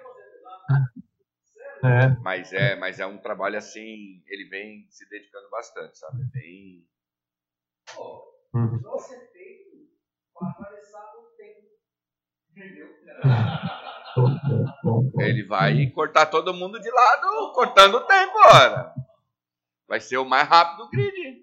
é. 1.85 2.09
Mas 2.23 2.53
é, 2.53 2.77
mas 2.77 3.01
é 3.01 3.07
um 3.07 3.19
trabalho 3.19 3.57
assim, 3.59 4.23
ele 4.27 4.45
vem 4.49 4.87
se 4.91 5.09
dedicando 5.09 5.49
bastante, 5.51 5.99
sabe? 5.99 6.25
Bem. 6.33 6.87
Pô, 7.95 8.35
você 8.53 9.19
feito 9.33 9.69
para 15.15 15.27
Ele 15.27 15.45
vai 15.45 15.87
cortar 15.91 16.27
todo 16.27 16.55
mundo 16.55 16.81
de 16.81 16.91
lado, 16.91 17.53
cortando 17.53 17.95
o 17.97 18.07
tempo, 18.07 18.39
ora. 18.39 18.95
Vai 19.87 20.01
ser 20.01 20.19
o 20.19 20.25
mais 20.25 20.49
rápido 20.49 20.85
do 20.85 20.91
grid. 20.91 21.43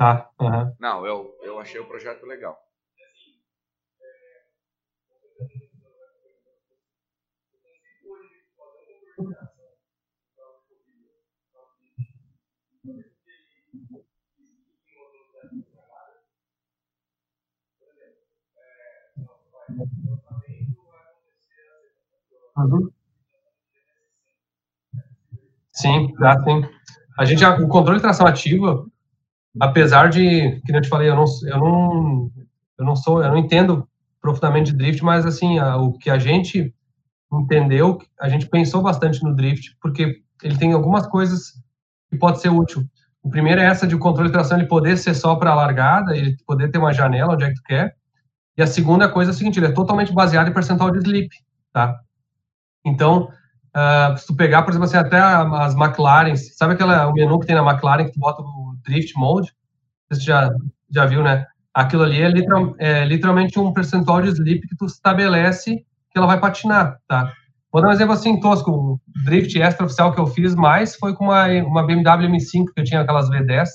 Ah, 0.00 0.30
uhum. 0.40 0.76
Não, 0.78 1.06
eu, 1.06 1.36
eu 1.42 1.58
achei 1.58 1.80
o 1.80 1.88
projeto 1.88 2.24
legal. 2.24 2.56
Sim, 25.72 26.12
dá 26.18 26.38
sim. 26.42 26.62
A 27.18 27.24
gente, 27.24 27.44
o 27.44 27.68
controle 27.68 27.98
de 27.98 28.02
tração 28.02 28.26
ativa, 28.26 28.84
apesar 29.60 30.08
de, 30.10 30.60
que 30.62 30.74
eu 30.74 30.80
te 30.82 30.88
falei, 30.88 31.10
eu 31.10 31.16
não, 31.16 31.24
eu 31.46 31.58
não, 31.58 32.32
eu 32.78 32.84
não 32.84 32.96
sou, 32.96 33.22
eu 33.22 33.30
não 33.30 33.38
entendo 33.38 33.88
profundamente 34.20 34.72
de 34.72 34.78
drift, 34.78 35.04
mas 35.04 35.26
assim, 35.26 35.58
a, 35.58 35.76
o 35.76 35.94
que 35.94 36.10
a 36.10 36.18
gente 36.18 36.74
entendeu, 37.32 37.98
a 38.20 38.28
gente 38.28 38.46
pensou 38.46 38.82
bastante 38.82 39.22
no 39.22 39.34
drift, 39.34 39.76
porque 39.80 40.22
ele 40.42 40.56
tem 40.56 40.72
algumas 40.72 41.06
coisas 41.06 41.52
que 42.10 42.16
pode 42.16 42.40
ser 42.40 42.48
útil. 42.48 42.84
O 43.22 43.30
primeiro 43.30 43.60
é 43.60 43.64
essa 43.64 43.86
de 43.86 43.94
o 43.94 43.98
controle 43.98 44.28
de 44.28 44.32
tração 44.32 44.58
ele 44.58 44.68
poder 44.68 44.96
ser 44.96 45.14
só 45.14 45.36
para 45.36 45.50
a 45.50 45.54
largada, 45.54 46.16
ele 46.16 46.36
poder 46.46 46.70
ter 46.70 46.78
uma 46.78 46.92
janela 46.92 47.34
onde 47.34 47.44
é 47.44 47.48
que 47.48 47.56
tu 47.56 47.62
quer. 47.62 47.96
E 48.56 48.62
a 48.62 48.66
segunda 48.66 49.08
coisa 49.08 49.30
é 49.30 49.32
a 49.32 49.34
seguinte, 49.34 49.58
ele 49.58 49.66
é 49.66 49.72
totalmente 49.72 50.12
baseado 50.12 50.48
em 50.48 50.54
percentual 50.54 50.90
de 50.90 50.98
slip, 50.98 51.28
tá? 51.72 52.00
Então, 52.84 53.30
uh, 53.76 54.16
se 54.16 54.26
tu 54.26 54.34
pegar, 54.34 54.62
por 54.62 54.70
exemplo, 54.70 54.86
assim, 54.86 54.96
até 54.96 55.18
as 55.18 55.74
McLaren, 55.74 56.36
sabe 56.36 56.74
aquela, 56.74 57.08
o 57.08 57.12
menu 57.12 57.38
que 57.38 57.46
tem 57.46 57.54
na 57.54 57.70
McLaren 57.70 58.06
que 58.06 58.12
tu 58.12 58.20
bota 58.20 58.42
o 58.42 58.76
Drift 58.84 59.16
Mode? 59.16 59.52
Você 60.10 60.20
já, 60.20 60.50
já 60.90 61.06
viu, 61.06 61.22
né? 61.22 61.46
Aquilo 61.74 62.02
ali 62.02 62.20
é, 62.20 62.28
literal, 62.28 62.74
é 62.78 63.04
literalmente 63.04 63.60
um 63.60 63.72
percentual 63.72 64.22
de 64.22 64.30
slip 64.30 64.66
que 64.66 64.76
tu 64.76 64.86
estabelece 64.86 65.84
que 66.10 66.18
ela 66.18 66.26
vai 66.26 66.40
patinar, 66.40 66.98
tá? 67.06 67.32
Vou 67.72 67.82
dar 67.82 67.88
um 67.88 67.92
exemplo 67.92 68.14
assim 68.14 68.40
tosco, 68.40 68.70
o 68.70 69.00
drift 69.24 69.60
extra 69.60 69.84
oficial 69.84 70.12
que 70.12 70.20
eu 70.20 70.26
fiz 70.26 70.54
mais 70.54 70.96
foi 70.96 71.14
com 71.14 71.24
uma, 71.24 71.46
uma 71.64 71.86
BMW 71.86 72.28
M5 72.28 72.64
que 72.74 72.80
eu 72.80 72.84
tinha 72.84 73.02
aquelas 73.02 73.28
V10, 73.28 73.66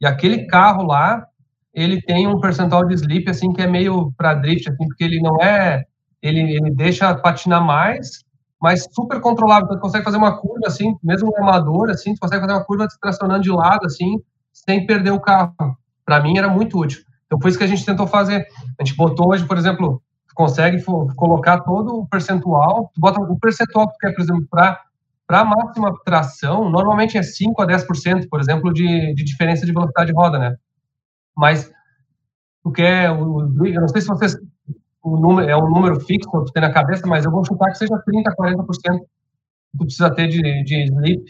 e 0.00 0.06
aquele 0.06 0.46
carro 0.46 0.82
lá, 0.84 1.24
ele 1.72 2.00
tem 2.02 2.26
um 2.26 2.40
percentual 2.40 2.84
de 2.86 2.94
slip 2.94 3.30
assim 3.30 3.52
que 3.52 3.62
é 3.62 3.66
meio 3.66 4.12
para 4.16 4.34
drift 4.34 4.68
assim, 4.68 4.88
porque 4.88 5.04
ele 5.04 5.20
não 5.20 5.40
é 5.40 5.84
ele, 6.20 6.40
ele 6.56 6.70
deixa 6.70 7.14
patinar 7.14 7.62
mais, 7.62 8.24
mas 8.60 8.86
super 8.90 9.20
controlável. 9.20 9.66
Então, 9.66 9.76
tu 9.76 9.82
consegue 9.82 10.04
fazer 10.04 10.16
uma 10.16 10.38
curva 10.38 10.66
assim, 10.66 10.96
mesmo 11.02 11.30
um 11.30 11.42
amador 11.42 11.90
assim, 11.90 12.14
tu 12.14 12.20
consegue 12.20 12.40
fazer 12.40 12.54
uma 12.54 12.64
curva 12.64 12.88
tracionando 13.00 13.42
de 13.42 13.50
lado 13.50 13.84
assim, 13.84 14.18
sem 14.50 14.86
perder 14.86 15.10
o 15.10 15.20
carro. 15.20 15.54
Para 16.04 16.22
mim 16.22 16.38
era 16.38 16.48
muito 16.48 16.78
útil. 16.78 17.02
Então 17.26 17.38
foi 17.40 17.50
isso 17.50 17.58
que 17.58 17.64
a 17.64 17.68
gente 17.68 17.84
tentou 17.84 18.06
fazer. 18.06 18.46
A 18.78 18.84
gente 18.84 18.96
botou 18.96 19.30
hoje, 19.30 19.44
por 19.44 19.58
exemplo, 19.58 20.02
consegue 20.34 20.82
colocar 21.16 21.60
todo 21.60 22.00
o 22.00 22.06
percentual, 22.08 22.90
tu 22.94 23.00
bota 23.00 23.20
o 23.20 23.38
percentual 23.38 23.88
que 23.88 23.94
tu 23.94 23.98
quer, 24.00 24.12
por 24.14 24.22
exemplo, 24.22 24.46
para 24.50 24.80
para 25.26 25.42
máxima 25.42 25.94
tração, 26.04 26.68
normalmente 26.70 27.16
é 27.16 27.22
5 27.22 27.62
a 27.62 27.66
10%, 27.66 28.28
por 28.28 28.40
exemplo, 28.40 28.70
de, 28.74 29.14
de 29.14 29.24
diferença 29.24 29.64
de 29.64 29.72
velocidade 29.72 30.08
de 30.10 30.14
roda, 30.14 30.38
né? 30.38 30.56
Mas 31.36 31.70
tu 32.62 32.72
quer, 32.72 33.10
o, 33.12 33.42
eu 33.66 33.80
não 33.80 33.88
sei 33.88 34.00
se 34.02 34.08
vocês, 34.08 34.36
o 35.02 35.16
número, 35.16 35.48
é 35.50 35.56
um 35.56 35.70
número 35.70 36.00
fixo 36.00 36.30
que 36.30 36.46
tu 36.46 36.52
tem 36.52 36.62
na 36.62 36.72
cabeça, 36.72 37.06
mas 37.06 37.24
eu 37.24 37.30
vou 37.30 37.44
chutar 37.44 37.70
que 37.72 37.78
seja 37.78 37.98
30 38.06 38.30
a 38.30 38.36
40% 38.36 39.00
que 39.00 39.78
tu 39.78 39.84
precisa 39.86 40.14
ter 40.14 40.28
de, 40.28 40.64
de 40.64 40.84
sleep. 40.84 41.24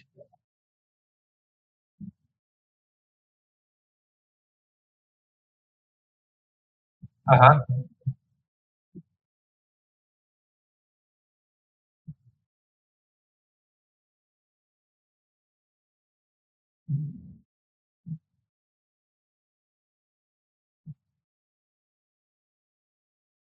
Aham. 7.27 7.65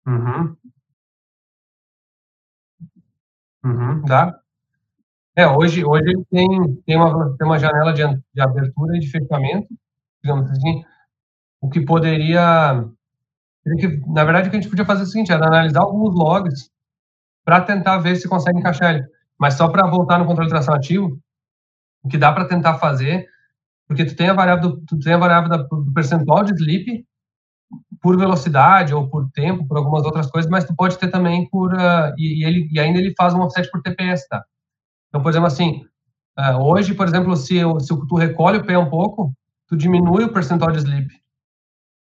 Uhum. 0.05 0.57
Uhum, 3.63 4.01
dá. 4.05 4.39
É, 5.35 5.47
hoje, 5.47 5.83
hoje 5.83 6.03
ele 6.09 6.23
tem, 6.29 6.47
tem, 6.85 6.95
uma, 6.97 7.35
tem 7.37 7.47
uma 7.47 7.59
janela 7.59 7.93
de, 7.93 8.03
de 8.33 8.41
abertura 8.41 8.95
e 8.97 8.99
de 8.99 9.09
fechamento, 9.09 9.67
digamos 10.23 10.49
assim, 10.51 10.83
o 11.61 11.69
que 11.69 11.81
poderia. 11.85 12.85
Que, 13.79 13.87
na 14.07 14.23
verdade, 14.25 14.47
o 14.47 14.51
que 14.51 14.57
a 14.57 14.61
gente 14.61 14.69
podia 14.69 14.85
fazer 14.85 15.01
é 15.01 15.05
o 15.05 15.07
seguinte: 15.07 15.31
era 15.31 15.47
analisar 15.47 15.81
alguns 15.81 16.15
logs 16.15 16.69
para 17.45 17.61
tentar 17.61 17.99
ver 17.99 18.15
se 18.17 18.29
consegue 18.29 18.59
encaixar 18.59 18.95
ele. 18.95 19.07
Mas 19.39 19.55
só 19.55 19.69
para 19.69 19.87
voltar 19.87 20.19
no 20.19 20.25
controle 20.25 20.49
de 20.49 20.53
tração 20.55 20.75
ativo, 20.75 21.19
o 22.03 22.09
que 22.09 22.17
dá 22.17 22.31
para 22.33 22.47
tentar 22.47 22.79
fazer, 22.79 23.27
porque 23.87 24.05
tu 24.05 24.15
tem 24.15 24.29
a 24.29 24.33
variável 24.33 24.71
do, 24.71 24.81
tu 24.85 24.99
tem 24.99 25.13
a 25.13 25.17
variável 25.17 25.49
da, 25.49 25.57
do 25.57 25.93
percentual 25.93 26.43
de 26.43 26.53
sleep 26.53 27.05
por 28.03 28.17
velocidade 28.17 28.93
ou 28.93 29.09
por 29.09 29.31
tempo, 29.31 29.65
por 29.65 29.77
algumas 29.77 30.03
outras 30.03 30.29
coisas, 30.29 30.51
mas 30.51 30.65
tu 30.65 30.75
pode 30.75 30.99
ter 30.99 31.07
também 31.07 31.49
por 31.49 31.73
uh, 31.73 32.13
e, 32.17 32.41
e, 32.41 32.45
ele 32.45 32.67
e 32.69 32.77
ainda 32.77 32.99
ele 32.99 33.13
faz 33.17 33.33
um 33.33 33.39
offset 33.39 33.71
por 33.71 33.81
TPS, 33.81 34.27
tá? 34.27 34.43
Então, 35.07 35.21
por 35.21 35.29
exemplo, 35.29 35.47
assim, 35.47 35.85
uh, 36.37 36.61
hoje, 36.61 36.93
por 36.93 37.07
exemplo, 37.07 37.33
se, 37.37 37.55
eu, 37.55 37.79
se 37.79 37.87
tu 37.87 38.15
recolhe 38.17 38.57
o 38.57 38.65
pé 38.65 38.77
um 38.77 38.89
pouco, 38.89 39.33
tu 39.69 39.77
diminui 39.77 40.25
o 40.25 40.33
percentual 40.33 40.73
de 40.73 40.79
sleep. 40.79 41.07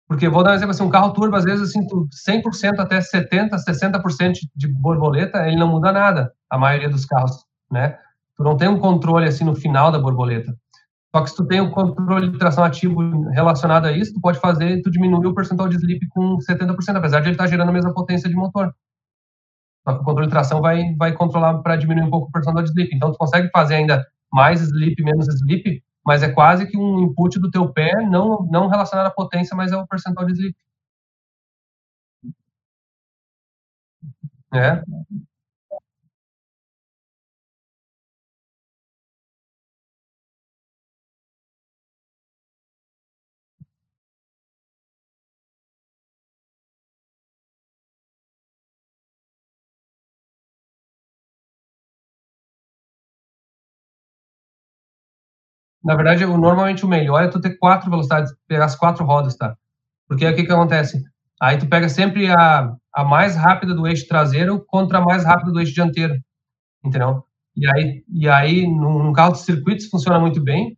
Porque 0.05 0.27
vou 0.27 0.43
dar 0.43 0.51
um 0.51 0.55
exemplo 0.55 0.72
assim, 0.72 0.84
um 0.84 0.89
carro 0.89 1.13
turbo, 1.13 1.38
às 1.38 1.45
vezes 1.45 1.69
assim, 1.69 1.88
tu 1.88 2.09
100% 2.27 2.77
até 2.80 2.99
70, 2.99 3.55
60% 3.55 4.34
de 4.53 4.67
borboleta, 4.67 5.47
ele 5.47 5.55
não 5.55 5.69
muda 5.69 5.93
nada, 5.93 6.34
a 6.49 6.57
maioria 6.57 6.89
dos 6.89 7.05
carros, 7.05 7.45
né? 7.72 7.97
Tu 8.35 8.43
não 8.43 8.57
tem 8.57 8.67
um 8.67 8.80
controle 8.80 9.27
assim 9.27 9.45
no 9.45 9.55
final 9.55 9.93
da 9.93 9.97
borboleta. 9.97 10.53
Só 11.15 11.23
que 11.23 11.29
se 11.29 11.35
tu 11.37 11.47
tem 11.47 11.61
o 11.61 11.71
controle 11.71 12.29
de 12.29 12.37
tração 12.37 12.61
ativo 12.61 12.99
relacionado 13.29 13.85
a 13.85 13.91
isso, 13.93 14.13
tu 14.13 14.19
pode 14.19 14.37
fazer, 14.37 14.81
tu 14.81 14.91
diminuir 14.91 15.27
o 15.27 15.33
percentual 15.33 15.69
de 15.69 15.77
slip 15.77 16.05
com 16.09 16.37
70%, 16.39 16.97
apesar 16.97 17.21
de 17.21 17.27
ele 17.27 17.35
estar 17.35 17.45
tá 17.45 17.49
gerando 17.49 17.69
a 17.69 17.71
mesma 17.71 17.93
potência 17.93 18.27
de 18.27 18.35
motor. 18.35 18.75
Só 19.87 19.93
que 19.93 20.01
o 20.01 20.03
controle 20.03 20.27
de 20.27 20.33
tração 20.33 20.59
vai, 20.59 20.93
vai 20.95 21.13
controlar 21.13 21.59
para 21.59 21.77
diminuir 21.77 22.05
um 22.05 22.09
pouco 22.09 22.27
o 22.27 22.31
percentual 22.33 22.65
de 22.65 22.69
slip. 22.71 22.93
Então, 22.93 23.13
tu 23.13 23.17
consegue 23.17 23.49
fazer 23.49 23.75
ainda 23.75 24.05
mais 24.29 24.59
slip, 24.59 25.01
menos 25.01 25.25
slip, 25.29 25.81
mas 26.05 26.21
é 26.21 26.27
quase 26.27 26.67
que 26.67 26.77
um 26.77 27.03
input 27.03 27.39
do 27.39 27.49
teu 27.49 27.71
pé, 27.71 27.93
não, 28.09 28.45
não 28.51 28.67
relacionado 28.67 29.07
à 29.07 29.11
potência, 29.11 29.55
mas 29.55 29.71
é 29.71 29.77
o 29.77 29.87
percentual 29.87 30.25
de 30.25 30.33
slip. 30.33 30.55
É. 34.53 34.83
Na 55.85 55.93
verdade, 55.95 56.25
normalmente 56.25 56.83
o 56.83 56.87
melhor 56.87 57.23
é 57.23 57.27
tu 57.27 57.39
ter 57.39 57.59
quatro 57.59 57.91
velocidades, 57.91 58.33
pegar 58.47 58.65
as 58.65 58.75
quatro 58.75 59.05
rodas, 59.05 59.35
tá? 59.35 59.55
Porque 60.07 60.25
aí 60.25 60.33
o 60.33 60.35
que 60.35 60.43
que 60.43 60.51
acontece? 60.51 60.99
Aí 61.39 61.59
tu 61.59 61.67
pega 61.67 61.87
sempre 61.87 62.31
a, 62.31 62.73
a 62.91 63.03
mais 63.03 63.35
rápida 63.35 63.75
do 63.75 63.85
eixo 63.85 64.07
traseiro 64.07 64.65
contra 64.67 64.97
a 64.97 65.01
mais 65.01 65.23
rápida 65.23 65.51
do 65.51 65.59
eixo 65.59 65.75
dianteiro, 65.75 66.15
entendeu? 66.83 67.23
E 67.55 67.67
aí, 67.69 68.03
e 68.11 68.27
aí 68.27 68.67
num, 68.67 69.13
carro 69.13 69.33
de 69.33 69.41
circuitos 69.41 69.85
funciona 69.85 70.19
muito 70.19 70.41
bem, 70.41 70.75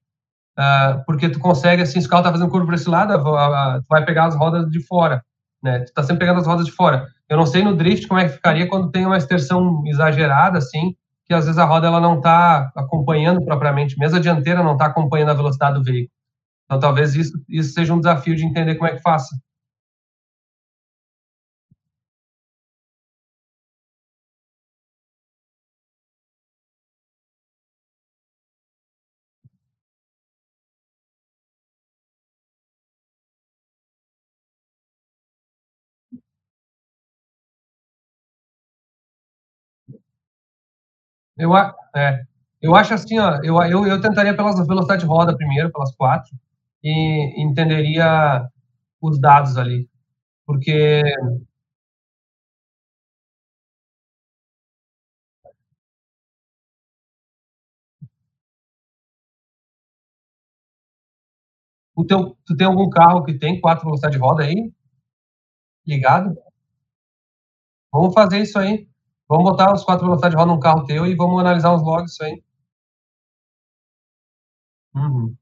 uh, 0.59 1.01
porque 1.05 1.29
tu 1.29 1.39
consegue, 1.39 1.81
assim, 1.81 2.01
se 2.01 2.07
o 2.07 2.09
carro 2.09 2.23
tá 2.23 2.31
fazendo 2.31 2.51
curva 2.51 2.65
para 2.65 2.75
esse 2.75 2.89
lado, 2.89 3.13
a, 3.13 3.75
a, 3.75 3.79
tu 3.79 3.85
vai 3.89 4.03
pegar 4.03 4.25
as 4.25 4.35
rodas 4.35 4.69
de 4.69 4.81
fora, 4.85 5.23
né? 5.63 5.85
Tu 5.85 5.93
tá 5.93 6.03
sempre 6.03 6.19
pegando 6.19 6.41
as 6.41 6.47
rodas 6.47 6.65
de 6.65 6.71
fora. 6.73 7.07
Eu 7.29 7.37
não 7.37 7.45
sei 7.45 7.63
no 7.63 7.77
drift 7.77 8.07
como 8.07 8.19
é 8.19 8.25
que 8.25 8.35
ficaria 8.35 8.67
quando 8.67 8.91
tem 8.91 9.05
uma 9.05 9.17
extensão 9.17 9.83
exagerada, 9.85 10.57
assim, 10.57 10.95
que 11.27 11.33
às 11.33 11.45
vezes 11.45 11.59
a 11.59 11.65
roda 11.65 11.87
ela 11.87 11.99
não 11.99 12.17
está 12.17 12.71
acompanhando 12.75 13.43
propriamente, 13.43 13.97
mesmo 13.99 14.17
a 14.17 14.21
dianteira 14.21 14.63
não 14.63 14.73
está 14.73 14.85
acompanhando 14.85 15.29
a 15.29 15.33
velocidade 15.33 15.77
do 15.77 15.83
veículo. 15.83 16.11
Então, 16.65 16.79
talvez 16.79 17.15
isso, 17.15 17.33
isso 17.49 17.73
seja 17.73 17.93
um 17.93 17.99
desafio 17.99 18.35
de 18.35 18.45
entender 18.45 18.75
como 18.75 18.89
é 18.89 18.95
que 18.95 19.01
faça. 19.01 19.35
Eu, 41.37 41.55
é, 41.95 42.23
eu 42.61 42.75
acho 42.75 42.93
assim, 42.93 43.19
ó, 43.19 43.39
eu, 43.43 43.61
eu, 43.63 43.87
eu 43.87 44.01
tentaria 44.01 44.35
pelas 44.35 44.55
velocidade 44.67 45.01
de 45.01 45.07
roda 45.07 45.35
primeiro, 45.35 45.71
pelas 45.71 45.93
quatro, 45.95 46.31
e 46.83 47.41
entenderia 47.43 48.47
os 49.01 49.19
dados 49.19 49.57
ali. 49.57 49.89
Porque 50.45 51.01
o 61.95 62.05
teu, 62.05 62.37
tu 62.45 62.55
tem 62.55 62.65
algum 62.65 62.89
carro 62.89 63.25
que 63.25 63.37
tem 63.37 63.59
quatro 63.59 63.83
velocidade 63.83 64.15
de 64.15 64.21
roda 64.21 64.43
aí? 64.43 64.71
Ligado? 65.87 66.37
Vamos 67.91 68.13
fazer 68.13 68.39
isso 68.41 68.57
aí. 68.57 68.87
Vamos 69.29 69.51
botar 69.51 69.73
os 69.73 69.83
quatro 69.85 70.05
velocidades 70.05 70.35
de 70.35 70.41
roda 70.41 70.51
num 70.53 70.59
carro 70.59 70.85
teu 70.85 71.05
e 71.05 71.15
vamos 71.15 71.39
analisar 71.39 71.73
os 71.73 71.81
logs 71.81 72.11
isso 72.13 72.23
aí. 72.23 72.41
Uhum. 74.95 75.37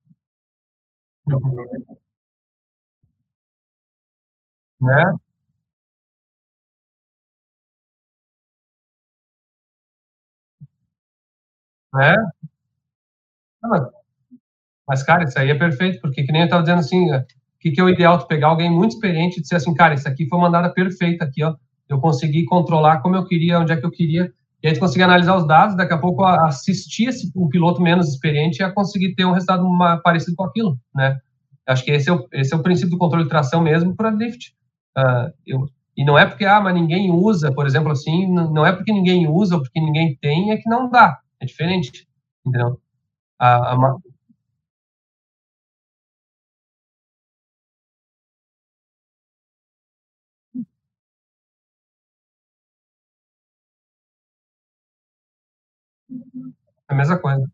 Né? 4.79 5.15
Né? 11.93 12.15
Ah, 13.63 13.89
mas, 14.87 15.03
cara, 15.03 15.23
isso 15.23 15.37
aí 15.39 15.49
é 15.49 15.55
perfeito, 15.55 15.99
porque 16.01 16.23
que 16.23 16.31
nem 16.31 16.41
eu 16.41 16.45
estava 16.45 16.63
dizendo 16.63 16.79
assim, 16.79 17.11
o 17.13 17.25
que, 17.59 17.71
que 17.71 17.81
é 17.81 17.83
o 17.83 17.89
ideal? 17.89 18.19
Tu 18.19 18.27
pegar 18.27 18.47
alguém 18.49 18.71
muito 18.71 18.93
experiente 18.95 19.39
e 19.39 19.41
dizer 19.41 19.57
assim, 19.57 19.73
cara, 19.73 19.95
isso 19.95 20.07
aqui 20.07 20.27
foi 20.27 20.37
uma 20.37 20.47
mandada 20.49 20.73
perfeita 20.73 21.25
aqui, 21.25 21.43
ó 21.43 21.55
eu 21.89 21.99
consegui 21.99 22.45
controlar 22.45 23.01
como 23.01 23.15
eu 23.15 23.25
queria, 23.25 23.59
onde 23.59 23.71
é 23.71 23.77
que 23.77 23.85
eu 23.85 23.91
queria, 23.91 24.31
e 24.63 24.67
aí 24.67 24.79
conseguir 24.79 25.03
analisar 25.03 25.37
os 25.37 25.47
dados, 25.47 25.75
daqui 25.75 25.93
a 25.93 25.97
pouco 25.97 26.23
assistir 26.23 27.09
esse, 27.09 27.31
um 27.35 27.47
piloto 27.47 27.81
menos 27.81 28.09
experiente 28.09 28.63
a 28.63 28.71
conseguir 28.71 29.13
ter 29.13 29.25
um 29.25 29.31
resultado 29.31 29.63
uma, 29.63 29.97
parecido 29.97 30.35
com 30.35 30.43
aquilo, 30.43 30.77
né? 30.93 31.19
Acho 31.67 31.83
que 31.83 31.91
esse 31.91 32.09
é, 32.09 32.13
o, 32.13 32.27
esse 32.31 32.53
é 32.53 32.57
o 32.57 32.63
princípio 32.63 32.91
do 32.91 32.97
controle 32.97 33.23
de 33.23 33.29
tração 33.29 33.61
mesmo 33.61 33.95
para 33.95 34.11
drift. 34.11 34.53
Uh, 34.97 35.33
eu, 35.45 35.67
E 35.97 36.03
não 36.03 36.17
é 36.17 36.25
porque, 36.25 36.45
ah, 36.45 36.59
mas 36.59 36.73
ninguém 36.73 37.11
usa, 37.11 37.51
por 37.53 37.65
exemplo, 37.65 37.91
assim, 37.91 38.27
não 38.27 38.65
é 38.65 38.71
porque 38.71 38.91
ninguém 38.91 39.27
usa 39.27 39.55
ou 39.55 39.61
porque 39.61 39.79
ninguém 39.79 40.17
tem, 40.21 40.51
é 40.51 40.57
que 40.57 40.69
não 40.69 40.89
dá. 40.89 41.19
É 41.39 41.45
diferente, 41.45 42.07
entendeu? 42.45 42.79
A, 43.39 43.73
a, 43.73 43.95
é 56.89 56.93
a 56.93 56.95
mesma 56.95 57.19
coisa. 57.19 57.45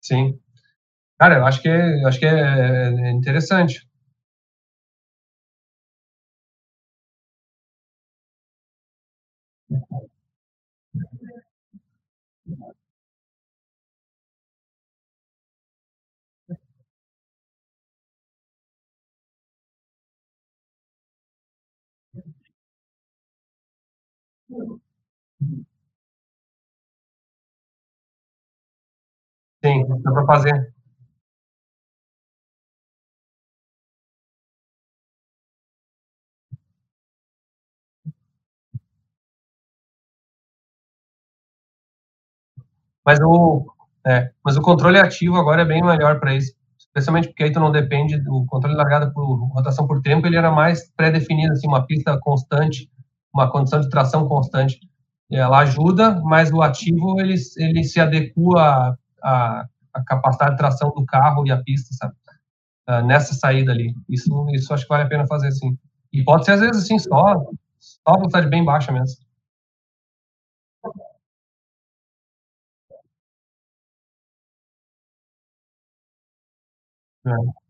Sim. 0.00 0.38
Cara, 1.18 1.36
eu 1.38 1.46
acho 1.46 1.62
que 1.62 1.68
é, 1.68 2.04
acho 2.06 2.18
que 2.20 2.26
é, 2.26 2.30
é 3.08 3.10
interessante. 3.12 3.88
Sim, 29.64 29.84
dá 30.02 30.12
para 30.12 30.26
fazer. 30.26 30.74
Mas 43.04 43.18
o, 43.20 43.66
é, 44.06 44.30
mas 44.44 44.56
o 44.56 44.62
controle 44.62 44.98
ativo 44.98 45.36
agora 45.36 45.62
é 45.62 45.64
bem 45.64 45.82
melhor 45.82 46.18
para 46.20 46.34
isso, 46.34 46.54
especialmente 46.78 47.28
porque 47.28 47.44
aí 47.44 47.52
tu 47.52 47.60
não 47.60 47.70
depende 47.70 48.18
do 48.18 48.44
controle 48.46 48.76
largada 48.76 49.10
por 49.12 49.24
rotação 49.52 49.86
por 49.86 50.00
tempo, 50.00 50.26
ele 50.26 50.36
era 50.36 50.50
mais 50.50 50.90
pré-definido, 50.96 51.52
assim, 51.52 51.68
uma 51.68 51.86
pista 51.86 52.18
constante, 52.20 52.88
uma 53.34 53.50
condição 53.50 53.80
de 53.80 53.88
tração 53.90 54.28
constante. 54.28 54.78
Ela 55.30 55.60
ajuda, 55.60 56.20
mas 56.22 56.52
o 56.52 56.62
ativo 56.62 57.20
ele, 57.20 57.34
ele 57.56 57.82
se 57.84 58.00
adequa 58.00 58.96
à, 59.22 59.66
à 59.92 60.04
capacidade 60.04 60.52
de 60.52 60.58
tração 60.58 60.90
do 60.94 61.04
carro 61.04 61.46
e 61.46 61.50
a 61.50 61.62
pista, 61.62 61.92
sabe? 61.94 62.14
Uh, 62.88 63.04
nessa 63.06 63.34
saída 63.34 63.72
ali. 63.72 63.94
Isso, 64.08 64.46
isso 64.50 64.72
acho 64.74 64.84
que 64.84 64.88
vale 64.90 65.04
a 65.04 65.08
pena 65.08 65.26
fazer, 65.26 65.50
sim. 65.52 65.76
E 66.12 66.22
pode 66.22 66.44
ser, 66.44 66.52
às 66.52 66.60
vezes, 66.60 66.84
assim, 66.84 66.98
só, 66.98 67.34
só 67.80 68.00
a 68.06 68.14
velocidade 68.16 68.48
bem 68.48 68.64
baixa 68.64 68.92
mesmo. 68.92 69.16
É. 77.26 77.63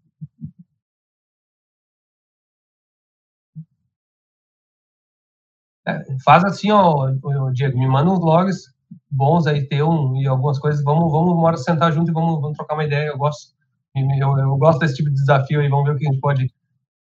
faz 6.24 6.44
assim, 6.44 6.70
ó, 6.70 7.10
Diego, 7.52 7.78
me 7.78 7.86
manda 7.86 8.10
uns 8.10 8.20
logs 8.20 8.74
bons 9.10 9.46
aí, 9.46 9.66
teu 9.68 10.14
e 10.16 10.26
algumas 10.26 10.58
coisas. 10.58 10.82
Vamos, 10.84 11.10
vamos 11.10 11.32
uma 11.32 11.44
hora 11.48 11.56
sentar 11.56 11.92
junto 11.92 12.10
e 12.10 12.14
vamos, 12.14 12.40
vamos 12.40 12.56
trocar 12.56 12.74
uma 12.74 12.84
ideia. 12.84 13.08
Eu 13.08 13.18
gosto, 13.18 13.54
eu, 13.94 14.38
eu 14.38 14.56
gosto 14.56 14.80
desse 14.80 14.96
tipo 14.96 15.08
de 15.10 15.16
desafio 15.16 15.60
aí. 15.60 15.68
Vamos 15.68 15.86
ver 15.86 15.92
o 15.92 15.98
que 15.98 16.06
a 16.06 16.10
gente 16.10 16.20
pode 16.20 16.52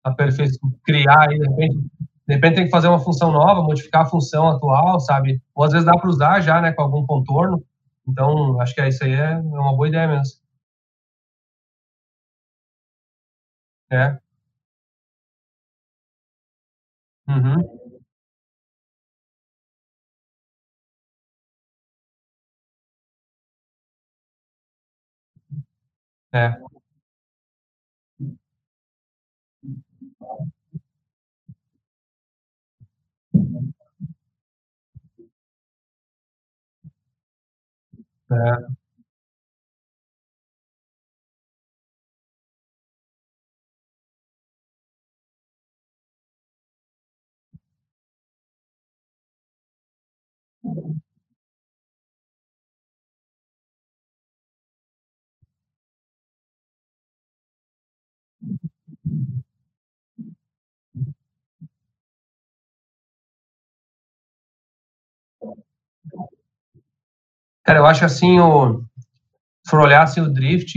aperfeiçoar, 0.04 0.72
criar 0.84 1.28
aí. 1.28 1.38
De 1.38 1.48
repente, 1.48 1.78
de 2.28 2.34
repente 2.34 2.54
tem 2.56 2.64
que 2.66 2.70
fazer 2.70 2.88
uma 2.88 3.00
função 3.00 3.32
nova, 3.32 3.62
modificar 3.62 4.02
a 4.02 4.06
função 4.10 4.48
atual, 4.48 5.00
sabe? 5.00 5.40
Ou 5.54 5.64
às 5.64 5.72
vezes 5.72 5.86
dá 5.86 5.92
para 5.98 6.10
usar 6.10 6.40
já, 6.40 6.60
né, 6.60 6.72
com 6.72 6.82
algum 6.82 7.06
contorno. 7.06 7.62
Então, 8.06 8.60
acho 8.60 8.74
que 8.74 8.80
é 8.80 8.88
isso 8.88 9.04
aí 9.04 9.12
é 9.14 9.36
uma 9.38 9.74
boa 9.76 9.88
ideia 9.88 10.08
mesmo. 10.08 10.38
É. 13.90 14.18
Uhum. 17.28 17.87
É. 26.32 26.58
É. 38.30 38.77
Cara, 67.68 67.80
eu 67.80 67.84
acho 67.86 68.02
assim, 68.02 68.40
o, 68.40 68.80
se 69.62 69.70
for 69.70 69.80
olhar 69.80 70.02
assim, 70.02 70.22
o 70.22 70.32
drift, 70.32 70.74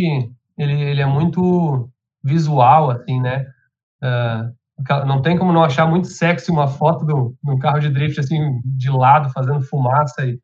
ele, 0.57 0.81
ele 0.81 0.99
é 0.99 1.05
muito 1.05 1.89
visual, 2.22 2.91
assim, 2.91 3.22
né? 3.22 3.47
Uh, 4.03 5.05
não 5.07 5.22
tem 5.22 5.38
como 5.38 5.53
não 5.53 5.63
achar 5.63 5.88
muito 5.88 6.07
sexy 6.07 6.51
uma 6.51 6.68
foto 6.68 7.05
do, 7.05 7.34
do 7.41 7.57
carro 7.59 7.80
de 7.80 7.89
drift, 7.89 8.19
assim, 8.19 8.59
de 8.65 8.89
lado, 8.89 9.31
fazendo 9.31 9.61
fumaça 9.61 10.26
e, 10.26 10.38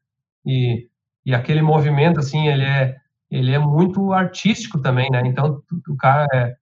e, 0.46 0.88
e 1.26 1.36
aquele 1.36 1.62
movimento, 1.62 2.22
assim, 2.22 2.48
ele 2.48 2.64
é, 2.64 2.96
ele 3.30 3.52
é 3.52 3.60
muito 3.60 4.14
artístico 4.14 4.82
também, 4.82 5.10
né? 5.12 5.24
Então, 5.26 5.62
o 5.90 5.98
cara, 5.98 6.30
é, 6.34 6.56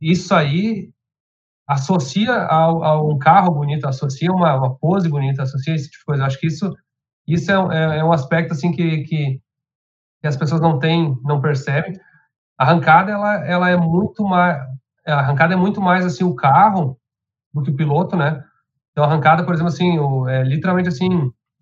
isso 0.00 0.34
aí 0.34 0.88
associa 1.66 2.32
a, 2.32 2.64
a, 2.64 3.02
um 3.02 3.18
carro 3.18 3.52
bonito, 3.52 3.86
associa 3.86 4.32
uma, 4.32 4.54
uma 4.56 4.74
pose 4.76 5.10
bonita, 5.10 5.42
associa 5.42 5.74
esse 5.74 5.90
tipo 5.90 5.98
de 5.98 6.04
coisa. 6.06 6.22
Eu 6.22 6.26
acho 6.26 6.40
que 6.40 6.46
isso 6.46 6.74
isso 7.32 7.50
é, 7.50 7.54
é, 7.54 7.98
é 7.98 8.04
um 8.04 8.12
aspecto 8.12 8.52
assim 8.52 8.72
que, 8.72 9.04
que, 9.04 9.40
que, 10.20 10.26
as 10.26 10.36
pessoas 10.36 10.60
não 10.60 10.78
têm, 10.78 11.16
não 11.22 11.40
percebem. 11.40 11.98
A 12.58 12.64
arrancada 12.64 13.10
ela, 13.10 13.46
ela 13.46 13.70
é 13.70 13.76
muito 13.76 14.24
mais, 14.24 14.58
a 15.06 15.14
arrancada 15.14 15.54
é 15.54 15.56
muito 15.56 15.80
mais 15.80 16.04
assim 16.04 16.24
o 16.24 16.34
carro 16.34 16.98
do 17.52 17.62
que 17.62 17.70
o 17.70 17.76
piloto, 17.76 18.16
né? 18.16 18.42
Então 18.92 19.04
a 19.04 19.06
arrancada, 19.06 19.44
por 19.44 19.54
exemplo, 19.54 19.72
assim, 19.72 19.98
o, 19.98 20.28
é 20.28 20.42
literalmente 20.42 20.88
assim, 20.88 21.08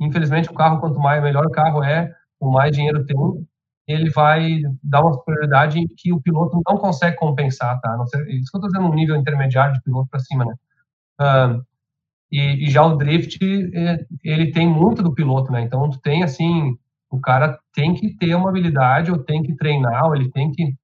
infelizmente 0.01 0.51
o 0.51 0.55
carro 0.55 0.81
quanto 0.81 0.99
mais 0.99 1.23
melhor 1.23 1.47
o 1.47 1.51
carro 1.51 1.82
é, 1.85 2.12
o 2.40 2.51
mais 2.51 2.73
dinheiro 2.74 3.05
tem, 3.07 3.16
ele 3.86 4.11
vai 4.11 4.61
dar 4.82 5.01
uma 5.01 5.15
superioridade 5.15 5.81
que 5.97 6.12
o 6.12 6.20
piloto 6.20 6.61
não 6.69 6.77
consegue 6.77 7.16
compensar, 7.16 7.81
tá? 7.81 7.97
Não 7.97 8.07
sei, 8.07 8.20
isso 8.36 8.51
que 8.51 8.57
eu 8.57 8.61
estou 8.61 8.70
dizendo 8.70 8.86
um 8.86 8.95
nível 8.95 9.16
intermediário 9.16 9.74
de 9.74 9.82
piloto 9.82 10.09
para 10.11 10.20
cima, 10.20 10.45
né? 10.45 10.55
Uh, 11.20 11.62
e, 12.30 12.66
e, 12.66 12.70
já 12.70 12.84
o 12.84 12.96
drift, 12.96 13.38
é, 13.74 14.05
ele 14.22 14.52
tem 14.52 14.68
muito 14.68 15.02
do 15.02 15.14
piloto, 15.14 15.50
né? 15.50 15.62
Então, 15.62 15.88
tu 15.88 15.98
tem, 16.00 16.22
assim, 16.22 16.76
o 17.10 17.20
cara 17.20 17.59
tem 17.72 17.94
que 17.94 18.14
ter 18.16 18.34
uma 18.34 18.50
habilidade, 18.50 19.10
ou 19.10 19.18
tem 19.18 19.42
que 19.42 19.55
treinar, 19.56 20.06
ou 20.06 20.14
ele 20.14 20.30
tem 20.30 20.52
que 20.52 20.74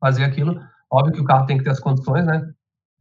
fazer 0.00 0.24
aquilo. 0.24 0.60
Óbvio 0.90 1.14
que 1.14 1.20
o 1.20 1.24
carro 1.24 1.46
tem 1.46 1.58
que 1.58 1.64
ter 1.64 1.70
as 1.70 1.80
condições, 1.80 2.26
né? 2.26 2.38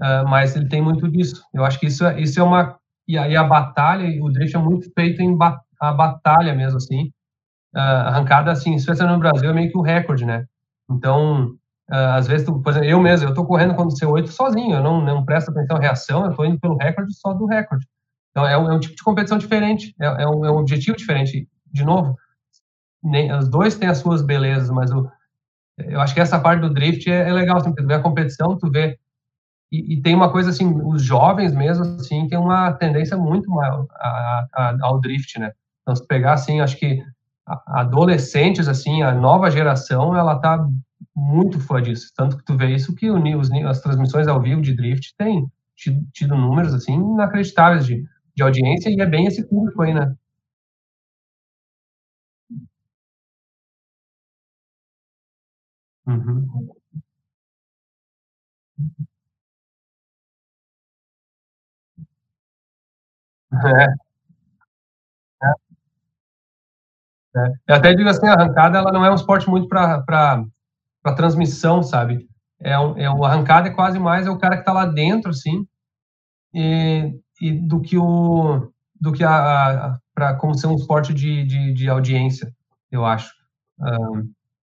Uh, 0.02 0.28
mas 0.28 0.56
ele 0.56 0.68
tem 0.68 0.82
muito 0.82 1.08
disso. 1.10 1.44
Eu 1.54 1.66
acho 1.66 1.80
que 1.80 1.88
isso, 1.88 2.06
é, 2.06 2.20
isso 2.20 2.40
é 2.40 2.44
uma... 2.44 2.78
E 3.08 3.18
aí 3.18 3.36
a 3.36 3.44
batalha, 3.44 4.08
o 4.24 4.32
drift 4.32 4.56
é 4.56 4.60
muito 4.60 4.92
feito 4.94 5.22
em 5.22 5.36
ba 5.38 5.62
a 5.80 5.92
batalha 5.92 6.56
mesmo, 6.56 6.78
assim. 6.78 7.12
Uh, 7.76 7.80
arrancada, 7.80 8.52
assim, 8.52 8.76
especialmente 8.76 9.16
no 9.16 9.20
Brasil, 9.20 9.50
é 9.50 9.54
meio 9.54 9.70
que 9.70 9.78
o 9.78 9.82
recorde, 9.82 10.26
né? 10.26 10.46
Então, 10.90 11.56
às 11.88 12.28
vezes, 12.28 12.46
tu, 12.46 12.62
por 12.62 12.72
exemplo, 12.72 12.90
eu 12.90 13.00
mesmo, 13.00 13.30
eu 13.30 13.34
tô 13.34 13.46
correndo 13.46 13.76
quando 13.76 13.94
C8 13.94 14.28
sozinho, 14.28 14.78
eu 14.78 14.84
não, 14.84 15.02
não 15.04 15.24
presto 15.24 15.52
atenção 15.52 15.78
à 15.78 15.80
reação, 15.80 16.26
eu 16.26 16.34
tô 16.34 16.44
indo 16.44 16.60
pelo 16.60 16.78
recorde 16.78 17.14
só 17.14 17.34
do 17.34 17.46
recorde. 17.46 17.88
Então, 18.32 18.46
é 18.46 18.58
um, 18.58 18.72
é 18.72 18.74
um 18.74 18.80
tipo 18.80 18.96
de 18.96 19.04
competição 19.04 19.38
diferente, 19.38 19.96
é, 20.00 20.06
é, 20.06 20.28
um, 20.28 20.46
é, 20.46 20.52
um, 20.52 20.58
objetivo 20.58 20.98
diferente. 20.98 21.48
De 21.72 21.86
novo, 21.86 22.18
nem, 23.04 23.32
os 23.32 23.48
dois 23.48 23.76
têm 23.76 23.88
as 23.88 24.00
suas 24.00 24.22
belezas, 24.22 24.70
mas 24.72 24.92
o, 24.92 25.08
eu 25.78 26.02
acho 26.02 26.14
que 26.14 26.20
essa 26.20 26.40
parte 26.40 26.62
do 26.62 26.74
drift 26.74 27.10
é, 27.10 27.30
é 27.30 27.32
legal, 27.32 27.58
assim, 27.58 27.74
tu 27.74 27.86
vê 27.86 27.94
a 27.94 28.02
competição, 28.02 28.58
tu 28.58 28.70
vê, 28.70 28.98
e, 29.72 29.94
e, 29.94 30.02
tem 30.02 30.16
uma 30.16 30.32
coisa 30.32 30.50
assim, 30.50 30.74
os 30.84 31.04
jovens 31.04 31.54
mesmo, 31.54 31.84
assim, 31.84 32.28
tem 32.28 32.38
uma 32.38 32.72
tendência 32.74 33.18
muito 33.18 33.50
maior 33.50 33.86
a, 33.94 34.48
a, 34.54 34.78
ao 34.82 35.00
drift, 35.00 35.40
né? 35.40 35.52
Então, 35.82 35.96
se 35.96 36.06
pegar, 36.08 36.34
assim, 36.34 36.62
acho 36.62 36.78
que 36.78 37.04
adolescentes, 37.68 38.68
assim, 38.68 39.04
a 39.04 39.14
nova 39.14 39.52
geração, 39.52 40.16
ela 40.16 40.40
tá 40.40 40.66
muito 41.16 41.60
fã 41.60 41.82
disso. 41.82 42.12
Tanto 42.16 42.38
que 42.38 42.44
tu 42.46 42.58
vê 42.58 42.74
isso 42.76 42.96
que 42.96 43.10
os, 43.12 43.52
as 43.52 43.82
transmissões 43.82 44.28
ao 44.28 44.42
vivo 44.42 44.62
de 44.62 44.76
drift 44.76 45.16
têm 45.18 45.48
tido, 45.76 46.06
tido 46.14 46.36
números, 46.38 46.74
assim, 46.74 46.94
inacreditáveis 46.94 47.86
de, 47.86 48.04
de 48.36 48.44
audiência 48.44 48.90
e 48.90 49.00
é 49.02 49.06
bem 49.06 49.26
esse 49.28 49.48
público 49.48 49.82
aí, 49.82 49.94
né? 49.94 50.14
Uhum. 56.08 56.70
É. 63.52 63.96
É. 65.44 65.56
É. 67.36 67.48
Eu 67.68 67.76
até 67.76 67.94
digo 67.94 68.10
assim, 68.10 68.28
a 68.28 68.34
arrancada 68.34 68.78
ela 68.78 68.92
não 68.92 69.04
é 69.06 69.12
um 69.12 69.16
esporte 69.16 69.50
muito 69.50 69.68
para 69.68 70.44
transmissão, 71.14 71.84
sabe? 71.84 72.28
É, 72.62 72.78
um, 72.80 72.98
é 72.98 73.10
uma 73.10 73.28
arrancada 73.28 73.68
é 73.70 73.72
quase 73.74 74.00
mais 74.00 74.26
é 74.28 74.30
o 74.30 74.38
cara 74.38 74.56
que 74.56 74.62
está 74.62 74.74
lá 74.74 74.86
dentro, 74.86 75.30
assim, 75.32 75.66
e, 76.54 77.14
e 77.42 77.54
do 77.54 77.82
que 77.82 77.98
o 77.98 78.72
do 79.00 79.12
que 79.14 79.24
a, 79.24 79.94
a 79.94 80.00
para 80.16 80.36
como 80.36 80.56
ser 80.58 80.68
um 80.68 80.76
esporte 80.76 81.14
de, 81.14 81.46
de, 81.46 81.74
de 81.74 81.90
audiência, 81.90 82.54
eu 82.92 83.06
acho. 83.06 83.32
Um, 83.80 84.32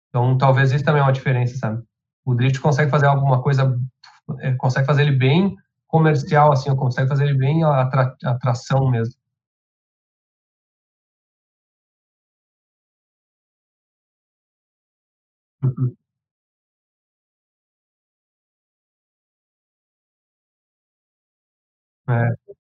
então, 0.10 0.38
talvez 0.38 0.72
isso 0.72 0.86
também 0.86 1.02
é 1.02 1.06
uma 1.06 1.14
diferença, 1.14 1.58
sabe? 1.58 1.84
O 2.26 2.36
drift 2.36 2.60
consegue 2.62 2.92
fazer 2.92 3.08
alguma 3.08 3.42
coisa, 3.42 3.78
é, 4.42 4.54
consegue 4.56 4.88
fazer 4.88 5.04
ele 5.04 5.18
bem 5.18 5.56
comercial, 5.88 6.52
assim, 6.54 6.76
consegue 6.76 7.10
fazer 7.10 7.26
ele 7.26 7.38
bem 7.38 7.64
atra, 7.64 8.16
atração 8.26 8.90
mesmo. 8.92 9.16
Uhum. 15.64 15.96
É. 22.08 22.52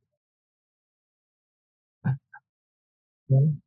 Sim. 3.30 3.61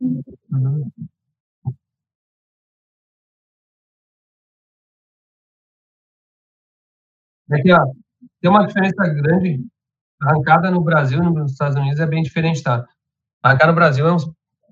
Uhum. 0.00 0.92
É 7.50 7.60
que, 7.60 7.72
ó, 7.72 7.78
tem 8.40 8.50
uma 8.50 8.66
diferença 8.66 9.06
grande, 9.08 9.64
arrancada 10.22 10.70
no 10.70 10.82
Brasil 10.82 11.22
e 11.22 11.30
nos 11.34 11.52
Estados 11.52 11.76
Unidos 11.76 12.00
é 12.00 12.06
bem 12.06 12.22
diferente, 12.22 12.62
tá? 12.62 12.86
Arrancada 13.42 13.72
no 13.72 13.76
Brasil 13.76 14.06
é 14.08 14.12
uns 14.14 14.30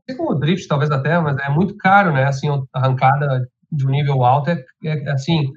assim 0.08 0.16
como 0.18 0.34
drift 0.34 0.66
talvez 0.68 0.90
até, 0.90 1.18
mas 1.20 1.36
é 1.38 1.48
muito 1.50 1.76
caro, 1.76 2.12
né, 2.12 2.24
assim, 2.24 2.48
arrancada 2.72 3.46
de 3.70 3.86
um 3.86 3.90
nível 3.90 4.24
alto 4.24 4.50
é 4.50 4.64
é 4.84 5.10
assim, 5.12 5.50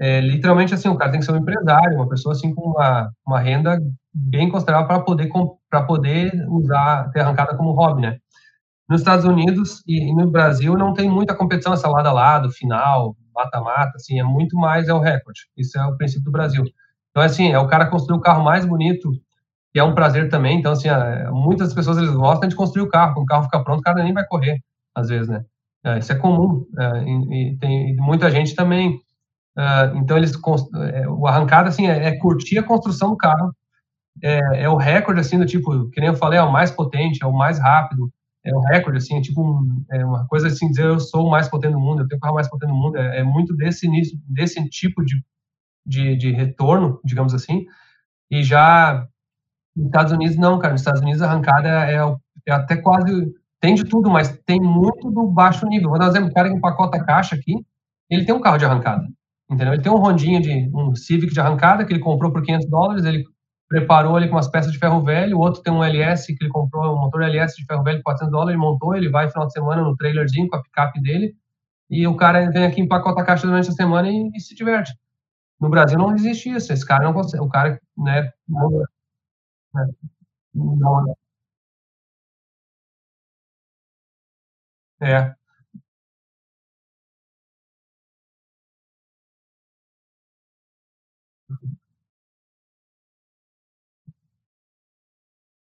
é 0.00 0.20
literalmente 0.20 0.74
assim, 0.74 0.88
o 0.88 0.96
cara 0.98 1.10
tem 1.12 1.20
que 1.20 1.26
ser 1.26 1.32
um 1.32 1.38
empresário, 1.38 1.96
uma 1.96 2.08
pessoa, 2.08 2.34
assim, 2.34 2.54
com 2.54 2.70
uma 2.72 3.10
uma 3.26 3.40
renda 3.40 3.80
bem 4.14 4.50
considerável 4.50 4.88
para 4.88 5.00
poder 5.02 5.30
pra 5.70 5.82
poder 5.84 6.32
usar 6.50 7.10
ter 7.12 7.20
arrancada 7.22 7.56
como 7.56 7.72
hobby, 7.72 8.02
né. 8.02 8.18
Nos 8.90 9.00
Estados 9.02 9.24
Unidos 9.26 9.82
e 9.86 10.14
no 10.14 10.30
Brasil 10.30 10.76
não 10.76 10.94
tem 10.94 11.10
muita 11.10 11.34
competição 11.36 11.74
essa 11.74 11.88
lado 11.88 12.08
a 12.08 12.12
lado, 12.12 12.50
final, 12.52 13.16
mata-mata, 13.34 13.92
assim, 13.96 14.20
é 14.20 14.24
muito 14.24 14.56
mais 14.58 14.88
é 14.88 14.94
o 14.94 15.00
recorde. 15.00 15.40
Isso 15.58 15.78
é 15.78 15.86
o 15.86 15.96
princípio 15.96 16.24
do 16.26 16.32
Brasil. 16.32 16.64
Então, 17.10 17.22
assim, 17.24 17.52
é 17.52 17.58
o 17.58 17.68
cara 17.68 17.86
construir 17.86 18.18
o 18.18 18.22
carro 18.22 18.44
mais 18.44 18.64
bonito, 18.66 19.10
que 19.76 19.80
é 19.80 19.84
um 19.84 19.94
prazer 19.94 20.30
também. 20.30 20.58
Então, 20.58 20.72
assim, 20.72 20.88
muitas 21.32 21.74
pessoas 21.74 21.98
eles 21.98 22.10
gostam 22.10 22.48
de 22.48 22.56
construir 22.56 22.82
o 22.82 22.88
carro. 22.88 23.12
Quando 23.12 23.24
o 23.24 23.26
carro 23.26 23.42
fica 23.42 23.62
pronto, 23.62 23.80
o 23.80 23.82
cara 23.82 24.02
nem 24.02 24.14
vai 24.14 24.24
correr, 24.24 24.58
às 24.94 25.10
vezes, 25.10 25.28
né? 25.28 25.44
É, 25.84 25.98
isso 25.98 26.10
é 26.10 26.14
comum. 26.14 26.64
É, 26.78 27.04
e, 27.04 27.50
e, 27.52 27.58
tem 27.58 27.94
muita 27.96 28.30
gente 28.30 28.54
também. 28.54 28.98
É, 29.54 29.92
então, 29.96 30.16
eles 30.16 30.32
é, 30.32 31.06
o 31.06 31.26
arrancada 31.26 31.68
assim 31.68 31.86
é, 31.88 32.06
é, 32.06 32.18
curtir 32.18 32.56
a 32.58 32.62
construção 32.62 33.10
do 33.10 33.18
carro. 33.18 33.54
É, 34.22 34.62
é, 34.62 34.68
o 34.70 34.76
recorde 34.76 35.20
assim 35.20 35.38
do 35.38 35.44
tipo, 35.44 35.90
que 35.90 36.00
nem 36.00 36.08
eu 36.08 36.16
falei, 36.16 36.38
é 36.38 36.42
o 36.42 36.50
mais 36.50 36.70
potente, 36.70 37.22
é 37.22 37.26
o 37.26 37.36
mais 37.36 37.58
rápido, 37.58 38.10
é 38.42 38.54
o 38.54 38.60
recorde, 38.60 38.96
assim, 38.96 39.18
é 39.18 39.20
tipo 39.20 39.42
um, 39.42 39.84
é 39.90 40.02
uma 40.06 40.26
coisa 40.26 40.46
assim, 40.46 40.70
dizer 40.70 40.86
eu 40.86 40.98
sou 40.98 41.26
o 41.26 41.30
mais 41.30 41.50
potente 41.50 41.74
do 41.74 41.80
mundo, 41.80 42.00
eu 42.00 42.08
tenho 42.08 42.16
o 42.16 42.22
carro 42.22 42.36
mais 42.36 42.48
potente 42.48 42.70
do 42.70 42.74
mundo, 42.74 42.96
é, 42.96 43.18
é 43.18 43.22
muito 43.22 43.54
desse 43.54 43.86
início, 43.86 44.18
desse 44.26 44.66
tipo 44.70 45.04
de, 45.04 45.22
de, 45.84 46.16
de, 46.16 46.32
retorno, 46.32 46.98
digamos 47.04 47.34
assim, 47.34 47.66
e 48.30 48.42
já 48.42 49.06
nos 49.76 49.86
Estados 49.86 50.12
Unidos 50.12 50.36
não, 50.36 50.58
cara, 50.58 50.72
nos 50.72 50.80
Estados 50.80 51.02
Unidos 51.02 51.20
a 51.20 51.26
arrancada 51.26 51.68
é, 51.68 51.96
é 52.46 52.52
até 52.52 52.76
quase, 52.76 53.34
tem 53.60 53.74
de 53.74 53.84
tudo, 53.84 54.10
mas 54.10 54.38
tem 54.46 54.58
muito 54.60 55.10
do 55.10 55.26
baixo 55.26 55.66
nível, 55.66 55.90
vou 55.90 55.98
dar 55.98 56.06
um 56.06 56.08
exemplo, 56.08 56.30
o 56.30 56.34
cara 56.34 56.48
que 56.48 56.56
empacota 56.56 56.96
a 56.96 57.04
caixa 57.04 57.36
aqui, 57.36 57.54
ele 58.08 58.24
tem 58.24 58.34
um 58.34 58.40
carro 58.40 58.58
de 58.58 58.64
arrancada, 58.64 59.06
entendeu? 59.50 59.74
Ele 59.74 59.82
tem 59.82 59.92
um 59.92 59.98
Rondinha 59.98 60.40
de, 60.40 60.70
um 60.74 60.94
Civic 60.94 61.32
de 61.32 61.40
arrancada, 61.40 61.84
que 61.84 61.92
ele 61.92 62.00
comprou 62.00 62.32
por 62.32 62.42
500 62.42 62.70
dólares, 62.70 63.04
ele 63.04 63.24
preparou 63.68 64.16
ali 64.16 64.28
com 64.28 64.36
umas 64.36 64.48
peças 64.48 64.72
de 64.72 64.78
ferro 64.78 65.02
velho, 65.02 65.36
o 65.36 65.40
outro 65.40 65.60
tem 65.60 65.72
um 65.72 65.82
LS 65.82 66.26
que 66.26 66.44
ele 66.44 66.50
comprou, 66.50 66.96
um 66.96 67.00
motor 67.00 67.22
LS 67.22 67.56
de 67.56 67.64
ferro 67.66 67.82
velho 67.82 67.98
de 67.98 68.02
400 68.04 68.32
dólares, 68.32 68.54
ele 68.54 68.62
montou, 68.62 68.94
ele 68.94 69.10
vai 69.10 69.28
final 69.28 69.46
de 69.46 69.52
semana 69.52 69.82
no 69.82 69.96
trailerzinho 69.96 70.48
com 70.48 70.56
a 70.56 70.62
picape 70.62 71.02
dele, 71.02 71.34
e 71.90 72.06
o 72.06 72.16
cara 72.16 72.50
vem 72.50 72.64
aqui 72.64 72.80
empacota 72.80 73.20
a 73.20 73.24
caixa 73.24 73.46
durante 73.46 73.68
a 73.68 73.72
semana 73.72 74.08
e, 74.08 74.30
e, 74.34 74.40
se 74.40 74.54
diverte. 74.54 74.92
No 75.60 75.68
Brasil 75.68 75.98
não 75.98 76.14
existe 76.14 76.50
isso, 76.50 76.72
esse 76.72 76.86
cara 76.86 77.04
não 77.04 77.12
consegue, 77.12 77.42
o 77.42 77.48
cara, 77.48 77.80
né, 77.96 78.30
não, 78.48 78.84
é, 79.76 79.84
não, 80.54 81.12
é. 85.00 85.36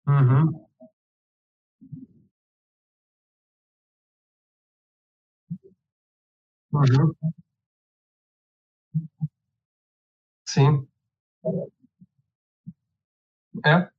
Uhum. 0.07 0.67
Uhum. 6.73 7.15
Sim. 10.47 10.89
É. 13.65 13.94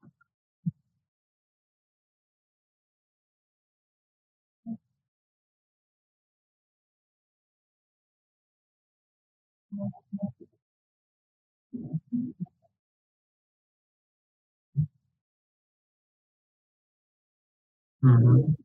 Uhum. 18.06 18.56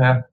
É. 0.00 0.28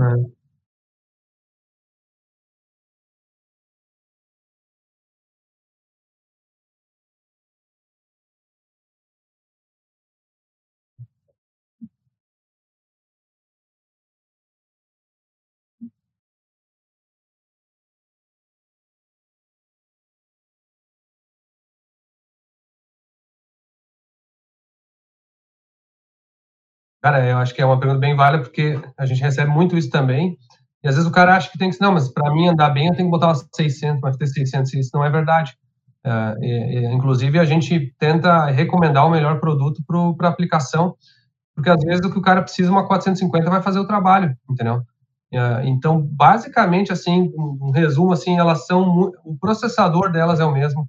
É. 0.00 0.37
Cara, 27.02 27.24
eu 27.24 27.38
acho 27.38 27.54
que 27.54 27.62
é 27.62 27.66
uma 27.66 27.78
pergunta 27.78 28.00
bem 28.00 28.16
válida, 28.16 28.42
porque 28.42 28.80
a 28.96 29.06
gente 29.06 29.22
recebe 29.22 29.50
muito 29.50 29.76
isso 29.76 29.90
também. 29.90 30.36
E 30.82 30.88
às 30.88 30.94
vezes 30.94 31.08
o 31.08 31.12
cara 31.12 31.36
acha 31.36 31.50
que 31.50 31.58
tem 31.58 31.70
que, 31.70 31.80
não, 31.80 31.92
mas 31.92 32.08
para 32.12 32.32
mim 32.32 32.48
andar 32.48 32.70
bem 32.70 32.86
eu 32.88 32.94
tenho 32.94 33.08
que 33.08 33.10
botar 33.10 33.28
umas 33.28 33.46
600, 33.54 34.00
mas 34.00 34.16
ter 34.16 34.26
600, 34.26 34.72
isso 34.74 34.90
não 34.94 35.04
é 35.04 35.10
verdade. 35.10 35.56
E, 36.40 36.86
inclusive, 36.92 37.38
a 37.38 37.44
gente 37.44 37.94
tenta 37.98 38.46
recomendar 38.46 39.06
o 39.06 39.10
melhor 39.10 39.38
produto 39.40 39.82
para 40.16 40.28
aplicação, 40.28 40.94
porque 41.54 41.70
às 41.70 41.82
vezes 41.82 42.04
o 42.04 42.10
que 42.10 42.18
o 42.18 42.22
cara 42.22 42.42
precisa, 42.42 42.70
uma 42.70 42.86
450 42.86 43.50
vai 43.50 43.62
fazer 43.62 43.78
o 43.78 43.86
trabalho, 43.86 44.36
entendeu? 44.48 44.82
Uh, 45.34 45.60
então, 45.64 46.00
basicamente, 46.00 46.90
assim, 46.92 47.30
um 47.36 47.70
resumo, 47.70 48.12
assim, 48.12 48.38
elas 48.38 48.66
são, 48.66 49.12
o 49.24 49.36
processador 49.38 50.10
delas 50.10 50.40
é 50.40 50.44
o 50.44 50.52
mesmo, 50.52 50.88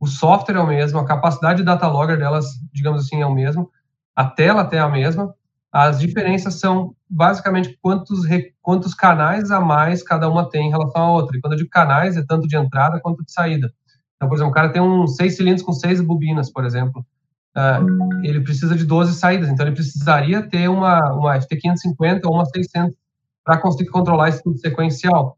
o 0.00 0.06
software 0.06 0.56
é 0.56 0.60
o 0.60 0.66
mesmo, 0.66 0.98
a 0.98 1.06
capacidade 1.06 1.58
de 1.58 1.64
data 1.64 1.86
logger 1.86 2.18
delas, 2.18 2.46
digamos 2.72 3.04
assim, 3.04 3.22
é 3.22 3.26
o 3.26 3.32
mesmo, 3.32 3.70
a 4.16 4.24
tela 4.24 4.62
até 4.62 4.78
é 4.78 4.80
a 4.80 4.88
mesma, 4.88 5.32
as 5.76 5.98
diferenças 5.98 6.54
são 6.54 6.94
basicamente 7.06 7.78
quantos, 7.82 8.20
quantos 8.62 8.94
canais 8.94 9.50
a 9.50 9.60
mais 9.60 10.02
cada 10.02 10.26
uma 10.26 10.48
tem 10.48 10.68
em 10.68 10.70
relação 10.70 11.02
à 11.02 11.12
outra. 11.12 11.36
E 11.36 11.40
quando 11.40 11.52
eu 11.52 11.58
digo 11.58 11.68
canais, 11.68 12.16
é 12.16 12.24
tanto 12.26 12.48
de 12.48 12.56
entrada 12.56 12.98
quanto 12.98 13.22
de 13.22 13.30
saída. 13.30 13.70
Então, 14.16 14.26
por 14.26 14.36
exemplo, 14.36 14.52
o 14.52 14.54
cara 14.54 14.70
tem 14.70 14.80
um 14.80 15.06
seis 15.06 15.36
cilindros 15.36 15.62
com 15.62 15.74
seis 15.74 16.00
bobinas, 16.00 16.50
por 16.50 16.64
exemplo. 16.64 17.04
Uh, 17.54 18.24
ele 18.24 18.40
precisa 18.40 18.74
de 18.74 18.86
12 18.86 19.18
saídas, 19.18 19.50
então 19.50 19.66
ele 19.66 19.74
precisaria 19.74 20.48
ter 20.48 20.66
uma, 20.68 21.12
uma 21.12 21.38
FT550 21.38 22.22
ou 22.24 22.34
uma 22.34 22.46
600 22.46 22.96
para 23.44 23.58
conseguir 23.58 23.90
controlar 23.90 24.30
esse 24.30 24.42
tudo 24.42 24.58
sequencial. 24.58 25.36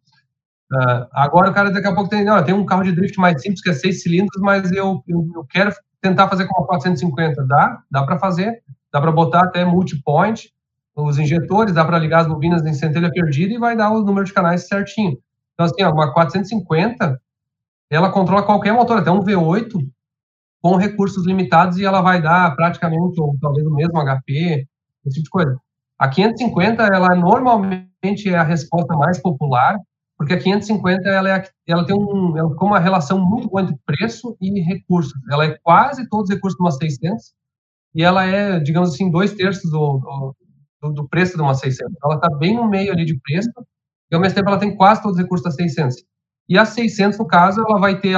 Uh, 0.73 1.03
agora 1.13 1.51
o 1.51 1.55
cara 1.55 1.73
daqui 1.73 1.89
a 1.89 1.95
pouco 1.95 2.11
tem, 2.11 2.25
não, 2.25 2.41
tem 2.45 2.55
um 2.55 2.65
carro 2.65 2.85
de 2.85 2.93
drift 2.93 3.19
mais 3.19 3.43
simples 3.43 3.61
que 3.61 3.71
é 3.71 3.75
seis 3.75 4.03
cilindros, 4.03 4.41
mas 4.41 4.71
eu, 4.71 5.03
eu, 5.09 5.29
eu 5.35 5.45
quero 5.51 5.73
tentar 6.01 6.29
fazer 6.29 6.47
com 6.47 6.63
a 6.63 6.67
450. 6.67 7.45
Dá, 7.45 7.83
dá 7.91 8.05
para 8.05 8.21
fazer, 8.21 8.63
dá 8.93 9.01
para 9.01 9.13
botar 9.13 9.41
até 9.41 9.65
multipoint, 9.65 10.51
os 10.95 11.19
injetores, 11.19 11.75
dá 11.75 11.85
para 11.85 11.99
ligar 11.99 12.21
as 12.21 12.27
bobinas 12.27 12.65
em 12.67 12.75
centelha 12.75 13.11
perdida 13.11 13.55
e 13.55 13.59
vai 13.59 13.77
dar 13.77 13.91
o 13.91 14.03
número 14.03 14.27
de 14.27 14.33
canais 14.33 14.67
certinho. 14.67 15.17
Então, 15.55 15.67
assim, 15.67 15.85
uma 15.85 16.13
450, 16.13 17.21
ela 17.91 18.11
controla 18.11 18.43
qualquer 18.43 18.73
motor, 18.73 18.99
até 18.99 19.11
um 19.11 19.21
V8, 19.21 19.79
com 20.61 20.77
recursos 20.77 21.25
limitados, 21.25 21.79
e 21.79 21.85
ela 21.85 22.01
vai 22.01 22.21
dar 22.21 22.55
praticamente, 22.57 23.21
ou 23.21 23.37
talvez 23.41 23.67
o 23.67 23.75
mesmo 23.75 24.01
HP, 24.01 24.67
esse 25.07 25.15
tipo 25.15 25.25
de 25.25 25.31
coisa. 25.31 25.57
A 25.99 26.09
550, 26.09 26.83
ela 26.83 27.15
normalmente 27.15 28.29
é 28.29 28.37
a 28.37 28.43
resposta 28.43 28.97
mais 28.97 29.21
popular, 29.21 29.77
porque 30.17 30.35
a 30.35 30.39
550 30.39 31.09
ela, 31.09 31.31
é, 31.31 31.45
ela 31.67 31.87
tem 31.87 31.95
um, 31.95 32.37
ela 32.37 32.49
tem 32.49 32.69
uma 32.69 32.81
relação 32.81 33.21
muito 33.21 33.49
boa 33.49 33.63
entre 33.63 33.77
preço 33.87 34.37
e 34.41 34.61
recursos. 34.61 35.13
Ela 35.31 35.47
é 35.47 35.59
quase 35.63 36.09
todos 36.09 36.29
os 36.29 36.35
recursos 36.35 36.57
de 36.57 36.63
uma 36.63 36.73
600 36.73 37.33
e 37.95 38.03
ela 38.03 38.25
é, 38.25 38.61
digamos 38.61 38.95
assim, 38.95 39.11
dois 39.11 39.33
terços 39.33 39.71
do, 39.71 40.35
do, 40.83 40.93
do 40.93 41.09
preço 41.09 41.37
de 41.37 41.43
uma 41.43 41.55
600. 41.55 41.93
Ela 42.05 42.15
está 42.17 42.29
bem 42.37 42.57
no 42.57 42.69
meio 42.69 42.93
ali 42.93 43.05
de 43.05 43.19
preço 43.21 43.51
e 44.11 44.15
ao 44.15 44.21
mesmo 44.21 44.37
tempo 44.37 44.49
ela 44.49 44.59
tem 44.59 44.77
quase 44.77 45.03
todos 45.03 45.17
os 45.17 45.23
recursos 45.23 45.45
da 45.45 45.51
600. 45.51 46.05
E 46.49 46.57
a 46.57 46.65
600, 46.65 47.19
no 47.19 47.27
caso, 47.27 47.63
ela 47.69 47.79
vai 47.79 48.01
ter, 48.01 48.15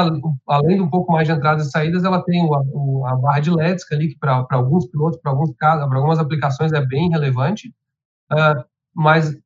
além 0.47 0.77
de 0.77 0.83
um 0.83 0.89
pouco 0.89 1.11
mais 1.11 1.27
de 1.27 1.35
entradas 1.35 1.67
e 1.67 1.71
saídas, 1.71 2.05
ela 2.05 2.23
tem 2.23 2.41
a, 2.43 3.13
a 3.13 3.17
barra 3.17 3.41
de 3.41 3.51
LEDs 3.51 3.85
ali, 3.91 4.09
que 4.09 4.19
para 4.19 4.47
alguns 4.53 4.87
pilotos, 4.87 5.19
para 5.21 5.33
alguns 5.33 5.53
casos, 5.57 5.89
para 5.89 5.99
algumas 5.99 6.21
aplicações 6.21 6.73
é 6.73 6.85
bem 6.87 7.11
relevante. 7.11 7.75
Uh, 8.31 8.65
mas, 8.95 9.37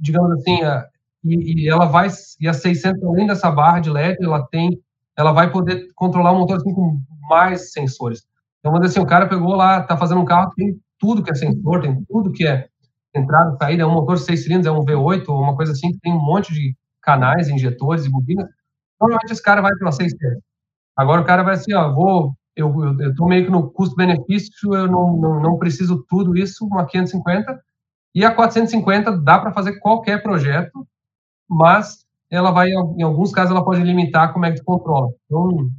digamos 0.00 0.32
assim, 0.32 0.56
uh, 0.64 0.82
e, 1.24 1.66
e, 1.66 1.68
ela 1.68 1.86
vai, 1.86 2.08
e 2.40 2.48
a 2.48 2.52
600, 2.52 3.00
além 3.04 3.28
dessa 3.28 3.48
barra 3.48 3.78
de 3.78 3.90
LED, 3.90 4.16
ela 4.20 4.44
tem, 4.48 4.70
ela 5.16 5.30
vai 5.30 5.52
poder 5.52 5.86
controlar 5.94 6.32
o 6.32 6.40
motor 6.40 6.56
assim, 6.56 6.74
com 6.74 7.00
mais 7.28 7.70
sensores. 7.70 8.24
Então, 8.62 8.78
dizer 8.78 8.92
assim, 8.92 9.00
o 9.00 9.06
cara 9.06 9.28
pegou 9.28 9.56
lá, 9.56 9.80
está 9.80 9.96
fazendo 9.96 10.20
um 10.20 10.24
carro 10.24 10.50
que 10.50 10.64
tem 10.64 10.80
tudo 10.98 11.22
que 11.22 11.32
é 11.32 11.34
sensor, 11.34 11.82
tem 11.82 12.04
tudo 12.04 12.30
que 12.30 12.46
é 12.46 12.68
entrada, 13.14 13.56
saída, 13.60 13.82
é 13.82 13.86
um 13.86 13.92
motor 13.92 14.16
seis 14.18 14.44
cilindros, 14.44 14.66
é 14.66 14.70
um 14.70 14.84
V8, 14.84 15.28
ou 15.28 15.42
uma 15.42 15.56
coisa 15.56 15.72
assim, 15.72 15.90
que 15.92 15.98
tem 15.98 16.12
um 16.12 16.24
monte 16.24 16.54
de 16.54 16.74
canais, 17.02 17.48
injetores 17.48 18.04
e 18.04 18.10
bobinas, 18.10 18.48
normalmente 19.00 19.32
esse 19.32 19.42
cara 19.42 19.60
vai 19.60 19.74
para 19.74 19.90
600. 19.90 20.40
Agora 20.96 21.20
o 21.20 21.24
cara 21.24 21.42
vai 21.42 21.54
assim, 21.54 21.74
ó, 21.74 21.92
vou, 21.92 22.34
eu, 22.54 22.72
eu, 23.00 23.14
tô 23.16 23.26
meio 23.26 23.44
que 23.44 23.50
no 23.50 23.70
custo-benefício, 23.72 24.74
eu 24.74 24.86
não, 24.86 25.16
não, 25.16 25.40
não 25.40 25.58
preciso 25.58 26.04
tudo 26.08 26.36
isso, 26.36 26.64
uma 26.66 26.86
550, 26.86 27.60
e 28.14 28.24
a 28.24 28.32
450 28.32 29.18
dá 29.18 29.40
para 29.40 29.52
fazer 29.52 29.80
qualquer 29.80 30.22
projeto, 30.22 30.86
mas 31.48 32.06
ela 32.30 32.50
vai, 32.50 32.68
em 32.70 33.02
alguns 33.02 33.32
casos, 33.32 33.50
ela 33.50 33.64
pode 33.64 33.82
limitar 33.82 34.32
como 34.32 34.46
é 34.46 34.52
que 34.52 34.58
tu 34.58 34.64
controla. 34.64 35.10
Então, 35.26 35.70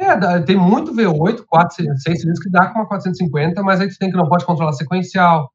é, 0.00 0.40
tem 0.40 0.56
muito 0.56 0.94
V8, 0.94 1.44
4, 1.46 1.76
6 1.76 2.20
cilindros 2.20 2.42
que 2.42 2.50
dá 2.50 2.66
com 2.66 2.78
uma 2.78 2.86
450, 2.86 3.62
mas 3.62 3.80
aí 3.80 3.88
tu 3.88 3.98
tem 3.98 4.10
que 4.10 4.16
não 4.16 4.28
pode 4.28 4.44
controlar 4.44 4.72
sequencial, 4.72 5.50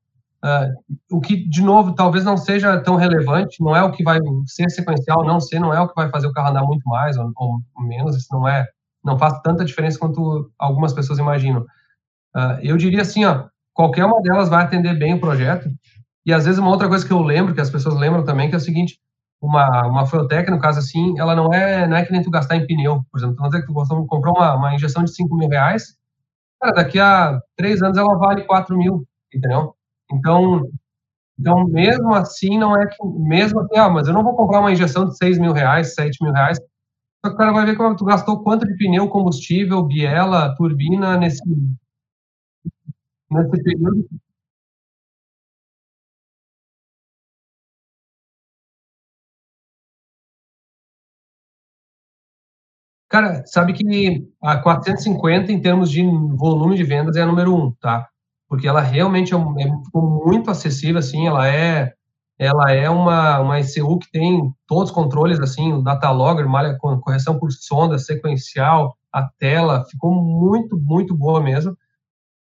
Uh, 0.45 0.69
o 1.09 1.19
que, 1.19 1.37
de 1.49 1.63
novo, 1.63 1.95
talvez 1.95 2.23
não 2.23 2.37
seja 2.37 2.79
tão 2.79 2.95
relevante, 2.97 3.63
não 3.63 3.75
é 3.75 3.81
o 3.81 3.91
que 3.91 4.03
vai 4.03 4.19
ser 4.45 4.69
sequencial, 4.69 5.25
não 5.25 5.39
ser, 5.39 5.59
não 5.59 5.73
é 5.73 5.81
o 5.81 5.87
que 5.87 5.95
vai 5.95 6.07
fazer 6.09 6.27
o 6.27 6.31
carro 6.31 6.49
andar 6.49 6.63
muito 6.63 6.87
mais 6.87 7.17
ou, 7.17 7.31
ou 7.35 7.83
menos, 7.83 8.15
isso 8.15 8.27
não 8.31 8.47
é, 8.47 8.63
não 9.03 9.17
faz 9.17 9.41
tanta 9.41 9.65
diferença 9.65 9.97
quanto 9.97 10.51
algumas 10.59 10.93
pessoas 10.93 11.17
imaginam. 11.17 11.61
Uh, 12.35 12.59
eu 12.61 12.77
diria 12.77 13.01
assim, 13.01 13.25
ó, 13.25 13.45
qualquer 13.73 14.05
uma 14.05 14.21
delas 14.21 14.47
vai 14.47 14.63
atender 14.63 14.93
bem 14.99 15.15
o 15.15 15.19
projeto, 15.19 15.67
e 16.23 16.31
às 16.31 16.45
vezes 16.45 16.59
uma 16.59 16.69
outra 16.69 16.87
coisa 16.87 17.03
que 17.03 17.13
eu 17.13 17.23
lembro, 17.23 17.55
que 17.55 17.61
as 17.61 17.71
pessoas 17.71 17.95
lembram 17.95 18.23
também, 18.23 18.47
que 18.47 18.53
é 18.53 18.57
o 18.57 18.61
seguinte, 18.61 18.99
uma, 19.41 19.87
uma 19.87 20.05
Fueltec, 20.05 20.49
no 20.49 20.59
caso 20.59 20.79
assim, 20.79 21.17
ela 21.19 21.35
não 21.35 21.53
é, 21.53 21.87
não 21.87 21.97
é 21.97 22.05
que 22.05 22.11
nem 22.11 22.21
tu 22.23 22.31
gastar 22.31 22.55
em 22.55 22.65
pneu, 22.65 23.03
por 23.11 23.19
exemplo, 23.19 23.45
dizer 23.47 23.61
que 23.61 23.67
tu 23.67 24.05
comprou 24.07 24.35
uma, 24.35 24.55
uma 24.55 24.73
injeção 24.75 25.03
de 25.03 25.13
5 25.13 25.35
mil 25.35 25.49
reais, 25.49 25.95
cara, 26.61 26.73
daqui 26.73 26.99
a 26.99 27.39
três 27.57 27.81
anos 27.81 27.97
ela 27.97 28.15
vale 28.17 28.43
4 28.45 28.77
mil, 28.77 29.05
entendeu? 29.33 29.75
Então, 30.11 30.63
então, 31.39 31.65
mesmo 31.65 32.13
assim, 32.13 32.57
não 32.57 32.77
é 32.77 32.87
que, 32.87 32.97
mesmo 33.05 33.61
assim, 33.61 33.77
ah, 33.77 33.89
mas 33.89 34.07
eu 34.07 34.13
não 34.13 34.23
vou 34.23 34.35
comprar 34.35 34.61
uma 34.61 34.71
injeção 34.71 35.05
de 35.07 35.17
6 35.17 35.37
mil 35.39 35.53
reais, 35.53 35.93
7 35.95 36.23
mil 36.23 36.33
reais, 36.33 36.57
só 37.25 37.29
que 37.31 37.35
o 37.35 37.37
cara 37.37 37.51
vai 37.53 37.65
ver 37.65 37.75
como 37.77 37.95
tu 37.95 38.05
gastou 38.05 38.43
quanto 38.43 38.65
de 38.67 38.77
pneu, 38.77 39.09
combustível, 39.09 39.83
biela, 39.83 40.55
turbina 40.55 41.17
nesse, 41.17 41.41
nesse 43.31 43.63
período. 43.63 44.07
Cara, 53.15 53.43
sabe 53.45 53.71
que 53.71 54.27
a 54.43 54.57
450, 54.57 55.49
em 55.49 55.61
termos 55.61 55.89
de 55.89 56.03
volume 56.03 56.75
de 56.75 56.83
vendas, 56.83 57.15
é 57.15 57.21
a 57.21 57.25
número 57.25 57.55
um, 57.55 57.71
tá? 57.71 58.09
porque 58.49 58.67
ela 58.67 58.81
realmente 58.81 59.33
é, 59.33 59.37
é 59.37 59.71
muito 59.93 60.51
acessível, 60.51 60.99
assim, 60.99 61.25
ela 61.25 61.47
é 61.47 61.93
ela 62.37 62.69
é 62.73 62.89
uma, 62.89 63.39
uma 63.39 63.61
ECU 63.61 63.97
que 63.97 64.11
tem 64.11 64.53
todos 64.67 64.89
os 64.89 64.91
controles, 64.95 65.39
assim, 65.39 65.71
o 65.71 65.81
data 65.81 66.11
logger, 66.11 66.45
malha, 66.45 66.77
correção 66.77 67.39
por 67.39 67.49
sonda, 67.53 67.97
sequencial, 67.97 68.97
a 69.13 69.29
tela, 69.39 69.85
ficou 69.89 70.13
muito, 70.13 70.77
muito 70.77 71.15
boa 71.15 71.41
mesmo. 71.41 71.71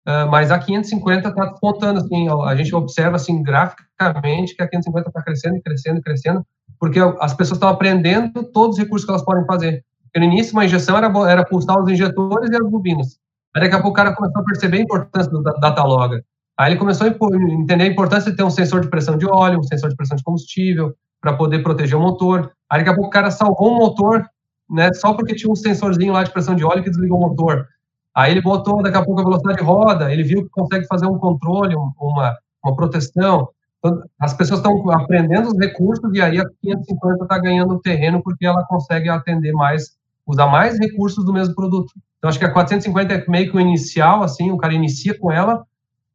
Uh, 0.08 0.32
mas 0.32 0.52
a 0.52 0.58
550 0.58 1.28
está 1.28 1.46
despontando, 1.48 2.00
assim, 2.00 2.30
a 2.30 2.56
gente 2.56 2.74
observa, 2.74 3.18
assim, 3.18 3.44
graficamente 3.44 4.56
que 4.56 4.64
a 4.64 4.70
550 4.70 5.10
está 5.10 5.22
crescendo, 5.22 5.62
crescendo, 5.62 6.02
crescendo, 6.02 6.48
porque 6.80 7.02
as 7.20 7.34
pessoas 7.34 7.58
estão 7.58 7.68
aprendendo 7.68 8.46
todos 8.54 8.78
os 8.78 8.82
recursos 8.82 9.04
que 9.04 9.12
elas 9.12 9.26
podem 9.26 9.46
fazer. 9.46 9.84
No 10.16 10.24
início, 10.24 10.54
uma 10.54 10.66
injeção 10.66 10.98
era, 10.98 11.08
era 11.30 11.46
pulsar 11.46 11.80
os 11.80 11.90
injetores 11.90 12.50
e 12.50 12.56
as 12.56 12.70
bobinas. 12.70 13.18
Aí 13.56 13.62
daqui 13.62 13.76
a 13.76 13.82
pouco 13.82 13.90
o 13.90 13.94
cara 13.94 14.14
começou 14.16 14.42
a 14.42 14.46
perceber 14.46 14.78
a 14.78 14.82
importância 14.82 15.32
do 15.32 15.42
data 15.42 15.84
logger. 15.84 16.24
Aí 16.58 16.72
ele 16.72 16.80
começou 16.80 17.08
a 17.08 17.10
entender 17.10 17.84
a 17.84 17.88
importância 17.88 18.30
de 18.30 18.38
ter 18.38 18.44
um 18.44 18.50
sensor 18.50 18.82
de 18.82 18.90
pressão 18.90 19.18
de 19.18 19.26
óleo, 19.26 19.60
um 19.60 19.64
sensor 19.64 19.90
de 19.90 19.96
pressão 19.96 20.16
de 20.16 20.24
combustível, 20.24 20.94
para 21.22 21.34
poder 21.34 21.64
proteger 21.64 21.98
o 21.98 22.02
motor. 22.02 22.52
Aí 22.70 22.80
daqui 22.80 22.90
a 22.90 22.94
pouco 22.94 23.08
o 23.08 23.12
cara 23.12 23.32
salvou 23.32 23.74
um 23.74 23.78
motor, 23.78 24.26
né, 24.70 24.92
só 24.94 25.14
porque 25.14 25.36
tinha 25.36 25.52
um 25.52 25.56
sensorzinho 25.56 26.14
lá 26.14 26.24
de 26.24 26.32
pressão 26.32 26.56
de 26.56 26.64
óleo 26.64 26.84
que 26.84 26.90
desligou 26.90 27.18
o 27.18 27.30
motor. 27.30 27.68
Aí 28.16 28.32
ele 28.32 28.42
botou 28.42 28.82
daqui 28.82 28.98
a 28.98 29.04
pouco 29.04 29.22
a 29.22 29.24
velocidade 29.24 29.58
de 29.58 29.64
roda, 29.64 30.12
ele 30.12 30.24
viu 30.24 30.44
que 30.44 30.50
consegue 30.50 30.86
fazer 30.88 31.06
um 31.06 31.18
controle, 31.18 31.76
uma, 31.76 32.36
uma 32.64 32.76
proteção. 32.76 33.50
Então, 33.80 34.04
as 34.20 34.34
pessoas 34.34 34.60
estão 34.60 34.90
aprendendo 34.92 35.48
os 35.48 35.58
recursos 35.58 36.14
e 36.14 36.22
aí 36.22 36.40
a 36.40 36.46
550 36.62 37.24
está 37.24 37.40
ganhando 37.40 37.80
terreno 37.80 38.22
porque 38.22 38.46
ela 38.46 38.64
consegue 38.66 39.10
atender 39.10 39.54
mais, 39.54 39.96
usar 40.32 40.48
mais 40.48 40.80
recursos 40.80 41.26
do 41.26 41.34
mesmo 41.34 41.54
produto. 41.54 41.94
Então, 42.18 42.30
acho 42.30 42.40
que 42.40 42.46
a 42.46 42.52
450 42.52 43.14
é 43.14 43.26
meio 43.28 43.52
que 43.52 43.58
o 43.58 43.60
inicial, 43.60 44.24
assim, 44.24 44.52
o 44.52 44.58
cara 44.58 44.74
inicia 44.74 45.18
com 45.18 45.32
ela, 45.32 45.66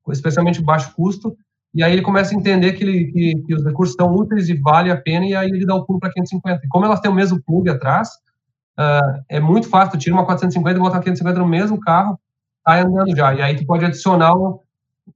especialmente 0.09 0.63
baixo 0.63 0.95
custo, 0.95 1.37
e 1.75 1.83
aí 1.83 1.93
ele 1.93 2.03
começa 2.03 2.35
a 2.35 2.39
entender 2.39 2.73
que, 2.73 2.85
ele, 2.85 3.13
que, 3.13 3.35
que 3.47 3.55
os 3.55 3.65
recursos 3.65 3.95
são 3.95 4.15
úteis 4.15 4.49
e 4.49 4.55
vale 4.55 4.91
a 4.91 4.97
pena, 4.97 5.27
e 5.27 5.35
aí 5.35 5.49
ele 5.49 5.67
dá 5.67 5.75
o 5.75 5.85
pulo 5.85 5.99
para 5.99 6.13
550. 6.13 6.65
E 6.65 6.69
como 6.69 6.87
elas 6.87 7.01
têm 7.01 7.11
o 7.11 7.15
mesmo 7.15 7.43
plug 7.43 7.69
atrás, 7.69 8.09
uh, 8.79 9.23
é 9.29 9.41
muito 9.41 9.69
fácil, 9.69 9.93
tu 9.93 9.99
tira 9.99 10.15
uma 10.15 10.25
450 10.25 10.79
e 10.79 10.83
bota 10.83 10.97
a 10.97 11.01
550 11.01 11.39
no 11.39 11.47
mesmo 11.47 11.79
carro, 11.81 12.19
tá 12.65 12.81
andando 12.81 13.15
já, 13.15 13.35
e 13.35 13.43
aí 13.43 13.57
tu 13.57 13.67
pode 13.67 13.85
adicionar 13.85 14.33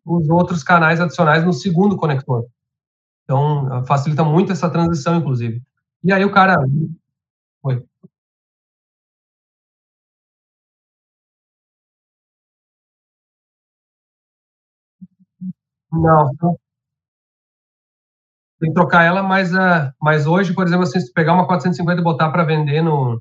os 0.05 0.28
outros 0.28 0.62
canais 0.62 1.01
adicionais 1.01 1.44
no 1.44 1.52
segundo 1.52 1.97
conector. 1.97 2.44
Então, 3.24 3.85
facilita 3.86 4.24
muito 4.24 4.52
essa 4.52 4.68
transição, 4.68 5.16
inclusive. 5.16 5.62
E 6.02 6.12
aí 6.12 6.24
o 6.24 6.32
cara... 6.32 6.56
Não, 15.92 16.30
tem 18.60 18.68
que 18.68 18.74
trocar 18.74 19.04
ela, 19.04 19.22
mas, 19.22 19.52
uh, 19.54 19.90
mas 20.00 20.26
hoje, 20.26 20.54
por 20.54 20.66
exemplo, 20.66 20.84
assim, 20.84 21.00
se 21.00 21.12
pegar 21.12 21.32
uma 21.32 21.46
450 21.46 22.00
e 22.00 22.04
botar 22.04 22.30
para 22.30 22.44
vender 22.44 22.82
no 22.82 23.20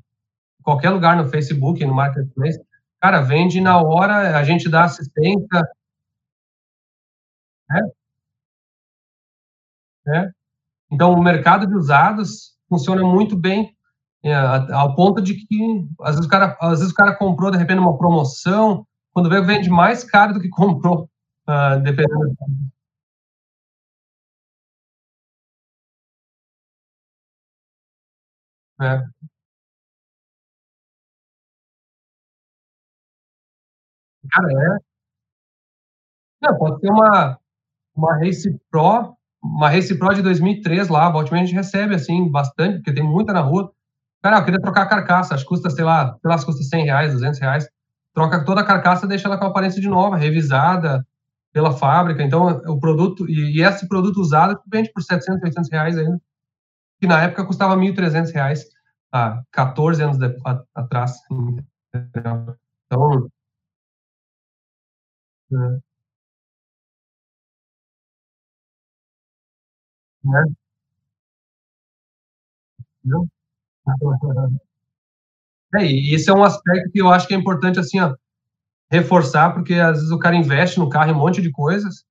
qualquer 0.61 0.89
lugar 0.89 1.15
no 1.15 1.29
Facebook, 1.29 1.83
no 1.85 1.95
Marketplace, 1.95 2.59
cara, 3.01 3.21
vende 3.21 3.61
na 3.61 3.81
hora, 3.81 4.37
a 4.37 4.43
gente 4.43 4.69
dá 4.69 4.83
assistência. 4.83 5.63
É? 7.71 7.79
É. 10.17 10.29
Então, 10.91 11.13
o 11.13 11.23
mercado 11.23 11.65
de 11.65 11.75
usados 11.75 12.57
funciona 12.67 13.01
muito 13.03 13.37
bem, 13.37 13.73
é, 14.23 14.33
ao 14.33 14.93
ponto 14.95 15.21
de 15.21 15.35
que, 15.35 15.87
às 16.01 16.15
vezes, 16.15 16.25
o 16.25 16.29
cara, 16.29 16.57
às 16.59 16.79
vezes 16.79 16.91
o 16.91 16.95
cara 16.95 17.15
comprou, 17.15 17.49
de 17.49 17.57
repente, 17.57 17.79
uma 17.79 17.97
promoção, 17.97 18.85
quando 19.13 19.29
vê, 19.29 19.41
vende 19.41 19.69
mais 19.69 20.03
caro 20.03 20.33
do 20.33 20.41
que 20.41 20.49
comprou, 20.49 21.09
uh, 21.49 21.79
dependendo. 21.83 22.35
É. 28.81 29.09
Cara, 34.31 34.51
é. 34.75 34.79
Não, 36.41 36.57
pode 36.57 36.79
ter 36.81 36.89
uma 36.89 37.37
uma 37.95 38.17
Race 38.17 38.49
Pro 38.71 39.15
uma 39.43 39.69
Race 39.69 39.97
Pro 39.99 40.13
de 40.15 40.21
2003 40.23 40.89
lá, 40.89 41.09
volta 41.11 41.35
a 41.35 41.39
gente 41.39 41.53
recebe, 41.53 41.95
assim, 41.95 42.29
bastante, 42.31 42.77
porque 42.77 42.93
tem 42.93 43.03
muita 43.03 43.33
na 43.33 43.41
rua. 43.41 43.71
Cara, 44.23 44.39
eu 44.39 44.45
queria 44.45 44.61
trocar 44.61 44.83
a 44.83 44.87
carcaça, 44.89 45.35
que 45.35 45.45
custa, 45.45 45.69
sei 45.69 45.85
lá, 45.85 46.17
sei 46.21 46.29
lá, 46.31 46.45
custa 46.45 46.63
100 46.63 46.85
reais, 46.85 47.13
200 47.13 47.39
reais. 47.39 47.69
Troca 48.13 48.45
toda 48.45 48.61
a 48.61 48.65
carcaça, 48.65 49.07
deixa 49.07 49.27
ela 49.27 49.37
com 49.37 49.45
aparência 49.45 49.81
de 49.81 49.89
nova, 49.89 50.17
revisada 50.17 51.05
pela 51.53 51.71
fábrica. 51.71 52.23
Então, 52.23 52.47
o 52.67 52.79
produto, 52.79 53.29
e, 53.29 53.61
esse 53.61 53.87
produto 53.87 54.19
usado 54.21 54.59
vende 54.71 54.91
por 54.93 55.01
700, 55.03 55.43
800 55.43 55.71
reais 55.71 55.97
ainda, 55.97 56.21
que 56.99 57.07
na 57.07 57.23
época 57.23 57.45
custava 57.45 57.75
1.300 57.77 58.31
reais, 58.33 58.65
há 59.11 59.41
14 59.51 60.03
anos 60.03 60.17
de, 60.17 60.27
a, 60.45 60.63
atrás. 60.75 61.13
Então, 61.93 62.57
é. 65.51 65.79
Né? 70.23 70.43
Não? 73.03 73.27
É, 75.75 75.85
e 75.85 76.15
esse 76.15 76.29
é 76.29 76.33
um 76.33 76.43
aspecto 76.43 76.91
que 76.91 76.99
eu 76.99 77.09
acho 77.09 77.27
que 77.27 77.33
é 77.33 77.37
importante, 77.37 77.79
assim, 77.79 77.99
ó, 77.99 78.15
reforçar, 78.91 79.53
porque 79.53 79.75
às 79.75 79.97
vezes 79.97 80.11
o 80.11 80.19
cara 80.19 80.35
investe 80.35 80.79
no 80.79 80.89
carro 80.89 81.11
em 81.11 81.13
um 81.13 81.17
monte 81.17 81.41
de 81.41 81.51
coisas 81.51 82.03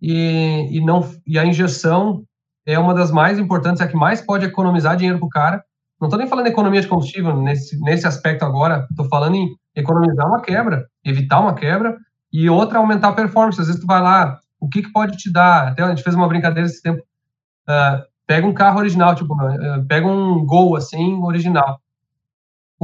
e, 0.00 0.68
e 0.70 0.84
não 0.84 1.08
e 1.26 1.38
a 1.38 1.44
injeção 1.44 2.24
é 2.66 2.78
uma 2.78 2.94
das 2.94 3.10
mais 3.10 3.38
importantes, 3.38 3.80
é 3.80 3.84
a 3.84 3.88
que 3.88 3.96
mais 3.96 4.20
pode 4.20 4.44
economizar 4.44 4.96
dinheiro 4.96 5.18
para 5.18 5.26
o 5.26 5.30
cara. 5.30 5.64
Não 6.00 6.08
estou 6.08 6.18
nem 6.18 6.28
falando 6.28 6.46
economia 6.46 6.80
de 6.80 6.88
combustível 6.88 7.36
nesse, 7.36 7.80
nesse 7.80 8.06
aspecto 8.06 8.44
agora, 8.44 8.86
estou 8.90 9.06
falando 9.08 9.36
em 9.36 9.48
economizar 9.76 10.26
uma 10.26 10.40
quebra, 10.40 10.86
evitar 11.04 11.40
uma 11.40 11.54
quebra 11.54 11.96
e 12.32 12.48
outra 12.50 12.78
aumentar 12.78 13.08
a 13.08 13.12
performance. 13.12 13.60
Às 13.60 13.68
vezes 13.68 13.80
tu 13.80 13.86
vai 13.86 14.00
lá, 14.00 14.38
o 14.58 14.68
que, 14.68 14.82
que 14.82 14.92
pode 14.92 15.16
te 15.16 15.30
dar? 15.30 15.68
Até 15.68 15.82
a 15.82 15.88
gente 15.88 16.02
fez 16.02 16.16
uma 16.16 16.28
brincadeira 16.28 16.66
esse 16.68 16.82
tempo. 16.82 17.02
Uh, 17.68 18.02
pega 18.26 18.46
um 18.46 18.54
carro 18.54 18.78
original, 18.78 19.14
tipo, 19.14 19.34
uh, 19.34 19.86
pega 19.86 20.06
um 20.06 20.44
Gol 20.44 20.76
assim, 20.76 21.14
original. 21.22 21.78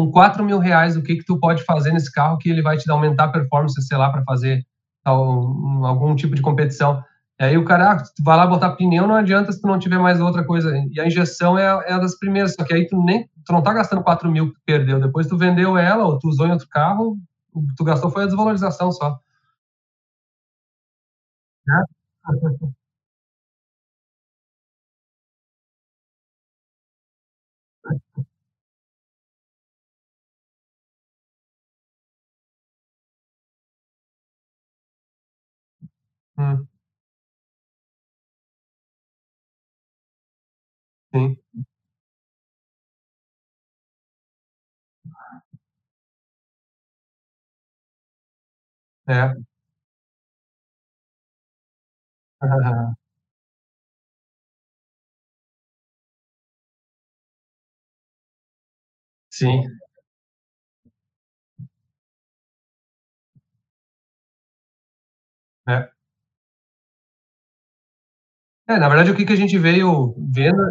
Com 0.00 0.10
4 0.10 0.42
mil 0.42 0.58
reais, 0.58 0.96
o 0.96 1.02
que 1.02 1.16
que 1.16 1.24
tu 1.26 1.38
pode 1.38 1.62
fazer 1.62 1.92
nesse 1.92 2.10
carro 2.10 2.38
que 2.38 2.48
ele 2.48 2.62
vai 2.62 2.78
te 2.78 2.90
aumentar 2.90 3.24
a 3.24 3.28
performance, 3.28 3.74
sei 3.82 3.98
lá, 3.98 4.10
para 4.10 4.22
fazer 4.24 4.64
tal, 5.04 5.44
um, 5.44 5.84
algum 5.84 6.16
tipo 6.16 6.34
de 6.34 6.40
competição. 6.40 7.04
E 7.38 7.44
aí 7.44 7.58
o 7.58 7.66
cara, 7.66 7.92
ah, 7.92 7.96
tu 7.98 8.24
vai 8.24 8.34
lá 8.34 8.46
botar 8.46 8.76
pneu, 8.76 9.06
não 9.06 9.14
adianta 9.14 9.52
se 9.52 9.60
tu 9.60 9.66
não 9.66 9.78
tiver 9.78 9.98
mais 9.98 10.18
outra 10.18 10.42
coisa. 10.42 10.72
E 10.90 10.98
a 10.98 11.06
injeção 11.06 11.58
é, 11.58 11.66
é 11.86 11.98
das 11.98 12.18
primeiras, 12.18 12.54
só 12.54 12.64
que 12.64 12.72
aí 12.72 12.86
tu 12.86 12.98
nem, 13.04 13.28
tu 13.44 13.52
não 13.52 13.62
tá 13.62 13.74
gastando 13.74 14.02
4 14.02 14.30
mil 14.30 14.54
que 14.54 14.60
perdeu. 14.64 14.98
Depois 14.98 15.26
tu 15.26 15.36
vendeu 15.36 15.76
ela, 15.76 16.04
ou 16.06 16.18
tu 16.18 16.28
usou 16.28 16.46
em 16.46 16.52
outro 16.52 16.68
carro, 16.70 17.18
o 17.52 17.60
que 17.66 17.74
tu 17.76 17.84
gastou 17.84 18.10
foi 18.10 18.22
a 18.22 18.26
desvalorização 18.26 18.90
só. 18.90 19.20
Né? 21.66 21.84
Hum. 36.40 36.70
Sim. 41.12 41.36
É. 49.06 49.40
Sim. 59.30 59.64
É. 65.66 65.99
É, 68.70 68.78
na 68.78 68.88
verdade, 68.88 69.10
o 69.10 69.16
que 69.16 69.24
que 69.24 69.32
a 69.32 69.36
gente 69.36 69.58
veio 69.58 70.14
vendo 70.32 70.62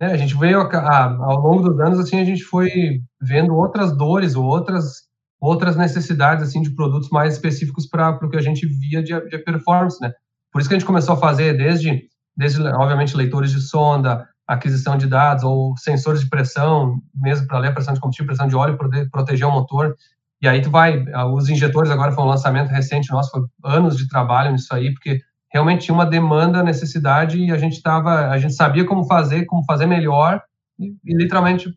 é, 0.00 0.06
a 0.06 0.16
gente 0.16 0.36
veio 0.36 0.60
a 0.62 0.64
a 0.66 1.04
ao 1.06 1.40
longo 1.40 1.62
dos 1.68 1.78
anos, 1.78 2.00
assim, 2.00 2.18
a 2.20 2.24
gente 2.24 2.42
foi 2.42 3.00
vendo 3.20 3.54
outras 3.54 3.96
dores 3.96 4.34
ou 4.34 4.44
outras 4.44 5.08
outras 5.40 5.76
necessidades, 5.76 6.42
assim, 6.44 6.60
de 6.60 6.74
produtos 6.74 7.08
mais 7.10 7.34
específicos 7.34 7.86
para 7.86 8.10
o 8.22 8.28
que 8.28 8.36
a 8.36 8.42
gente 8.42 8.66
via 8.66 9.02
de 9.02 9.12
de 9.28 9.38
performance, 9.38 10.00
né. 10.02 10.12
Por 10.52 10.60
isso 10.60 10.68
que 10.68 10.74
a 10.74 10.78
gente 10.78 10.86
começou 10.86 11.14
a 11.14 11.18
fazer 11.18 11.56
desde 11.56 12.02
desde, 12.36 12.60
obviamente, 12.62 13.16
leitores 13.16 13.52
de 13.52 13.60
sonda, 13.60 14.26
aquisição 14.48 14.96
de 14.96 15.06
dados 15.06 15.44
ou 15.44 15.76
sensores 15.78 16.22
de 16.22 16.28
pressão, 16.30 16.96
mesmo 17.14 17.46
para 17.46 17.58
ler 17.60 17.74
pressão 17.74 17.94
de 17.94 18.00
combustível, 18.00 18.26
pressão 18.28 18.48
de 18.48 18.56
óleo, 18.56 18.76
poder 18.78 19.08
proteger 19.10 19.46
o 19.46 19.52
motor. 19.52 19.94
E 20.42 20.48
aí 20.48 20.62
tu 20.62 20.70
vai, 20.70 21.04
os 21.34 21.48
injetores 21.48 21.90
agora 21.92 22.12
foi 22.12 22.24
um 22.24 22.28
lançamento 22.28 22.68
recente 22.70 23.10
nosso, 23.12 23.30
foi 23.30 23.42
anos 23.64 23.96
de 23.96 24.08
trabalho 24.08 24.52
nisso 24.52 24.74
aí, 24.74 24.92
porque 24.94 25.20
realmente 25.52 25.84
tinha 25.84 25.94
uma 25.94 26.06
demanda, 26.06 26.62
necessidade 26.62 27.38
e 27.38 27.50
a 27.50 27.58
gente 27.58 27.74
estava, 27.74 28.28
a 28.28 28.38
gente 28.38 28.54
sabia 28.54 28.84
como 28.84 29.04
fazer, 29.04 29.44
como 29.46 29.64
fazer 29.64 29.86
melhor 29.86 30.42
e, 30.78 30.94
e 31.04 31.16
literalmente 31.16 31.74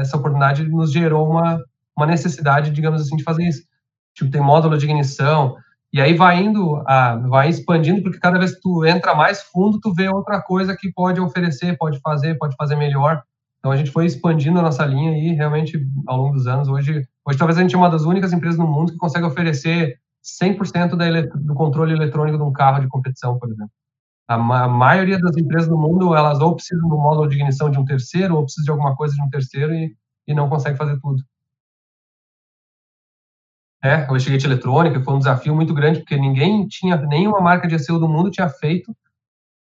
essa 0.00 0.16
oportunidade 0.16 0.68
nos 0.68 0.92
gerou 0.92 1.28
uma, 1.30 1.62
uma 1.96 2.06
necessidade, 2.06 2.70
digamos 2.70 3.00
assim, 3.00 3.16
de 3.16 3.22
fazer 3.22 3.44
isso. 3.46 3.62
Tipo, 4.14 4.30
tem 4.30 4.40
módulo 4.40 4.76
de 4.76 4.84
ignição 4.84 5.56
e 5.92 6.00
aí 6.00 6.14
vai 6.14 6.42
indo, 6.42 6.82
a, 6.86 7.16
vai 7.16 7.48
expandindo 7.48 8.02
porque 8.02 8.18
cada 8.18 8.38
vez 8.38 8.54
que 8.54 8.60
tu 8.60 8.84
entra 8.84 9.14
mais 9.14 9.42
fundo, 9.42 9.80
tu 9.80 9.92
vê 9.94 10.08
outra 10.08 10.40
coisa 10.40 10.76
que 10.76 10.92
pode 10.92 11.20
oferecer, 11.20 11.76
pode 11.78 11.98
fazer, 12.00 12.36
pode 12.38 12.56
fazer 12.56 12.76
melhor. 12.76 13.22
Então 13.58 13.70
a 13.70 13.76
gente 13.76 13.90
foi 13.90 14.06
expandindo 14.06 14.58
a 14.58 14.62
nossa 14.62 14.84
linha 14.84 15.16
e 15.18 15.34
realmente 15.34 15.78
ao 16.06 16.16
longo 16.16 16.34
dos 16.34 16.46
anos 16.46 16.68
hoje, 16.68 17.06
hoje 17.26 17.38
talvez 17.38 17.58
a 17.58 17.62
gente 17.62 17.74
é 17.74 17.78
uma 17.78 17.90
das 17.90 18.02
únicas 18.02 18.32
empresas 18.32 18.58
no 18.58 18.66
mundo 18.66 18.92
que 18.92 18.98
consegue 18.98 19.26
oferecer 19.26 19.98
100% 20.22 20.96
da 20.96 21.06
do 21.38 21.54
controle 21.54 21.92
eletrônico 21.92 22.38
de 22.38 22.44
um 22.44 22.52
carro 22.52 22.80
de 22.80 22.88
competição, 22.88 23.38
por 23.38 23.50
exemplo. 23.50 23.72
A, 24.28 24.38
ma 24.38 24.64
a, 24.64 24.68
maioria 24.68 25.18
das 25.18 25.36
empresas 25.36 25.68
do 25.68 25.76
mundo, 25.76 26.14
elas 26.14 26.40
ou 26.40 26.54
precisam 26.54 26.88
do 26.88 26.96
módulo 26.96 27.28
de 27.28 27.36
ignição 27.36 27.70
de 27.70 27.78
um 27.78 27.84
terceiro, 27.84 28.36
ou 28.36 28.42
precisam 28.42 28.64
de 28.64 28.70
alguma 28.70 28.94
coisa 28.94 29.14
de 29.14 29.22
um 29.22 29.28
terceiro 29.28 29.74
e, 29.74 29.96
e 30.26 30.34
não 30.34 30.48
conseguem 30.48 30.78
fazer 30.78 30.98
tudo. 31.00 31.22
É, 33.82 34.06
o 34.08 34.12
Wastegate 34.12 34.46
eletrônica 34.46 35.02
foi 35.02 35.14
um 35.14 35.18
desafio 35.18 35.54
muito 35.54 35.72
grande, 35.72 36.00
porque 36.00 36.16
ninguém 36.16 36.66
tinha, 36.68 36.96
nenhuma 36.96 37.40
marca 37.40 37.66
de 37.66 37.74
ECU 37.76 37.98
do 37.98 38.08
mundo 38.08 38.30
tinha 38.30 38.48
feito 38.48 38.94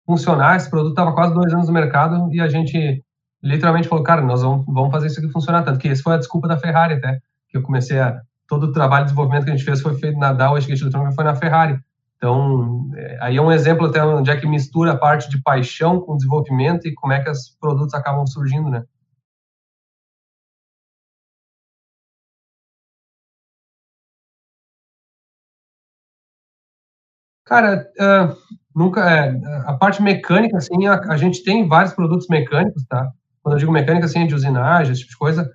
funcionar, 0.06 0.58
esse 0.58 0.70
produto 0.70 0.92
estava 0.92 1.14
quase 1.14 1.34
dois 1.34 1.54
anos 1.54 1.68
no 1.68 1.74
mercado 1.74 2.30
e 2.34 2.42
a 2.42 2.48
gente 2.50 3.02
literalmente 3.42 3.88
falou, 3.88 4.04
cara, 4.04 4.22
nós 4.22 4.42
vamos, 4.42 4.66
vamos 4.68 4.92
fazer 4.92 5.08
isso 5.08 5.20
aqui 5.20 5.30
funcionar, 5.30 5.64
tanto 5.64 5.80
que 5.80 5.88
essa 5.88 6.04
foi 6.04 6.14
a 6.14 6.18
desculpa 6.18 6.48
da 6.48 6.58
Ferrari 6.58 6.96
até, 6.96 7.20
que 7.50 7.58
eu 7.58 7.64
comecei 7.64 8.00
a, 8.00 8.22
todo 8.48 8.66
o 8.66 8.72
trabalho 8.72 9.06
de 9.06 9.12
desenvolvimento 9.12 9.46
que 9.46 9.52
a 9.52 9.56
gente 9.56 9.66
fez 9.66 9.82
foi 9.82 9.96
feito 9.96 10.18
na 10.18 10.34
que 10.66 10.74
a 10.74 10.76
eletrônica 10.76 11.16
foi 11.16 11.24
na 11.24 11.36
Ferrari. 11.36 11.80
Então, 12.18 12.90
é, 12.96 13.18
aí 13.22 13.38
é 13.38 13.42
um 13.42 13.52
exemplo 13.52 13.86
até 13.88 14.04
onde 14.04 14.32
é 14.32 14.38
que 14.38 14.48
mistura 14.48 14.94
a 14.94 14.98
parte 14.98 15.30
de 15.30 15.42
paixão 15.42 16.00
com 16.00 16.16
desenvolvimento 16.18 16.88
e 16.88 16.94
como 16.94 17.14
é 17.14 17.22
que 17.22 17.30
os 17.30 17.50
produtos 17.60 17.94
acabam 17.94 18.26
surgindo, 18.26 18.70
né? 18.70 18.84
Cara, 27.46 27.92
uh, 28.00 28.36
nunca, 28.76 29.02
é, 29.10 29.38
a 29.66 29.74
parte 29.74 30.02
mecânica, 30.02 30.58
assim, 30.58 30.88
a, 30.88 30.96
a, 31.12 31.18
gente 31.18 31.44
tem 31.44 31.68
vários 31.68 31.94
produtos 31.94 32.28
mecânicos, 32.30 32.86
tá? 32.86 33.12
Quando 33.42 33.56
eu 33.56 33.60
digo 33.60 33.72
mecânica, 33.72 34.06
assim, 34.06 34.26
de 34.26 34.34
usinagem, 34.34 34.94
esse 34.94 35.02
tipo 35.02 35.12
de 35.12 35.18
coisa, 35.18 35.54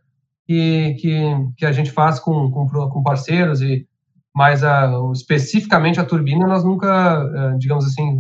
que, 0.49 0.95
que, 0.95 1.23
que 1.59 1.67
a 1.67 1.73
gente 1.73 1.93
faz 1.93 2.19
com, 2.19 2.51
com, 2.51 2.67
com 2.67 3.03
parceiros 3.03 3.61
e 3.61 3.87
mas 4.35 4.65
a, 4.65 4.91
especificamente 5.13 6.01
a 6.01 6.05
turbina 6.05 6.47
nós 6.47 6.65
nunca, 6.65 7.57
digamos 7.59 7.85
assim, 7.85 8.17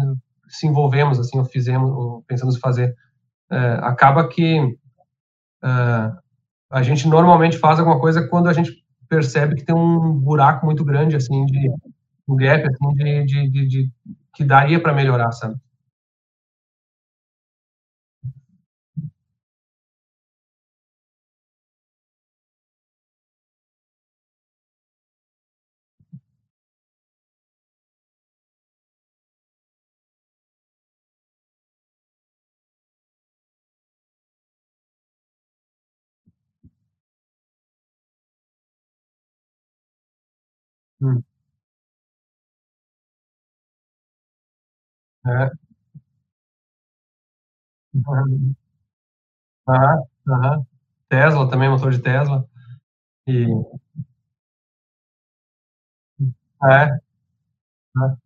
se 0.49 0.67
envolvemos 0.67 1.19
assim 1.19 1.39
ou 1.39 1.45
fizemos 1.45 1.91
ou 1.91 2.23
pensamos 2.27 2.57
em 2.57 2.61
fazer. 2.61 2.95
acaba 3.83 4.27
que 4.29 4.77
a 5.63 6.83
gente 6.83 7.07
normalmente 7.07 7.57
faz 7.57 7.79
alguma 7.79 8.01
coisa 8.01 8.27
quando 8.27 8.49
a 8.49 8.53
gente 8.53 8.85
percebe 9.09 9.55
que 9.55 9.65
tem 9.65 9.75
um 9.75 10.13
buraco 10.13 10.67
muito 10.67 10.85
grande 10.85 11.15
assim 11.15 11.47
de 11.47 11.71
um 12.29 12.37
gap 12.37 12.67
assim 12.67 12.95
de, 12.95 13.25
de, 13.25 13.51
de, 13.51 13.69
de 13.69 13.91
que 14.35 14.45
daria 14.45 14.81
para 14.81 14.93
melhorar, 14.93 15.31
sabe? 15.33 15.55
Hum. 41.01 41.25
É. 45.27 45.59
Aham, 49.67 50.03
aham. 50.29 50.67
Tesla 51.09 51.49
também, 51.51 51.69
motor 51.71 51.91
de 51.93 52.01
Tesla. 52.01 52.45
E 53.27 53.47
é. 56.63 56.99
É. 57.99 58.19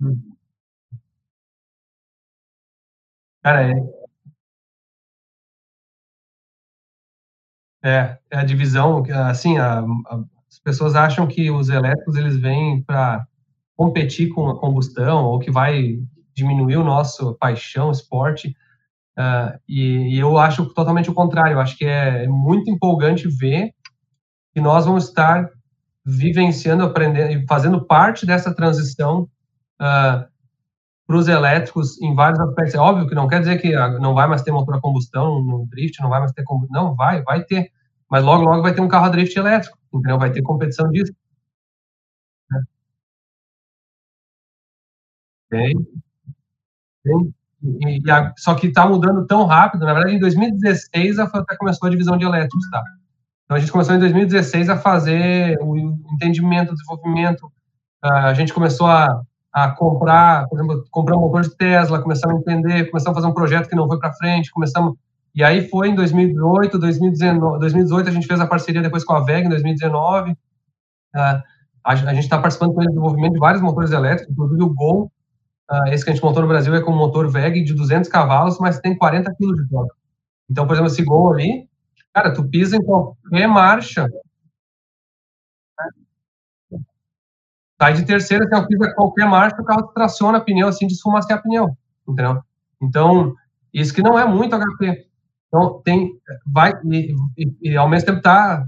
Hum. 0.00 0.36
Cara, 3.42 3.62
é 3.70 4.03
É, 7.84 8.16
é 8.30 8.38
a 8.38 8.44
divisão, 8.44 9.04
assim, 9.28 9.58
a, 9.58 9.80
a, 9.80 10.24
as 10.50 10.58
pessoas 10.58 10.94
acham 10.94 11.26
que 11.26 11.50
os 11.50 11.68
elétricos 11.68 12.16
eles 12.16 12.36
vêm 12.36 12.82
para 12.82 13.26
competir 13.76 14.30
com 14.30 14.48
a 14.48 14.58
combustão 14.58 15.24
ou 15.24 15.38
que 15.38 15.50
vai 15.50 15.98
diminuir 16.34 16.76
o 16.76 16.84
nosso 16.84 17.34
paixão, 17.34 17.90
esporte, 17.90 18.56
uh, 19.18 19.58
e, 19.68 20.14
e, 20.14 20.18
eu 20.18 20.38
acho 20.38 20.64
totalmente 20.72 21.10
o 21.10 21.14
contrário. 21.14 21.52
Eu 21.52 21.60
acho 21.60 21.76
que 21.76 21.84
é, 21.84 22.24
é 22.24 22.28
muito 22.28 22.70
empolgante 22.70 23.28
ver 23.28 23.72
que 24.54 24.60
nós 24.60 24.86
vamos 24.86 25.08
estar 25.08 25.50
vivenciando, 26.04 26.84
aprendendo 26.84 27.32
e 27.32 27.46
fazendo 27.46 27.84
parte 27.84 28.24
dessa 28.24 28.54
transição 28.54 29.28
uh, 29.80 30.24
para 31.06 31.16
os 31.16 31.28
elétricos 31.28 32.00
em 32.00 32.14
vários 32.14 32.40
aspectos. 32.40 32.74
É 32.74 32.78
óbvio 32.78 33.08
que 33.08 33.14
não 33.14 33.28
quer 33.28 33.40
dizer 33.40 33.60
que 33.60 33.72
não 33.98 34.14
vai 34.14 34.26
mais 34.26 34.42
ter 34.42 34.52
motor 34.52 34.76
a 34.76 34.80
combustão 34.80 35.42
no 35.42 35.66
drift, 35.66 36.00
não 36.00 36.10
vai 36.10 36.20
mais 36.20 36.32
ter 36.32 36.44
combustão. 36.44 36.84
Não, 36.84 36.94
vai, 36.94 37.22
vai 37.22 37.42
ter. 37.44 37.70
Mas 38.10 38.24
logo, 38.24 38.44
logo 38.44 38.62
vai 38.62 38.74
ter 38.74 38.80
um 38.80 38.88
carro 38.88 39.06
a 39.06 39.08
drift 39.08 39.36
elétrico, 39.36 39.78
entendeu? 39.92 40.18
Vai 40.18 40.30
ter 40.32 40.42
competição 40.42 40.90
disso. 40.90 41.12
Tem. 45.50 45.74
E, 47.62 48.00
e 48.04 48.10
a, 48.10 48.32
só 48.36 48.54
que 48.54 48.68
está 48.68 48.86
mudando 48.86 49.26
tão 49.26 49.44
rápido. 49.46 49.84
Na 49.84 49.94
verdade, 49.94 50.16
em 50.16 50.20
2016 50.20 51.18
a 51.18 51.30
começou 51.56 51.86
a 51.86 51.90
divisão 51.90 52.16
de 52.16 52.24
elétricos, 52.24 52.68
tá? 52.70 52.82
Então 53.44 53.56
a 53.56 53.60
gente 53.60 53.72
começou 53.72 53.94
em 53.94 53.98
2016 54.00 54.68
a 54.68 54.76
fazer 54.76 55.58
o 55.60 55.76
entendimento, 56.14 56.72
o 56.72 56.74
desenvolvimento. 56.74 57.52
A 58.02 58.34
gente 58.34 58.52
começou 58.52 58.86
a 58.86 59.22
a 59.54 59.70
comprar, 59.70 60.48
por 60.48 60.58
exemplo, 60.58 60.84
comprar 60.90 61.16
um 61.16 61.20
motor 61.20 61.42
de 61.42 61.56
Tesla, 61.56 62.02
começamos 62.02 62.36
a 62.36 62.40
entender, 62.40 62.90
começamos 62.90 63.16
a 63.16 63.20
fazer 63.20 63.30
um 63.30 63.34
projeto 63.34 63.68
que 63.68 63.76
não 63.76 63.86
foi 63.86 64.00
para 64.00 64.12
frente, 64.14 64.50
começamos 64.50 64.96
e 65.34 65.42
aí 65.42 65.68
foi 65.68 65.88
em 65.88 65.94
2018, 65.94 66.78
2019, 66.78 67.58
2018 67.58 68.08
a 68.08 68.12
gente 68.12 68.26
fez 68.26 68.40
a 68.40 68.46
parceria 68.46 68.82
depois 68.82 69.04
com 69.04 69.14
a 69.14 69.24
VEG 69.24 69.46
em 69.46 69.48
2019. 69.48 70.32
Uh, 70.32 70.36
a, 71.16 71.42
a, 71.84 72.14
gente 72.14 72.24
está 72.24 72.38
participando 72.38 72.74
do 72.74 72.86
desenvolvimento 72.86 73.32
de 73.32 73.38
vários 73.38 73.62
motores 73.62 73.90
elétricos, 73.90 74.32
inclusive 74.32 74.62
o 74.62 74.72
Gol, 74.72 75.12
uh, 75.70 75.88
esse 75.88 76.04
que 76.04 76.10
a 76.10 76.14
gente 76.14 76.22
montou 76.22 76.42
no 76.42 76.48
Brasil 76.48 76.74
é 76.74 76.80
com 76.80 76.92
um 76.92 76.96
motor 76.96 77.28
VEG 77.28 77.64
de 77.64 77.74
200 77.74 78.08
cavalos, 78.08 78.58
mas 78.58 78.78
tem 78.78 78.96
40 78.96 79.34
kg 79.34 79.54
de 79.54 79.68
torque. 79.68 79.94
Então, 80.48 80.66
por 80.66 80.74
exemplo, 80.74 80.90
esse 80.90 81.04
Gol 81.04 81.32
ali, 81.32 81.68
cara, 82.12 82.32
tu 82.32 82.48
pisa 82.48 82.76
em 82.76 82.82
qualquer 82.82 83.48
marcha, 83.48 84.08
Sai 87.80 87.92
de 87.92 88.06
terceira, 88.06 88.46
se 88.46 88.56
eu 88.56 88.66
fizer 88.66 88.94
qualquer 88.94 89.26
marcha, 89.26 89.60
o 89.60 89.64
carro 89.64 89.88
traciona 89.88 90.40
pneu 90.40 90.68
assim, 90.68 90.86
desfumacear 90.86 91.42
pneu, 91.42 91.76
entendeu? 92.08 92.42
Então, 92.80 93.34
isso 93.72 93.92
que 93.92 94.00
não 94.00 94.18
é 94.18 94.24
muito 94.24 94.56
HP. 94.56 95.06
Então, 95.54 95.80
tem, 95.84 96.20
vai, 96.44 96.72
e, 96.90 97.14
e, 97.38 97.70
e 97.70 97.76
ao 97.76 97.88
mesmo 97.88 98.06
tempo 98.06 98.20
tá, 98.20 98.66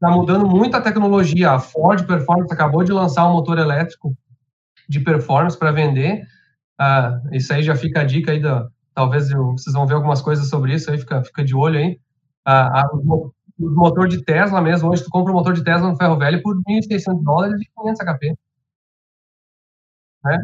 tá 0.00 0.10
mudando 0.10 0.44
muito 0.44 0.76
a 0.76 0.80
tecnologia. 0.80 1.52
A 1.52 1.60
Ford 1.60 2.04
Performance 2.04 2.52
acabou 2.52 2.82
de 2.82 2.90
lançar 2.92 3.28
um 3.28 3.34
motor 3.34 3.56
elétrico 3.58 4.12
de 4.88 4.98
performance 4.98 5.56
para 5.56 5.70
vender. 5.70 6.26
Ah, 6.76 7.20
isso 7.30 7.52
aí 7.52 7.62
já 7.62 7.76
fica 7.76 8.00
a 8.00 8.04
dica 8.04 8.32
aí, 8.32 8.40
da, 8.40 8.66
talvez 8.92 9.30
eu, 9.30 9.52
vocês 9.52 9.72
vão 9.72 9.86
ver 9.86 9.94
algumas 9.94 10.20
coisas 10.20 10.48
sobre 10.48 10.74
isso 10.74 10.90
aí, 10.90 10.98
fica, 10.98 11.22
fica 11.22 11.44
de 11.44 11.54
olho 11.54 11.78
aí. 11.78 12.00
Ah, 12.44 12.88
o 12.92 13.32
motor 13.56 14.08
de 14.08 14.24
Tesla 14.24 14.60
mesmo, 14.60 14.90
hoje 14.90 15.04
tu 15.04 15.10
compra 15.10 15.32
um 15.32 15.36
motor 15.36 15.52
de 15.52 15.62
Tesla 15.62 15.88
no 15.88 15.96
ferro 15.96 16.18
velho 16.18 16.42
por 16.42 16.60
1.600 16.68 17.22
dólares 17.22 17.60
e 17.62 17.70
500 17.80 18.00
HP. 18.00 18.34
Né? 20.24 20.42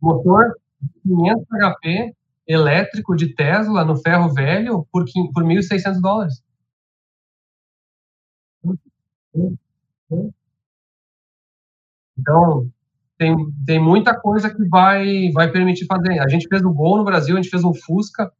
Motor 0.00 0.56
500 1.04 1.46
HP 1.46 2.19
elétrico 2.50 3.14
de 3.14 3.32
Tesla 3.32 3.84
no 3.84 3.96
ferro 3.96 4.32
velho 4.34 4.86
por, 4.90 5.04
por 5.32 5.44
1.600 5.44 6.00
dólares. 6.00 6.42
Então, 12.18 12.68
tem, 13.16 13.36
tem 13.64 13.78
muita 13.80 14.18
coisa 14.18 14.52
que 14.52 14.68
vai, 14.68 15.30
vai 15.32 15.50
permitir 15.50 15.86
fazer. 15.86 16.18
A 16.18 16.28
gente 16.28 16.48
fez 16.48 16.62
o 16.62 16.72
Gol 16.72 16.98
no 16.98 17.04
Brasil, 17.04 17.36
a 17.36 17.40
gente 17.40 17.50
fez 17.50 17.62
um 17.62 17.72
Fusca, 17.72 18.30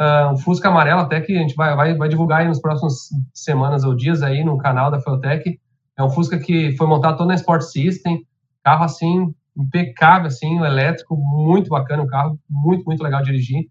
uh, 0.00 0.32
um 0.32 0.36
Fusca 0.36 0.68
amarelo, 0.68 1.00
até 1.00 1.20
que 1.20 1.36
a 1.36 1.40
gente 1.40 1.56
vai, 1.56 1.74
vai, 1.74 1.94
vai 1.96 2.08
divulgar 2.08 2.42
aí 2.42 2.48
nos 2.48 2.60
próximos 2.60 3.08
semanas 3.34 3.82
ou 3.82 3.96
dias 3.96 4.22
aí 4.22 4.44
no 4.44 4.58
canal 4.58 4.92
da 4.92 5.00
Feltec. 5.00 5.60
É 5.98 6.04
um 6.04 6.10
Fusca 6.10 6.38
que 6.38 6.76
foi 6.76 6.86
montado 6.86 7.18
todo 7.18 7.28
na 7.28 7.34
Sport 7.34 7.62
System, 7.62 8.24
carro 8.62 8.84
assim, 8.84 9.34
impecável, 9.62 10.26
assim, 10.26 10.58
elétrico, 10.58 11.16
muito 11.16 11.68
bacana, 11.70 12.02
um 12.02 12.06
carro 12.06 12.38
muito, 12.48 12.84
muito 12.84 13.02
legal 13.02 13.22
dirigir. 13.22 13.66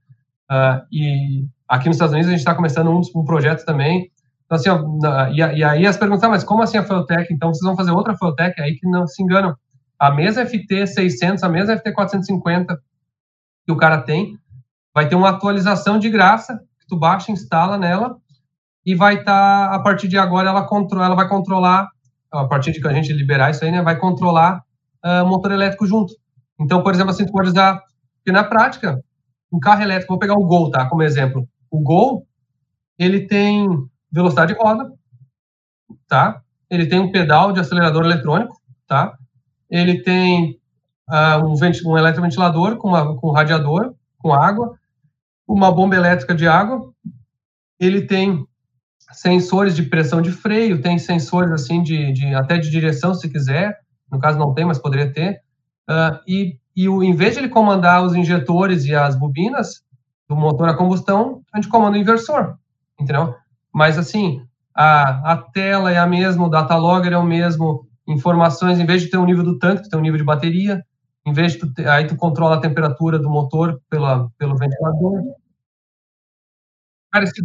Uh, 0.52 0.82
e 0.91 1.45
aqui 1.68 1.88
nos 1.88 1.95
Estados 1.95 2.14
Unidos 2.14 2.28
a 2.30 2.32
gente 2.32 2.40
está 2.40 2.56
começando 2.56 2.90
um, 2.90 3.02
um, 3.16 3.24
projeto 3.24 3.66
também. 3.66 4.10
Então, 4.45 4.56
assim, 4.56 4.70
ó, 4.70 5.28
e, 5.28 5.38
e, 5.38 5.64
aí 5.64 5.86
as 5.86 5.98
perguntas, 5.98 6.24
ah, 6.24 6.30
mas 6.30 6.44
como 6.44 6.64
assim 6.64 6.78
a 6.78 6.84
Feltec? 6.84 7.32
Então 7.32 7.53
vocês 7.53 7.66
vão 7.66 7.76
fazer 7.76 7.91
outra 7.91 8.18
Feltec 8.18 8.60
aí 8.60 8.76
que 8.76 8.88
não 8.88 9.06
se 9.06 9.22
enganam. 9.22 9.56
A 9.99 10.11
mesa 10.11 10.45
FT 10.45 10.88
600, 10.88 11.44
a 11.44 11.49
mesa 11.49 11.78
FT 11.78 11.91
450 11.91 12.80
que 13.66 13.72
o 13.72 13.78
cara 13.78 14.02
tem, 14.02 14.38
vai 14.94 15.07
ter 15.07 15.16
uma 15.16 15.30
atualização 15.30 15.99
de 15.99 16.10
graça 16.10 16.57
que 16.80 16.88
tu 16.88 16.98
baixa, 16.98 17.32
instala 17.32 17.78
nela 17.78 18.18
e 18.86 18.95
vai 18.95 19.16
estar 19.16 19.70
tá, 19.70 19.76
a 19.76 19.80
partir 19.80 20.07
de 20.07 20.18
agora 20.18 20.49
ela 20.49 20.66
controla, 20.66 21.06
ela 21.06 21.16
vai 21.16 21.28
controlar 21.28 21.88
a 22.32 22.45
partir 22.45 22.72
de 22.72 22.82
que 22.82 22.88
a 22.88 22.94
gente 22.94 23.11
liberar 23.14 23.52
isso 23.52 23.64
aí, 23.64 23.72
né, 23.72 23.82
vai 23.82 23.98
controlar 23.98 24.64
uh, 25.06 25.26
motor 25.26 25.52
elétrico 25.52 25.86
junto. 25.86 26.14
Então, 26.60 26.84
por 26.84 26.94
exemplo, 26.94 27.12
assim, 27.12 27.26
tu 27.26 27.32
pode 27.32 27.50
usar, 27.50 27.82
porque 28.18 28.32
na 28.32 28.44
prática, 28.44 29.02
um 29.52 29.60
carro 29.60 29.82
elétrico, 29.82 30.14
vou 30.14 30.20
pegar 30.20 30.36
o 30.36 30.46
Gol, 30.46 30.70
tá, 30.72 30.88
como 30.88 31.04
exemplo. 31.04 31.48
O 31.72 31.80
Gol, 31.80 32.28
ele 32.98 33.28
tem 33.28 33.68
velocidade 34.12 34.54
de 34.54 34.60
roda, 34.60 34.92
tá? 36.08 36.42
Ele 36.70 36.86
tem 36.86 37.00
um 37.00 37.12
pedal 37.12 37.52
de 37.52 37.60
acelerador 37.60 38.04
eletrônico, 38.04 38.60
tá? 38.88 39.18
Ele 39.70 40.02
tem 40.02 40.60
uh, 41.10 41.46
um, 41.46 41.92
um 41.92 41.98
eletroventilador 41.98 42.78
com, 42.78 42.90
uma, 42.90 43.16
com 43.16 43.30
um 43.30 43.34
radiador, 43.34 43.94
com 44.18 44.34
água, 44.34 44.78
uma 45.48 45.72
bomba 45.72 45.96
elétrica 45.96 46.36
de 46.36 46.48
água. 46.48 46.92
Ele 47.80 48.02
tem 48.02 48.46
sensores 49.12 49.76
de 49.76 49.84
pressão 49.84 50.22
de 50.22 50.32
freio, 50.32 50.82
tem 50.82 51.00
sensores 51.00 51.52
assim 51.52 51.82
de, 51.82 52.12
de 52.12 52.36
até 52.36 52.58
de 52.58 52.70
direção, 52.70 53.14
se 53.14 53.30
quiser. 53.30 53.80
No 54.11 54.19
caso 54.19 54.40
não 54.40 54.53
tem, 54.53 54.65
mas 54.65 54.80
poderia 54.80 55.11
ter. 55.11 55.41
Uh, 55.90 56.19
e, 56.27 56.60
e 56.76 56.88
o, 56.90 57.03
em 57.03 57.14
vez 57.14 57.34
de 57.34 57.40
ele 57.40 57.49
comandar 57.49 58.03
os 58.03 58.15
injetores 58.15 58.86
e 58.86 58.95
as 58.95 59.15
bobinas 59.15 59.84
do 60.27 60.36
motor 60.36 60.69
a 60.69 60.77
combustão, 60.77 61.41
a 61.52 61.57
gente 61.57 61.69
comanda 61.69 61.98
o 61.98 61.99
inversor, 61.99 62.57
entendeu? 62.99 63.34
Mas 63.73 63.98
assim, 63.98 64.45
a, 64.76 65.34
a 65.34 65.38
tela 65.38 65.91
é 65.91 65.98
a 65.98 66.06
mesma, 66.06 66.45
o 66.45 66.49
data 66.49 66.76
logger 66.76 67.14
é 67.14 67.18
o 67.18 67.23
mesmo, 67.23 67.88
informações, 68.07 68.80
em 68.80 68.86
vez 68.86 69.02
de 69.02 69.10
ter 69.10 69.18
o 69.18 69.22
um 69.22 69.26
nível 69.26 69.44
do 69.44 69.57
tanque, 69.57 69.90
tem 69.90 69.98
o 69.98 69.99
um 69.99 70.03
nível 70.03 70.18
de 70.18 70.23
bateria, 70.23 70.84
em 71.26 71.34
vez 71.34 71.53
de 71.53 71.60
tu, 71.60 71.90
aí 71.90 72.07
tu 72.07 72.15
controla 72.15 72.56
a 72.56 72.61
temperatura 72.61 73.19
do 73.19 73.30
motor 73.30 73.81
pela, 73.90 74.30
pelo 74.38 74.56
ventilador. 74.56 75.22
Cara, 77.11 77.26
esse, 77.26 77.41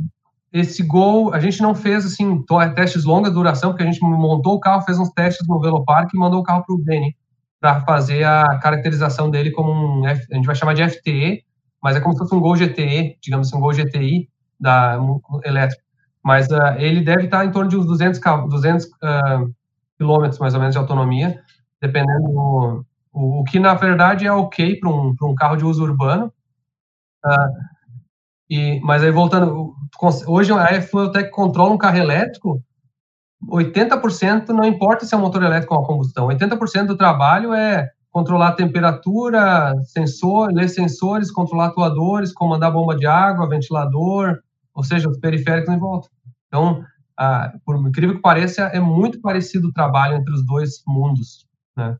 esse 0.54 0.84
Gol, 0.84 1.34
a 1.34 1.40
gente 1.40 1.60
não 1.60 1.74
fez 1.74 2.06
assim 2.06 2.44
testes 2.76 3.04
longa 3.04 3.28
duração, 3.28 3.70
porque 3.70 3.82
a 3.82 3.86
gente 3.86 4.00
montou 4.00 4.54
o 4.54 4.60
carro, 4.60 4.82
fez 4.82 5.00
uns 5.00 5.10
testes 5.10 5.44
no 5.48 5.60
Velopark 5.60 6.14
e 6.14 6.16
mandou 6.16 6.38
o 6.38 6.44
carro 6.44 6.64
para 6.64 6.76
o 6.76 6.78
Benny 6.78 7.16
para 7.60 7.80
fazer 7.80 8.22
a 8.22 8.60
caracterização 8.60 9.28
dele 9.28 9.50
como 9.50 9.72
um, 9.72 10.06
a 10.06 10.14
gente 10.14 10.46
vai 10.46 10.54
chamar 10.54 10.74
de 10.74 10.88
FTE, 10.88 11.44
mas 11.82 11.96
é 11.96 12.00
como 12.00 12.12
se 12.12 12.20
fosse 12.20 12.34
um 12.36 12.40
Gol 12.40 12.54
GTE, 12.54 13.18
digamos 13.20 13.48
assim, 13.48 13.56
um 13.56 13.60
Gol 13.60 13.72
GTI 13.72 14.28
da 14.60 14.96
elétrico. 15.42 15.82
Mas 16.22 16.48
uh, 16.50 16.76
ele 16.78 17.00
deve 17.00 17.24
estar 17.24 17.44
em 17.44 17.50
torno 17.50 17.68
de 17.68 17.76
uns 17.76 17.86
200, 17.86 18.20
200 18.48 18.84
uh, 18.86 19.52
quilômetros 19.98 20.38
mais 20.38 20.54
ou 20.54 20.60
menos 20.60 20.74
de 20.74 20.78
autonomia, 20.78 21.42
dependendo 21.82 22.28
do, 22.28 22.86
o, 23.12 23.40
o 23.40 23.44
que 23.44 23.58
na 23.58 23.74
verdade 23.74 24.24
é 24.24 24.32
ok 24.32 24.78
para 24.78 24.88
um, 24.88 25.16
um 25.20 25.34
carro 25.34 25.56
de 25.56 25.64
uso 25.64 25.82
urbano. 25.82 26.32
Uh, 27.26 27.73
e, 28.48 28.80
mas 28.80 29.02
aí 29.02 29.10
voltando, 29.10 29.74
hoje 30.26 30.52
a 30.52 30.82
Fueltech 30.82 31.30
controla 31.30 31.72
um 31.72 31.78
carro 31.78 31.98
elétrico, 31.98 32.62
80% 33.48 34.48
não 34.48 34.64
importa 34.64 35.04
se 35.04 35.14
é 35.14 35.18
um 35.18 35.20
motor 35.20 35.42
elétrico 35.42 35.74
ou 35.74 35.80
uma 35.80 35.86
combustão, 35.86 36.28
80% 36.28 36.86
do 36.86 36.96
trabalho 36.96 37.52
é 37.52 37.90
controlar 38.10 38.48
a 38.48 38.52
temperatura, 38.52 39.74
sensor, 39.86 40.52
ler 40.52 40.68
sensores, 40.68 41.32
controlar 41.32 41.66
atuadores, 41.66 42.32
comandar 42.32 42.72
bomba 42.72 42.96
de 42.96 43.06
água, 43.06 43.48
ventilador, 43.48 44.38
ou 44.72 44.84
seja, 44.84 45.08
os 45.08 45.18
periféricos 45.18 45.74
em 45.74 45.78
volta. 45.78 46.08
Então, 46.46 46.84
ah, 47.18 47.52
por 47.64 47.76
incrível 47.76 48.14
que 48.14 48.22
pareça, 48.22 48.62
é 48.66 48.78
muito 48.78 49.20
parecido 49.20 49.68
o 49.68 49.72
trabalho 49.72 50.16
entre 50.16 50.32
os 50.32 50.46
dois 50.46 50.82
mundos, 50.86 51.46
né? 51.76 51.96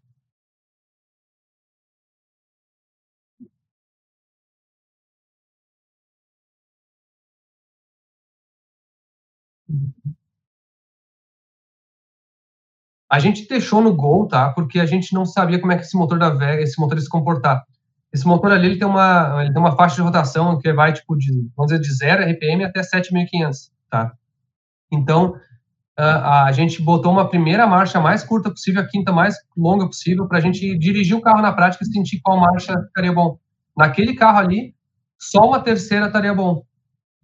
A 13.10 13.18
gente 13.18 13.46
deixou 13.46 13.80
no 13.80 13.94
Gol, 13.94 14.26
tá? 14.26 14.50
Porque 14.50 14.80
a 14.80 14.86
gente 14.86 15.12
não 15.12 15.24
sabia 15.24 15.60
como 15.60 15.72
é 15.72 15.76
que 15.76 15.82
esse 15.82 15.96
motor 15.96 16.18
da 16.18 16.30
Vega, 16.30 16.62
esse 16.62 16.80
motor 16.80 17.00
se 17.00 17.08
comportar. 17.08 17.62
Esse 18.12 18.26
motor 18.26 18.52
ali, 18.52 18.66
ele 18.66 18.78
tem 18.78 18.86
uma, 18.86 19.42
ele 19.42 19.52
tem 19.52 19.60
uma 19.60 19.76
faixa 19.76 19.96
de 19.96 20.02
rotação 20.02 20.58
que 20.58 20.72
vai, 20.72 20.92
tipo, 20.92 21.16
de, 21.16 21.32
vamos 21.56 21.72
dizer, 21.72 21.80
de 21.80 21.92
0 21.92 22.24
RPM 22.30 22.64
até 22.64 22.80
7.500, 22.80 23.70
tá? 23.90 24.12
Então, 24.90 25.34
a, 25.96 26.44
a 26.44 26.52
gente 26.52 26.80
botou 26.80 27.12
uma 27.12 27.28
primeira 27.28 27.66
marcha 27.66 28.00
mais 28.00 28.22
curta 28.22 28.50
possível, 28.50 28.82
a 28.82 28.86
quinta 28.86 29.12
mais 29.12 29.34
longa 29.56 29.86
possível, 29.86 30.26
para 30.26 30.38
a 30.38 30.40
gente 30.40 30.78
dirigir 30.78 31.16
o 31.16 31.20
carro 31.20 31.42
na 31.42 31.52
prática 31.52 31.84
e 31.84 31.88
sentir 31.88 32.20
qual 32.22 32.38
marcha 32.38 32.80
ficaria 32.86 33.12
bom. 33.12 33.36
Naquele 33.76 34.14
carro 34.14 34.38
ali, 34.38 34.74
só 35.18 35.40
uma 35.40 35.60
terceira 35.60 36.06
estaria 36.06 36.34
bom. 36.34 36.64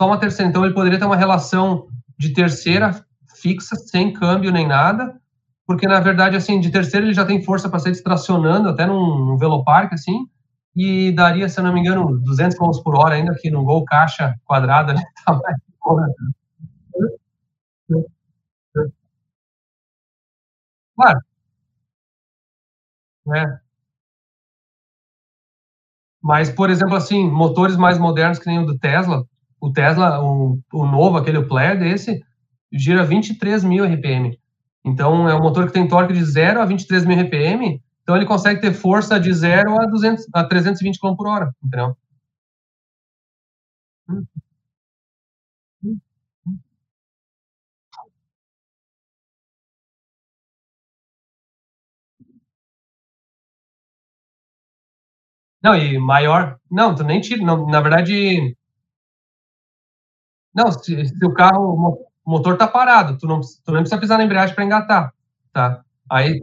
Só 0.01 0.09
uma 0.09 0.19
terceira. 0.19 0.51
Então, 0.51 0.65
ele 0.65 0.74
poderia 0.74 0.98
ter 0.98 1.05
uma 1.05 1.16
relação 1.16 1.86
de 2.19 2.32
terceira 2.32 3.05
fixa, 3.36 3.77
sem 3.77 4.12
câmbio 4.12 4.51
nem 4.51 4.66
nada, 4.66 5.20
porque 5.70 5.86
na 5.86 6.01
verdade, 6.01 6.34
assim, 6.34 6.59
de 6.59 6.68
terceira 6.68 7.06
ele 7.06 7.14
já 7.14 7.24
tem 7.24 7.44
força 7.44 7.68
para 7.68 7.78
sair 7.78 7.92
distracionando 7.92 8.68
até 8.70 8.84
num, 8.86 9.24
num 9.24 9.36
velopark, 9.36 9.92
assim, 9.92 10.26
e 10.74 11.12
daria, 11.12 11.48
se 11.48 11.60
eu 11.60 11.64
não 11.64 11.72
me 11.72 11.78
engano, 11.78 12.18
200 12.24 12.59
km 12.59 12.82
por 12.82 12.97
hora, 12.98 13.14
ainda 13.14 13.36
que 13.40 13.52
no 13.52 13.62
gol 13.62 13.84
caixa 13.84 14.34
quadrada, 14.44 14.94
né? 14.94 15.01
Claro. 20.97 21.20
É. 23.32 23.60
Mas, 26.20 26.51
por 26.51 26.68
exemplo, 26.68 26.97
assim, 26.97 27.30
motores 27.30 27.76
mais 27.76 27.97
modernos 27.97 28.40
que 28.40 28.47
nem 28.48 28.59
o 28.59 28.66
do 28.66 28.76
Tesla, 28.76 29.24
o 29.60 29.72
Tesla, 29.72 30.20
o, 30.20 30.59
o 30.72 30.84
novo, 30.84 31.16
aquele 31.16 31.38
o 31.38 31.47
Plaid, 31.47 31.84
esse, 31.84 32.20
gira 32.72 33.05
23 33.05 33.62
mil 33.62 33.84
RPM. 33.84 34.36
Então, 34.85 35.28
é 35.28 35.35
um 35.35 35.43
motor 35.43 35.66
que 35.66 35.73
tem 35.73 35.86
torque 35.86 36.12
de 36.12 36.24
0 36.24 36.61
a 36.61 36.65
23 36.65 37.05
mil 37.05 37.19
RPM, 37.19 37.81
então 38.02 38.16
ele 38.16 38.27
consegue 38.27 38.61
ter 38.61 38.73
força 38.73 39.20
de 39.20 39.32
0 39.32 39.81
a, 39.81 39.86
200, 39.86 40.27
a 40.35 40.44
320 40.44 40.98
km 40.98 41.16
por 41.16 41.28
hora, 41.28 41.52
entendeu? 41.62 41.94
Não, 55.62 55.74
e 55.77 55.98
maior. 55.98 56.59
Não, 56.70 56.94
tu 56.94 57.02
nem 57.05 57.20
tira. 57.20 57.43
Não, 57.44 57.66
na 57.66 57.81
verdade. 57.81 58.55
Não, 60.55 60.70
se, 60.73 61.05
se 61.07 61.24
o 61.27 61.32
carro 61.35 62.09
o 62.31 62.32
motor 62.32 62.57
tá 62.57 62.69
parado, 62.69 63.19
tu 63.19 63.27
não, 63.27 63.40
tu 63.40 63.73
não 63.73 63.81
precisa 63.81 64.01
pisar 64.01 64.16
na 64.16 64.24
embreagem 64.24 64.55
para 64.55 64.65
engatar, 64.65 65.12
tá? 65.52 65.81
Aí, 66.09 66.40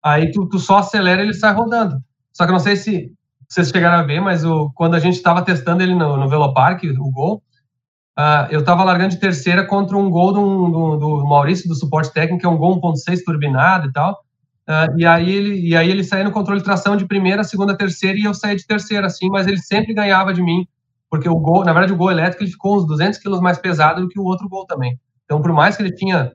aí 0.00 0.30
tu, 0.30 0.48
tu 0.48 0.60
só 0.60 0.78
acelera 0.78 1.22
e 1.22 1.24
ele 1.24 1.34
sai 1.34 1.52
rodando. 1.52 2.00
Só 2.32 2.44
que 2.44 2.50
eu 2.50 2.52
não 2.52 2.60
sei 2.60 2.76
se 2.76 3.12
vocês 3.48 3.70
chegaram 3.70 3.98
a 3.98 4.04
ver, 4.04 4.20
mas 4.20 4.44
o, 4.44 4.70
quando 4.76 4.94
a 4.94 5.00
gente 5.00 5.16
estava 5.16 5.42
testando 5.42 5.82
ele 5.82 5.92
no, 5.92 6.16
no 6.16 6.28
Velopark, 6.28 6.84
o 6.84 7.10
Gol, 7.10 7.42
uh, 8.16 8.46
eu 8.48 8.60
estava 8.60 8.84
largando 8.84 9.10
de 9.10 9.18
terceira 9.18 9.66
contra 9.66 9.96
um 9.96 10.08
Gol 10.08 10.32
do, 10.32 10.68
do, 10.68 10.96
do, 10.98 11.26
Maurício, 11.26 11.68
do 11.68 11.74
suporte 11.74 12.12
técnico, 12.12 12.38
que 12.38 12.46
é 12.46 12.48
um 12.48 12.56
Gol 12.56 12.80
1.6 12.80 13.24
turbinado 13.24 13.88
e 13.88 13.92
tal, 13.92 14.24
uh, 14.68 14.96
e, 14.96 15.04
aí 15.04 15.28
ele, 15.30 15.68
e 15.68 15.76
aí 15.76 15.90
ele 15.90 16.04
saía 16.04 16.22
no 16.22 16.30
controle 16.30 16.60
de 16.60 16.64
tração 16.64 16.96
de 16.96 17.06
primeira, 17.06 17.42
segunda, 17.42 17.76
terceira, 17.76 18.16
e 18.16 18.22
eu 18.22 18.34
saía 18.34 18.54
de 18.54 18.64
terceira, 18.64 19.08
assim, 19.08 19.28
mas 19.28 19.48
ele 19.48 19.58
sempre 19.58 19.92
ganhava 19.92 20.32
de 20.32 20.40
mim, 20.40 20.64
porque 21.10 21.28
o 21.28 21.36
Gol, 21.36 21.64
na 21.64 21.72
verdade, 21.72 21.92
o 21.92 21.96
Gol 21.96 22.12
elétrico, 22.12 22.44
ele 22.44 22.52
ficou 22.52 22.76
uns 22.76 22.86
200 22.86 23.18
quilos 23.18 23.40
mais 23.40 23.58
pesado 23.58 24.00
do 24.00 24.08
que 24.08 24.18
o 24.18 24.24
outro 24.24 24.48
Gol 24.48 24.64
também. 24.66 24.96
Então, 25.24 25.40
por 25.42 25.52
mais 25.52 25.76
que 25.76 25.82
ele 25.82 25.94
tinha 25.94 26.32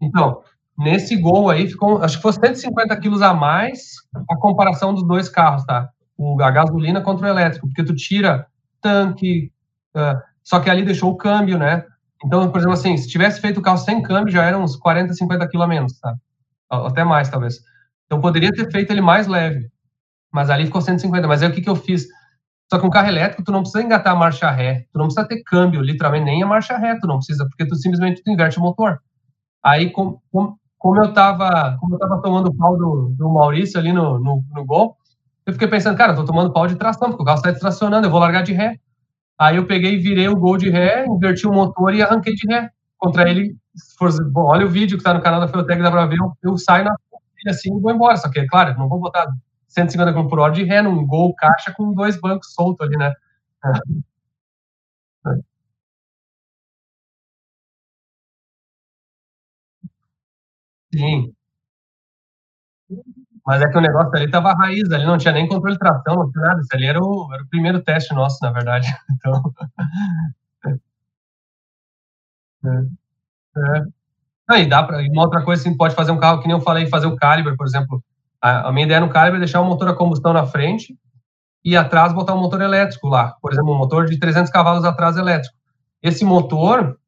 Então, 0.00 0.42
nesse 0.78 1.16
gol 1.16 1.50
aí 1.50 1.68
ficou, 1.68 2.02
acho 2.02 2.16
que 2.16 2.22
foi 2.22 2.32
150 2.32 2.96
quilos 2.98 3.22
a 3.22 3.32
mais 3.34 3.80
a 4.30 4.36
comparação 4.36 4.92
dos 4.94 5.06
dois 5.06 5.28
carros, 5.28 5.64
tá? 5.64 5.88
O, 6.16 6.42
a 6.42 6.50
gasolina 6.50 7.00
contra 7.00 7.26
o 7.26 7.30
elétrico, 7.30 7.66
porque 7.68 7.84
tu 7.84 7.94
tira 7.94 8.46
tanque, 8.80 9.52
uh, 9.96 10.20
só 10.42 10.60
que 10.60 10.68
ali 10.70 10.84
deixou 10.84 11.10
o 11.12 11.16
câmbio, 11.16 11.58
né? 11.58 11.84
Então, 12.24 12.50
por 12.50 12.58
exemplo, 12.58 12.74
assim, 12.74 12.96
se 12.96 13.08
tivesse 13.08 13.40
feito 13.40 13.58
o 13.58 13.62
carro 13.62 13.78
sem 13.78 14.02
câmbio, 14.02 14.32
já 14.32 14.44
eram 14.44 14.62
uns 14.62 14.76
40, 14.76 15.14
50 15.14 15.48
quilos 15.48 15.64
a 15.64 15.68
menos, 15.68 15.98
tá? 16.00 16.14
Até 16.70 17.04
mais, 17.04 17.28
talvez. 17.28 17.60
Então, 18.06 18.20
poderia 18.20 18.52
ter 18.52 18.70
feito 18.70 18.90
ele 18.90 19.00
mais 19.00 19.26
leve 19.26 19.70
mas 20.32 20.50
ali 20.50 20.66
ficou 20.66 20.80
150. 20.80 21.28
Mas 21.28 21.42
aí 21.42 21.48
o 21.50 21.52
que, 21.52 21.60
que 21.60 21.68
eu 21.68 21.76
fiz? 21.76 22.06
Só 22.72 22.78
que 22.78 22.86
um 22.86 22.90
carro 22.90 23.08
elétrico, 23.08 23.44
tu 23.44 23.52
não 23.52 23.60
precisa 23.60 23.84
engatar 23.84 24.14
a 24.14 24.16
marcha 24.16 24.50
ré, 24.50 24.86
tu 24.92 24.98
não 24.98 25.04
precisa 25.04 25.28
ter 25.28 25.42
câmbio, 25.42 25.82
literalmente, 25.82 26.24
nem 26.24 26.42
a 26.42 26.46
marcha 26.46 26.76
ré, 26.78 26.98
tu 26.98 27.06
não 27.06 27.18
precisa, 27.18 27.46
porque 27.46 27.66
tu 27.66 27.76
simplesmente 27.76 28.22
tu 28.22 28.30
inverte 28.30 28.58
o 28.58 28.62
motor. 28.62 28.98
Aí, 29.62 29.90
com, 29.90 30.18
com, 30.32 30.56
como 30.78 31.02
eu 31.04 31.12
tava, 31.12 31.76
como 31.78 31.94
eu 31.94 31.98
tava 31.98 32.22
tomando 32.22 32.54
pau 32.54 32.76
do, 32.78 33.14
do 33.16 33.28
Maurício 33.28 33.78
ali 33.78 33.92
no, 33.92 34.18
no, 34.18 34.42
no 34.50 34.64
gol, 34.64 34.96
eu 35.44 35.52
fiquei 35.52 35.68
pensando, 35.68 35.98
cara, 35.98 36.12
eu 36.12 36.16
tô 36.16 36.24
tomando 36.24 36.52
pau 36.52 36.66
de 36.66 36.76
tração, 36.76 37.10
porque 37.10 37.22
o 37.22 37.26
carro 37.26 37.36
está 37.36 37.50
distracionando, 37.50 38.06
eu 38.06 38.10
vou 38.10 38.20
largar 38.20 38.42
de 38.42 38.54
ré. 38.54 38.78
Aí 39.38 39.56
eu 39.56 39.66
peguei, 39.66 39.98
virei 39.98 40.28
o 40.28 40.36
gol 40.36 40.56
de 40.56 40.70
ré, 40.70 41.04
inverti 41.06 41.46
o 41.46 41.52
motor 41.52 41.94
e 41.94 42.02
arranquei 42.02 42.34
de 42.34 42.46
ré. 42.48 42.70
Contra 42.96 43.28
ele, 43.28 43.54
for, 43.98 44.10
bom, 44.30 44.44
olha 44.44 44.64
o 44.64 44.70
vídeo 44.70 44.96
que 44.96 45.04
tá 45.04 45.12
no 45.12 45.20
canal 45.20 45.40
da 45.40 45.48
Feotec, 45.48 45.82
dá 45.82 45.90
pra 45.90 46.06
ver, 46.06 46.18
eu, 46.18 46.32
eu 46.42 46.56
saio 46.56 46.84
na 46.84 46.94
assim 47.48 47.76
e 47.76 47.80
vou 47.80 47.92
embora. 47.92 48.16
Só 48.16 48.30
que, 48.30 48.46
claro, 48.46 48.78
não 48.78 48.88
vou 48.88 49.00
botar 49.00 49.26
150 49.72 50.12
km 50.12 50.28
por 50.28 50.38
hora 50.40 50.52
de 50.52 50.64
ré 50.64 50.82
num 50.82 51.06
gol 51.06 51.34
caixa 51.36 51.72
com 51.72 51.92
dois 51.94 52.20
bancos 52.20 52.52
soltos 52.54 52.86
ali, 52.86 52.96
né? 52.96 53.12
Sim. 60.92 61.34
Mas 63.46 63.60
é 63.62 63.68
que 63.68 63.78
o 63.78 63.80
negócio 63.80 64.14
ali 64.16 64.30
tava 64.30 64.52
raiz, 64.54 64.90
ali 64.92 65.04
não 65.04 65.18
tinha 65.18 65.32
nem 65.34 65.48
controle 65.48 65.74
de 65.74 65.78
tração, 65.80 66.14
não 66.16 66.30
tinha 66.30 66.44
nada. 66.44 66.60
Isso 66.60 66.70
ali 66.74 66.86
era 66.86 67.00
o, 67.02 67.28
era 67.32 67.42
o 67.42 67.48
primeiro 67.48 67.82
teste 67.82 68.14
nosso, 68.14 68.38
na 68.42 68.50
verdade. 68.52 68.86
Então. 69.10 69.42
É. 72.64 72.68
É. 73.60 73.82
Não, 74.48 74.56
e 74.58 74.66
dá 74.68 74.82
para 74.84 74.98
uma 75.02 75.22
outra 75.24 75.44
coisa 75.44 75.62
assim, 75.62 75.76
pode 75.76 75.94
fazer 75.94 76.12
um 76.12 76.18
carro 76.20 76.40
que 76.42 76.48
nem 76.48 76.56
eu 76.56 76.62
falei, 76.62 76.86
fazer 76.88 77.06
o 77.06 77.16
calibre, 77.16 77.56
por 77.56 77.66
exemplo, 77.66 78.02
a, 78.42 78.68
a 78.68 78.72
minha 78.72 78.84
ideia 78.84 79.00
no 79.00 79.08
Calibre 79.08 79.36
é 79.36 79.40
deixar 79.40 79.60
o 79.60 79.64
motor 79.64 79.88
a 79.88 79.94
combustão 79.94 80.32
na 80.32 80.44
frente 80.44 80.98
e 81.64 81.76
atrás 81.76 82.12
botar 82.12 82.34
um 82.34 82.40
motor 82.40 82.60
elétrico 82.60 83.06
lá. 83.06 83.36
Por 83.40 83.52
exemplo, 83.52 83.72
um 83.72 83.78
motor 83.78 84.06
de 84.06 84.18
300 84.18 84.50
cavalos 84.50 84.84
atrás 84.84 85.16
elétrico. 85.16 85.54
Esse 86.02 86.24
motor, 86.24 86.98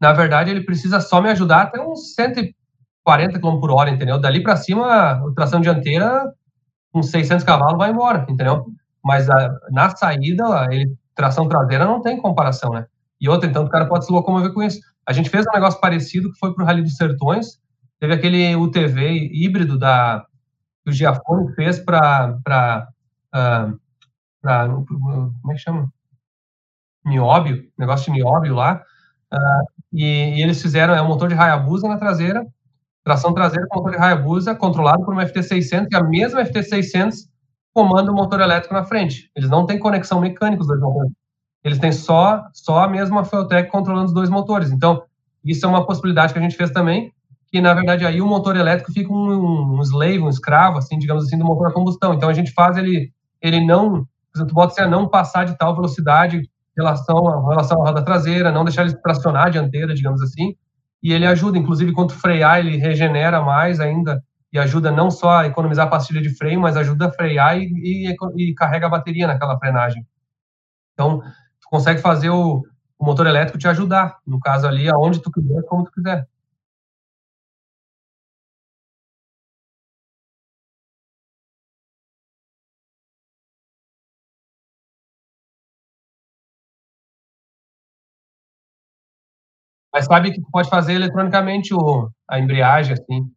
na 0.00 0.12
verdade, 0.12 0.50
ele 0.50 0.62
precisa 0.62 1.00
só 1.00 1.20
me 1.20 1.28
ajudar 1.30 1.62
até 1.62 1.80
uns 1.80 2.14
140 2.14 3.40
km 3.40 3.58
por 3.58 3.72
hora, 3.72 3.90
entendeu? 3.90 4.20
Dali 4.20 4.40
para 4.40 4.56
cima, 4.56 4.86
a 4.86 5.34
tração 5.34 5.60
dianteira, 5.60 6.32
com 6.92 7.02
600 7.02 7.44
cavalos, 7.44 7.76
vai 7.76 7.90
embora, 7.90 8.24
entendeu? 8.28 8.64
Mas 9.02 9.28
a, 9.28 9.58
na 9.72 9.90
saída, 9.90 10.68
ele, 10.70 10.94
tração 11.16 11.48
traseira 11.48 11.84
não 11.84 12.00
tem 12.00 12.16
comparação, 12.16 12.72
né? 12.72 12.86
E 13.20 13.28
outra, 13.28 13.50
então, 13.50 13.64
o 13.64 13.68
cara 13.68 13.86
pode 13.86 14.06
se 14.06 14.12
locomover 14.12 14.52
com 14.52 14.62
isso. 14.62 14.78
A 15.04 15.12
gente 15.12 15.28
fez 15.28 15.44
um 15.48 15.52
negócio 15.52 15.80
parecido 15.80 16.30
que 16.30 16.38
foi 16.38 16.54
para 16.54 16.62
o 16.62 16.66
Rally 16.66 16.82
dos 16.82 16.96
Sertões. 16.96 17.58
Teve 17.98 18.14
aquele 18.14 18.54
UTV 18.54 19.30
híbrido 19.32 19.76
da 19.78 20.24
que 20.84 20.90
o 20.90 20.92
Giafone 20.92 21.54
fez 21.54 21.78
para 21.78 22.38
para 22.44 22.88
como 24.42 25.52
é 25.52 25.54
que 25.54 25.58
chama? 25.58 25.90
Nióbio, 27.04 27.68
negócio 27.78 28.12
de 28.12 28.18
nióbio 28.18 28.54
lá. 28.54 28.82
Uh, 29.32 29.66
e, 29.92 30.36
e, 30.36 30.42
eles 30.42 30.60
fizeram 30.60 30.94
é 30.94 31.02
um 31.02 31.08
motor 31.08 31.28
de 31.28 31.34
Hayabusa 31.34 31.88
na 31.88 31.98
traseira, 31.98 32.46
tração 33.02 33.34
traseira 33.34 33.66
com 33.68 33.78
motor 33.78 33.92
de 33.92 33.98
Hayabusa, 33.98 34.54
controlado 34.54 35.04
por 35.04 35.12
uma 35.12 35.24
FT600, 35.24 35.88
e 35.90 35.96
a 35.96 36.02
mesma 36.02 36.42
FT600 36.44 37.28
comanda 37.72 38.12
o 38.12 38.14
motor 38.14 38.40
elétrico 38.40 38.74
na 38.74 38.84
frente. 38.84 39.30
Eles 39.34 39.50
não 39.50 39.66
têm 39.66 39.78
conexão 39.78 40.20
mecânica, 40.20 40.62
os 40.62 40.68
dois 40.68 40.80
motores. 40.80 41.12
Eles 41.64 41.78
têm 41.78 41.92
só, 41.92 42.46
só 42.52 42.84
a 42.84 42.88
mesma 42.88 43.24
Fueltech 43.24 43.70
controlando 43.70 44.06
os 44.06 44.14
dois 44.14 44.30
motores. 44.30 44.70
Então, 44.70 45.02
isso 45.44 45.66
é 45.66 45.68
uma 45.68 45.84
possibilidade 45.84 46.32
que 46.32 46.38
a 46.38 46.42
gente 46.42 46.56
fez 46.56 46.70
também, 46.70 47.12
que 47.54 47.60
na 47.60 47.72
verdade 47.72 48.04
aí 48.04 48.20
o 48.20 48.26
motor 48.26 48.56
elétrico 48.56 48.90
fica 48.90 49.12
um, 49.12 49.78
um 49.78 49.80
slave, 49.82 50.18
um 50.18 50.28
escravo, 50.28 50.78
assim, 50.78 50.98
digamos 50.98 51.24
assim, 51.24 51.38
do 51.38 51.44
motor 51.44 51.68
a 51.68 51.72
combustão. 51.72 52.12
Então 52.12 52.28
a 52.28 52.32
gente 52.32 52.50
faz 52.50 52.76
ele, 52.76 53.12
ele 53.40 53.64
não, 53.64 54.04
por 54.32 54.38
exemplo, 54.38 54.54
bota 54.54 54.82
assim, 54.82 54.90
não 54.90 55.08
passar 55.08 55.44
de 55.44 55.56
tal 55.56 55.72
velocidade 55.72 56.38
em 56.38 56.48
relação, 56.76 57.28
a, 57.28 57.50
relação 57.50 57.80
à 57.80 57.84
roda 57.84 58.04
traseira, 58.04 58.50
não 58.50 58.64
deixar 58.64 58.82
ele 58.82 58.96
tracionar 58.96 59.46
a 59.46 59.50
dianteira, 59.50 59.94
digamos 59.94 60.20
assim, 60.20 60.56
e 61.00 61.12
ele 61.12 61.24
ajuda, 61.24 61.56
inclusive, 61.56 61.92
quando 61.92 62.12
frear, 62.12 62.58
ele 62.58 62.76
regenera 62.76 63.40
mais 63.40 63.78
ainda 63.78 64.20
e 64.52 64.58
ajuda 64.58 64.90
não 64.90 65.08
só 65.08 65.38
a 65.38 65.46
economizar 65.46 65.86
a 65.86 65.90
pastilha 65.90 66.20
de 66.20 66.36
freio, 66.36 66.58
mas 66.58 66.76
ajuda 66.76 67.06
a 67.06 67.12
frear 67.12 67.56
e, 67.56 67.70
e, 67.72 68.16
e 68.36 68.54
carrega 68.54 68.86
a 68.86 68.90
bateria 68.90 69.28
naquela 69.28 69.56
frenagem. 69.60 70.04
Então, 70.92 71.20
tu 71.20 71.68
consegue 71.70 72.00
fazer 72.00 72.30
o, 72.30 72.64
o, 72.98 73.04
motor 73.04 73.28
elétrico 73.28 73.58
te 73.58 73.68
ajudar, 73.68 74.18
no 74.26 74.40
caso 74.40 74.66
ali, 74.66 74.90
aonde 74.90 75.22
tu 75.22 75.30
quiser, 75.30 75.62
como 75.68 75.84
tu 75.84 75.92
quiser. 75.92 76.26
Mas 89.94 90.04
sabe 90.06 90.32
que 90.32 90.42
pode 90.52 90.68
fazer 90.68 90.94
eletronicamente 90.94 91.72
o, 91.72 92.10
a 92.28 92.38
embreagem, 92.38 92.92
assim 92.92 93.30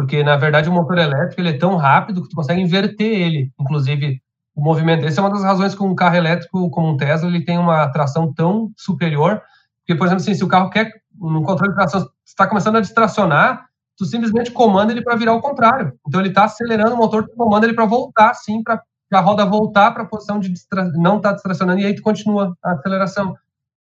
porque 0.00 0.22
na 0.22 0.36
verdade 0.36 0.68
o 0.68 0.72
motor 0.72 0.96
elétrico 0.96 1.40
ele 1.40 1.50
é 1.50 1.58
tão 1.58 1.76
rápido 1.76 2.22
que 2.22 2.28
tu 2.30 2.36
consegue 2.36 2.60
inverter 2.60 3.06
ele, 3.06 3.52
inclusive 3.60 4.22
o 4.54 4.62
movimento. 4.62 5.06
Essa 5.06 5.20
é 5.20 5.22
uma 5.22 5.30
das 5.30 5.42
razões 5.42 5.74
que 5.74 5.82
um 5.82 5.94
carro 5.94 6.16
elétrico 6.16 6.70
como 6.70 6.88
um 6.88 6.96
Tesla 6.96 7.28
ele 7.28 7.44
tem 7.44 7.58
uma 7.58 7.86
tração 7.88 8.32
tão 8.32 8.72
superior, 8.76 9.42
porque 9.80 9.94
por 9.94 10.06
exemplo, 10.06 10.22
assim, 10.22 10.34
se 10.34 10.42
o 10.42 10.48
carro 10.48 10.70
quer 10.70 10.90
no 11.14 11.42
controle 11.42 11.72
de 11.72 11.76
tração 11.76 12.08
está 12.24 12.46
começando 12.46 12.76
a 12.76 12.80
distracionar, 12.80 13.66
tu 13.94 14.06
simplesmente 14.06 14.50
comanda 14.52 14.90
ele 14.90 15.02
para 15.02 15.16
virar 15.16 15.34
o 15.34 15.40
contrário. 15.42 15.92
Então 16.08 16.20
ele 16.20 16.30
está 16.30 16.44
acelerando 16.44 16.94
o 16.94 16.96
motor, 16.96 17.26
tu 17.26 17.36
comanda 17.36 17.66
ele 17.66 17.74
para 17.74 17.84
voltar, 17.84 18.32
sim, 18.34 18.62
para 18.62 18.82
a 19.12 19.20
roda 19.20 19.44
voltar 19.44 19.90
para 19.90 20.04
a 20.04 20.06
posição 20.06 20.38
de 20.38 20.48
distra... 20.48 20.84
não 20.94 21.18
estar 21.18 21.30
tá 21.30 21.34
distracionando 21.34 21.80
e 21.80 21.84
aí 21.84 21.94
tu 21.94 22.00
continua 22.00 22.56
a 22.64 22.72
aceleração. 22.72 23.36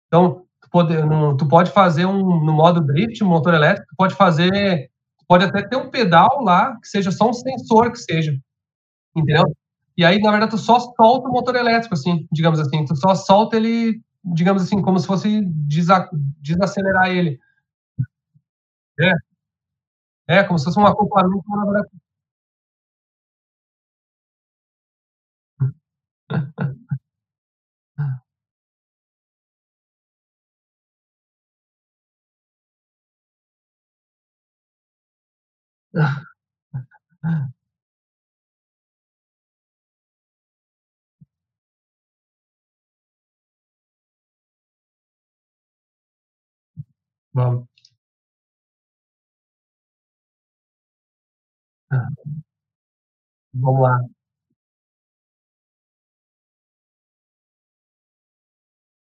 Então 0.07 0.44
pode, 0.83 1.37
tu 1.37 1.47
pode 1.47 1.71
fazer 1.71 2.05
um 2.05 2.19
no 2.45 2.53
modo 2.53 2.81
drift, 2.81 3.23
motor 3.23 3.53
elétrico, 3.53 3.87
pode 3.97 4.15
fazer 4.15 4.89
Pode 5.27 5.45
até 5.45 5.67
ter 5.67 5.75
um 5.75 5.89
pedal 5.89 6.43
lá, 6.43 6.77
que 6.79 6.87
seja 6.87 7.11
só 7.11 7.29
um 7.29 7.33
sensor 7.33 7.91
que 7.91 7.97
seja. 7.97 8.37
Entendeu? 9.15 9.45
E 9.97 10.05
aí, 10.05 10.19
na 10.19 10.31
verdade, 10.31 10.51
tu 10.51 10.57
só 10.57 10.79
solta 10.79 11.29
o 11.29 11.31
motor 11.31 11.55
elétrico, 11.55 11.95
assim, 11.95 12.27
digamos 12.31 12.59
assim. 12.59 12.85
Tu 12.85 12.95
só 12.97 13.15
solta 13.15 13.57
ele, 13.57 14.01
digamos 14.23 14.63
assim, 14.63 14.81
como 14.81 14.99
se 14.99 15.07
fosse 15.07 15.41
desacelerar 15.45 17.09
ele. 17.09 17.39
É. 18.99 19.11
É, 20.27 20.43
como 20.43 20.57
se 20.59 20.65
fosse 20.65 20.79
um 20.79 20.85
acoplamento, 20.85 21.43
na 21.49 21.65
verdade. 21.65 21.89
vâng 47.33 47.65
À. 51.89 51.97
Vâng 53.53 53.83
ạ. 53.83 54.15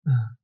À. 0.07 0.44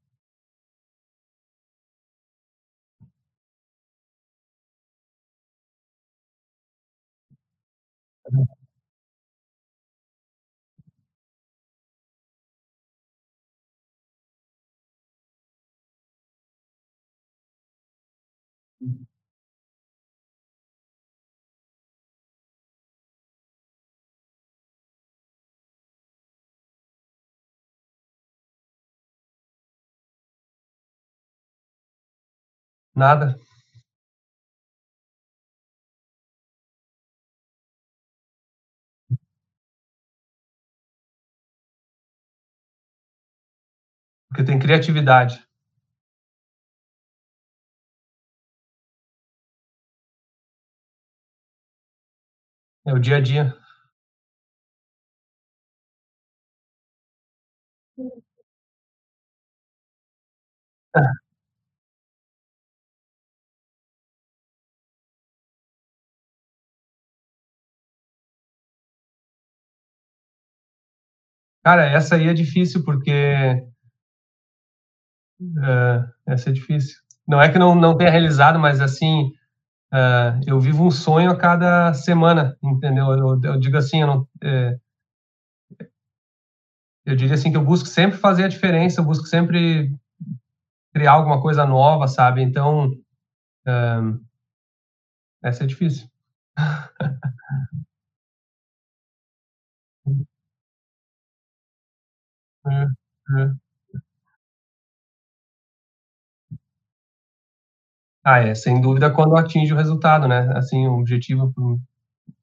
Nada. 32.95 33.39
Porque 44.31 44.45
tem 44.45 44.59
criatividade. 44.61 45.45
É 52.85 52.93
o 52.93 52.99
dia 52.99 53.17
a 53.17 53.21
dia. 53.21 53.55
Cara, 71.63 71.85
essa 71.87 72.17
aí 72.17 72.27
é 72.29 72.33
difícil 72.35 72.83
porque 72.85 73.13
é, 75.65 76.33
essa 76.33 76.51
é 76.51 76.53
difícil. 76.53 76.99
Não 77.27 77.41
é 77.41 77.51
que 77.51 77.59
não, 77.59 77.75
não 77.75 77.97
tenha 77.97 78.11
realizado, 78.11 78.59
mas 78.59 78.81
assim, 78.81 79.33
é, 79.93 80.41
eu 80.47 80.61
vivo 80.61 80.85
um 80.87 80.91
sonho 80.91 81.31
a 81.31 81.37
cada 81.37 81.95
semana, 81.95 82.57
entendeu? 82.63 83.07
Eu, 83.13 83.41
eu 83.45 83.61
digo 83.61 83.77
assim, 83.77 84.03
eu, 84.03 84.07
não, 84.07 84.29
é, 84.43 84.79
eu 87.05 87.17
diria 87.17 87.35
assim 87.35 87.51
que 87.51 87.57
eu 87.57 87.65
busco 87.65 87.89
sempre 87.89 88.19
fazer 88.19 88.45
a 88.45 88.49
diferença, 88.49 89.01
eu 89.01 89.05
busco 89.05 89.27
sempre 89.27 89.95
criar 90.95 91.13
alguma 91.13 91.41
coisa 91.41 91.65
nova, 91.67 92.09
sabe? 92.09 92.43
Então, 92.43 92.93
é, 93.67 93.99
essa 95.43 95.65
é 95.65 95.67
difícil. 95.67 96.09
É, 102.67 102.71
é. 103.43 103.70
Ah, 108.25 108.39
é, 108.41 108.55
sem 108.55 108.81
dúvida 108.81 109.11
quando 109.11 109.37
atinge 109.37 109.73
o 109.73 109.77
resultado, 109.77 110.29
né? 110.29 110.51
Assim, 110.57 110.87
o 110.87 110.99
objetivo, 110.99 111.53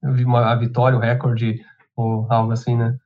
eu 0.03 0.13
vi 0.13 0.25
uma 0.25 0.51
a 0.51 0.55
vitória, 0.55 0.97
o 0.97 1.01
recorde 1.01 1.63
ou 1.95 2.27
algo 2.31 2.53
assim, 2.53 2.77
né? 2.77 2.97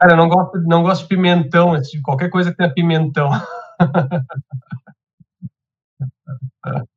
Cara, 0.00 0.12
eu 0.12 0.16
não 0.16 0.28
gosto, 0.28 0.60
não 0.62 0.82
gosto 0.82 1.02
de 1.02 1.08
pimentão, 1.08 1.72
assim, 1.74 2.00
qualquer 2.02 2.28
coisa 2.30 2.50
que 2.50 2.56
tenha 2.56 2.72
pimentão. 2.74 3.30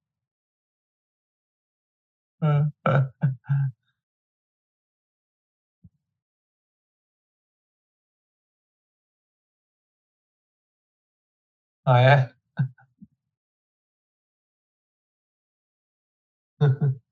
Ah, 11.84 12.02
é? 12.02 12.36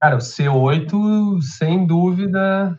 Cara, 0.00 0.16
o 0.16 0.20
C8, 0.20 1.40
sem 1.42 1.86
dúvida, 1.86 2.78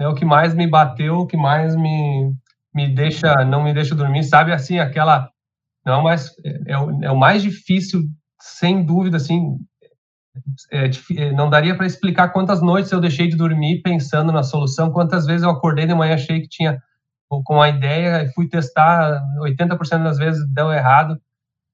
é 0.00 0.08
o 0.08 0.14
que 0.14 0.24
mais 0.24 0.54
me 0.54 0.66
bateu, 0.66 1.18
o 1.20 1.26
que 1.26 1.36
mais 1.36 1.76
me 1.76 2.32
me 2.74 2.88
deixa 2.94 3.44
não 3.44 3.62
me 3.62 3.74
deixa 3.74 3.94
dormir, 3.94 4.24
sabe, 4.24 4.52
assim, 4.52 4.78
aquela 4.78 5.30
não, 5.86 6.02
mas 6.02 6.30
é 6.66 6.78
o 6.78 7.04
é 7.04 7.10
o 7.10 7.16
mais 7.18 7.42
difícil, 7.42 8.02
sem 8.40 8.84
dúvida, 8.84 9.16
assim, 9.18 9.58
é 10.72 10.88
dif 10.88 11.32
não 11.32 11.50
daria 11.50 11.76
para 11.76 11.86
explicar 11.86 12.30
quantas 12.30 12.62
noites 12.62 12.92
eu 12.92 13.00
deixei 13.00 13.28
de 13.28 13.36
dormir 13.36 13.82
pensando 13.82 14.32
na 14.32 14.42
solução, 14.42 14.92
quantas 14.92 15.26
vezes 15.26 15.42
eu 15.44 15.50
acordei 15.50 15.86
de 15.86 15.94
manhã, 15.94 16.14
achei 16.14 16.40
que 16.42 16.48
tinha 16.48 16.78
com 17.44 17.62
a 17.62 17.68
ideia 17.68 18.24
e 18.24 18.32
fui 18.34 18.48
testar, 18.48 19.22
80% 19.40 20.02
das 20.02 20.18
vezes 20.18 20.44
deu 20.52 20.72
errado. 20.72 21.16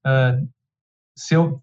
Hã, 0.05 0.37
se 1.17 1.35
eu 1.35 1.61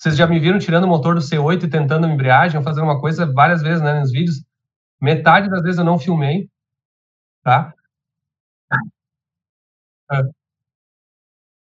vocês 0.00 0.16
já 0.16 0.26
me 0.26 0.40
viram 0.40 0.58
tirando 0.58 0.84
o 0.84 0.88
motor 0.88 1.14
do 1.14 1.20
C8 1.20 1.64
e 1.64 1.70
tentando 1.70 2.08
embreagem? 2.08 2.58
Ou 2.58 2.64
fazendo 2.64 2.84
uma 2.84 3.00
coisa 3.00 3.24
várias 3.32 3.62
vezes, 3.62 3.80
né, 3.82 4.00
nos 4.00 4.10
vídeos, 4.10 4.44
metade 5.02 5.50
das 5.50 5.62
vezes 5.62 5.78
eu 5.78 5.84
não 5.86 5.98
filmei, 5.98 6.48
tá. 7.44 7.74
Hã. 10.08 10.32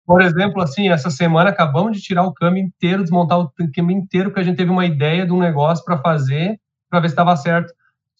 Por 0.06 0.20
exemplo, 0.20 0.60
assim, 0.60 0.88
essa 0.88 1.10
semana 1.10 1.50
acabamos 1.50 1.96
de 1.96 2.02
tirar 2.02 2.24
o 2.24 2.32
câmbio 2.32 2.62
inteiro, 2.62 3.02
desmontar 3.02 3.38
o 3.38 3.50
câmbio 3.74 3.96
inteiro, 3.96 4.30
porque 4.30 4.40
a 4.40 4.44
gente 4.44 4.56
teve 4.56 4.70
uma 4.70 4.84
ideia 4.84 5.24
de 5.24 5.32
um 5.32 5.38
negócio 5.38 5.84
para 5.84 5.98
fazer, 5.98 6.58
para 6.90 7.00
ver 7.00 7.08
se 7.10 7.14
dava 7.16 7.36
certo. 7.36 7.72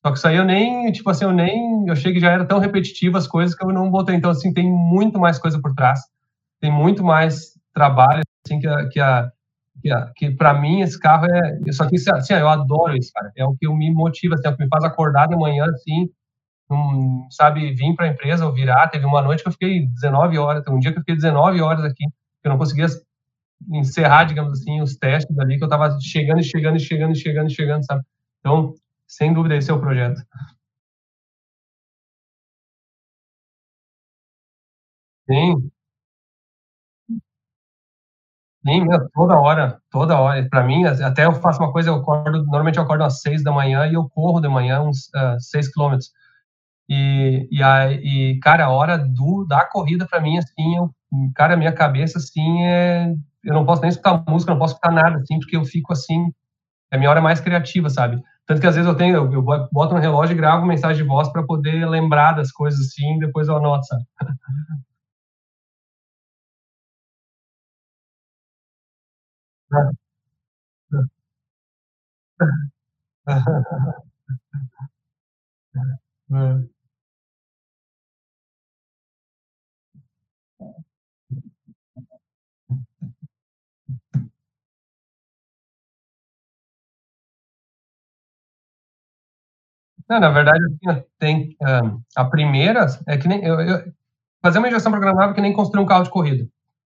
Só 0.05 0.13
que 0.13 0.19
isso 0.19 0.29
aí 0.29 0.37
eu 0.37 0.45
nem, 0.45 0.91
tipo 0.93 1.11
assim, 1.11 1.25
eu 1.25 1.33
nem 1.33 1.87
eu 1.87 1.93
achei 1.93 2.13
que 2.13 2.21
já 2.21 2.31
era 2.31 2.45
tão 2.45 2.59
repetitivo 2.59 3.17
as 3.17 3.27
coisas 3.27 3.55
que 3.55 3.65
eu 3.65 3.71
não 3.73 3.91
botei. 3.91 4.15
Então, 4.17 4.31
assim, 4.31 4.53
tem 4.53 4.71
muito 4.71 5.19
mais 5.19 5.39
coisa 5.39 5.61
por 5.61 5.75
trás, 5.75 6.01
tem 6.61 6.71
muito 6.73 7.03
mais 7.05 7.53
trabalho, 7.75 8.23
assim, 8.47 8.61
que 8.61 8.67
a 8.69 8.89
que 8.89 9.01
a 9.01 9.31
que 9.83 9.91
a 9.93 10.13
que 10.17 10.31
para 10.33 10.55
mim 10.55 10.81
esse 10.83 10.99
carro 11.01 11.27
é 11.27 11.73
só 11.73 11.87
que 11.89 11.97
assim, 11.97 12.35
eu 12.35 12.49
adoro 12.49 12.97
isso, 12.97 13.13
cara, 13.15 13.33
é 13.37 13.45
o 13.47 13.57
que 13.57 13.69
me 13.69 13.93
motiva, 13.93 14.35
assim, 14.37 14.49
é 14.49 14.51
o 14.53 14.57
que 14.57 14.65
me 14.65 14.69
faz 14.71 14.85
acordar 14.85 15.29
de 15.29 15.37
manhã, 15.37 15.67
assim, 15.67 16.09
hum, 16.71 17.27
sabe, 17.31 17.73
vim 17.75 17.95
para 17.97 18.09
empresa 18.09 18.47
ou 18.47 18.55
virar, 18.55 18.89
teve 18.89 19.07
uma 19.07 19.23
noite 19.23 19.43
que 19.43 19.49
eu 19.49 19.53
fiquei 19.55 19.87
19 19.89 20.39
horas, 20.39 20.65
teve 20.65 20.77
um 20.77 20.81
dia 20.81 20.93
que 20.93 20.99
eu 20.99 21.03
fiquei 21.03 21.17
19 21.17 21.61
horas 21.63 21.85
aqui, 21.85 22.05
que 22.07 22.49
eu 22.49 22.51
não 22.53 22.59
conseguia 22.59 22.87
encerrar, 23.73 24.25
digamos 24.27 24.61
assim, 24.61 24.81
os 24.83 24.97
testes 24.97 25.39
ali, 25.41 25.59
que 25.59 25.65
eu 25.65 25.69
estava 25.69 25.97
chegando 26.01 26.41
e 26.41 26.45
chegando 26.45 26.77
e 26.79 26.81
chegando 26.81 27.13
e 27.15 27.21
chegando 27.21 27.51
e 27.51 27.55
chegando, 27.55 27.85
sabe. 27.87 28.03
Então, 28.41 28.75
sem 29.09 29.33
dúvida, 29.35 29.57
esse 29.57 29.71
é 29.71 29.75
o 29.75 29.81
projeto. 29.81 30.21
Sim. 35.29 35.72
Sim, 38.65 38.85
meu, 38.87 39.09
toda 39.13 39.35
hora, 39.41 39.79
toda 39.91 40.19
hora. 40.21 40.47
Pra 40.49 40.63
mim, 40.63 40.85
até 40.85 41.25
eu 41.25 41.33
faço 41.35 41.61
uma 41.61 41.73
coisa, 41.73 41.91
eu 41.91 41.97
acordo 41.97 42.45
normalmente 42.45 42.77
eu 42.79 42.85
acordo 42.85 43.03
às 43.03 43.21
6h 43.21 43.89
e 43.89 43.95
eu 43.95 44.09
corro 44.11 44.41
de 44.41 44.49
manhã 44.49 44.81
uns, 44.83 45.11
hã, 45.15 45.37
6 45.41 45.69
quilômetros. 45.73 46.11
E 46.89 47.49
e 47.53 47.63
aí 47.63 47.97
e, 48.37 48.41
cara, 48.41 48.67
a 48.67 48.71
hora 48.71 48.99
do 48.99 49.47
da 49.49 49.65
corrida 49.67 50.07
pra 50.09 50.21
mim, 50.21 50.39
assim, 50.39 50.77
eu 50.77 50.91
cara, 51.37 51.55
a 51.55 51.57
minha 51.59 51.73
cabeça, 51.73 52.19
assim, 52.19 52.65
eh, 52.67 53.15
eu 53.45 53.55
não 53.55 53.67
posso 53.67 53.83
nem 53.83 53.91
escutar 53.91 54.25
música, 54.29 54.53
não 54.53 54.59
posso 54.61 54.75
escutar 54.75 54.93
nada, 54.93 55.19
assim, 55.19 55.39
porque 55.41 55.57
eu 55.57 55.65
fico, 55.65 55.93
assim, 55.93 56.27
é 56.93 56.97
a 56.97 56.99
minha 56.99 57.11
hora 57.11 57.21
mais 57.23 57.41
criativa, 57.41 57.91
sabe. 57.91 58.23
Tanto 58.47 58.61
que 58.63 58.67
às 58.69 58.77
vezes 58.77 58.89
eu 58.91 58.97
tenho 58.97 59.17
eu 59.17 59.33
eu 59.35 59.43
boto 59.73 59.95
no 59.95 60.01
relógio 60.01 60.35
e 60.35 60.37
gravo 60.39 60.67
mensagem 60.67 61.03
de 61.03 61.09
voz 61.09 61.29
pra 61.33 61.43
poder 61.45 61.87
lembrar 61.89 62.33
das 62.35 62.53
coisas, 62.53 62.81
assim, 62.81 63.19
depois 63.21 63.49
eu 63.49 63.57
anoto, 63.59 63.87
sabe. 63.87 64.05
Não, 90.09 90.21
na 90.21 90.31
verdade, 90.31 90.61
assim, 90.65 91.03
tem, 91.19 91.57
hã, 91.63 91.99
a 92.17 92.25
primeira 92.25 92.87
é 93.07 93.17
que 93.17 93.29
nem 93.29 93.45
eu 93.45 93.61
eu 93.61 93.93
fazer 94.43 94.59
uma 94.59 94.69
injeção 94.69 94.93
programável 94.93 95.33
é 95.33 95.35
que 95.35 95.41
nem 95.41 95.53
construir 95.55 95.83
um 95.83 95.87
carro 95.87 96.05
de 96.05 96.11
corrida, 96.11 96.49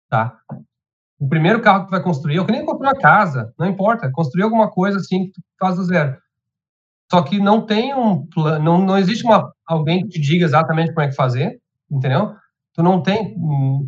tá. 0.09 0.39
O 1.23 1.29
primeiro 1.29 1.61
carro 1.61 1.85
que 1.85 1.91
vai 1.91 2.03
construir 2.03 2.37
é 2.39 2.43
que 2.45 2.51
nem 2.51 2.65
construir 2.65 2.89
uma 2.89 2.99
casa, 2.99 3.53
não 3.57 3.65
importa, 3.65 4.11
construir 4.11 4.43
alguma 4.43 4.69
coisa, 4.69 4.97
assim, 4.97 5.27
que 5.27 5.31
tu 5.31 5.41
faz 5.57 5.77
do 5.77 5.85
zero. 5.85 6.17
Só 7.11 7.21
que 7.23 7.39
não 7.39 7.65
tem 7.65 7.93
um 7.95 8.27
plan 8.27 8.59
não 8.59 8.79
não 8.85 8.97
existe 8.97 9.25
uma 9.25 9.51
alguém 9.67 10.01
que 10.03 10.09
te 10.09 10.21
diga 10.21 10.45
exatamente 10.45 10.89
como 10.93 11.01
é 11.01 11.09
que 11.09 11.15
fazer, 11.15 11.59
entendeu. 11.91 12.33
Tu 12.75 12.83
não 12.83 13.01
tem 13.03 13.35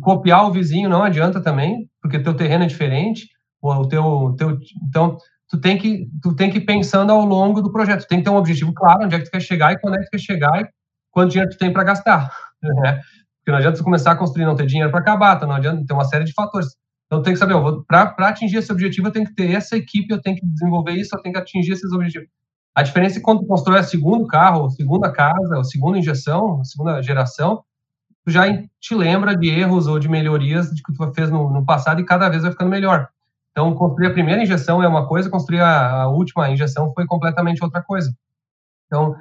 copiar 0.02 0.46
o 0.46 0.52
vizinho 0.52 0.88
não 0.88 1.02
adianta 1.02 1.42
também, 1.42 1.88
porque 2.02 2.18
teu 2.20 2.34
terreno 2.34 2.64
é 2.64 2.68
diferente, 2.68 3.28
ou 3.62 3.72
o 3.74 3.88
teu 3.88 4.34
teu 4.38 4.58
então, 4.88 5.16
tu 5.50 5.60
tem 5.60 5.78
que 5.78 6.08
tu 6.22 6.34
tem 6.36 6.50
que 6.50 6.58
ir 6.58 6.66
pensando 6.66 7.12
ao 7.12 7.24
longo 7.26 7.62
do 7.62 7.72
projeto, 7.72 8.02
tu 8.02 8.08
tem 8.08 8.18
que 8.18 8.24
ter 8.24 8.30
um 8.30 8.36
objetivo 8.36 8.72
claro, 8.74 9.04
onde 9.04 9.16
é 9.16 9.18
que 9.18 9.26
tu 9.26 9.32
quer 9.32 9.40
chegar 9.42 9.72
e 9.74 9.80
quando 9.80 9.96
é 9.96 9.98
que 10.00 10.06
tu 10.06 10.10
quer 10.12 10.20
chegar 10.20 10.62
e 10.62 10.68
quanto 11.12 11.32
dinheiro 11.32 11.50
tu 11.52 11.58
tem 11.58 11.72
pra 11.72 11.84
gastar, 11.84 12.30
né. 12.62 13.00
Porque 13.40 13.52
não 13.52 13.58
adianta 13.58 13.78
tu 13.78 13.84
começar 13.84 14.12
a 14.12 14.16
construir 14.16 14.46
não 14.46 14.56
ter 14.56 14.66
dinheiro 14.66 14.90
pra 14.90 15.00
acabar, 15.00 15.36
então 15.36 15.48
não 15.48 15.56
adianta 15.56 15.84
tem 15.86 15.96
uma 15.96 16.04
série 16.04 16.24
de 16.24 16.32
fatores. 16.34 16.68
Então 17.06 17.22
tem 17.22 17.32
que 17.34 17.38
saber, 17.38 17.54
pra 17.86 18.14
atingir 18.28 18.56
esse 18.58 18.72
objetivo, 18.72 19.08
eu 19.08 19.12
tenho 19.12 19.26
que 19.26 19.34
ter 19.34 19.52
essa 19.52 19.76
equipe, 19.76 20.12
eu 20.12 20.20
tenho 20.20 20.36
que 20.36 20.44
desenvolver 20.46 20.92
isso, 20.92 21.14
eu 21.14 21.22
tenho 21.22 21.34
que 21.34 21.40
atingir 21.40 21.72
esses 21.72 21.92
objetivos. 21.92 22.28
A 22.74 22.82
diferença 22.82 23.18
é 23.18 23.22
quando 23.22 23.40
tu 23.40 23.46
constrói 23.46 23.78
a 23.78 23.82
2º 23.82 24.26
carro, 24.26 24.68
2ª 24.70 25.10
casa, 25.12 25.56
ou 25.56 25.64
2ª 25.64 25.98
injeção, 25.98 26.62
2ª 26.64 27.00
geração, 27.02 27.62
tu 28.24 28.30
já 28.32 28.44
te 28.80 28.94
lembra 28.94 29.36
de 29.36 29.48
erros 29.50 29.86
ou 29.88 29.98
de 29.98 30.08
melhorias 30.08 30.70
que 30.70 30.94
tu 30.94 31.12
fez 31.14 31.30
no 31.30 31.50
no 31.50 31.64
passado 31.66 32.00
e 32.00 32.04
cada 32.06 32.28
vez 32.30 32.42
vai 32.44 32.52
ficando 32.52 32.70
melhor. 32.70 33.08
Então 33.52 33.74
construir 33.74 34.08
a 34.08 34.14
1ª 34.14 34.42
injeção 34.42 34.82
é 34.82 34.88
uma 34.88 35.06
coisa, 35.08 35.30
construir 35.30 35.60
a 35.62 36.02
a 36.04 36.08
última 36.08 36.50
injeção 36.50 36.92
foi 36.94 37.06
completamente 37.06 37.64
outra 37.64 37.82
coisa. 37.82 38.14
Então, 38.86 39.16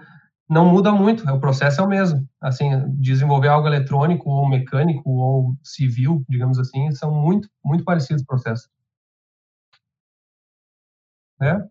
não 0.49 0.65
muda 0.71 0.91
muito, 0.91 1.29
o 1.31 1.39
processo 1.39 1.81
é 1.81 1.83
o 1.83 1.87
mesmo, 1.87 2.27
assim, 2.41 2.69
desenvolver 2.99 3.47
algo 3.49 3.67
eletrônico 3.67 4.29
ou 4.29 4.47
mecânico 4.49 5.09
ou 5.09 5.55
civil, 5.63 6.23
digamos 6.29 6.59
assim, 6.59 6.91
são 6.91 7.11
muito, 7.13 7.49
muito 7.63 7.83
parecidos 7.83 8.21
os 8.21 8.27
processos. 8.27 8.67
É. 11.41 11.67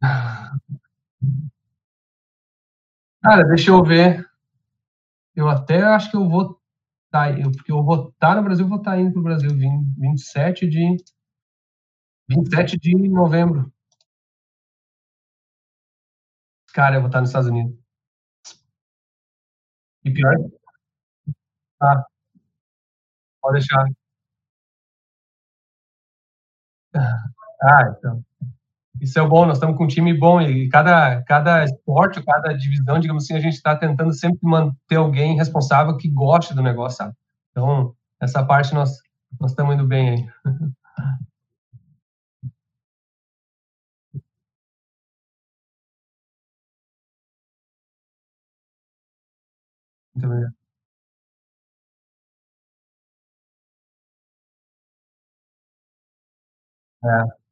Cara, 3.24 3.42
deixa 3.48 3.70
eu 3.70 3.82
ver. 3.82 4.24
Eu 5.36 5.48
até 5.48 5.82
acho 5.82 6.10
que 6.10 6.16
eu 6.16 6.28
vou 6.28 6.60
tá, 7.10 7.30
eu 7.32 7.50
porque 7.52 7.72
eu 7.72 7.82
vou 7.84 8.10
estar 8.10 8.36
no 8.36 8.42
Brasil, 8.44 8.68
vou 8.68 8.78
estar 8.78 8.98
indo 9.00 9.12
para 9.12 9.20
o 9.20 9.24
Brasil 9.24 9.50
vin 9.56 9.84
27 9.98 10.68
de 10.68 10.96
27 12.28 12.78
de 12.78 12.94
novembro. 13.08 13.70
Cara, 16.72 16.96
eu 16.96 17.00
vou 17.00 17.08
estar 17.08 17.20
nos 17.20 17.30
Estados 17.30 17.48
Unidos. 17.48 17.74
E 20.04 20.10
pior 20.12 20.34
Tá. 21.78 22.06
Pode 23.42 23.58
deixar. 23.58 23.94
Ah, 27.62 27.82
então 27.98 28.24
isso 29.00 29.18
é 29.18 29.26
bom, 29.28 29.44
nós 29.46 29.56
estamos 29.56 29.76
com 29.76 29.84
um 29.84 29.88
time 29.88 30.16
bom 30.18 30.40
e 30.40 30.68
cada, 30.68 31.22
cada 31.22 31.64
esporte, 31.64 32.22
cada 32.24 32.52
divisão, 32.56 32.98
digamos 32.98 33.24
assim, 33.24 33.34
a 33.34 33.40
gente 33.40 33.54
está 33.54 33.76
tentando 33.76 34.12
sempre 34.12 34.38
manter 34.42 34.96
alguém 34.96 35.36
responsável 35.36 35.96
que 35.96 36.08
goste 36.08 36.54
do 36.54 36.62
negócio, 36.62 36.98
sabe? 36.98 37.14
Então, 37.50 37.94
essa 38.20 38.44
parte 38.44 38.74
nós, 38.74 38.98
nós 39.40 39.50
estamos 39.52 39.74
indo 39.74 39.86
bem 39.86 40.10
aí. 40.10 40.26
Muito 50.14 50.26
obrigado. 50.26 50.54
É. 57.02 57.43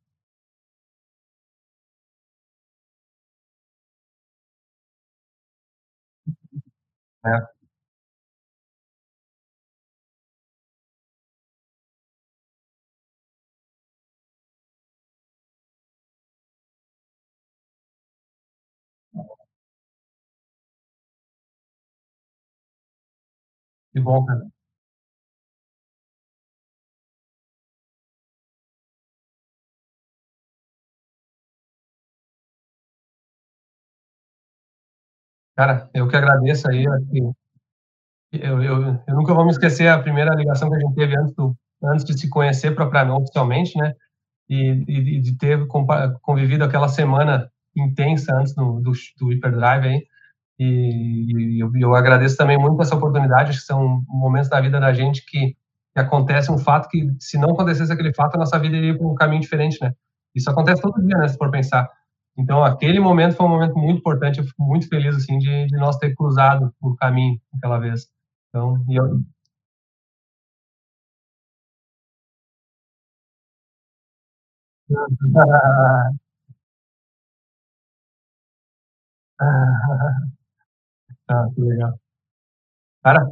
É. 7.24 7.52
Que 23.92 24.00
bom, 24.00 24.24
cara. 24.26 24.52
Cara, 35.56 35.88
eu 35.94 36.08
que 36.08 36.16
agradeço 36.16 36.68
aí, 36.70 36.84
eu 36.84 37.34
eu 38.32 38.62
eu 39.08 39.16
nunca 39.16 39.34
vou 39.34 39.44
me 39.46 39.52
esquecer 39.52 39.88
a 39.88 39.98
primeira 40.00 40.34
ligação 40.34 40.70
que 40.70 40.76
a 40.76 40.80
gente 40.80 40.94
teve 40.96 41.16
antes 41.18 41.34
do 41.36 41.56
antes 41.84 42.04
de 42.04 42.18
se 42.18 42.28
conhecer 42.30 42.74
propriamente 42.74 43.22
oficialmente, 43.22 43.78
né, 43.78 43.94
e 44.50 44.84
e 45.18 45.22
de 45.22 45.36
ter 45.38 45.66
convivido 46.22 46.64
aquela 46.64 46.88
semana 46.88 47.50
intensa 47.76 48.34
antes 48.36 48.54
do 48.54 48.80
do 48.80 48.92
do 49.20 49.28
Hyperdrive 49.32 49.88
aí, 49.88 50.06
e 50.60 51.62
eu 51.64 51.70
eu 51.76 51.94
agradeço 51.96 52.36
também 52.38 52.58
muito 52.58 52.82
essa 52.82 52.96
oportunidade, 52.96 53.50
acho 53.50 53.60
que 53.60 53.66
são 53.66 54.02
momentos 54.08 54.50
da 54.50 54.60
vida 54.60 54.80
da 54.80 54.92
gente 54.94 55.24
que 55.26 55.56
que 55.94 56.00
acontece 56.00 56.52
um 56.52 56.58
fato 56.58 56.88
que, 56.90 57.08
se 57.20 57.38
não 57.38 57.50
acontecesse 57.52 57.92
aquele 57.92 58.14
fato, 58.14 58.36
a 58.36 58.38
nossa 58.38 58.58
vida 58.60 58.76
iria 58.76 58.96
pra 58.98 59.06
um 59.08 59.14
caminho 59.16 59.42
diferente, 59.42 59.78
né. 59.82 59.92
Isso 60.34 60.50
acontece 60.50 60.82
todo 60.82 61.02
dia, 61.06 61.18
né, 61.18 61.28
se 61.28 61.38
for 61.38 61.50
pensar. 61.52 61.88
Então 62.38 62.64
aquele 62.64 62.98
momento 63.00 63.36
foi 63.36 63.46
um 63.46 63.48
momento 63.50 63.76
muito 63.78 63.98
importante, 63.98 64.38
eu 64.38 64.44
fico 64.46 64.62
muito 64.62 64.88
feliz, 64.88 65.14
assim, 65.16 65.38
de 65.38 65.66
de 65.66 65.76
nós 65.76 65.98
ter 65.98 66.14
cruzado 66.14 66.72
o 66.80 66.94
caminho 66.96 67.38
aquela 67.56 67.78
vez. 67.78 68.08
Então, 68.50 68.82
e 68.88 68.96
eu 68.96 69.20
Ah, 81.28 81.48
que 81.54 81.62
legal. 81.62 81.98
Cara 83.02 83.26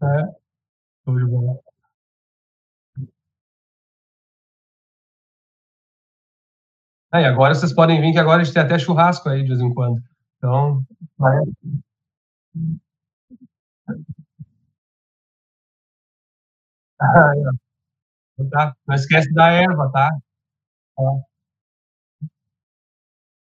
É. 0.00 0.38
Bola. 1.12 1.58
É, 7.12 7.24
agora 7.24 7.54
vocês 7.54 7.72
podem 7.72 8.00
vir 8.00 8.12
que 8.12 8.18
agora 8.18 8.42
a 8.42 8.44
gente 8.44 8.52
tem 8.52 8.62
até 8.62 8.78
churrasco 8.78 9.28
aí 9.30 9.42
de 9.42 9.48
vez 9.48 9.60
em 9.60 9.72
quando. 9.72 9.98
Então, 10.36 10.82
vai 11.18 11.38
Aí, 17.00 17.38
ó. 17.46 17.50
Então 18.38 18.50
tá, 18.50 18.76
não 18.88 18.96
esquece 18.96 19.34
da 19.34 19.52
erva, 19.52 19.90
tá. 19.92 20.10
Tá. 20.96 21.04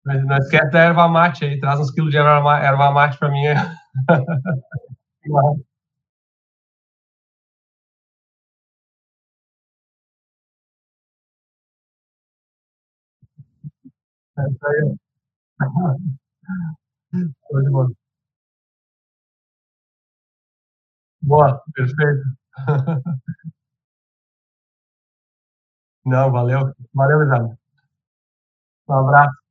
Não 0.04 0.36
esquece 0.38 0.70
da 0.70 0.80
erva 0.80 1.08
mate 1.08 1.44
aí, 1.44 1.58
traz 1.60 1.80
uns 1.80 1.90
quilos 1.90 2.10
de 2.10 2.16
erva 2.18 2.58
erva 2.58 2.90
mate 2.90 3.18
pra 3.18 3.30
mim 3.30 3.46
aí. 3.46 3.56
Isso 14.38 14.66
aí. 14.66 14.96
Show 17.48 17.62
de. 17.62 17.96
Boa, 21.22 21.62
perfeito. 21.74 22.24
Não, 26.06 26.30
valeu, 26.32 26.72
valeu 26.94 27.18
mesada. 27.18 27.58
Um 28.88 28.94
abraço. 28.94 29.45